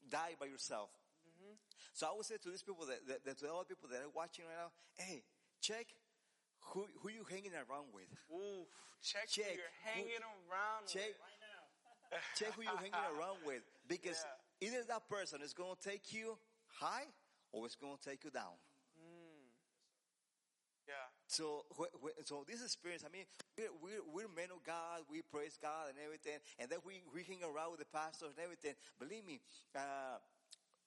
die 0.09 0.36
by 0.39 0.47
yourself. 0.47 0.89
So 1.98 2.06
I 2.06 2.14
would 2.14 2.30
say 2.30 2.38
to 2.38 2.50
these 2.54 2.62
people 2.62 2.86
that, 2.86 3.02
that, 3.10 3.26
that 3.26 3.41
to 3.41 3.50
all 3.50 3.66
the 3.66 3.74
people 3.74 3.89
that 3.89 4.06
are 4.06 4.14
watching 4.14 4.45
right 4.45 4.54
now, 4.54 4.70
hey, 5.02 5.26
check 5.66 5.89
who 6.70 6.86
who 7.02 7.10
you 7.10 7.26
hanging 7.26 7.58
around 7.58 7.89
with. 7.89 8.06
Ooh, 8.30 8.70
check, 9.02 9.26
Check 9.26 9.50
who 9.50 9.58
you're 9.58 9.74
who- 9.82 9.89
hanging 9.98 10.22
around. 10.22 10.86
Check 10.86 11.18
with. 11.18 12.22
check 12.38 12.54
who 12.54 12.62
you're 12.62 12.78
hanging 12.78 13.02
around 13.18 13.41
with 13.41 13.66
because 13.89 14.22
Yeah. 14.62 14.68
either 14.70 14.86
that 14.93 15.10
person 15.10 15.41
is 15.41 15.58
going 15.58 15.74
to 15.74 15.82
take 15.89 16.14
you 16.14 16.38
high 16.78 17.10
or 17.52 17.66
it's 17.66 17.74
going 17.74 17.98
to 17.98 18.04
take 18.06 18.22
you 18.24 18.30
down. 18.30 18.54
Yeah. 20.88 20.93
So, 21.28 21.66
so 22.24 22.45
this 22.48 22.64
experience, 22.64 23.04
I 23.04 23.12
mean, 23.12 23.26
we're, 23.58 23.74
we're, 23.84 24.04
we're 24.08 24.32
men 24.32 24.48
of 24.56 24.64
God, 24.64 25.04
we 25.12 25.20
praise 25.22 25.60
God 25.62 25.89
and 25.91 25.98
everything, 26.00 26.39
and 26.60 26.70
then 26.72 26.80
we, 26.88 27.04
we 27.12 27.28
hang 27.28 27.43
around 27.43 27.72
with 27.76 27.82
the 27.84 27.91
pastors 27.91 28.32
and 28.32 28.39
everything. 28.39 28.72
Believe 28.95 29.26
me, 29.28 29.41
uh, 29.76 30.16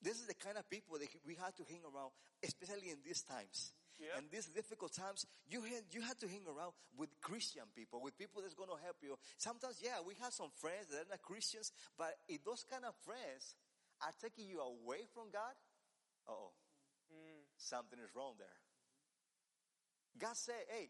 this 0.01 0.17
is 0.17 0.25
the 0.25 0.33
kind 0.33 0.57
of 0.57 0.69
people 0.69 0.97
that 0.97 1.07
we 1.25 1.35
have 1.35 1.53
to 1.55 1.63
hang 1.69 1.81
around, 1.85 2.11
especially 2.43 2.89
in 2.89 2.97
these 3.05 3.21
times. 3.21 3.73
Yeah. 4.01 4.17
And 4.17 4.25
these 4.33 4.49
difficult 4.49 4.93
times, 4.97 5.29
you 5.45 5.61
you 5.93 6.01
have 6.01 6.17
to 6.25 6.27
hang 6.27 6.41
around 6.49 6.73
with 6.97 7.13
Christian 7.21 7.69
people, 7.75 8.01
with 8.01 8.17
people 8.17 8.41
that's 8.41 8.57
going 8.57 8.73
to 8.73 8.81
help 8.81 8.97
you. 9.05 9.13
Sometimes, 9.37 9.77
yeah, 9.77 10.01
we 10.01 10.17
have 10.21 10.33
some 10.33 10.49
friends 10.57 10.89
that 10.89 11.05
are 11.05 11.09
not 11.13 11.21
Christians, 11.21 11.71
but 11.97 12.17
if 12.27 12.43
those 12.43 12.65
kind 12.65 12.81
of 12.83 12.97
friends 13.05 13.53
are 14.01 14.13
taking 14.17 14.49
you 14.49 14.57
away 14.57 15.05
from 15.13 15.29
God, 15.29 15.53
oh, 16.27 16.49
something 17.57 17.99
is 18.01 18.09
wrong 18.15 18.33
there. 18.41 18.57
God 20.17 20.35
said, 20.35 20.65
hey, 20.69 20.89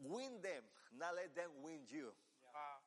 win 0.00 0.40
them, 0.40 0.64
not 0.96 1.12
let 1.16 1.36
them 1.36 1.52
win 1.62 1.84
you. 1.88 2.08
Wow. 2.48 2.80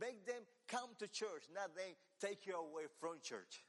make 0.00 0.26
them 0.26 0.42
come 0.66 0.90
to 0.98 1.06
church, 1.08 1.44
not 1.54 1.74
them 1.76 1.92
take 2.20 2.46
you 2.46 2.56
away 2.56 2.88
from 2.98 3.20
church. 3.22 3.64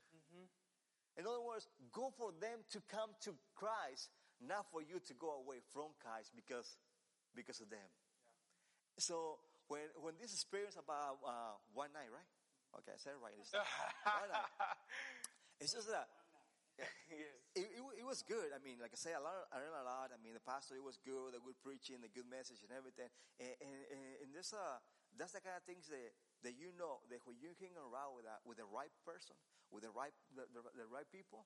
In 1.20 1.28
other 1.28 1.44
words, 1.44 1.68
go 1.92 2.16
for 2.16 2.32
them 2.40 2.64
to 2.72 2.80
come 2.88 3.12
to 3.28 3.36
Christ, 3.52 4.08
not 4.40 4.72
for 4.72 4.80
you 4.80 5.04
to 5.04 5.14
go 5.20 5.44
away 5.44 5.60
from 5.76 5.92
Christ 6.00 6.32
because, 6.32 6.80
because 7.36 7.60
of 7.60 7.68
them. 7.68 7.84
So 8.96 9.44
when, 9.68 9.92
when 10.00 10.16
this 10.16 10.32
experience 10.32 10.80
about 10.80 11.20
uh, 11.28 11.60
one 11.76 11.92
night, 11.92 12.08
right? 12.08 12.32
Okay, 12.80 12.96
I 12.96 13.00
said 13.04 13.20
it 13.20 13.22
right 13.22 13.36
this 13.36 13.52
time. 13.52 13.68
one 14.24 14.32
night. 14.32 14.48
It's 15.60 15.76
just 15.76 15.92
that 15.92 16.08
yes. 16.80 16.88
it, 17.52 17.68
it, 17.76 17.84
it 18.00 18.06
was 18.08 18.24
good. 18.24 18.56
I 18.56 18.64
mean, 18.64 18.80
like 18.80 18.96
I 18.96 19.00
say, 19.00 19.12
I 19.12 19.20
learned, 19.20 19.52
I 19.52 19.60
learned 19.60 19.76
a 19.76 19.84
lot. 19.84 20.16
I 20.16 20.20
mean, 20.24 20.32
the 20.32 20.46
pastor, 20.48 20.80
it 20.80 20.86
was 20.86 20.96
good, 21.04 21.36
the 21.36 21.44
good 21.44 21.60
preaching, 21.60 22.00
the 22.00 22.08
good 22.08 22.32
message 22.32 22.64
and 22.64 22.72
everything. 22.72 23.12
And, 23.44 23.52
and, 23.60 23.80
and, 23.92 24.08
and 24.24 24.30
this, 24.32 24.56
uh, 24.56 24.80
that's 25.20 25.36
the 25.36 25.44
kind 25.44 25.60
of 25.60 25.68
things 25.68 25.92
that, 25.92 26.16
that 26.44 26.56
you 26.56 26.72
know, 26.80 27.04
that 27.12 27.20
when 27.28 27.36
you 27.40 27.52
hang 27.60 27.76
around 27.76 28.16
with, 28.16 28.24
a, 28.24 28.36
with 28.48 28.58
the 28.60 28.70
right 28.70 28.94
person, 29.04 29.36
with 29.70 29.84
the 29.84 29.92
right, 29.92 30.16
the, 30.32 30.48
the, 30.56 30.62
the 30.76 30.88
right 30.88 31.08
people, 31.12 31.44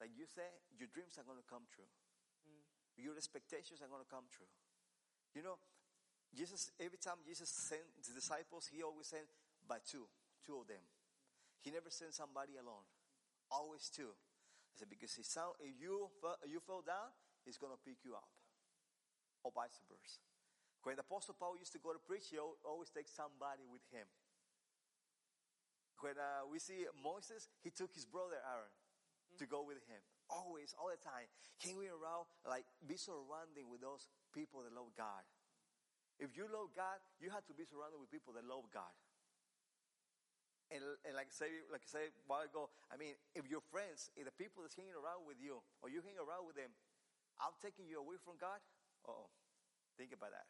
like 0.00 0.10
you 0.16 0.24
say, 0.26 0.48
your 0.74 0.88
dreams 0.90 1.20
are 1.20 1.26
going 1.26 1.38
to 1.38 1.46
come 1.46 1.68
true. 1.70 1.88
Mm. 2.48 2.64
Your 2.98 3.14
expectations 3.14 3.84
are 3.84 3.90
going 3.90 4.02
to 4.02 4.10
come 4.10 4.26
true. 4.32 4.48
You 5.36 5.44
know, 5.44 5.60
Jesus, 6.34 6.72
every 6.82 6.98
time 6.98 7.22
Jesus 7.22 7.46
sent 7.46 7.84
the 8.02 8.10
disciples, 8.16 8.66
he 8.66 8.82
always 8.82 9.06
sent 9.06 9.28
by 9.68 9.78
two, 9.84 10.10
two 10.42 10.58
of 10.58 10.66
them. 10.66 10.82
He 11.62 11.70
never 11.70 11.88
sent 11.88 12.12
somebody 12.12 12.58
alone. 12.58 12.84
Always 13.52 13.86
two. 13.88 14.10
I 14.10 14.74
said, 14.74 14.90
because 14.90 15.14
he 15.14 15.22
sound, 15.22 15.54
if 15.62 15.78
you, 15.78 16.10
you 16.50 16.58
fell 16.58 16.82
down, 16.82 17.14
he's 17.46 17.56
going 17.56 17.72
to 17.72 17.78
pick 17.78 18.02
you 18.02 18.18
up. 18.18 18.26
Or 19.46 19.52
vice 19.54 19.78
versa. 19.86 20.24
When 20.84 21.00
the 21.00 21.04
Apostle 21.04 21.32
Paul 21.32 21.56
used 21.56 21.72
to 21.72 21.80
go 21.80 21.96
to 21.96 21.98
preach, 21.98 22.28
he 22.28 22.36
always 22.36 22.92
takes 22.92 23.16
somebody 23.16 23.64
with 23.64 23.80
him. 23.88 24.04
When 26.04 26.20
uh, 26.20 26.44
we 26.44 26.60
see 26.60 26.84
Moses, 27.00 27.48
he 27.64 27.72
took 27.72 27.96
his 27.96 28.04
brother 28.04 28.36
Aaron 28.44 28.68
to 29.40 29.48
go 29.48 29.64
with 29.64 29.80
him. 29.88 30.04
Always, 30.28 30.76
all 30.76 30.92
the 30.92 31.00
time. 31.00 31.24
Hanging 31.56 31.88
around, 31.88 32.28
like, 32.44 32.68
be 32.84 33.00
surrounding 33.00 33.72
with 33.72 33.80
those 33.80 34.12
people 34.36 34.60
that 34.60 34.76
love 34.76 34.92
God. 34.92 35.24
If 36.20 36.36
you 36.36 36.44
love 36.52 36.76
God, 36.76 37.00
you 37.16 37.32
have 37.32 37.48
to 37.48 37.56
be 37.56 37.64
surrounded 37.64 37.96
with 37.96 38.12
people 38.12 38.36
that 38.36 38.44
love 38.44 38.68
God. 38.68 38.92
And, 40.68 40.84
and 41.08 41.16
like 41.16 41.32
I 41.32 41.34
say, 41.34 41.50
like 41.72 41.84
I 41.84 41.88
said 41.88 42.12
a 42.12 42.28
while 42.28 42.44
ago, 42.44 42.68
I 42.92 43.00
mean, 43.00 43.16
if 43.32 43.48
your 43.48 43.64
friends, 43.72 44.12
if 44.16 44.28
the 44.28 44.36
people 44.36 44.60
that's 44.60 44.76
hanging 44.76 44.96
around 44.96 45.24
with 45.24 45.40
you, 45.40 45.64
or 45.80 45.88
you 45.88 46.04
hang 46.04 46.20
around 46.20 46.44
with 46.44 46.60
them, 46.60 46.72
I'm 47.40 47.56
taking 47.64 47.88
you 47.88 48.00
away 48.00 48.20
from 48.20 48.36
God. 48.36 48.60
Oh, 49.08 49.32
think 49.96 50.12
about 50.12 50.36
that. 50.36 50.48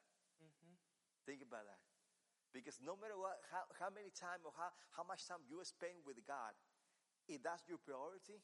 Think 1.25 1.43
about 1.43 1.64
that. 1.66 1.81
Because 2.55 2.79
no 2.79 2.95
matter 2.95 3.18
what, 3.18 3.43
how, 3.51 3.66
how 3.83 3.91
many 3.91 4.14
time 4.14 4.45
or 4.47 4.55
how, 4.55 4.70
how 4.95 5.03
much 5.03 5.27
time 5.27 5.43
you 5.51 5.59
spend 5.66 6.07
with 6.07 6.22
God, 6.22 6.55
if 7.27 7.43
that's 7.43 7.66
your 7.66 7.83
priority, 7.83 8.39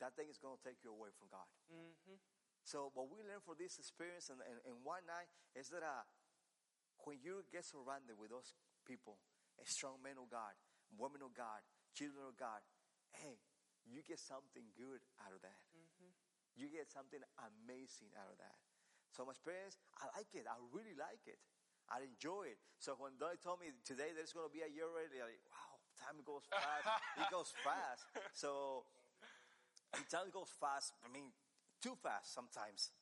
that 0.00 0.14
thing 0.14 0.32
is 0.32 0.40
going 0.40 0.56
to 0.56 0.62
take 0.64 0.80
you 0.80 0.94
away 0.94 1.12
from 1.12 1.28
God. 1.28 1.44
So 2.64 2.88
what 2.94 3.10
we 3.10 3.20
learn 3.20 3.42
from 3.42 3.58
this 3.58 3.76
experience 3.76 4.30
and, 4.30 4.40
and, 4.46 4.62
and 4.64 4.80
one 4.80 5.04
night 5.04 5.28
is 5.58 5.68
that 5.74 5.82
uh, 5.82 6.06
when 7.04 7.18
you 7.20 7.44
get 7.50 7.66
surrounded 7.66 8.16
with 8.16 8.30
those 8.30 8.54
people, 8.86 9.18
a 9.58 9.66
strong 9.66 9.98
men 10.00 10.16
of 10.16 10.30
God, 10.30 10.54
women 10.96 11.20
of 11.20 11.34
God, 11.34 11.60
children 11.92 12.24
of 12.24 12.38
God, 12.38 12.62
hey, 13.12 13.42
you 13.84 14.00
get 14.06 14.20
something 14.20 14.68
good 14.76 15.02
out 15.20 15.34
of 15.34 15.42
that. 15.42 15.60
You 16.54 16.66
get 16.70 16.90
something 16.90 17.22
amazing 17.38 18.12
out 18.18 18.30
of 18.30 18.38
that. 18.42 18.56
So 19.14 19.24
my 19.24 19.32
experience, 19.32 19.78
I 19.98 20.10
like 20.14 20.30
it. 20.34 20.44
I 20.44 20.58
really 20.70 20.94
like 20.94 21.24
it. 21.26 21.38
I 21.88 22.04
enjoy 22.04 22.52
it. 22.52 22.60
So 22.78 22.94
when 23.00 23.16
Donnie 23.16 23.40
told 23.40 23.60
me 23.60 23.72
today 23.82 24.12
there's 24.12 24.32
going 24.32 24.46
to 24.46 24.54
be 24.54 24.62
a 24.62 24.70
year 24.70 24.86
already, 24.86 25.18
I'm 25.18 25.32
like, 25.32 25.44
wow, 25.48 25.72
time 25.96 26.18
goes 26.22 26.44
fast. 26.46 26.86
it 27.16 27.28
goes 27.34 27.50
fast. 27.64 28.04
So 28.36 28.84
time 30.12 30.28
goes 30.30 30.52
fast. 30.52 30.94
I 31.02 31.08
mean, 31.08 31.32
too 31.80 31.96
fast 31.98 32.34
sometimes. 32.34 32.92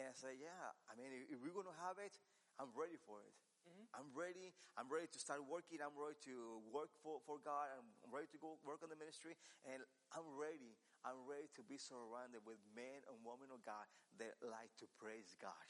And 0.00 0.08
I 0.08 0.14
say, 0.16 0.32
yeah, 0.40 0.72
I 0.88 0.96
mean, 0.96 1.12
if 1.28 1.36
we're 1.44 1.52
going 1.52 1.68
to 1.68 1.80
have 1.84 2.00
it, 2.00 2.16
I'm 2.56 2.72
ready 2.72 2.96
for 2.96 3.20
it. 3.20 3.36
Mm-hmm. 3.68 3.86
I'm 3.94 4.08
ready. 4.16 4.56
I'm 4.74 4.88
ready 4.88 5.06
to 5.12 5.20
start 5.20 5.44
working. 5.44 5.78
I'm 5.84 5.94
ready 5.94 6.18
to 6.32 6.64
work 6.72 6.90
for, 7.04 7.20
for 7.28 7.38
God. 7.38 7.68
I'm 7.76 8.10
ready 8.10 8.26
to 8.32 8.38
go 8.40 8.56
work 8.64 8.80
on 8.80 8.90
the 8.90 8.98
ministry. 8.98 9.36
And 9.68 9.84
I'm 10.16 10.26
ready. 10.34 10.80
I'm 11.04 11.20
ready 11.28 11.50
to 11.58 11.62
be 11.62 11.76
surrounded 11.76 12.42
with 12.46 12.58
men 12.72 13.04
and 13.06 13.16
women 13.22 13.52
of 13.52 13.60
God 13.62 13.86
that 14.22 14.38
like 14.40 14.72
to 14.82 14.86
praise 14.98 15.34
God. 15.38 15.66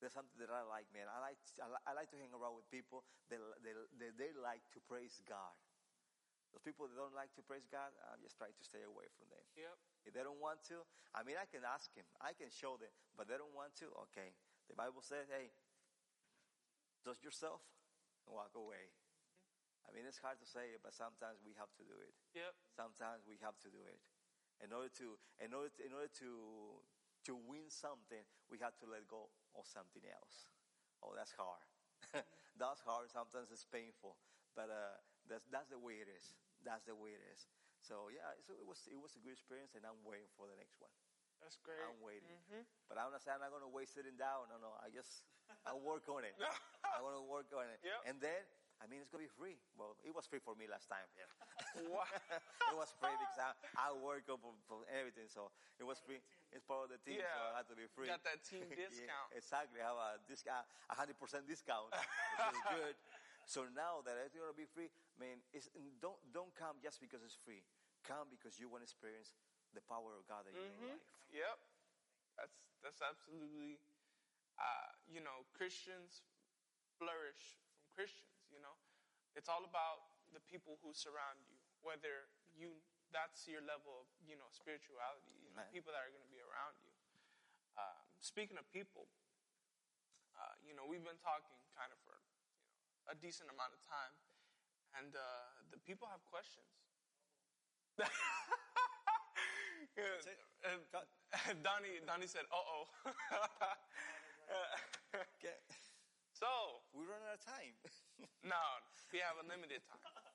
That's 0.00 0.16
something 0.16 0.40
that 0.40 0.48
I 0.48 0.64
like, 0.64 0.88
man. 0.96 1.04
I 1.12 1.20
like, 1.20 1.36
I 1.60 1.68
I 1.84 1.92
like 1.92 2.08
to 2.16 2.18
hang 2.18 2.32
around 2.32 2.56
with 2.56 2.64
people 2.72 3.04
that, 3.28 3.36
that 3.60 4.12
they 4.16 4.32
like 4.32 4.64
to 4.72 4.80
praise 4.88 5.20
God. 5.28 5.52
Those 6.50 6.64
people 6.64 6.90
that 6.90 6.98
don't 6.98 7.14
like 7.14 7.30
to 7.38 7.44
praise 7.46 7.68
God, 7.70 7.94
I'm 8.10 8.18
just 8.24 8.34
trying 8.34 8.56
to 8.56 8.64
stay 8.66 8.82
away 8.82 9.06
from 9.14 9.30
them. 9.30 9.44
Yep. 9.54 9.76
If 10.08 10.10
they 10.16 10.24
don't 10.26 10.42
want 10.42 10.66
to, 10.72 10.82
I 11.14 11.22
mean, 11.22 11.38
I 11.38 11.46
can 11.46 11.62
ask 11.62 11.92
him, 11.94 12.08
I 12.18 12.34
can 12.34 12.50
show 12.50 12.74
them, 12.74 12.90
but 13.14 13.30
they 13.30 13.38
don't 13.38 13.54
want 13.54 13.76
to, 13.84 13.92
okay. 14.10 14.34
The 14.66 14.74
Bible 14.74 15.04
says, 15.04 15.30
hey, 15.30 15.54
dust 17.06 17.22
yourself 17.22 17.62
and 18.26 18.34
walk 18.34 18.56
away. 18.58 18.90
I 19.86 19.94
mean, 19.94 20.06
it's 20.10 20.18
hard 20.18 20.42
to 20.42 20.48
say 20.48 20.74
it, 20.74 20.82
but 20.82 20.90
sometimes 20.90 21.38
we 21.42 21.54
have 21.54 21.70
to 21.78 21.84
do 21.86 21.94
it. 22.02 22.14
Yep. 22.34 22.52
Sometimes 22.74 23.26
we 23.30 23.38
have 23.42 23.58
to 23.62 23.70
do 23.70 23.82
it. 23.86 24.02
In 24.60 24.74
order 24.74 24.90
to, 25.00 25.16
in 25.40 25.54
order 25.54 25.70
to, 25.70 25.80
in 25.86 25.92
order 25.94 26.10
to, 26.20 26.30
to 27.26 27.36
win 27.36 27.68
something, 27.68 28.22
we 28.48 28.58
have 28.60 28.76
to 28.80 28.86
let 28.88 29.04
go 29.08 29.28
of 29.56 29.66
something 29.66 30.02
else. 30.08 30.48
Oh, 31.02 31.12
that's 31.16 31.32
hard. 31.32 31.64
that's 32.60 32.80
hard. 32.84 33.08
Sometimes 33.08 33.52
it's 33.52 33.64
painful, 33.68 34.16
but 34.56 34.68
uh, 34.68 34.96
that's 35.28 35.44
that's 35.48 35.68
the 35.68 35.80
way 35.80 36.00
it 36.00 36.08
is. 36.08 36.36
That's 36.64 36.84
the 36.84 36.96
way 36.96 37.16
it 37.16 37.24
is. 37.32 37.48
So 37.80 38.12
yeah, 38.12 38.36
so 38.44 38.52
it 38.56 38.64
was 38.64 38.84
it 38.88 39.00
was 39.00 39.16
a 39.16 39.20
good 39.24 39.32
experience, 39.36 39.72
and 39.76 39.84
I'm 39.84 40.00
waiting 40.04 40.28
for 40.36 40.44
the 40.48 40.56
next 40.56 40.76
one. 40.80 40.92
That's 41.40 41.56
great. 41.64 41.80
I'm 41.80 41.96
waiting. 42.04 42.36
But 42.84 43.00
I'm 43.00 43.08
not 43.10 43.24
saying 43.24 43.40
I'm 43.40 43.44
not 43.48 43.52
going 43.52 43.64
to 43.64 43.72
wait 43.72 43.88
sitting 43.88 44.16
down. 44.20 44.52
No, 44.52 44.60
no. 44.60 44.76
I 44.84 44.92
just, 44.92 45.24
I'll 45.64 45.80
work 45.80 46.04
on 46.12 46.22
it. 46.28 46.36
I'm 46.92 47.00
going 47.00 47.16
to 47.16 47.24
work 47.24 47.48
on 47.56 47.64
it. 47.72 47.80
Yep. 47.80 48.00
And 48.12 48.16
then, 48.20 48.44
I 48.76 48.84
mean, 48.84 49.00
it's 49.00 49.08
going 49.08 49.24
to 49.24 49.28
be 49.28 49.36
free. 49.40 49.56
Well, 49.72 49.96
it 50.04 50.12
was 50.12 50.28
free 50.28 50.40
for 50.44 50.52
me 50.52 50.68
last 50.68 50.92
time. 50.92 51.08
Yeah. 51.16 51.24
Wow. 51.86 52.06
it 52.72 52.76
was 52.76 52.90
free 52.98 53.14
because 53.14 53.38
I, 53.38 53.50
I 53.78 53.88
work 53.94 54.26
up 54.30 54.42
for, 54.66 54.82
everything. 54.90 55.30
So 55.30 55.50
it 55.78 55.86
was 55.86 56.02
free. 56.02 56.18
It's 56.50 56.64
part 56.66 56.88
of 56.88 56.90
the 56.90 57.00
team. 57.02 57.22
So 57.22 57.40
I 57.54 57.62
had 57.62 57.68
to 57.70 57.76
be 57.78 57.86
free. 57.90 58.10
Got 58.10 58.26
that 58.26 58.42
team 58.42 58.66
Yeah, 58.74 58.90
discount. 58.90 59.30
exactly. 59.34 59.78
I 59.78 59.86
have 59.90 60.00
a 60.00 60.10
discount, 60.26 60.66
a 60.90 60.94
hundred 60.96 61.18
percent 61.20 61.46
discount, 61.46 61.90
which 61.94 62.54
is 62.54 62.62
good. 62.74 62.96
So 63.46 63.66
now 63.74 64.02
that 64.06 64.14
it's 64.22 64.34
going 64.34 64.50
to 64.50 64.54
be 64.54 64.68
free, 64.68 64.90
I 64.90 65.16
mean, 65.18 65.38
it's, 65.50 65.70
don't, 65.98 66.18
don't 66.30 66.54
come 66.54 66.78
just 66.82 67.02
because 67.02 67.22
it's 67.22 67.38
free. 67.38 67.62
Come 68.06 68.30
because 68.30 68.58
you 68.58 68.70
want 68.70 68.82
to 68.82 68.88
experience 68.88 69.34
the 69.76 69.82
power 69.86 70.14
of 70.16 70.26
God 70.26 70.46
in 70.50 70.54
your 70.56 70.70
life. 70.90 71.02
Yep. 71.30 71.56
That's 72.38 72.56
that's 72.80 73.00
absolutely 73.04 73.76
uh, 74.60 74.88
you 75.08 75.20
know, 75.24 75.48
Christians 75.56 76.24
flourish 77.00 77.56
from 77.72 77.88
Christians, 77.96 78.44
you 78.52 78.60
know. 78.60 78.76
It's 79.32 79.48
all 79.48 79.64
about 79.64 80.04
the 80.36 80.42
people 80.44 80.76
who 80.84 80.92
surround 80.92 81.40
you, 81.48 81.59
whether 81.82 82.28
you 82.54 82.80
that's 83.10 83.46
your 83.50 83.62
level 83.66 84.06
of, 84.06 84.06
you 84.22 84.38
know, 84.38 84.46
spirituality, 84.54 85.34
you 85.42 85.50
know, 85.50 85.66
people 85.74 85.90
that 85.90 85.98
are 85.98 86.12
going 86.14 86.22
to 86.22 86.30
be 86.30 86.38
around 86.38 86.78
you. 86.78 86.94
Um, 87.74 88.06
speaking 88.22 88.54
of 88.54 88.66
people, 88.70 89.10
uh, 90.38 90.54
you 90.62 90.78
know, 90.78 90.86
we've 90.86 91.02
been 91.02 91.18
talking 91.18 91.58
kind 91.74 91.90
of 91.90 91.98
for 92.06 92.14
you 92.14 93.02
know, 93.02 93.10
a 93.10 93.16
decent 93.18 93.50
amount 93.50 93.74
of 93.74 93.82
time, 93.82 94.14
and 94.94 95.10
uh, 95.18 95.50
the 95.74 95.78
people 95.82 96.06
have 96.06 96.22
questions. 96.30 96.70
Donnie, 101.66 102.00
Donnie 102.06 102.30
said, 102.30 102.46
"Uh 102.48 102.62
oh." 102.62 102.86
Okay. 105.10 105.58
so 106.32 106.46
We 106.94 107.02
run 107.06 107.18
out 107.26 107.38
of 107.38 107.44
time. 107.44 107.74
no, 108.46 108.62
we 109.12 109.18
have 109.18 109.38
a 109.42 109.46
limited 109.46 109.82
time. 109.90 110.29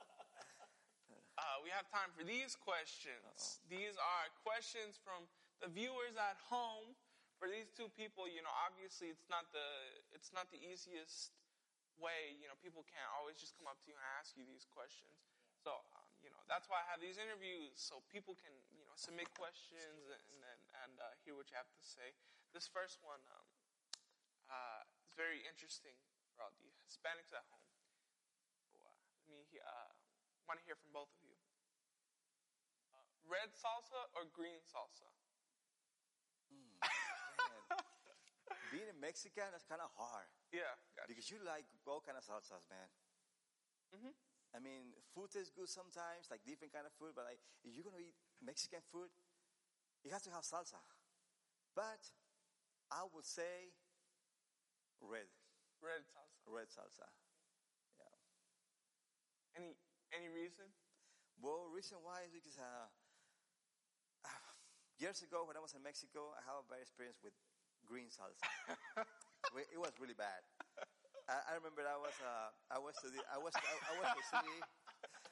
Uh, 1.36 1.60
we 1.60 1.68
have 1.68 1.84
time 1.92 2.08
for 2.16 2.24
these 2.24 2.56
questions. 2.56 3.60
These 3.68 4.00
are 4.00 4.32
questions 4.48 4.96
from 4.96 5.28
the 5.60 5.68
viewers 5.68 6.16
at 6.16 6.40
home. 6.48 6.96
For 7.36 7.52
these 7.52 7.68
two 7.76 7.92
people, 8.00 8.24
you 8.32 8.40
know, 8.40 8.56
obviously 8.64 9.12
it's 9.12 9.28
not 9.28 9.52
the 9.52 9.68
it's 10.16 10.32
not 10.32 10.48
the 10.48 10.60
easiest 10.64 11.36
way. 12.00 12.40
You 12.40 12.48
know, 12.48 12.56
people 12.64 12.88
can't 12.88 13.12
always 13.20 13.36
just 13.36 13.60
come 13.60 13.68
up 13.68 13.76
to 13.84 13.92
you 13.92 14.00
and 14.00 14.08
ask 14.16 14.40
you 14.40 14.48
these 14.48 14.64
questions. 14.64 15.12
So, 15.60 15.76
um, 15.76 16.08
you 16.24 16.32
know, 16.32 16.40
that's 16.48 16.72
why 16.72 16.80
I 16.80 16.88
have 16.88 17.04
these 17.04 17.20
interviews 17.20 17.76
so 17.76 18.00
people 18.08 18.40
can, 18.40 18.56
you 18.72 18.88
know, 18.88 18.96
submit 18.96 19.28
questions 19.36 20.08
and 20.08 20.24
and, 20.40 20.62
and 20.88 20.94
uh, 21.04 21.12
hear 21.28 21.36
what 21.36 21.52
you 21.52 21.60
have 21.60 21.68
to 21.68 21.84
say. 21.84 22.16
This 22.56 22.72
first 22.72 23.04
one 23.04 23.20
um, 23.36 23.48
uh, 24.48 24.88
is 25.04 25.12
very 25.20 25.44
interesting 25.44 26.00
for 26.32 26.48
all 26.48 26.56
the 26.56 26.72
Hispanics 26.88 27.36
at 27.36 27.44
home. 27.52 27.68
Uh, 28.80 28.96
let 29.28 29.28
me 29.28 29.44
uh, 29.60 29.95
want 30.48 30.60
to 30.62 30.66
hear 30.66 30.76
from 30.78 30.92
both 30.94 31.10
of 31.14 31.22
you. 31.24 31.36
Uh, 32.94 33.02
red 33.30 33.54
salsa 33.54 34.02
or 34.18 34.26
green 34.34 34.62
salsa? 34.66 35.10
Man, 36.50 36.80
being 38.72 38.90
a 38.90 38.98
Mexican 38.98 39.54
is 39.56 39.64
kind 39.66 39.82
of 39.82 39.90
hard. 39.98 40.28
Yeah, 40.52 40.74
gotcha. 40.96 41.08
Because 41.10 41.30
you 41.32 41.38
like 41.46 41.66
all 41.86 42.02
kind 42.02 42.18
of 42.18 42.24
salsas, 42.26 42.66
man. 42.70 42.90
Mhm. 43.94 44.14
I 44.54 44.60
mean, 44.60 44.94
food 45.14 45.32
tastes 45.32 45.52
good 45.52 45.68
sometimes, 45.70 46.32
like 46.32 46.44
different 46.46 46.72
kind 46.74 46.86
of 46.88 46.94
food. 46.94 47.14
But 47.16 47.26
like, 47.26 47.40
if 47.64 47.74
you're 47.76 47.84
gonna 47.84 48.00
eat 48.04 48.16
Mexican 48.42 48.82
food, 48.92 49.10
it 50.04 50.12
has 50.12 50.24
to 50.24 50.32
have 50.32 50.44
salsa. 50.44 50.80
But 51.76 52.02
I 52.92 53.04
would 53.14 53.26
say 53.26 53.74
red, 55.02 55.28
red 55.82 56.04
salsa. 56.12 56.44
red 56.48 56.68
salsa. 56.70 57.08
Yeah. 58.00 58.16
Any 59.56 59.76
any 60.14 60.30
reason? 60.30 60.68
Well, 61.42 61.68
reason 61.74 61.98
why 62.04 62.24
is 62.26 62.32
because 62.32 62.58
uh, 62.58 62.88
years 65.02 65.22
ago 65.22 65.46
when 65.48 65.58
I 65.58 65.62
was 65.64 65.74
in 65.74 65.84
Mexico, 65.84 66.34
I 66.38 66.42
had 66.46 66.56
a 66.58 66.66
bad 66.66 66.82
experience 66.82 67.18
with 67.24 67.34
green 67.86 68.10
salsa. 68.10 68.46
It 69.56 69.80
was 69.80 69.94
really 70.02 70.18
bad. 70.18 70.42
I, 71.30 71.54
I 71.54 71.62
remember 71.62 71.86
I 71.88 71.96
was 71.96 72.18
uh, 72.20 72.50
I 72.68 72.82
was 72.82 72.98
to 73.00 73.08
the, 73.08 73.22
I 73.32 73.38
was 73.40 73.54
I, 73.56 73.62
I 73.62 73.94
went 73.96 74.10
to 74.12 74.20
a 74.20 74.28
city. 74.36 74.58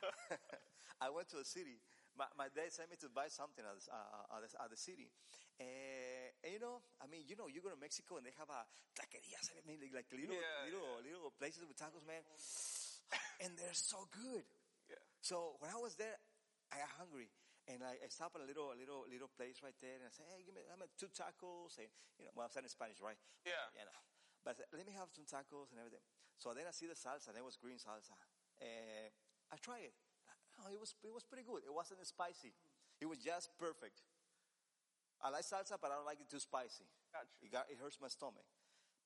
I 1.05 1.07
went 1.11 1.27
to 1.33 1.37
a 1.43 1.47
city. 1.47 1.77
My, 2.13 2.29
my 2.37 2.47
dad 2.53 2.69
sent 2.69 2.93
me 2.93 2.97
to 3.01 3.09
buy 3.09 3.27
something 3.27 3.65
at 3.65 3.73
the, 3.73 3.83
uh, 3.89 4.37
at 4.37 4.45
the, 4.45 4.49
at 4.61 4.69
the 4.69 4.77
city. 4.77 5.09
Uh, 5.57 6.29
and 6.45 6.53
you 6.55 6.61
know, 6.61 6.85
I 7.01 7.09
mean, 7.09 7.25
you 7.25 7.35
know, 7.35 7.49
you 7.49 7.59
go 7.59 7.73
to 7.73 7.79
Mexico 7.79 8.21
and 8.21 8.25
they 8.25 8.33
have 8.37 8.47
a 8.53 8.61
taquerias, 8.93 9.49
I 9.49 9.65
mean, 9.65 9.81
like, 9.81 9.93
like 9.93 10.09
little, 10.13 10.37
Yeah, 10.37 10.69
little, 10.69 11.01
little 11.01 11.33
places 11.35 11.65
with 11.65 11.75
tacos, 11.75 12.05
man. 12.05 12.21
And 13.43 13.57
they're 13.57 13.75
so 13.75 14.07
good. 14.13 14.45
Yeah. 15.23 15.31
So 15.31 15.55
when 15.63 15.71
I 15.71 15.79
was 15.79 15.95
there, 15.95 16.19
I 16.69 16.83
got 16.83 16.91
hungry. 16.99 17.31
And 17.63 17.79
I, 17.79 17.95
I 17.95 18.11
stopped 18.11 18.35
at 18.35 18.43
a 18.43 18.49
little, 18.49 18.75
a 18.75 18.77
little, 18.77 19.07
little 19.07 19.31
place 19.31 19.63
right 19.63 19.75
there, 19.79 19.95
and 19.95 20.03
I 20.03 20.11
said, 20.11 20.27
"Hey, 20.27 20.43
give 20.43 20.51
me, 20.51 20.67
I 20.67 20.75
mean, 20.75 20.91
two 20.99 21.07
tacos." 21.07 21.79
And 21.79 21.87
you 22.19 22.27
know, 22.27 22.35
well, 22.35 22.43
I 22.43 22.51
said 22.51 22.67
in 22.67 22.67
Spanish, 22.67 22.99
right? 22.99 23.15
Yeah. 23.47 23.71
You 23.71 23.87
know, 23.87 23.99
but 24.43 24.59
said, 24.59 24.67
let 24.75 24.83
me 24.83 24.91
have 24.99 25.07
some 25.15 25.23
tacos 25.23 25.71
and 25.71 25.79
everything. 25.79 26.03
So 26.35 26.51
then 26.51 26.67
I 26.67 26.75
see 26.75 26.91
the 26.91 26.99
salsa, 26.99 27.31
and 27.31 27.39
it 27.39 27.45
was 27.45 27.55
green 27.55 27.79
salsa. 27.79 28.19
And 28.59 29.15
I 29.47 29.55
tried 29.63 29.87
it. 29.87 29.95
Oh, 30.59 30.67
it 30.67 30.75
was, 30.75 30.91
it 31.01 31.15
was 31.15 31.23
pretty 31.23 31.47
good. 31.47 31.63
It 31.63 31.71
wasn't 31.71 32.03
spicy. 32.03 32.51
It 32.99 33.07
was 33.07 33.17
just 33.23 33.55
perfect. 33.55 34.03
I 35.23 35.31
like 35.31 35.47
salsa, 35.47 35.79
but 35.79 35.87
I 35.87 35.95
don't 35.95 36.05
like 36.05 36.19
it 36.19 36.27
too 36.27 36.43
spicy. 36.43 36.83
Gotcha. 37.15 37.31
It, 37.39 37.47
got, 37.47 37.71
it 37.71 37.79
hurts 37.79 37.95
my 38.03 38.11
stomach. 38.11 38.43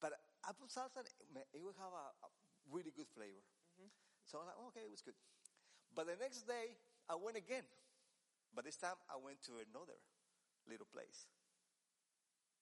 But 0.01 0.17
I 0.41 0.49
put 0.57 0.73
salsa, 0.73 1.05
it 1.05 1.61
would 1.61 1.77
have 1.77 1.93
a, 1.93 2.05
a 2.25 2.29
really 2.73 2.89
good 2.89 3.07
flavor. 3.13 3.45
Mm-hmm. 3.77 3.93
So 4.25 4.41
I'm 4.41 4.49
like, 4.49 4.57
oh, 4.57 4.73
okay, 4.73 4.83
it 4.83 4.91
was 4.91 5.05
good. 5.05 5.15
But 5.97 6.05
the 6.05 6.17
next 6.21 6.45
day, 6.45 6.77
I 7.09 7.17
went 7.17 7.41
again. 7.41 7.65
But 8.53 8.69
this 8.69 8.77
time, 8.77 9.01
I 9.09 9.17
went 9.17 9.41
to 9.49 9.57
another 9.65 9.97
little 10.69 10.85
place. 10.85 11.25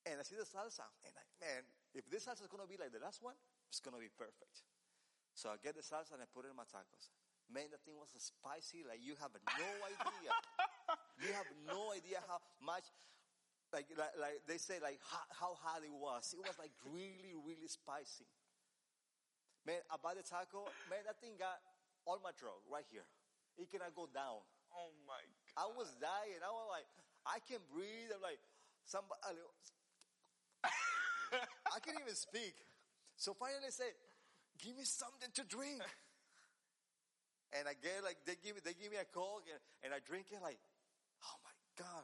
And 0.08 0.16
I 0.16 0.24
see 0.24 0.40
the 0.40 0.48
salsa. 0.48 0.88
And 1.04 1.12
I, 1.12 1.24
man, 1.44 1.68
if 1.92 2.08
this 2.08 2.24
salsa 2.24 2.48
is 2.48 2.50
going 2.50 2.64
to 2.64 2.72
be 2.72 2.80
like 2.80 2.96
the 2.96 3.04
last 3.04 3.20
one, 3.20 3.36
it's 3.68 3.84
going 3.84 3.92
to 3.92 4.00
be 4.00 4.08
perfect. 4.08 4.64
So 5.36 5.52
I 5.52 5.60
get 5.60 5.76
the 5.76 5.84
salsa 5.84 6.16
and 6.16 6.24
I 6.24 6.32
put 6.32 6.48
it 6.48 6.56
in 6.56 6.58
my 6.58 6.64
tacos. 6.64 7.12
Man, 7.52 7.68
that 7.76 7.84
thing 7.84 8.00
was 8.00 8.16
spicy 8.16 8.88
like 8.88 9.04
you 9.04 9.20
have 9.20 9.36
no 9.36 9.72
idea. 9.84 10.32
you 11.28 11.36
have 11.36 11.52
no 11.68 11.92
idea 11.92 12.24
how 12.32 12.40
much, 12.64 12.88
like, 13.76 13.92
like, 14.00 14.16
like 14.16 14.48
they 14.48 14.58
say, 14.58 14.80
like 14.80 15.04
how, 15.04 15.28
how 15.36 15.52
hot 15.60 15.84
it 15.84 15.92
was. 15.92 16.32
It 16.32 16.40
was 16.40 16.56
like 16.56 16.72
really, 16.88 17.36
really 17.36 17.68
spicy. 17.68 18.32
Man, 19.68 19.84
I 19.92 20.00
buy 20.00 20.16
the 20.16 20.24
taco. 20.24 20.72
Man, 20.88 21.04
that 21.04 21.20
thing 21.20 21.36
got 21.36 21.60
all 22.08 22.22
my 22.24 22.32
throat 22.32 22.64
right 22.72 22.88
here. 22.90 23.06
It 23.58 23.72
cannot 23.72 23.96
go 23.96 24.08
down. 24.12 24.44
Oh 24.76 24.92
my 25.08 25.22
God. 25.56 25.56
I 25.56 25.66
was 25.72 25.90
dying. 26.00 26.42
I 26.44 26.52
was 26.52 26.68
like, 26.68 26.88
I 27.24 27.40
can't 27.48 27.64
breathe. 27.72 28.12
I'm 28.12 28.22
like, 28.22 28.40
somebody. 28.86 29.18
I 31.76 31.80
can't 31.84 31.98
even 32.00 32.16
speak. 32.16 32.56
So 33.18 33.34
finally, 33.34 33.68
I 33.68 33.74
said, 33.74 33.92
"Give 34.60 34.76
me 34.78 34.86
something 34.86 35.32
to 35.34 35.44
drink." 35.44 35.82
And 37.56 37.68
I 37.68 37.74
get 37.76 38.04
like 38.04 38.20
they 38.28 38.36
give 38.40 38.56
me 38.56 38.62
they 38.64 38.76
give 38.76 38.92
me 38.92 39.00
a 39.00 39.08
coke 39.08 39.48
and, 39.48 39.60
and 39.84 39.90
I 39.96 40.04
drink 40.04 40.28
it 40.32 40.44
like, 40.44 40.60
oh 41.24 41.38
my 41.44 41.56
god, 41.80 42.04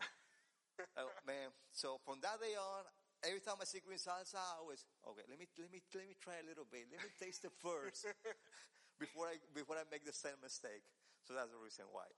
oh, 0.96 1.12
man. 1.28 1.52
So 1.76 2.00
from 2.08 2.24
that 2.24 2.40
day 2.40 2.56
on, 2.56 2.88
every 3.28 3.44
time 3.44 3.60
I 3.60 3.68
see 3.68 3.84
green 3.84 4.00
salsa, 4.00 4.40
I 4.40 4.64
always 4.64 4.88
okay. 5.04 5.28
Let 5.28 5.36
me 5.36 5.48
let 5.60 5.72
me 5.72 5.84
let 5.92 6.08
me 6.08 6.16
try 6.24 6.40
a 6.40 6.48
little 6.48 6.68
bit. 6.68 6.88
Let 6.88 7.04
me 7.04 7.12
taste 7.20 7.44
it 7.44 7.52
first 7.60 8.08
before 9.02 9.28
I 9.28 9.36
before 9.52 9.76
I 9.76 9.84
make 9.92 10.08
the 10.08 10.16
same 10.16 10.40
mistake. 10.40 10.88
So 11.32 11.40
that's 11.40 11.56
the 11.56 11.64
reason 11.64 11.88
why. 11.96 12.12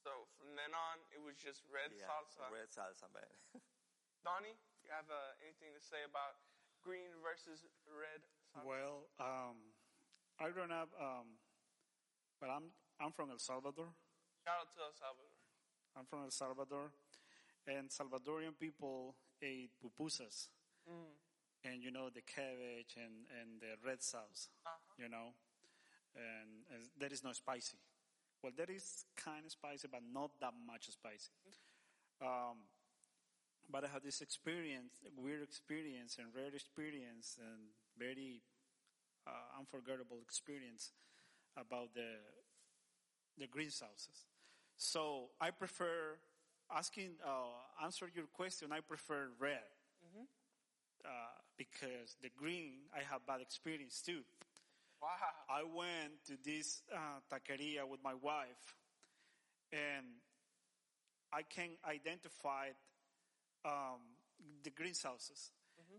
So 0.00 0.24
from 0.40 0.56
then 0.56 0.72
on, 0.72 0.96
it 1.12 1.20
was 1.20 1.36
just 1.36 1.60
red 1.68 1.92
Yeah, 1.92 2.08
salsa. 2.08 2.48
red 2.48 2.72
salsa, 2.72 3.04
man. 3.12 3.28
Donnie, 4.24 4.56
you 4.80 4.88
have 4.88 5.04
uh, 5.12 5.36
anything 5.44 5.76
to 5.76 5.82
say 5.84 6.00
about 6.08 6.40
green 6.80 7.12
versus 7.20 7.68
red 7.84 8.24
salsa? 8.48 8.64
Well, 8.64 9.12
um, 9.20 9.60
I 10.40 10.48
grown 10.56 10.72
up, 10.72 10.88
um, 10.96 11.36
but 12.40 12.48
I'm 12.48 12.72
I'm 12.96 13.12
from 13.12 13.28
El 13.28 13.36
Salvador. 13.36 13.92
Shout 14.48 14.56
out 14.64 14.72
to 14.72 14.80
El 14.88 14.96
Salvador. 14.96 15.36
I'm 16.00 16.08
from 16.08 16.24
El 16.24 16.32
Salvador, 16.32 16.88
and 17.68 17.92
Salvadorian 17.92 18.56
people 18.56 19.20
ate 19.44 19.68
pupusas, 19.84 20.48
and 21.60 21.84
you 21.84 21.92
know 21.92 22.08
the 22.08 22.24
cabbage 22.24 22.96
and 22.96 23.28
and 23.36 23.60
the 23.60 23.76
red 23.84 24.00
sauce, 24.00 24.48
Uh-huh. 24.64 24.80
you 24.96 25.12
know, 25.12 25.36
and, 26.16 26.64
and 26.72 26.88
that 27.04 27.12
is 27.12 27.20
not 27.22 27.36
spicy. 27.36 27.76
Well, 28.44 28.52
that 28.58 28.68
is 28.68 29.06
kind 29.16 29.46
of 29.46 29.52
spicy, 29.52 29.88
but 29.90 30.02
not 30.12 30.32
that 30.42 30.52
much 30.66 30.90
spicy. 30.90 31.32
Um, 32.20 32.68
but 33.72 33.84
I 33.84 33.88
had 33.88 34.02
this 34.04 34.20
experience, 34.20 35.00
weird 35.16 35.42
experience, 35.42 36.18
and 36.18 36.28
rare 36.36 36.54
experience, 36.54 37.38
and 37.40 37.72
very 37.98 38.42
uh, 39.26 39.58
unforgettable 39.58 40.18
experience 40.20 40.92
about 41.56 41.94
the 41.94 42.20
the 43.38 43.46
green 43.46 43.70
sauces. 43.70 44.26
So 44.76 45.30
I 45.40 45.50
prefer 45.50 46.18
asking, 46.70 47.12
uh, 47.24 47.82
answer 47.82 48.10
your 48.14 48.26
question. 48.26 48.72
I 48.72 48.80
prefer 48.80 49.28
red 49.40 49.64
uh, 51.06 51.08
because 51.56 52.16
the 52.22 52.28
green 52.36 52.88
I 52.94 53.00
have 53.10 53.26
bad 53.26 53.40
experience 53.40 54.02
too. 54.04 54.20
Wow. 55.04 55.54
I 55.54 55.62
went 55.64 56.24
to 56.28 56.38
this 56.42 56.80
uh, 56.90 57.20
taqueria 57.30 57.86
with 57.86 58.00
my 58.02 58.14
wife, 58.14 58.64
and 59.70 60.06
I 61.32 61.42
can 61.42 61.76
identify 61.84 62.68
um, 63.66 64.00
the 64.62 64.70
green 64.70 64.94
sauces, 64.94 65.50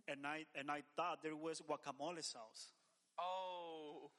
and 0.07 0.26
I 0.26 0.45
and 0.56 0.72
I 0.72 0.82
thought 0.95 1.22
there 1.22 1.36
was 1.36 1.61
guacamole 1.61 2.23
sauce, 2.23 2.73
Oh, 3.19 4.10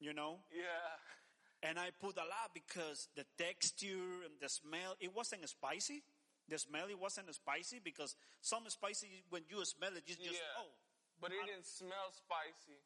you 0.00 0.12
know, 0.12 0.40
yeah. 0.50 1.68
and 1.68 1.78
I 1.78 1.90
put 2.00 2.16
a 2.16 2.26
lot 2.26 2.50
because 2.54 3.08
the 3.14 3.24
texture 3.38 4.24
and 4.26 4.34
the 4.40 4.48
smell 4.48 4.96
it 5.00 5.14
wasn't 5.14 5.48
spicy. 5.48 6.02
The 6.48 6.58
smell 6.58 6.88
it 6.88 6.98
wasn't 6.98 7.32
spicy 7.34 7.78
because 7.78 8.16
some 8.40 8.64
spicy 8.68 9.22
when 9.30 9.42
you 9.48 9.62
smell 9.64 9.94
it, 9.94 10.02
you 10.06 10.16
just 10.16 10.40
Yeah. 10.40 10.58
oh 10.64 10.72
But 11.20 11.30
it 11.32 11.44
didn't 11.46 11.66
smell 11.66 12.10
spicy. 12.10 12.80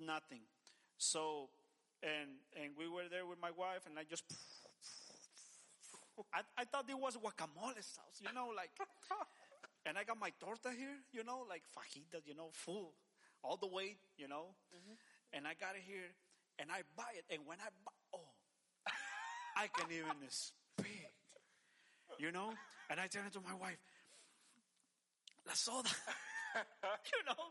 Nothing. 0.00 0.40
So, 0.96 1.50
and 2.02 2.40
and 2.56 2.72
we 2.78 2.88
were 2.88 3.08
there 3.10 3.26
with 3.26 3.40
my 3.40 3.50
wife, 3.50 3.84
and 3.86 3.98
I 3.98 4.04
just, 4.08 4.24
I, 6.34 6.40
I 6.56 6.64
thought 6.64 6.86
it 6.88 6.98
was 6.98 7.16
guacamole 7.16 7.82
sauce, 7.82 8.20
you 8.20 8.32
know, 8.34 8.48
like, 8.56 8.70
and 9.86 9.98
I 9.98 10.04
got 10.04 10.18
my 10.18 10.32
torta 10.40 10.70
here, 10.76 10.96
you 11.12 11.22
know, 11.24 11.44
like 11.48 11.62
fajitas, 11.76 12.26
you 12.26 12.34
know, 12.34 12.48
full, 12.52 12.94
all 13.44 13.56
the 13.56 13.68
way, 13.68 13.96
you 14.16 14.26
know, 14.26 14.54
mm-hmm. 14.74 14.94
and 15.32 15.46
I 15.46 15.54
got 15.54 15.76
it 15.76 15.82
here, 15.86 16.10
and 16.58 16.70
I 16.70 16.82
buy 16.96 17.12
it, 17.14 17.24
and 17.30 17.46
when 17.46 17.58
I 17.60 17.68
buy, 17.84 17.92
oh, 18.14 18.28
I 19.56 19.68
can 19.68 19.92
even 19.92 20.16
speak, 20.30 21.06
you 22.18 22.32
know, 22.32 22.52
and 22.90 22.98
I 22.98 23.06
turn 23.06 23.26
it 23.26 23.32
to 23.34 23.40
my 23.40 23.54
wife, 23.54 23.78
la 25.46 25.54
soda, 25.54 25.90
you 27.12 27.22
know. 27.26 27.50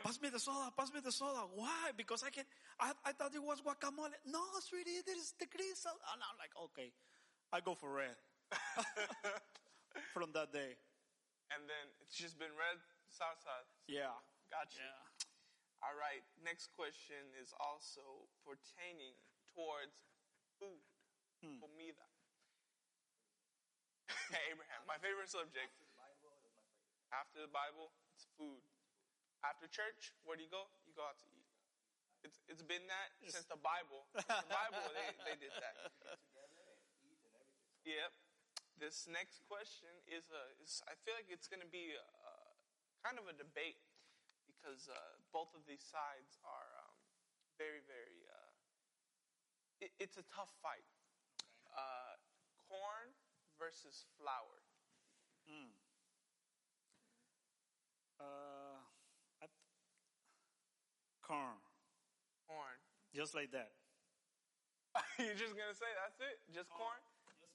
Pass 0.00 0.16
me 0.20 0.32
the 0.32 0.40
soda, 0.40 0.72
pass 0.72 0.88
me 0.92 1.00
the 1.04 1.12
soda. 1.12 1.44
Why? 1.52 1.92
Because 1.92 2.24
I 2.24 2.30
can, 2.32 2.44
I, 2.80 2.92
I 3.04 3.12
thought 3.12 3.36
it 3.36 3.42
was 3.42 3.60
guacamole. 3.60 4.16
No, 4.24 4.40
sweetie, 4.64 5.04
it 5.04 5.08
is 5.12 5.36
the 5.36 5.44
green 5.44 5.76
sauce. 5.76 6.00
And 6.12 6.20
I'm 6.24 6.36
like, 6.40 6.56
okay, 6.72 6.88
I 7.52 7.60
go 7.60 7.76
for 7.76 7.92
red. 7.92 8.16
From 10.16 10.32
that 10.32 10.56
day. 10.56 10.80
And 11.52 11.68
then 11.68 11.84
it's 12.00 12.16
just 12.16 12.40
been 12.40 12.50
red 12.56 12.80
salsa. 13.12 13.52
Yeah. 13.90 14.16
Gotcha. 14.48 14.80
Yeah. 14.80 15.84
All 15.84 15.96
right. 15.96 16.24
Next 16.40 16.72
question 16.72 17.20
is 17.36 17.52
also 17.60 18.30
pertaining 18.46 19.16
towards 19.52 20.08
food. 20.56 20.80
Hmm. 21.44 21.60
Comida. 21.60 22.06
Hey, 24.30 24.54
Abraham, 24.54 24.82
my 24.86 24.98
favorite 25.02 25.30
subject. 25.30 25.74
After 27.10 27.42
the 27.42 27.50
Bible, 27.50 27.90
it's 28.14 28.30
food. 28.38 28.62
After 29.40 29.64
church, 29.66 30.12
where 30.28 30.36
do 30.36 30.44
you 30.44 30.52
go? 30.52 30.68
You 30.84 30.92
go 30.92 31.04
out 31.04 31.16
to 31.24 31.28
eat. 31.32 31.48
It's 32.20 32.38
it's 32.44 32.60
been 32.60 32.84
that 32.92 33.16
since 33.24 33.48
the 33.48 33.56
Bible. 33.56 34.04
Since 34.12 34.28
the 34.28 34.52
Bible, 34.52 34.84
they, 34.92 35.08
they 35.24 35.36
did 35.40 35.54
that. 35.56 35.76
Yep. 37.80 38.12
This 38.76 39.08
next 39.08 39.40
question 39.48 39.88
is 40.04 40.28
a. 40.28 40.44
Is, 40.60 40.84
I 40.84 40.92
feel 41.00 41.16
like 41.16 41.32
it's 41.32 41.48
going 41.48 41.64
to 41.64 41.72
be 41.72 41.96
a, 41.96 42.04
kind 43.00 43.16
of 43.16 43.24
a 43.24 43.32
debate 43.32 43.80
because 44.44 44.92
uh, 44.92 44.96
both 45.32 45.48
of 45.56 45.64
these 45.64 45.80
sides 45.80 46.36
are 46.44 46.68
um, 46.76 46.96
very, 47.56 47.80
very. 47.88 48.20
Uh, 48.28 48.52
it, 49.80 49.96
it's 49.96 50.20
a 50.20 50.26
tough 50.28 50.52
fight. 50.60 50.84
Uh, 51.72 52.20
corn 52.68 53.16
versus 53.56 54.04
flour. 54.20 54.60
Uh, 58.20 58.24
th- 58.28 58.49
corn, 61.30 61.62
Corn. 62.50 62.74
just 63.14 63.38
like 63.38 63.54
that. 63.54 63.70
You're 65.22 65.38
just 65.38 65.54
gonna 65.54 65.78
say 65.78 65.86
that's 65.94 66.18
it? 66.18 66.42
Just 66.50 66.66
corn? 66.74 66.98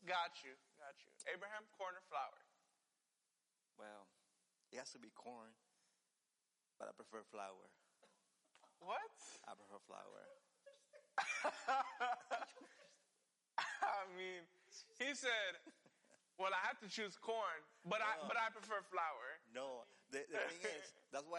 Got 0.07 0.39
you. 0.47 0.55
Got 0.79 0.95
you. 1.03 1.11
Abraham, 1.27 1.67
corn 1.75 1.91
or 1.99 2.03
flour? 2.07 2.39
Well, 3.75 4.07
it 4.71 4.79
has 4.79 4.95
to 4.95 5.01
be 5.03 5.11
corn, 5.11 5.51
but 6.79 6.87
I 6.87 6.95
prefer 6.95 7.27
flour. 7.27 7.67
What? 8.79 9.11
I 9.43 9.51
prefer 9.59 9.83
flour. 9.83 10.23
I 13.83 14.07
mean, 14.15 14.47
he 14.99 15.11
said, 15.11 15.59
"Well, 16.39 16.55
I 16.55 16.61
have 16.63 16.79
to 16.79 16.87
choose 16.87 17.19
corn, 17.19 17.59
but 17.83 17.99
I 17.99 18.15
but 18.23 18.39
I 18.39 18.47
prefer 18.55 18.79
flour." 18.87 19.39
No, 19.51 19.83
the, 20.11 20.23
the 20.31 20.39
thing 20.63 20.74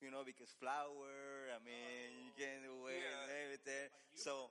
you 0.00 0.10
know, 0.10 0.22
because 0.24 0.52
flour, 0.58 1.48
I 1.52 1.58
mean, 1.64 2.26
you 2.26 2.32
can 2.36 2.62
do 2.64 2.86
it 2.88 3.00
and 3.00 3.30
Yeah. 3.30 3.42
everything. 3.46 3.86
So, 4.14 4.50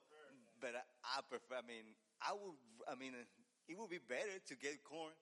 but 0.59 0.75
I, 0.75 0.83
I 1.05 1.21
prefer, 1.27 1.59
I 1.59 1.65
mean, 1.65 1.95
I 2.21 2.33
would, 2.33 2.55
I 2.87 2.95
mean, 2.95 3.15
it 3.67 3.75
would 3.77 3.89
be 3.91 4.01
better 4.01 4.39
to 4.39 4.53
get 4.55 4.81
corn, 4.83 5.13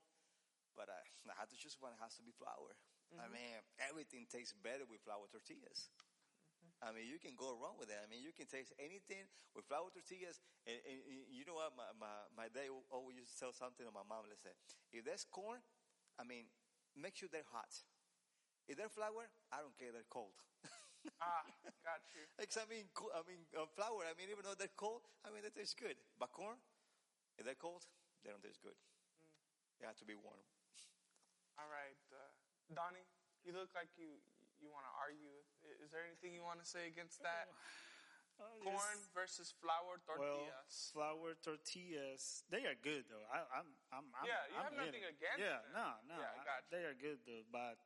but 0.75 0.89
I, 0.89 0.99
I 1.29 1.35
have 1.37 1.49
to 1.49 1.57
choose 1.57 1.75
one. 1.79 1.93
It 1.93 2.01
has 2.01 2.15
to 2.17 2.23
be 2.23 2.31
flour. 2.31 2.73
I 3.17 3.25
mm-hmm. 3.25 3.33
mean, 3.33 3.55
everything 3.87 4.27
tastes 4.27 4.53
better 4.53 4.83
with 4.87 4.99
flour 5.01 5.25
tortillas. 5.31 5.87
Mm-hmm. 5.87 6.83
I 6.83 6.89
mean, 6.93 7.07
you 7.07 7.17
can 7.17 7.33
go 7.39 7.55
wrong 7.57 7.79
with 7.79 7.87
that. 7.89 8.03
I 8.03 8.07
mean, 8.11 8.19
you 8.21 8.35
can 8.35 8.45
taste 8.45 8.75
anything 8.77 9.25
with 9.55 9.65
flour 9.65 9.89
tortillas. 9.89 10.43
And, 10.67 10.77
and, 10.85 10.99
and 11.07 11.31
you 11.31 11.47
know 11.47 11.57
what? 11.57 11.71
My, 11.73 11.89
my, 11.97 12.15
my 12.35 12.47
dad 12.51 12.69
always 12.91 13.17
used 13.17 13.33
to 13.33 13.47
tell 13.47 13.53
something 13.55 13.87
to 13.87 13.93
my 13.95 14.03
mom. 14.05 14.27
Let's 14.27 14.43
say, 14.43 14.53
if 14.91 15.07
there's 15.07 15.23
corn, 15.23 15.63
I 16.19 16.23
mean, 16.23 16.45
make 16.95 17.15
sure 17.15 17.29
they're 17.31 17.47
hot. 17.51 17.71
If 18.67 18.77
they're 18.77 18.89
flour, 18.91 19.29
I 19.51 19.61
don't 19.63 19.75
care. 19.77 19.91
They're 19.93 20.09
cold. 20.09 20.35
Ah, 21.21 21.45
got 21.85 22.03
you. 22.13 22.23
Like, 22.39 22.51
I 22.57 22.65
mean, 22.69 22.85
I 23.15 23.21
mean, 23.25 23.41
uh, 23.55 23.65
flour. 23.75 24.03
I 24.05 24.13
mean, 24.19 24.29
even 24.29 24.43
though 24.45 24.57
they're 24.57 24.75
cold, 24.77 25.01
I 25.25 25.31
mean, 25.31 25.41
they 25.43 25.53
taste 25.53 25.77
good. 25.79 25.95
But 26.19 26.31
corn, 26.33 26.57
if 27.39 27.45
they're 27.45 27.59
cold, 27.59 27.85
they 28.23 28.31
don't 28.31 28.43
taste 28.43 28.61
good. 28.63 28.77
They 29.79 29.87
have 29.87 29.97
to 29.97 30.05
be 30.05 30.15
warm. 30.15 30.43
All 31.57 31.69
right, 31.69 31.97
uh, 32.13 32.31
Donnie, 32.73 33.05
you 33.43 33.51
look 33.53 33.73
like 33.73 33.89
you 33.97 34.21
you 34.61 34.69
want 34.73 34.85
to 34.89 34.93
argue. 34.97 35.37
Is 35.81 35.89
there 35.93 36.05
anything 36.05 36.33
you 36.33 36.41
want 36.45 36.61
to 36.61 36.67
say 36.67 36.85
against 36.89 37.21
that? 37.21 37.49
Uh, 38.37 38.45
Corn 38.63 38.99
versus 39.17 39.49
flour 39.61 39.97
tortillas. 40.05 40.93
Well, 40.93 41.17
flour 41.17 41.33
tortillas, 41.41 42.43
they 42.53 42.65
are 42.69 42.77
good 42.77 43.05
though. 43.09 43.25
I, 43.33 43.41
I'm, 43.59 43.69
I'm, 43.91 44.05
I'm, 44.13 44.25
Yeah, 44.29 44.41
you 44.49 44.57
I'm 44.61 44.63
have 44.69 44.77
nothing 44.77 45.01
eating. 45.01 45.09
against 45.17 45.39
Yeah, 45.41 45.61
them. 45.65 45.73
no, 45.73 45.87
no, 46.13 46.15
Yeah, 46.21 46.31
I 46.37 46.41
I- 46.41 46.45
got 46.45 46.59
you. 46.61 46.69
they 46.77 46.83
are 46.85 46.93
good 46.97 47.19
though. 47.25 47.45
But 47.49 47.77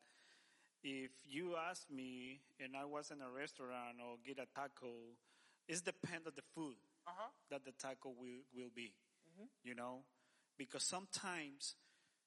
if 0.83 1.11
you 1.23 1.55
ask 1.55 1.87
me, 1.89 2.41
and 2.59 2.75
I 2.75 2.83
was 2.85 3.11
in 3.11 3.21
a 3.21 3.29
restaurant 3.31 4.01
or 4.03 4.17
get 4.25 4.39
a 4.43 4.47
taco, 4.51 5.15
it 5.67 5.79
depends 5.85 6.27
on 6.27 6.33
the 6.35 6.43
food 6.53 6.75
Uh 7.07 7.11
huh. 7.15 7.29
that 7.49 7.63
the 7.63 7.71
taco 7.71 8.09
will 8.11 8.43
will 8.51 8.71
be. 8.75 8.91
Mm-hmm. 9.31 9.47
You 9.63 9.75
know, 9.75 10.03
because 10.57 10.83
sometimes 10.83 11.75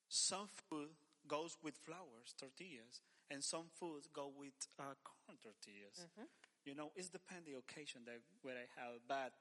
some 0.09 0.49
food 0.71 0.97
goes 1.29 1.57
with 1.63 1.77
flours 1.85 2.33
tortillas, 2.39 3.03
and 3.31 3.43
some 3.45 3.69
foods 3.75 4.09
go 4.13 4.31
with 4.33 4.55
uh, 4.81 4.95
corn 5.05 5.37
tortillas. 5.43 6.01
Mm-hmm. 6.01 6.29
You 6.65 6.73
know, 6.73 6.97
it's 6.97 7.13
depend 7.13 7.45
the 7.45 7.61
occasion 7.61 8.09
that 8.09 8.25
where 8.41 8.57
I 8.57 8.65
have. 8.81 9.05
But 9.05 9.37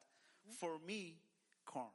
for 0.59 0.75
me, 0.83 1.23
corn. 1.63 1.91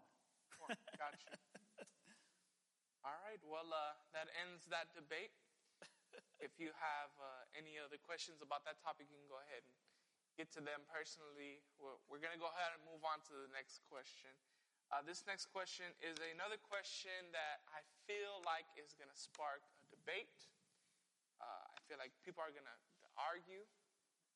Got 0.97 1.21
you. 1.21 1.37
All 3.07 3.17
right. 3.29 3.41
Well, 3.45 3.69
uh, 3.69 3.93
that 4.17 4.33
ends 4.41 4.65
that 4.73 4.89
debate. 4.97 5.33
If 6.41 6.57
you 6.57 6.73
have 6.73 7.13
uh, 7.21 7.45
any 7.59 7.77
other 7.77 8.01
questions 8.01 8.41
about 8.41 8.65
that 8.65 8.81
topic, 8.81 9.11
you 9.13 9.19
can 9.21 9.29
go 9.29 9.43
ahead 9.43 9.61
and 9.67 9.75
get 10.39 10.49
to 10.55 10.63
them 10.63 10.87
personally. 10.87 11.61
We're, 11.77 11.99
we're 12.07 12.23
going 12.23 12.33
to 12.33 12.41
go 12.41 12.49
ahead 12.49 12.73
and 12.73 12.81
move 12.87 13.03
on 13.03 13.21
to 13.29 13.35
the 13.35 13.51
next 13.51 13.83
question. 13.91 14.31
Uh, 14.89 15.05
this 15.05 15.27
next 15.29 15.53
question 15.53 15.85
is 16.01 16.17
another 16.33 16.57
question 16.57 17.29
that 17.37 17.61
I 17.69 17.85
feel 18.09 18.41
like 18.49 18.65
is 18.79 18.97
going 18.97 19.11
to 19.13 19.19
spark 19.19 19.61
a 19.85 19.87
debate. 19.93 20.49
Uh, 21.43 21.77
I 21.77 21.79
feel 21.85 22.01
like 22.01 22.15
people 22.25 22.41
are 22.41 22.55
going 22.55 22.65
to 22.65 22.79
argue, 23.19 23.67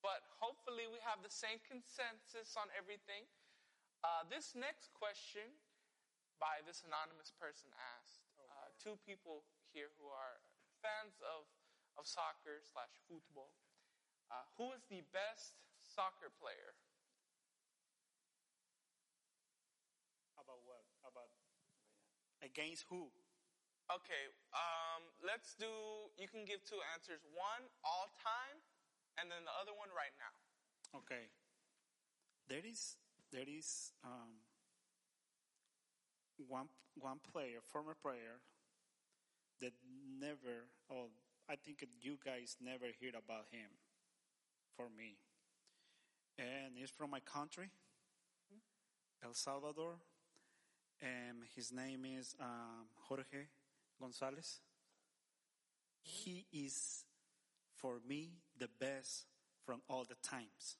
but 0.02 0.26
hopefully 0.42 0.90
we 0.90 0.98
have 1.06 1.22
the 1.22 1.30
same 1.30 1.62
consensus 1.62 2.58
on 2.58 2.66
everything. 2.74 3.24
Uh, 4.02 4.26
this 4.26 4.58
next 4.58 4.90
question 4.98 5.46
by 6.42 6.58
this 6.66 6.82
anonymous 6.82 7.30
person 7.38 7.70
asked 8.02 8.26
uh, 8.50 8.74
two 8.82 8.98
people 9.06 9.46
here 9.70 9.94
who 10.02 10.10
are 10.10 10.42
fans 10.82 11.22
of, 11.22 11.46
of 11.94 12.02
soccer 12.02 12.58
slash 12.66 12.90
football. 13.06 13.54
Uh, 14.26 14.42
who 14.58 14.74
is 14.74 14.82
the 14.90 15.06
best 15.14 15.54
soccer 15.86 16.34
player? 16.42 16.74
About 20.34 20.58
what? 20.66 20.82
About 21.06 21.30
against 22.42 22.90
who? 22.90 23.06
Okay, 23.86 24.24
um, 24.56 25.04
let's 25.22 25.54
do. 25.54 25.68
You 26.16 26.26
can 26.26 26.48
give 26.48 26.64
two 26.64 26.80
answers. 26.96 27.22
One 27.36 27.68
all 27.84 28.08
time, 28.18 28.58
and 29.18 29.30
then 29.30 29.44
the 29.44 29.54
other 29.60 29.74
one 29.76 29.90
right 29.92 30.14
now. 30.18 30.34
Okay. 31.00 31.30
There 32.48 32.64
is 32.64 32.96
there 33.30 33.48
is 33.48 33.92
um, 34.04 34.44
one 36.48 36.68
one 36.94 37.20
player, 37.20 37.60
former 37.64 37.94
player, 37.94 38.40
that 39.60 39.72
never. 40.20 40.68
Oh, 40.90 41.08
I 41.48 41.56
think 41.56 41.84
you 42.00 42.18
guys 42.24 42.56
never 42.60 42.86
heard 43.00 43.14
about 43.16 43.46
him. 43.50 43.70
For 44.76 44.88
me, 44.88 45.18
and 46.38 46.76
he's 46.76 46.88
from 46.88 47.10
my 47.10 47.20
country, 47.20 47.68
El 49.22 49.34
Salvador, 49.34 49.96
and 51.00 51.44
his 51.54 51.70
name 51.70 52.06
is 52.06 52.34
um, 52.40 52.86
Jorge 53.08 53.48
Gonzalez. 54.00 54.60
He 56.00 56.46
is, 56.52 57.04
for 57.82 58.00
me, 58.08 58.30
the 58.58 58.68
best 58.80 59.26
from 59.66 59.82
all 59.88 60.04
the 60.04 60.16
times 60.26 60.76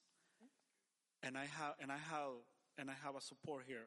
and 1.22 1.36
I 1.38 1.46
have 1.58 1.74
and 1.80 1.90
I 1.90 1.98
have 2.10 2.42
and 2.78 2.90
I 2.90 2.94
have 3.04 3.16
a 3.16 3.20
support 3.20 3.64
here. 3.66 3.86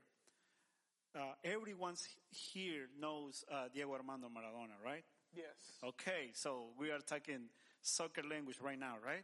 Uh, 1.16 1.34
everyone 1.44 1.96
here 2.30 2.88
knows 3.00 3.44
uh, 3.52 3.68
Diego 3.74 3.94
Armando 3.94 4.28
Maradona, 4.28 4.84
right? 4.84 5.04
Yes. 5.36 5.46
Okay, 5.84 6.32
so 6.34 6.68
we 6.78 6.92
are 6.92 7.00
talking 7.00 7.50
soccer 7.82 8.22
language 8.30 8.58
right 8.62 8.80
now, 8.80 8.96
right? 9.06 9.24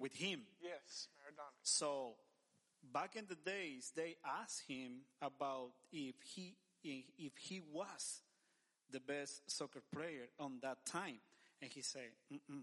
With 0.00 0.14
him. 0.14 0.42
Yes, 0.60 1.08
Maradona. 1.18 1.52
So 1.62 2.14
back 2.92 3.16
in 3.16 3.26
the 3.28 3.34
days, 3.34 3.92
they 3.94 4.16
asked 4.24 4.62
him 4.68 5.02
about 5.20 5.70
if 5.92 6.14
he 6.22 6.54
if 6.84 7.36
he 7.38 7.60
was 7.72 8.22
the 8.90 9.00
best 9.00 9.48
soccer 9.50 9.82
player 9.94 10.28
on 10.38 10.58
that 10.62 10.84
time, 10.84 11.20
and 11.60 11.70
he 11.72 11.80
said, 11.80 12.10
Mm-mm, 12.32 12.62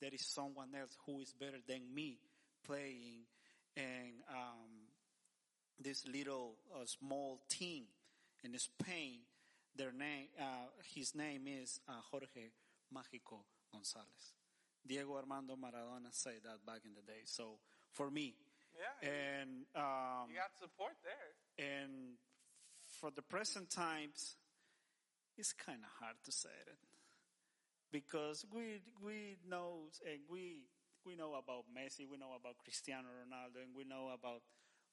"There 0.00 0.12
is 0.12 0.26
someone 0.26 0.74
else 0.74 0.96
who 1.06 1.20
is 1.20 1.32
better 1.32 1.58
than 1.66 1.92
me 1.94 2.18
playing 2.64 3.26
in 3.76 4.12
um, 4.28 4.88
this 5.78 6.06
little 6.06 6.56
uh, 6.74 6.84
small 6.86 7.40
team 7.48 7.84
in 8.42 8.58
Spain. 8.58 9.20
Their 9.76 9.92
name, 9.92 10.28
uh, 10.40 10.68
his 10.94 11.14
name 11.14 11.46
is 11.48 11.80
uh, 11.88 11.92
Jorge 12.10 12.50
Mágico 12.94 13.44
González. 13.74 14.34
Diego 14.86 15.16
Armando 15.16 15.56
Maradona 15.56 16.10
said 16.12 16.42
that 16.44 16.64
back 16.64 16.80
in 16.84 16.94
the 16.94 17.02
day. 17.02 17.22
So 17.24 17.58
for 17.90 18.10
me, 18.10 18.34
Yeah, 18.76 19.08
and 19.08 19.64
um, 19.74 20.28
you 20.30 20.36
got 20.36 20.52
support 20.58 20.92
there. 21.02 21.74
and 21.82 22.18
for 23.00 23.10
the 23.10 23.22
present 23.22 23.70
times, 23.70 24.36
it's 25.36 25.52
kind 25.52 25.80
of 25.82 25.90
hard 26.00 26.16
to 26.24 26.30
say 26.32 26.50
it 26.66 26.76
because 27.94 28.44
we 28.52 28.82
we 29.06 29.36
know 29.48 29.86
and 30.04 30.18
we 30.28 30.66
we 31.06 31.14
know 31.14 31.34
about 31.38 31.64
Messi, 31.70 32.02
we 32.10 32.18
know 32.18 32.34
about 32.34 32.58
Cristiano 32.64 33.06
Ronaldo, 33.06 33.62
and 33.62 33.70
we 33.76 33.84
know 33.84 34.10
about 34.10 34.42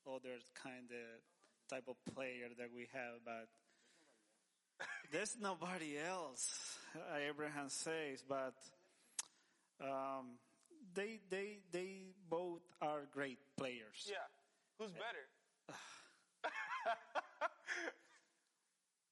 other 0.06 0.38
kind 0.54 0.92
of 0.92 1.22
type 1.68 1.88
of 1.88 1.98
player 2.14 2.50
that 2.60 2.70
we 2.76 2.88
have, 2.94 3.26
but 3.26 3.48
there's 5.12 5.36
nobody 5.42 5.98
else. 5.98 6.78
uh, 6.96 7.18
Abraham 7.18 7.70
says, 7.70 8.24
but 8.28 8.54
um, 9.82 10.38
they 10.94 11.20
they 11.30 11.58
they 11.72 12.14
both 12.30 12.62
are 12.84 13.08
great 13.12 13.40
players. 13.58 14.06
Yeah. 14.06 14.28
Who's 14.78 14.92
better? 14.94 15.26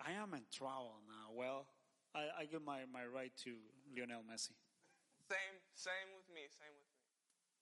I 0.06 0.12
am 0.12 0.34
in 0.36 0.46
trouble 0.52 1.02
now. 1.08 1.34
Well, 1.36 1.66
I, 2.18 2.44
I 2.44 2.44
give 2.50 2.66
my, 2.66 2.86
my 2.90 3.06
right 3.06 3.32
to 3.46 3.52
Lionel 3.94 4.26
Messi. 4.26 4.58
Same, 5.30 5.58
same 5.78 6.10
with 6.18 6.26
me. 6.34 6.50
Same 6.50 6.74
with 6.74 6.90
me. 6.90 6.98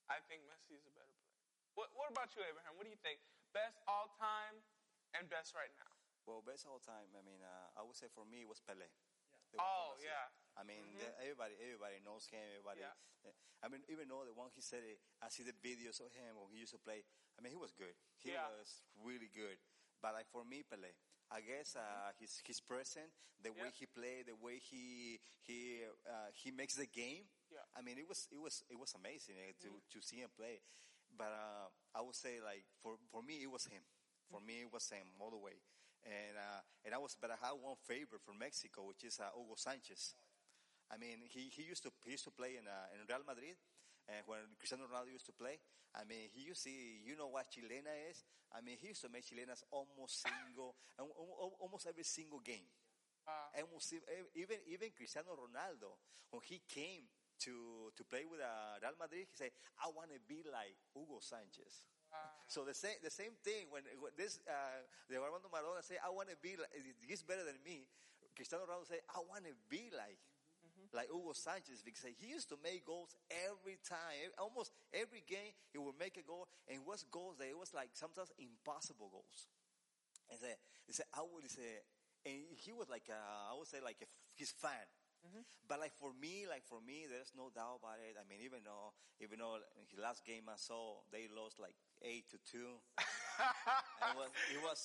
I 0.08 0.24
think 0.32 0.48
Messi 0.48 0.72
is 0.80 0.88
a 0.88 0.94
better 0.96 1.12
player. 1.20 1.36
What, 1.76 1.92
what 2.00 2.08
about 2.08 2.32
you, 2.32 2.42
Abraham? 2.48 2.80
What 2.80 2.88
do 2.88 2.92
you 2.94 3.02
think? 3.04 3.20
Best 3.52 3.84
all 3.92 4.08
time 4.16 4.56
and 5.20 5.28
best 5.28 5.52
right 5.52 5.72
now? 5.76 5.92
Well, 6.24 6.40
best 6.44 6.64
all 6.68 6.80
time. 6.80 7.12
I 7.16 7.22
mean, 7.28 7.44
uh, 7.44 7.80
I 7.80 7.84
would 7.84 7.96
say 8.00 8.08
for 8.12 8.24
me 8.24 8.48
it 8.48 8.50
was 8.50 8.64
Pele. 8.64 8.88
The 9.52 9.60
Oh, 9.60 9.96
one 9.96 10.00
that- 10.00 10.08
yeah. 10.08 10.28
I 10.58 10.64
mean, 10.66 10.84
the, 10.98 11.08
everybody, 11.22 11.54
everybody 11.62 12.02
knows 12.02 12.26
him. 12.28 12.42
Everybody. 12.58 12.82
Yeah. 12.82 12.96
I 13.62 13.68
mean, 13.70 13.84
even 13.92 14.08
though 14.10 14.24
the 14.26 14.34
one 14.34 14.50
he 14.56 14.62
said 14.64 14.82
it, 14.88 14.98
I 15.22 15.30
see 15.30 15.44
the 15.46 15.54
videos 15.62 16.00
of 16.02 16.10
him 16.16 16.34
when 16.40 16.50
he 16.56 16.62
used 16.64 16.74
to 16.74 16.82
play. 16.82 17.04
I 17.36 17.44
mean, 17.44 17.52
he 17.54 17.60
was 17.60 17.76
good. 17.76 17.94
He 18.24 18.32
Yeah. 18.34 18.48
was 18.58 18.82
really 19.04 19.30
good. 19.30 19.60
But 20.02 20.14
like 20.18 20.30
for 20.34 20.42
me, 20.48 20.64
Pele, 20.66 20.94
I 21.32 21.42
guess 21.42 21.76
uh, 21.76 22.12
his 22.20 22.40
his 22.46 22.60
present, 22.62 23.12
the 23.44 23.52
way 23.52 23.70
he 23.76 23.86
played, 23.86 24.28
the 24.28 24.36
way 24.40 24.60
he 24.64 25.20
he 25.44 25.84
uh, 26.08 26.32
he 26.34 26.52
makes 26.52 26.76
the 26.76 26.88
game. 26.88 27.28
Yeah. 27.52 27.64
I 27.76 27.82
mean, 27.82 27.98
it 27.98 28.08
was 28.08 28.28
it 28.32 28.40
was 28.40 28.64
it 28.70 28.80
was 28.80 28.96
amazing 28.96 29.36
eh, 29.40 29.54
to 29.64 29.70
to 29.92 30.00
see 30.00 30.18
him 30.24 30.32
play. 30.36 30.64
But 31.12 31.32
uh, 31.36 31.68
I 31.96 32.02
would 32.02 32.16
say 32.16 32.40
like 32.40 32.64
for 32.82 32.96
for 33.12 33.22
me, 33.22 33.44
it 33.44 33.52
was 33.52 33.66
him. 33.68 33.84
For 34.32 34.40
me, 34.40 34.64
it 34.64 34.72
was 34.72 34.88
him 34.90 35.08
all 35.20 35.32
the 35.32 35.40
way. 35.40 35.60
And 36.04 36.36
uh, 36.40 36.62
and 36.86 36.96
I 36.96 36.98
was, 36.98 37.16
but 37.20 37.32
I 37.32 37.40
had 37.40 37.56
one 37.60 37.76
favorite 37.84 38.24
from 38.24 38.40
Mexico, 38.40 38.88
which 38.88 39.04
is 39.04 39.20
uh, 39.20 39.28
Hugo 39.36 39.56
Sanchez. 39.56 40.16
I 40.88 40.96
mean, 40.96 41.20
he, 41.28 41.52
he 41.52 41.64
used 41.64 41.84
to 41.84 41.92
he 42.06 42.12
used 42.16 42.24
to 42.24 42.32
play 42.32 42.56
in 42.56 42.68
uh, 42.68 42.96
in 42.96 43.04
Real 43.04 43.24
Madrid, 43.28 43.60
and 44.08 44.24
when 44.26 44.40
Cristiano 44.58 44.88
Ronaldo 44.88 45.12
used 45.12 45.26
to 45.28 45.36
play. 45.36 45.60
I 45.96 46.04
mean, 46.04 46.30
he 46.32 46.46
used 46.48 46.64
to 46.64 46.72
you 46.72 47.16
know 47.18 47.28
what 47.28 47.50
chilena 47.52 47.92
is. 48.10 48.24
I 48.54 48.62
mean, 48.62 48.78
he 48.80 48.88
used 48.94 49.02
to 49.04 49.10
make 49.10 49.26
chilenas 49.26 49.64
almost 49.72 50.24
single, 50.24 50.76
al- 51.00 51.12
al- 51.16 51.58
almost 51.60 51.88
every 51.88 52.04
single 52.04 52.40
game. 52.40 52.68
Wow. 53.28 53.52
Almost 53.60 53.94
even 54.36 54.58
even 54.68 54.90
Cristiano 54.96 55.36
Ronaldo, 55.36 56.00
when 56.32 56.42
he 56.48 56.62
came 56.70 57.04
to 57.44 57.92
to 57.96 58.04
play 58.08 58.24
with 58.24 58.40
uh, 58.40 58.80
Real 58.80 58.96
Madrid, 59.00 59.28
he 59.28 59.36
said, 59.36 59.52
"I 59.84 59.92
want 59.92 60.14
to 60.16 60.20
be 60.24 60.44
like 60.48 60.80
Hugo 60.96 61.20
Sanchez." 61.20 61.88
Wow. 62.08 62.18
So 62.48 62.64
the 62.64 62.74
same 62.74 62.96
the 63.04 63.12
same 63.12 63.36
thing 63.44 63.68
when, 63.68 63.84
when 64.00 64.16
this 64.16 64.40
uh, 64.48 64.80
the 65.12 65.20
Armando 65.20 65.52
Maradona 65.52 65.84
say, 65.84 66.00
"I 66.00 66.08
want 66.08 66.32
to 66.32 66.38
be 66.40 66.56
like 66.56 66.72
he's 67.04 67.24
better 67.24 67.44
than 67.44 67.60
me," 67.66 67.84
Cristiano 68.36 68.64
Ronaldo 68.64 68.88
say, 68.88 69.02
"I 69.12 69.20
want 69.28 69.44
to 69.44 69.56
be 69.68 69.92
like." 69.92 70.20
Like 70.98 71.14
Hugo 71.14 71.38
Sanchez, 71.38 71.86
because 71.86 72.10
he 72.18 72.34
used 72.34 72.50
to 72.50 72.58
make 72.66 72.82
goals 72.82 73.14
every 73.30 73.78
time, 73.86 74.34
almost 74.42 74.74
every 74.90 75.22
game 75.30 75.54
he 75.70 75.78
would 75.78 75.94
make 76.02 76.18
a 76.18 76.26
goal, 76.26 76.50
and 76.66 76.82
it 76.82 76.86
was 76.90 77.06
goals 77.14 77.38
that 77.38 77.46
it 77.46 77.54
was 77.54 77.70
like 77.70 77.94
sometimes 77.94 78.34
impossible 78.42 79.14
goals. 79.14 79.46
And 80.26 80.42
say, 80.42 80.58
he 80.90 80.98
said, 80.98 81.06
I 81.14 81.22
would 81.22 81.46
say, 81.46 81.86
and 82.26 82.50
he 82.58 82.74
was 82.74 82.90
like, 82.90 83.06
a, 83.14 83.22
I 83.22 83.54
would 83.54 83.70
say 83.70 83.78
like 83.78 84.02
a, 84.02 84.10
his 84.34 84.50
fan. 84.50 84.90
Mm-hmm. 85.22 85.46
But 85.70 85.78
like 85.78 85.94
for 86.02 86.10
me, 86.18 86.50
like 86.50 86.66
for 86.66 86.82
me, 86.82 87.06
there's 87.06 87.30
no 87.38 87.54
doubt 87.54 87.86
about 87.86 88.02
it. 88.02 88.18
I 88.18 88.26
mean, 88.26 88.42
even 88.42 88.66
though, 88.66 88.98
even 89.22 89.38
though 89.38 89.62
in 89.78 89.86
his 89.86 90.02
last 90.02 90.26
game 90.26 90.50
I 90.50 90.58
saw 90.58 91.06
they 91.14 91.30
lost 91.30 91.62
like 91.62 91.78
eight 92.02 92.26
to 92.34 92.42
two, 92.42 92.82
it 92.98 94.18
was, 94.18 94.34
it 94.50 94.62
was, 94.66 94.80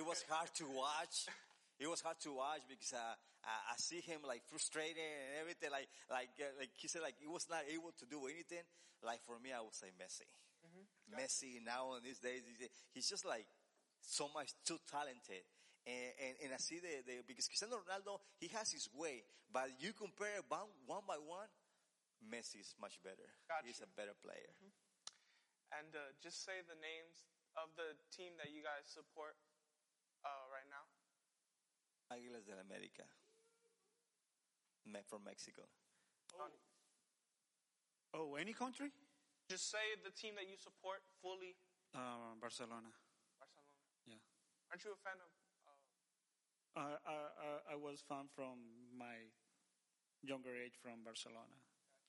it 0.00 0.04
was 0.06 0.24
hard 0.32 0.48
to 0.60 0.64
watch. 0.72 1.28
It 1.78 1.86
was 1.88 2.00
hard 2.00 2.16
to 2.24 2.32
watch 2.32 2.64
because 2.68 2.92
uh, 2.96 3.14
I, 3.44 3.72
I 3.72 3.76
see 3.76 4.00
him 4.00 4.24
like 4.24 4.42
frustrated 4.48 4.96
and 4.96 5.40
everything. 5.40 5.68
Like, 5.70 5.88
like, 6.08 6.32
uh, 6.40 6.48
like 6.58 6.72
he 6.76 6.88
said, 6.88 7.02
like 7.02 7.20
he 7.20 7.28
was 7.28 7.46
not 7.52 7.68
able 7.68 7.92
to 7.92 8.04
do 8.08 8.24
anything. 8.32 8.64
Like 9.04 9.20
for 9.28 9.36
me, 9.38 9.52
I 9.52 9.60
would 9.60 9.76
say 9.76 9.92
Messi. 9.92 10.24
Messi 11.12 11.62
now 11.62 11.94
in 11.94 12.02
these 12.02 12.18
days, 12.18 12.42
he's- 12.92 13.08
just 13.08 13.24
like 13.24 13.46
so 14.00 14.28
much 14.34 14.52
too 14.64 14.78
talented. 14.90 15.44
And, 15.86 16.10
and, 16.18 16.34
and 16.42 16.50
I 16.50 16.58
see 16.58 16.82
the, 16.82 17.04
the, 17.06 17.22
because 17.22 17.46
Cristiano 17.46 17.78
Ronaldo, 17.78 18.18
he 18.42 18.48
has 18.58 18.72
his 18.74 18.90
way, 18.90 19.22
but 19.52 19.70
you 19.78 19.94
compare 19.94 20.42
one, 20.50 20.66
one 20.86 21.06
by 21.06 21.14
one, 21.14 21.46
Messi 22.26 22.58
is 22.58 22.74
much 22.82 22.98
better. 23.06 23.22
Got 23.46 23.62
He's 23.62 23.78
a 23.84 23.90
better 23.94 24.16
player. 24.18 24.50
And 25.70 25.94
uh, 25.94 26.10
just 26.18 26.42
say 26.42 26.58
the 26.66 26.74
names 26.74 27.30
of 27.54 27.70
the 27.78 27.94
team 28.10 28.34
that 28.42 28.50
you 28.50 28.66
guys 28.66 28.90
support 28.90 29.38
uh, 30.26 30.44
right 30.50 30.66
now. 30.66 30.82
Águilas 32.10 32.44
del 32.46 32.58
América. 32.58 33.04
Me- 34.86 35.02
From 35.08 35.24
Mexico. 35.24 35.62
Tony. 36.30 36.60
Oh, 38.14 38.34
any 38.36 38.52
country? 38.52 38.90
Just 39.50 39.70
say 39.70 39.94
the 40.04 40.10
team 40.10 40.34
that 40.36 40.46
you 40.48 40.56
support 40.56 41.02
fully. 41.22 41.56
Uh, 41.94 42.34
Barcelona. 42.40 42.90
Barcelona. 43.38 43.74
Yeah. 44.06 44.22
Aren't 44.70 44.84
you 44.84 44.92
a 44.94 45.00
fan 45.02 45.18
of? 45.18 45.30
Uh, 46.76 46.80
I, 46.80 46.86
I, 47.08 47.16
I- 47.16 47.64
I 47.72 47.76
was 47.76 48.02
fan 48.06 48.28
from 48.34 48.58
my 48.94 49.30
younger 50.22 50.54
age 50.54 50.74
from 50.82 51.02
Barcelona. 51.04 51.56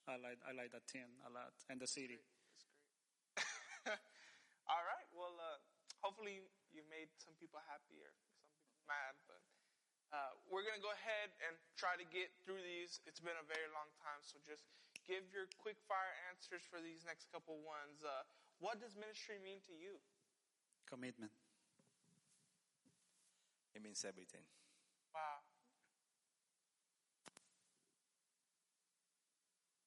I 0.08 0.16
like 0.16 0.40
I 0.48 0.56
like 0.56 0.72
that 0.72 0.88
team 0.88 1.20
a 1.26 1.30
lot 1.30 1.52
and 1.68 1.76
the 1.80 1.86
city. 1.86 2.16
That's 2.48 2.64
great. 2.64 4.00
All 4.72 4.84
right. 4.88 5.04
Well, 5.12 5.36
uh, 5.36 5.60
hopefully 6.00 6.40
you 6.72 6.80
made 6.88 7.12
some 7.20 7.36
people 7.36 7.60
happy 7.68 8.00
or 8.00 8.08
some 8.16 8.32
people 8.64 8.80
mad, 8.88 9.16
but 9.28 9.40
uh, 10.12 10.32
we're 10.48 10.64
gonna 10.64 10.80
go 10.80 10.92
ahead 10.92 11.28
and 11.44 11.52
try 11.76 11.96
to 12.00 12.06
get 12.08 12.32
through 12.44 12.60
these. 12.64 13.00
It's 13.04 13.20
been 13.20 13.36
a 13.36 13.44
very 13.44 13.68
long 13.76 13.88
time, 14.00 14.20
so 14.24 14.40
just 14.44 14.64
give 15.04 15.24
your 15.32 15.48
quick 15.60 15.76
fire 15.84 16.14
answers 16.32 16.64
for 16.68 16.80
these 16.80 17.04
next 17.04 17.28
couple 17.32 17.56
ones. 17.64 18.00
Uh, 18.04 18.24
what 18.60 18.80
does 18.80 18.96
ministry 18.96 19.36
mean 19.40 19.60
to 19.68 19.74
you? 19.76 20.00
Commitment. 20.88 21.32
It 23.76 23.84
means 23.84 24.04
everything. 24.04 24.42
Wow. 25.12 25.44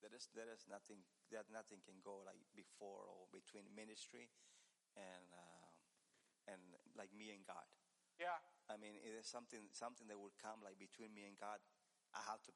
There 0.01 0.13
is, 0.15 0.29
there 0.33 0.49
is 0.49 0.65
nothing, 0.69 1.01
that 1.29 1.49
nothing 1.51 1.81
can 1.85 1.99
go 2.01 2.25
like 2.25 2.41
before 2.55 3.05
or 3.05 3.29
between 3.29 3.69
ministry 3.75 4.29
and, 4.97 5.27
uh, 5.33 6.53
and 6.55 6.61
like 6.97 7.13
me 7.13 7.29
and 7.33 7.45
God. 7.45 7.65
Yeah. 8.21 8.37
I 8.69 8.77
mean, 8.77 9.01
it 9.01 9.17
is 9.17 9.25
something, 9.25 9.65
something 9.73 10.05
that 10.07 10.19
would 10.21 10.37
come 10.37 10.61
like 10.61 10.77
between 10.77 11.09
me 11.17 11.25
and 11.25 11.33
God. 11.41 11.57
I 12.13 12.21
have 12.29 12.39
to 12.45 12.53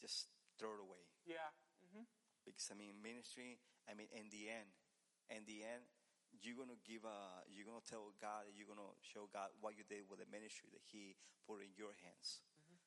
just 0.00 0.32
throw 0.56 0.72
it 0.74 0.82
away. 0.82 1.04
Yeah. 1.28 1.52
hmm 1.92 2.08
Because 2.48 2.72
I 2.72 2.74
mean, 2.74 2.96
ministry. 3.04 3.60
I 3.84 3.92
mean, 3.92 4.08
in 4.16 4.32
the 4.32 4.48
end, 4.48 4.72
in 5.28 5.44
the 5.44 5.60
end, 5.68 5.84
you're 6.40 6.56
gonna 6.56 6.80
give 6.88 7.04
a, 7.04 7.44
you're 7.52 7.68
gonna 7.68 7.84
tell 7.84 8.12
God, 8.20 8.48
you're 8.56 8.68
gonna 8.68 8.96
show 9.04 9.28
God 9.28 9.52
what 9.60 9.76
you 9.76 9.84
did 9.84 10.08
with 10.08 10.24
the 10.24 10.28
ministry 10.32 10.72
that 10.72 10.84
He 10.88 11.16
put 11.44 11.60
in 11.60 11.72
your 11.76 11.92
hands. 12.04 12.40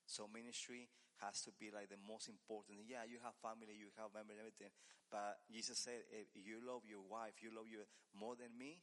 So 0.05 0.27
ministry 0.27 0.89
has 1.23 1.41
to 1.47 1.51
be 1.55 1.71
like 1.71 1.87
the 1.89 2.01
most 2.01 2.27
important. 2.27 2.83
Yeah, 2.89 3.05
you 3.07 3.21
have 3.23 3.37
family, 3.39 3.77
you 3.77 3.93
have 4.01 4.11
members, 4.13 4.37
everything. 4.41 4.73
But 5.09 5.39
Jesus 5.47 5.77
said, 5.79 6.03
if 6.11 6.33
you 6.35 6.59
love 6.61 6.83
your 6.83 7.01
wife, 7.05 7.39
you 7.41 7.53
love 7.53 7.69
you 7.71 7.85
more 8.17 8.35
than 8.35 8.51
me, 8.57 8.81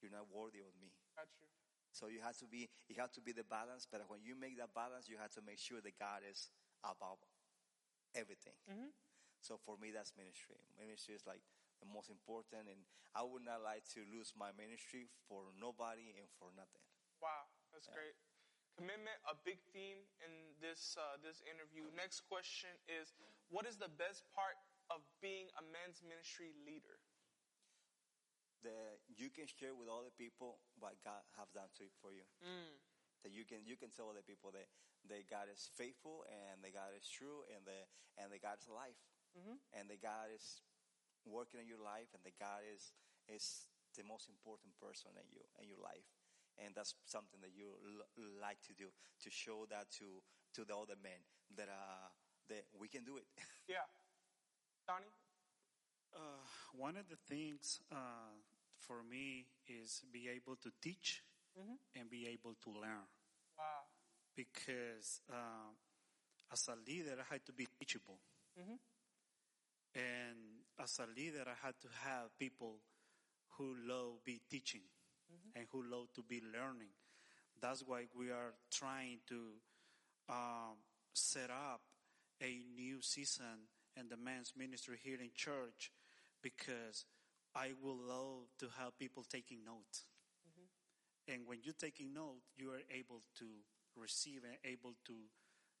you're 0.00 0.12
not 0.14 0.28
worthy 0.30 0.60
of 0.62 0.72
me. 0.80 0.92
Got 1.16 1.26
you. 1.40 1.65
So 1.96 2.12
you 2.12 2.20
have 2.20 2.36
to 2.44 2.46
be, 2.46 2.68
it 2.92 3.00
has 3.00 3.08
to 3.16 3.24
be 3.24 3.32
the 3.32 3.48
balance. 3.48 3.88
But 3.88 4.04
when 4.12 4.20
you 4.20 4.36
make 4.36 4.60
that 4.60 4.76
balance, 4.76 5.08
you 5.08 5.16
have 5.16 5.32
to 5.40 5.40
make 5.40 5.56
sure 5.56 5.80
that 5.80 5.96
God 5.96 6.20
is 6.28 6.52
above 6.84 7.24
everything. 8.12 8.60
Mhm. 8.68 8.92
So 9.40 9.56
for 9.56 9.80
me, 9.80 9.90
that's 9.96 10.12
ministry. 10.16 10.60
Ministry 10.76 11.14
is 11.16 11.24
like 11.24 11.40
the 11.80 11.86
most 11.86 12.10
important, 12.12 12.68
and 12.68 12.84
I 13.14 13.22
would 13.22 13.42
not 13.42 13.62
like 13.62 13.88
to 13.96 14.04
lose 14.12 14.36
my 14.36 14.52
ministry 14.52 15.08
for 15.28 15.52
nobody 15.56 16.12
and 16.20 16.28
for 16.36 16.52
nothing. 16.52 16.84
Wow, 17.20 17.48
that's 17.72 17.88
great. 17.88 18.16
Commitment, 18.76 19.16
a 19.24 19.34
big 19.34 19.56
theme 19.72 20.04
in 20.20 20.32
this 20.60 20.98
uh, 21.00 21.16
this 21.24 21.40
interview. 21.48 21.88
Next 21.96 22.20
question 22.28 22.76
is, 22.88 23.14
what 23.48 23.64
is 23.64 23.76
the 23.80 23.88
best 23.88 24.28
part 24.36 24.56
of 24.90 25.00
being 25.20 25.48
a 25.56 25.62
men's 25.62 26.02
ministry 26.02 26.52
leader? 26.68 27.00
That 28.66 28.98
you 29.14 29.30
can 29.30 29.46
share 29.46 29.74
with 29.78 29.86
other 29.86 30.10
people 30.10 30.58
what 30.82 30.98
God 31.06 31.22
have 31.38 31.46
done 31.54 31.70
to 31.78 31.86
for 32.02 32.10
you. 32.10 32.26
That 33.22 33.30
you 33.30 33.46
can 33.46 33.62
you 33.62 33.78
can 33.78 33.94
tell 33.94 34.10
other 34.10 34.26
people 34.26 34.50
that 34.58 34.66
that 35.06 35.30
God 35.30 35.46
is 35.46 35.70
faithful 35.78 36.26
and 36.26 36.58
that 36.66 36.74
God 36.74 36.90
is 36.98 37.06
true 37.06 37.46
and 37.54 37.62
that 37.70 37.86
and 38.18 38.34
that 38.34 38.42
God 38.42 38.58
is 38.58 38.66
alive 38.66 38.98
and 39.70 39.86
that 39.86 40.02
God 40.02 40.34
is 40.34 40.62
working 41.22 41.60
in 41.62 41.66
your 41.70 41.78
life 41.82 42.10
and 42.14 42.22
that 42.26 42.34
God 42.38 42.66
is 42.66 42.90
is 43.30 43.70
the 43.94 44.02
most 44.02 44.26
important 44.28 44.74
person 44.82 45.14
in 45.14 45.26
you 45.30 45.42
in 45.62 45.68
your 45.70 45.78
life. 45.80 46.10
And 46.58 46.74
that's 46.74 46.94
something 47.04 47.38
that 47.44 47.52
you 47.54 47.76
l- 47.78 48.40
like 48.40 48.58
to 48.66 48.74
do 48.74 48.88
to 49.22 49.28
show 49.30 49.66
that 49.70 49.90
to 50.02 50.22
to 50.58 50.64
the 50.64 50.74
other 50.74 50.96
men 50.98 51.22
that 51.54 51.68
uh 51.70 52.08
that 52.50 52.66
we 52.74 52.88
can 52.88 53.04
do 53.04 53.16
it. 53.16 53.26
Yeah, 53.68 53.86
Donnie. 54.86 55.10
Uh, 56.14 56.40
one 56.72 56.96
of 56.96 57.08
the 57.08 57.16
things 57.28 57.80
uh, 57.92 58.32
for 58.86 59.02
me 59.08 59.46
is 59.68 60.02
be 60.12 60.28
able 60.28 60.56
to 60.56 60.70
teach 60.80 61.22
and 61.98 62.10
be 62.10 62.26
able 62.26 62.54
to 62.62 62.70
learn. 62.70 63.06
Wow. 63.56 63.88
Because 64.34 65.20
uh, 65.30 65.72
as 66.52 66.68
a 66.68 66.76
leader, 66.88 67.16
I 67.18 67.34
had 67.34 67.44
to 67.46 67.52
be 67.52 67.66
teachable. 67.78 68.18
And 69.94 70.36
as 70.82 70.98
a 70.98 71.06
leader, 71.18 71.44
I 71.46 71.66
had 71.66 71.74
to 71.80 71.88
have 72.04 72.36
people 72.38 72.80
who 73.56 73.74
love 73.86 74.24
be 74.24 74.40
teaching 74.50 74.82
and 75.54 75.66
who 75.72 75.82
love 75.82 76.12
to 76.14 76.22
be 76.22 76.40
learning. 76.40 76.92
That's 77.60 77.82
why 77.86 78.04
we 78.16 78.30
are 78.30 78.52
trying 78.70 79.20
to 79.28 79.40
um, 80.28 80.76
set 81.14 81.50
up 81.50 81.80
a 82.42 82.60
new 82.76 83.00
season 83.00 83.68
in 83.98 84.08
the 84.08 84.16
men's 84.16 84.52
ministry 84.56 84.98
here 85.02 85.18
in 85.18 85.30
church 85.34 85.90
because 86.42 87.06
I 87.56 87.72
would 87.80 87.96
love 88.04 88.52
to 88.60 88.68
have 88.76 88.92
people 89.00 89.24
taking 89.24 89.64
note. 89.64 90.04
And 91.26 91.48
when 91.48 91.64
you're 91.64 91.74
taking 91.74 92.12
note, 92.12 92.44
you 92.54 92.70
are 92.70 92.84
able 92.92 93.24
to 93.40 93.48
receive 93.96 94.44
and 94.44 94.60
able 94.62 94.94
to 95.08 95.16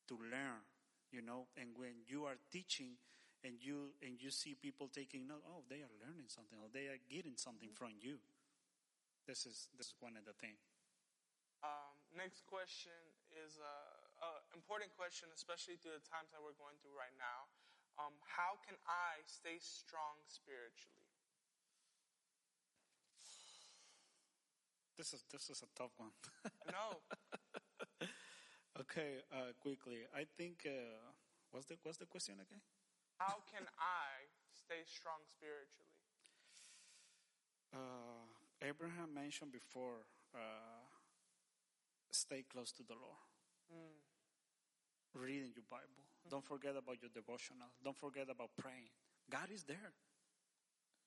to 0.08 0.14
learn, 0.16 0.64
you 1.12 1.20
know. 1.20 1.46
And 1.54 1.76
when 1.76 2.02
you 2.08 2.24
are 2.24 2.40
teaching 2.50 2.96
and 3.44 3.60
you 3.60 3.92
and 4.00 4.16
you 4.18 4.32
see 4.32 4.56
people 4.56 4.88
taking 4.88 5.28
note, 5.28 5.44
oh, 5.46 5.62
they 5.68 5.84
are 5.84 5.94
learning 6.02 6.32
something, 6.32 6.58
or 6.58 6.72
they 6.72 6.88
are 6.90 6.98
getting 7.06 7.36
something 7.36 7.70
from 7.76 7.94
you. 8.00 8.18
This 9.28 9.46
is 9.46 9.68
this 9.76 9.92
is 9.92 9.96
one 10.00 10.16
of 10.16 10.24
the 10.24 10.34
things. 10.34 10.58
Um, 11.62 11.94
next 12.16 12.42
question 12.48 12.96
is 13.36 13.60
an 13.60 14.56
important 14.56 14.90
question, 14.96 15.28
especially 15.30 15.78
through 15.78 15.94
the 15.94 16.06
times 16.08 16.32
that 16.32 16.40
we're 16.42 16.58
going 16.58 16.80
through 16.82 16.96
right 16.96 17.14
now. 17.20 17.46
Um, 18.02 18.12
how 18.26 18.58
can 18.66 18.76
I 18.84 19.22
stay 19.24 19.56
strong 19.62 20.20
spiritually? 20.26 21.05
This 24.96 25.12
is 25.12 25.24
this 25.30 25.50
is 25.50 25.62
a 25.62 25.68
tough 25.76 25.92
one. 25.98 26.10
No. 26.72 27.04
okay, 28.80 29.20
uh, 29.30 29.52
quickly. 29.60 30.08
I 30.16 30.24
think 30.24 30.64
uh, 30.64 31.12
what's 31.50 31.66
the 31.66 31.76
what's 31.82 31.98
the 31.98 32.06
question 32.06 32.34
again? 32.40 32.64
How 33.18 33.44
can 33.52 33.68
I 33.76 34.24
stay 34.52 34.80
strong 34.88 35.20
spiritually? 35.28 36.00
Uh, 37.76 38.24
Abraham 38.62 39.12
mentioned 39.12 39.52
before, 39.52 40.08
uh, 40.34 40.88
stay 42.10 42.44
close 42.48 42.72
to 42.72 42.82
the 42.82 42.94
Lord. 42.94 43.20
Reading 45.12 45.52
your 45.54 45.64
Bible. 45.68 46.04
Don't 46.28 46.44
forget 46.44 46.72
about 46.76 47.00
your 47.00 47.10
devotional. 47.12 47.68
Don't 47.84 47.96
forget 47.96 48.28
about 48.30 48.50
praying. 48.56 48.92
God 49.30 49.48
is 49.52 49.64
there. 49.64 49.92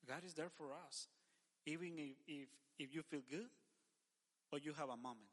God 0.08 0.24
is 0.26 0.34
there 0.34 0.50
for 0.50 0.74
us. 0.74 1.08
Even 1.66 1.98
if, 1.98 2.18
if, 2.28 2.48
if 2.78 2.96
you 2.96 3.02
feel 3.04 3.22
good 3.30 3.50
or 4.52 4.60
you 4.60 4.74
have 4.74 4.90
a 4.90 4.98
moment. 4.98 5.30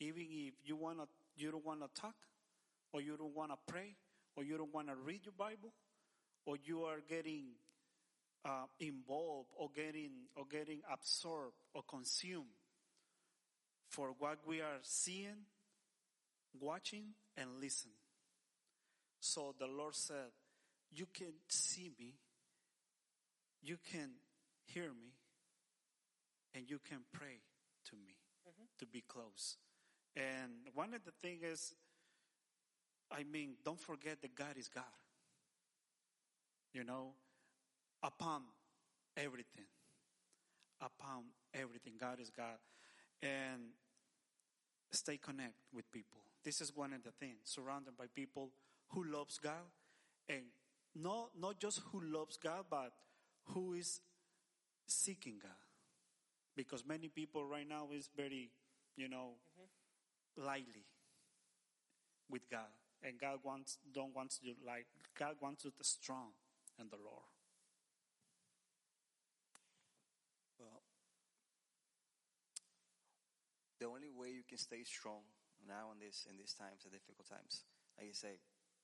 Even 0.00 0.26
if 0.30 0.54
you 0.64 0.76
wanna 0.76 1.04
you 1.36 1.50
don't 1.50 1.64
wanna 1.64 1.88
talk 1.94 2.14
or 2.92 3.00
you 3.00 3.16
don't 3.16 3.34
wanna 3.34 3.56
pray 3.66 3.96
or 4.36 4.44
you 4.44 4.56
don't 4.56 4.72
wanna 4.72 4.94
read 4.94 5.20
your 5.24 5.34
Bible 5.36 5.72
or 6.46 6.56
you 6.64 6.84
are 6.84 7.00
getting 7.08 7.46
uh, 8.44 8.66
involved 8.80 9.48
or 9.56 9.68
getting 9.74 10.10
or 10.36 10.44
getting 10.50 10.80
absorbed 10.92 11.54
or 11.74 11.82
consumed 11.88 12.46
for 13.88 14.14
what 14.18 14.38
we 14.46 14.60
are 14.60 14.78
seeing, 14.82 15.46
watching, 16.60 17.14
and 17.36 17.48
listening. 17.60 17.94
So 19.20 19.54
the 19.58 19.66
Lord 19.66 19.94
said, 19.94 20.30
"You 20.92 21.06
can 21.12 21.32
see 21.48 21.90
me, 21.98 22.14
you 23.62 23.78
can 23.90 24.10
hear 24.66 24.92
me, 24.92 25.12
and 26.54 26.70
you 26.70 26.78
can 26.78 27.00
pray 27.12 27.40
to 27.90 27.96
me 27.96 28.16
mm-hmm. 28.48 28.64
to 28.78 28.86
be 28.86 29.02
close." 29.06 29.56
And 30.16 30.52
one 30.74 30.94
of 30.94 31.04
the 31.04 31.12
things 31.22 31.42
is, 31.44 31.74
I 33.10 33.24
mean, 33.24 33.54
don't 33.64 33.80
forget 33.80 34.20
that 34.22 34.34
God 34.34 34.56
is 34.56 34.68
God. 34.68 34.84
You 36.72 36.84
know, 36.84 37.12
upon 38.02 38.42
everything. 39.16 39.66
Upon 40.80 41.24
everything. 41.54 41.94
God 41.98 42.20
is 42.20 42.30
God. 42.30 42.58
And 43.22 43.70
stay 44.90 45.16
connect 45.16 45.54
with 45.72 45.90
people. 45.92 46.20
This 46.44 46.60
is 46.60 46.74
one 46.74 46.92
of 46.92 47.02
the 47.02 47.10
things. 47.12 47.38
Surrounded 47.44 47.96
by 47.96 48.06
people 48.14 48.50
who 48.88 49.04
loves 49.04 49.38
God. 49.38 49.70
And 50.28 50.42
not, 50.94 51.30
not 51.38 51.58
just 51.60 51.80
who 51.92 52.00
loves 52.00 52.36
God, 52.36 52.64
but 52.70 52.92
who 53.54 53.74
is 53.74 54.00
seeking 54.86 55.38
God. 55.40 55.67
Because 56.58 56.82
many 56.84 57.06
people 57.06 57.46
right 57.46 57.68
now 57.68 57.86
is 57.94 58.10
very, 58.16 58.50
you 58.96 59.08
know, 59.08 59.38
lightly 60.36 60.90
with 62.28 62.50
God. 62.50 62.74
And 63.00 63.14
God 63.14 63.38
wants, 63.44 63.78
don't 63.94 64.12
wants 64.12 64.40
you 64.42 64.54
like, 64.66 64.86
God 65.16 65.36
wants 65.40 65.64
you 65.64 65.70
to 65.70 65.84
strong 65.84 66.34
in 66.80 66.88
the 66.90 66.96
Lord. 66.96 67.30
Well, 70.58 70.82
the 73.78 73.86
only 73.86 74.10
way 74.10 74.34
you 74.34 74.42
can 74.42 74.58
stay 74.58 74.82
strong 74.82 75.22
now 75.62 75.94
in 75.94 76.02
this 76.02 76.26
in 76.28 76.36
these 76.36 76.54
times, 76.54 76.82
the 76.82 76.90
difficult 76.90 77.28
times, 77.30 77.62
like 77.96 78.08
you 78.08 78.14
say, 78.14 78.42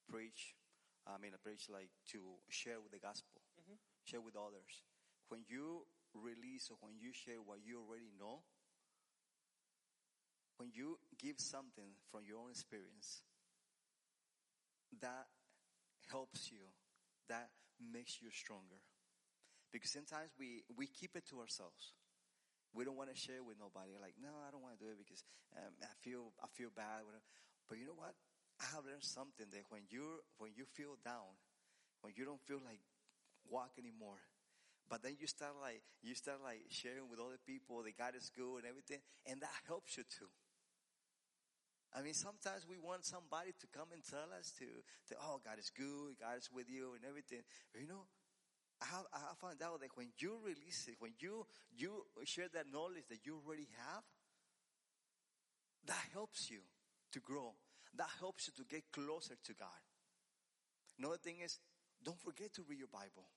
preach. 0.08 0.54
I 1.10 1.18
mean, 1.18 1.32
preach 1.42 1.66
like 1.68 1.90
to 2.14 2.22
share 2.48 2.78
with 2.78 2.92
the 2.92 3.02
gospel, 3.02 3.42
mm-hmm. 3.58 3.82
share 4.04 4.20
with 4.22 4.36
others. 4.36 4.86
When 5.28 5.40
you 5.48 5.90
release 6.18 6.70
or 6.70 6.76
when 6.80 6.94
you 6.98 7.12
share 7.12 7.42
what 7.44 7.58
you 7.64 7.80
already 7.80 8.10
know, 8.18 8.42
when 10.56 10.70
you 10.72 10.98
give 11.18 11.38
something 11.38 11.98
from 12.10 12.22
your 12.26 12.38
own 12.38 12.50
experience, 12.50 13.22
that 15.00 15.26
helps 16.10 16.50
you. 16.52 16.62
That 17.28 17.50
makes 17.80 18.20
you 18.22 18.30
stronger. 18.30 18.82
Because 19.72 19.90
sometimes 19.90 20.30
we, 20.38 20.62
we 20.76 20.86
keep 20.86 21.16
it 21.16 21.26
to 21.30 21.40
ourselves. 21.40 21.94
We 22.74 22.84
don't 22.84 22.98
want 22.98 23.10
to 23.10 23.18
share 23.18 23.42
with 23.42 23.58
nobody. 23.58 23.94
Like, 23.98 24.14
no, 24.22 24.30
I 24.46 24.50
don't 24.50 24.62
want 24.62 24.78
to 24.78 24.82
do 24.82 24.90
it 24.90 24.98
because 24.98 25.22
um, 25.54 25.74
I 25.82 25.94
feel 26.02 26.34
I 26.42 26.46
feel 26.50 26.70
bad. 26.74 27.06
But 27.68 27.78
you 27.78 27.86
know 27.86 27.94
what? 27.94 28.14
I 28.58 28.66
have 28.74 28.86
learned 28.86 29.06
something 29.06 29.46
that 29.50 29.66
when 29.70 29.86
you 29.90 30.22
when 30.38 30.50
you 30.54 30.66
feel 30.66 30.98
down, 31.02 31.38
when 32.02 32.14
you 32.18 32.26
don't 32.26 32.42
feel 32.42 32.58
like 32.62 32.82
walk 33.46 33.78
anymore, 33.78 34.18
but 34.88 35.02
then 35.02 35.16
you 35.18 35.26
start 35.26 35.52
like 35.60 35.82
you 36.02 36.14
start 36.14 36.38
like 36.44 36.64
sharing 36.68 37.08
with 37.08 37.18
other 37.18 37.40
people 37.46 37.82
that 37.82 37.96
God 37.96 38.14
is 38.16 38.30
good 38.34 38.64
and 38.64 38.68
everything, 38.68 39.00
and 39.26 39.40
that 39.40 39.56
helps 39.66 39.96
you 39.96 40.04
too. 40.04 40.28
I 41.94 42.02
mean, 42.02 42.14
sometimes 42.14 42.66
we 42.66 42.76
want 42.76 43.06
somebody 43.06 43.54
to 43.54 43.66
come 43.70 43.94
and 43.94 44.02
tell 44.02 44.26
us 44.34 44.50
to, 44.58 44.66
to 44.66 45.14
oh, 45.22 45.38
God 45.38 45.62
is 45.62 45.70
good, 45.70 46.18
God 46.18 46.34
is 46.36 46.50
with 46.50 46.66
you, 46.68 46.98
and 46.98 47.06
everything. 47.06 47.46
But 47.70 47.82
you 47.82 47.88
know, 47.88 48.10
I 48.82 48.86
have, 48.90 49.06
I 49.14 49.34
found 49.38 49.62
out 49.62 49.78
that 49.78 49.94
when 49.94 50.10
you 50.18 50.34
release 50.42 50.90
it, 50.90 50.96
when 50.98 51.12
you 51.20 51.46
you 51.70 52.04
share 52.24 52.50
that 52.52 52.66
knowledge 52.66 53.06
that 53.08 53.22
you 53.24 53.38
already 53.38 53.68
have, 53.78 54.02
that 55.86 56.02
helps 56.12 56.50
you 56.50 56.60
to 57.12 57.20
grow. 57.20 57.54
That 57.96 58.10
helps 58.18 58.48
you 58.48 58.52
to 58.58 58.64
get 58.68 58.90
closer 58.92 59.34
to 59.38 59.54
God. 59.54 59.82
Another 60.98 61.18
thing 61.18 61.36
is, 61.44 61.58
don't 62.04 62.18
forget 62.18 62.52
to 62.54 62.62
read 62.68 62.78
your 62.78 62.90
Bible. 62.90 63.30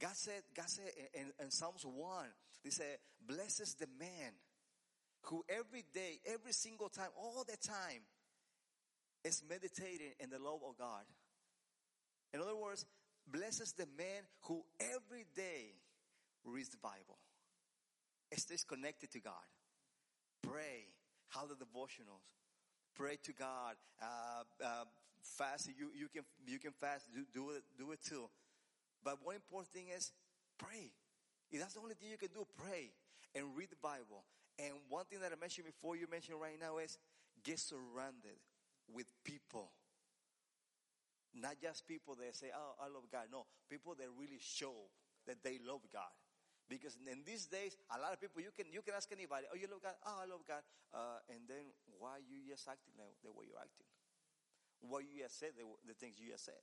God 0.00 0.14
said, 0.14 0.42
God 0.54 0.68
said 0.68 0.90
in, 1.14 1.32
in 1.42 1.50
Psalms 1.50 1.84
1, 1.84 2.26
He 2.62 2.70
said, 2.70 2.98
blesses 3.26 3.74
the 3.74 3.88
man 3.98 4.32
who 5.22 5.44
every 5.48 5.84
day, 5.92 6.20
every 6.26 6.52
single 6.52 6.88
time, 6.88 7.10
all 7.16 7.44
the 7.44 7.56
time, 7.56 8.02
is 9.24 9.42
meditating 9.48 10.12
in 10.20 10.30
the 10.30 10.38
love 10.38 10.60
of 10.66 10.78
God. 10.78 11.02
In 12.32 12.40
other 12.40 12.56
words, 12.56 12.86
blesses 13.26 13.72
the 13.72 13.86
man 13.96 14.22
who 14.42 14.62
every 14.80 15.24
day 15.34 15.74
reads 16.44 16.68
the 16.68 16.78
Bible, 16.78 17.18
stays 18.36 18.64
connected 18.64 19.10
to 19.12 19.20
God, 19.20 19.32
pray, 20.42 20.86
have 21.30 21.48
the 21.48 21.54
devotionals, 21.54 22.24
pray 22.94 23.18
to 23.24 23.32
God, 23.32 23.76
uh, 24.00 24.44
uh, 24.64 24.84
fast. 25.22 25.68
You 25.78 25.90
you 25.94 26.08
can 26.08 26.22
you 26.46 26.58
can 26.58 26.72
fast, 26.72 27.06
do 27.12 27.24
do 27.34 27.50
it 27.50 27.62
do 27.78 27.92
it 27.92 28.00
too. 28.02 28.28
But 29.04 29.18
one 29.24 29.36
important 29.36 29.72
thing 29.72 29.86
is 29.94 30.12
pray. 30.58 30.92
If 31.50 31.60
that's 31.60 31.74
the 31.74 31.80
only 31.80 31.94
thing 31.94 32.10
you 32.10 32.18
can 32.18 32.32
do, 32.34 32.46
pray 32.56 32.92
and 33.34 33.56
read 33.56 33.70
the 33.70 33.80
Bible. 33.80 34.24
And 34.58 34.74
one 34.88 35.04
thing 35.06 35.20
that 35.20 35.32
I 35.32 35.38
mentioned 35.38 35.66
before, 35.66 35.96
you 35.96 36.06
mentioned 36.10 36.40
right 36.40 36.58
now 36.58 36.78
is 36.78 36.98
get 37.44 37.58
surrounded 37.58 38.42
with 38.90 39.06
people. 39.24 39.70
Not 41.34 41.60
just 41.62 41.86
people 41.86 42.16
that 42.18 42.34
say, 42.34 42.50
oh, 42.50 42.74
I 42.82 42.88
love 42.88 43.06
God. 43.12 43.30
No, 43.30 43.46
people 43.70 43.94
that 43.94 44.08
really 44.18 44.40
show 44.40 44.90
that 45.26 45.44
they 45.44 45.60
love 45.62 45.84
God. 45.92 46.10
Because 46.68 47.00
in 47.08 47.24
these 47.24 47.48
days, 47.48 47.76
a 47.88 47.96
lot 47.96 48.12
of 48.12 48.20
people, 48.20 48.44
you 48.44 48.52
can, 48.52 48.68
you 48.68 48.84
can 48.84 48.92
ask 48.92 49.08
anybody, 49.08 49.48
oh, 49.48 49.56
you 49.56 49.64
love 49.72 49.80
God? 49.80 49.96
Oh, 50.04 50.20
I 50.20 50.26
love 50.28 50.44
God. 50.44 50.60
Uh, 50.92 51.32
and 51.32 51.48
then 51.48 51.72
why 51.96 52.20
you 52.28 52.44
just 52.44 52.68
acting 52.68 52.92
the, 52.96 53.32
way 53.32 53.48
you're 53.48 53.60
acting? 53.60 53.88
Why 54.84 55.00
you 55.00 55.24
just 55.24 55.40
said 55.40 55.56
the, 55.56 55.64
the 55.88 55.96
things 55.96 56.20
you 56.20 56.28
just 56.28 56.44
said? 56.44 56.60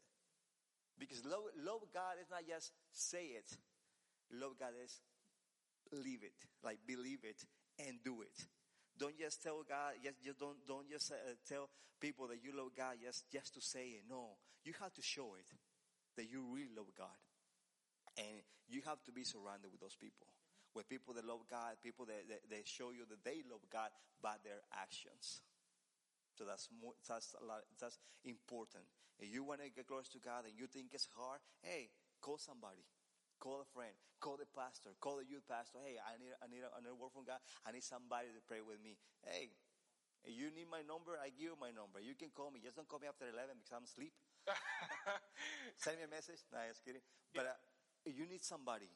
Because 0.99 1.23
love, 1.25 1.43
love 1.59 1.81
God 1.93 2.15
is 2.21 2.29
not 2.29 2.47
just 2.47 2.71
say 2.91 3.35
it. 3.35 3.51
Love 4.31 4.57
God 4.59 4.73
is 4.83 4.99
live 5.91 6.23
it, 6.23 6.33
like 6.63 6.79
believe 6.87 7.21
it 7.23 7.43
and 7.79 7.99
do 8.03 8.21
it. 8.21 8.33
Don't 8.97 9.17
just 9.19 9.43
tell 9.43 9.61
God, 9.67 9.99
just, 10.03 10.23
just 10.23 10.39
don't, 10.39 10.57
don't 10.67 10.89
just 10.89 11.11
uh, 11.11 11.35
tell 11.47 11.69
people 11.99 12.27
that 12.27 12.39
you 12.43 12.55
love 12.55 12.71
God 12.75 12.95
just, 13.03 13.29
just 13.31 13.53
to 13.53 13.61
say 13.61 13.99
it. 13.99 14.03
No, 14.09 14.39
you 14.63 14.73
have 14.79 14.93
to 14.95 15.03
show 15.03 15.35
it 15.35 15.47
that 16.15 16.31
you 16.31 16.43
really 16.47 16.71
love 16.75 16.87
God. 16.97 17.19
And 18.17 18.39
you 18.71 18.81
have 18.87 19.03
to 19.03 19.11
be 19.11 19.27
surrounded 19.27 19.67
with 19.71 19.81
those 19.81 19.99
people. 19.99 20.27
With 20.73 20.87
people 20.87 21.13
that 21.15 21.27
love 21.27 21.43
God, 21.51 21.75
people 21.83 22.05
that, 22.07 22.27
that, 22.27 22.41
that 22.49 22.67
show 22.67 22.91
you 22.91 23.03
that 23.07 23.23
they 23.23 23.43
love 23.47 23.63
God 23.71 23.91
by 24.23 24.35
their 24.43 24.63
actions. 24.71 25.43
So 26.35 26.43
that's 26.43 26.67
more, 26.67 26.93
that's 27.07 27.31
lot, 27.39 27.63
that's 27.79 27.97
important. 28.27 28.83
If 29.19 29.31
you 29.31 29.47
want 29.47 29.63
to 29.63 29.71
get 29.71 29.87
close 29.87 30.11
to 30.11 30.19
God 30.19 30.43
and 30.43 30.51
you 30.51 30.67
think 30.67 30.91
it's 30.91 31.07
hard, 31.15 31.39
hey, 31.63 31.89
call 32.19 32.35
somebody. 32.35 32.83
Call 33.39 33.63
a 33.63 33.67
friend. 33.67 33.95
Call 34.19 34.35
the 34.35 34.47
pastor. 34.47 34.95
Call 34.99 35.23
the 35.23 35.27
youth 35.27 35.47
pastor. 35.47 35.79
Hey, 35.79 35.95
I 35.99 36.19
need, 36.19 36.35
I 36.39 36.47
need, 36.51 36.63
a, 36.63 36.71
I 36.71 36.79
need 36.83 36.91
a 36.91 36.99
word 36.99 37.15
from 37.15 37.23
God. 37.23 37.39
I 37.63 37.71
need 37.71 37.83
somebody 37.83 38.31
to 38.35 38.41
pray 38.43 38.59
with 38.59 38.83
me. 38.83 38.99
Hey, 39.23 39.55
you 40.27 40.49
need 40.51 40.67
my 40.67 40.81
number, 40.81 41.15
I 41.21 41.29
give 41.29 41.53
you 41.53 41.59
my 41.59 41.69
number. 41.69 42.01
You 42.01 42.17
can 42.17 42.33
call 42.33 42.49
me. 42.49 42.57
Just 42.59 42.75
don't 42.75 42.89
call 42.89 42.99
me 42.99 43.07
after 43.07 43.29
11 43.29 43.61
because 43.61 43.75
I'm 43.75 43.85
asleep. 43.85 44.11
Send 45.83 46.01
me 46.01 46.09
a 46.09 46.11
message. 46.11 46.41
No, 46.49 46.59
just 46.65 46.81
kidding. 46.81 47.03
But 47.29 47.53
uh, 47.53 47.59
if 48.03 48.17
you 48.17 48.25
need 48.25 48.41
somebody, 48.41 48.89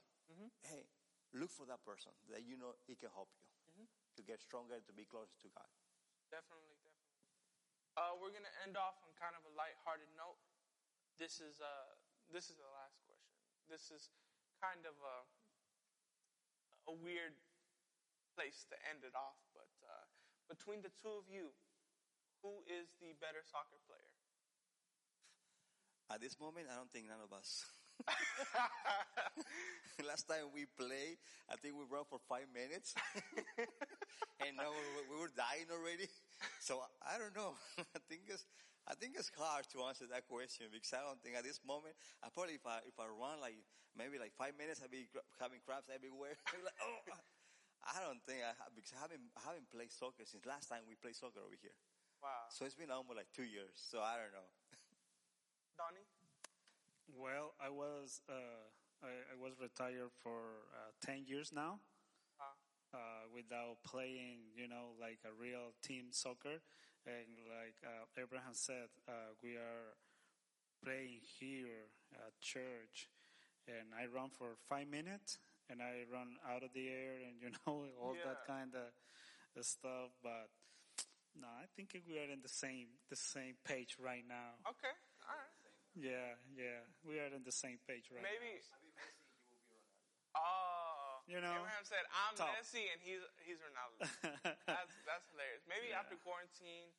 hey, 0.66 0.90
look 1.38 1.54
for 1.54 1.70
that 1.70 1.86
person 1.86 2.12
that 2.34 2.42
you 2.42 2.58
know 2.58 2.74
he 2.90 2.98
can 2.98 3.14
help 3.14 3.30
you 3.78 3.86
to 4.18 4.22
get 4.26 4.42
stronger, 4.42 4.82
to 4.82 4.94
be 4.94 5.06
closer 5.06 5.38
to 5.46 5.50
God. 5.54 5.70
Definitely. 6.34 6.89
Uh, 8.00 8.16
we're 8.16 8.32
gonna 8.32 8.48
end 8.64 8.80
off 8.80 8.96
on 9.04 9.12
kind 9.20 9.36
of 9.36 9.44
a 9.44 9.52
light-hearted 9.60 10.08
note. 10.16 10.40
This 11.20 11.44
is 11.44 11.60
uh, 11.60 12.00
this 12.32 12.48
is 12.48 12.56
the 12.56 12.72
last 12.72 12.96
question. 13.04 13.36
This 13.68 13.92
is 13.92 14.08
kind 14.64 14.88
of 14.88 14.96
a 15.04 15.18
a 16.88 16.96
weird 16.96 17.36
place 18.40 18.64
to 18.72 18.80
end 18.88 19.04
it 19.04 19.12
off, 19.20 19.36
but 19.52 19.68
uh, 19.84 20.08
between 20.48 20.80
the 20.80 20.96
two 20.96 21.12
of 21.12 21.28
you, 21.28 21.52
who 22.40 22.64
is 22.72 22.88
the 23.04 23.12
better 23.20 23.44
soccer 23.44 23.84
player? 23.84 24.16
At 26.08 26.24
this 26.24 26.40
moment, 26.40 26.72
I 26.72 26.80
don't 26.80 26.88
think 26.96 27.12
none 27.12 27.20
of 27.20 27.36
us. 27.36 27.68
Last 30.08 30.32
time 30.32 30.48
we 30.56 30.72
played, 30.80 31.20
I 31.52 31.60
think 31.60 31.76
we 31.76 31.84
ran 31.92 32.08
for 32.08 32.24
five 32.32 32.48
minutes, 32.56 32.96
and 34.40 34.56
now 34.56 34.72
we, 34.72 34.88
we 35.12 35.20
were 35.20 35.36
dying 35.36 35.68
already. 35.68 36.08
So 36.60 36.80
I 37.04 37.18
don't 37.18 37.36
know. 37.36 37.56
I 37.96 38.00
think 38.08 38.28
it's 38.30 38.46
I 38.88 38.96
think 38.96 39.16
it's 39.18 39.30
hard 39.38 39.68
to 39.76 39.84
answer 39.86 40.06
that 40.10 40.26
question 40.28 40.68
because 40.72 40.92
I 40.94 41.04
don't 41.06 41.20
think 41.22 41.36
at 41.38 41.44
this 41.46 41.60
moment 41.66 41.96
I 42.24 42.30
probably 42.34 42.56
if 42.58 42.66
I 42.66 42.80
if 42.88 42.98
I 43.00 43.08
run 43.10 43.40
like 43.42 43.58
maybe 43.98 44.18
like 44.20 44.34
five 44.38 44.56
minutes 44.58 44.82
I'd 44.84 44.92
be 44.92 45.08
gra- 45.12 45.26
having 45.40 45.60
cramps 45.66 45.90
everywhere. 45.92 46.36
like, 46.66 46.80
oh, 46.84 47.00
I 47.86 48.00
don't 48.04 48.22
think 48.28 48.44
I 48.44 48.54
have, 48.60 48.72
because 48.76 48.94
I 48.96 49.02
haven't 49.02 49.24
I 49.40 49.42
haven't 49.54 49.70
played 49.72 49.92
soccer 49.92 50.26
since 50.28 50.46
last 50.46 50.68
time 50.70 50.84
we 50.88 50.96
played 51.00 51.16
soccer 51.16 51.42
over 51.44 51.56
here. 51.60 51.76
Wow, 52.22 52.52
So 52.52 52.66
it's 52.68 52.76
been 52.76 52.92
almost 52.92 53.16
like 53.18 53.32
two 53.32 53.48
years. 53.48 53.76
So 53.80 54.00
I 54.04 54.20
don't 54.20 54.34
know. 54.36 54.48
Donnie. 55.78 56.06
Well, 57.18 57.54
I 57.60 57.70
was 57.70 58.22
uh, 58.30 58.66
I, 59.04 59.34
I 59.34 59.36
was 59.40 59.54
retired 59.60 60.12
for 60.24 60.68
uh, 60.74 60.92
ten 61.02 61.26
years 61.26 61.52
now, 61.52 61.80
Wow. 61.82 61.99
Uh, 62.94 63.30
without 63.34 63.78
playing, 63.84 64.50
you 64.56 64.68
know, 64.68 64.98
like 65.00 65.20
a 65.26 65.34
real 65.34 65.74
team 65.82 66.12
soccer. 66.12 66.62
And 67.06 67.30
like 67.48 67.78
uh, 67.86 68.06
Abraham 68.22 68.54
said, 68.54 68.92
uh, 69.08 69.34
we 69.42 69.56
are 69.56 69.96
playing 70.84 71.20
here 71.40 71.92
at 72.14 72.34
church, 72.42 73.10
and 73.68 73.92
I 73.96 74.06
run 74.08 74.30
for 74.30 74.56
five 74.68 74.88
minutes, 74.88 75.40
and 75.70 75.82
I 75.82 76.06
run 76.12 76.38
out 76.48 76.64
of 76.64 76.74
the 76.74 76.88
air, 76.88 77.20
and 77.26 77.40
you 77.42 77.50
know 77.66 77.88
all 78.02 78.16
that 78.26 78.46
kind 78.48 78.76
of 78.76 79.66
stuff. 79.66 80.12
But 80.22 80.50
no, 81.40 81.48
I 81.48 81.66
think 81.76 81.96
we 82.08 82.20
are 82.20 82.30
in 82.32 82.42
the 82.42 82.52
same 82.52 83.00
the 83.10 83.16
same 83.16 83.56
page 83.64 83.98
right 84.00 84.26
now. 84.28 84.60
Okay, 84.68 84.94
all 85.24 85.36
right. 85.40 85.56
Yeah, 85.96 86.36
yeah, 86.56 86.84
we 87.08 87.20
are 87.20 87.32
in 87.34 87.44
the 87.44 87.52
same 87.56 87.80
page 87.88 88.12
right 88.14 88.24
Maybe. 88.24 88.62
Oh, 88.72 89.19
You 91.30 91.38
know, 91.46 91.54
Abraham 91.62 91.86
said, 91.86 92.02
"I'm 92.10 92.34
tough. 92.34 92.50
Messi," 92.58 92.90
and 92.90 92.98
he's 93.06 93.22
he's 93.46 93.62
Ronaldo. 93.62 94.02
that's 94.66 94.94
that's 95.06 95.26
hilarious. 95.30 95.62
Maybe 95.70 95.94
Yeah. 95.94 96.02
after 96.02 96.18
quarantine, 96.26 96.90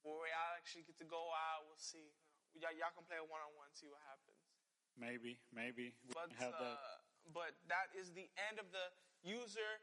where 0.00 0.16
we 0.16 0.32
all 0.32 0.56
actually 0.56 0.88
get 0.88 0.96
to 0.96 1.04
go 1.04 1.28
out, 1.36 1.68
we'll 1.68 1.76
see. 1.76 2.16
Y'all, 2.56 2.72
y'all 2.72 2.88
can 2.96 3.04
play 3.04 3.20
a 3.20 3.26
one 3.28 3.44
on 3.44 3.52
one, 3.60 3.68
see 3.76 3.86
what 3.86 4.00
happens. 4.08 4.40
maybe, 4.98 5.38
maybe 5.52 5.92
we 6.08 6.10
But 6.16 6.32
have 6.40 6.56
uh, 6.56 6.72
that. 6.74 6.80
but 7.36 7.52
that 7.70 7.92
is 7.94 8.10
the 8.16 8.26
end 8.50 8.56
of 8.58 8.72
the 8.72 8.90
user 9.22 9.78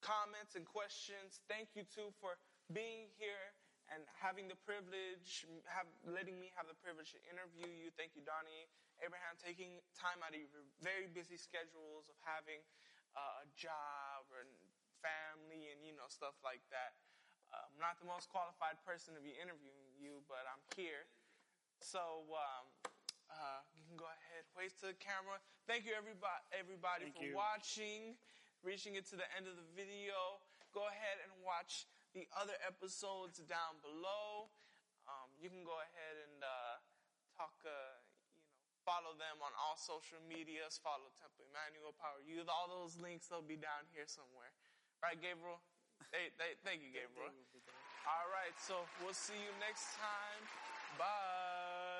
comments 0.00 0.54
and 0.54 0.62
questions. 0.64 1.42
Thank 1.50 1.74
you 1.74 1.82
too 1.84 2.14
for 2.22 2.38
being 2.72 3.10
here 3.18 3.52
and 3.92 4.06
having 4.22 4.46
the 4.48 4.56
privilege, 4.64 5.44
have 5.68 5.90
letting 6.06 6.38
me 6.40 6.48
have 6.56 6.70
the 6.70 6.78
privilege 6.78 7.10
to 7.12 7.20
interview 7.28 7.68
you. 7.68 7.90
Thank 8.00 8.14
you, 8.16 8.22
Donnie, 8.24 8.70
Abraham, 9.02 9.38
taking 9.38 9.78
time 9.94 10.18
out 10.22 10.34
of 10.34 10.40
your 10.40 10.66
very 10.82 11.06
busy 11.10 11.38
schedules 11.38 12.10
of 12.10 12.16
having 12.22 12.62
uh, 13.14 13.44
a 13.44 13.46
job 13.54 14.26
and 14.34 14.50
family 14.98 15.70
and 15.70 15.82
you 15.86 15.94
know 15.94 16.10
stuff 16.10 16.34
like 16.42 16.62
that. 16.74 16.98
I'm 17.48 17.80
not 17.80 17.96
the 17.96 18.08
most 18.08 18.28
qualified 18.28 18.76
person 18.84 19.16
to 19.16 19.22
be 19.24 19.32
interviewing 19.40 19.88
you, 19.96 20.20
but 20.28 20.44
I'm 20.44 20.60
here. 20.76 21.08
So 21.80 22.28
um, 22.34 22.66
uh, 23.32 23.62
you 23.72 23.84
can 23.88 23.96
go 23.96 24.08
ahead, 24.08 24.44
wave 24.52 24.74
to 24.84 24.92
the 24.92 24.98
camera. 25.00 25.40
Thank 25.64 25.88
you, 25.88 25.94
everybody, 25.96 26.42
everybody 26.52 27.08
Thank 27.08 27.16
for 27.16 27.28
you. 27.32 27.36
watching, 27.36 28.18
reaching 28.60 28.96
it 29.00 29.08
to 29.12 29.16
the 29.16 29.28
end 29.36 29.48
of 29.48 29.56
the 29.56 29.68
video. 29.72 30.42
Go 30.76 30.84
ahead 30.90 31.22
and 31.24 31.32
watch 31.40 31.88
the 32.12 32.28
other 32.36 32.56
episodes 32.64 33.40
down 33.48 33.80
below. 33.80 34.52
Um, 35.08 35.32
you 35.40 35.48
can 35.48 35.64
go 35.64 35.76
ahead 35.80 36.16
and 36.28 36.44
uh, 36.44 36.76
talk, 37.32 37.56
uh, 37.64 37.97
follow 38.88 39.12
them 39.20 39.36
on 39.44 39.52
all 39.60 39.76
social 39.76 40.16
medias. 40.24 40.80
Follow 40.80 41.12
Temple 41.20 41.44
Emmanuel 41.52 41.92
Power 42.00 42.24
Youth. 42.24 42.48
All 42.48 42.72
those 42.72 42.96
links 42.96 43.28
they'll 43.28 43.44
be 43.44 43.60
down 43.60 43.84
here 43.92 44.08
somewhere. 44.08 44.56
Right, 45.04 45.20
Gabriel? 45.20 45.60
Hey, 46.08 46.32
hey, 46.40 46.56
thank 46.64 46.80
you, 46.80 46.88
Gabriel. 46.88 47.28
All 48.08 48.28
right, 48.32 48.56
so 48.56 48.80
we'll 49.04 49.12
see 49.12 49.36
you 49.36 49.52
next 49.60 50.00
time. 50.00 50.40
Bye. 50.96 51.97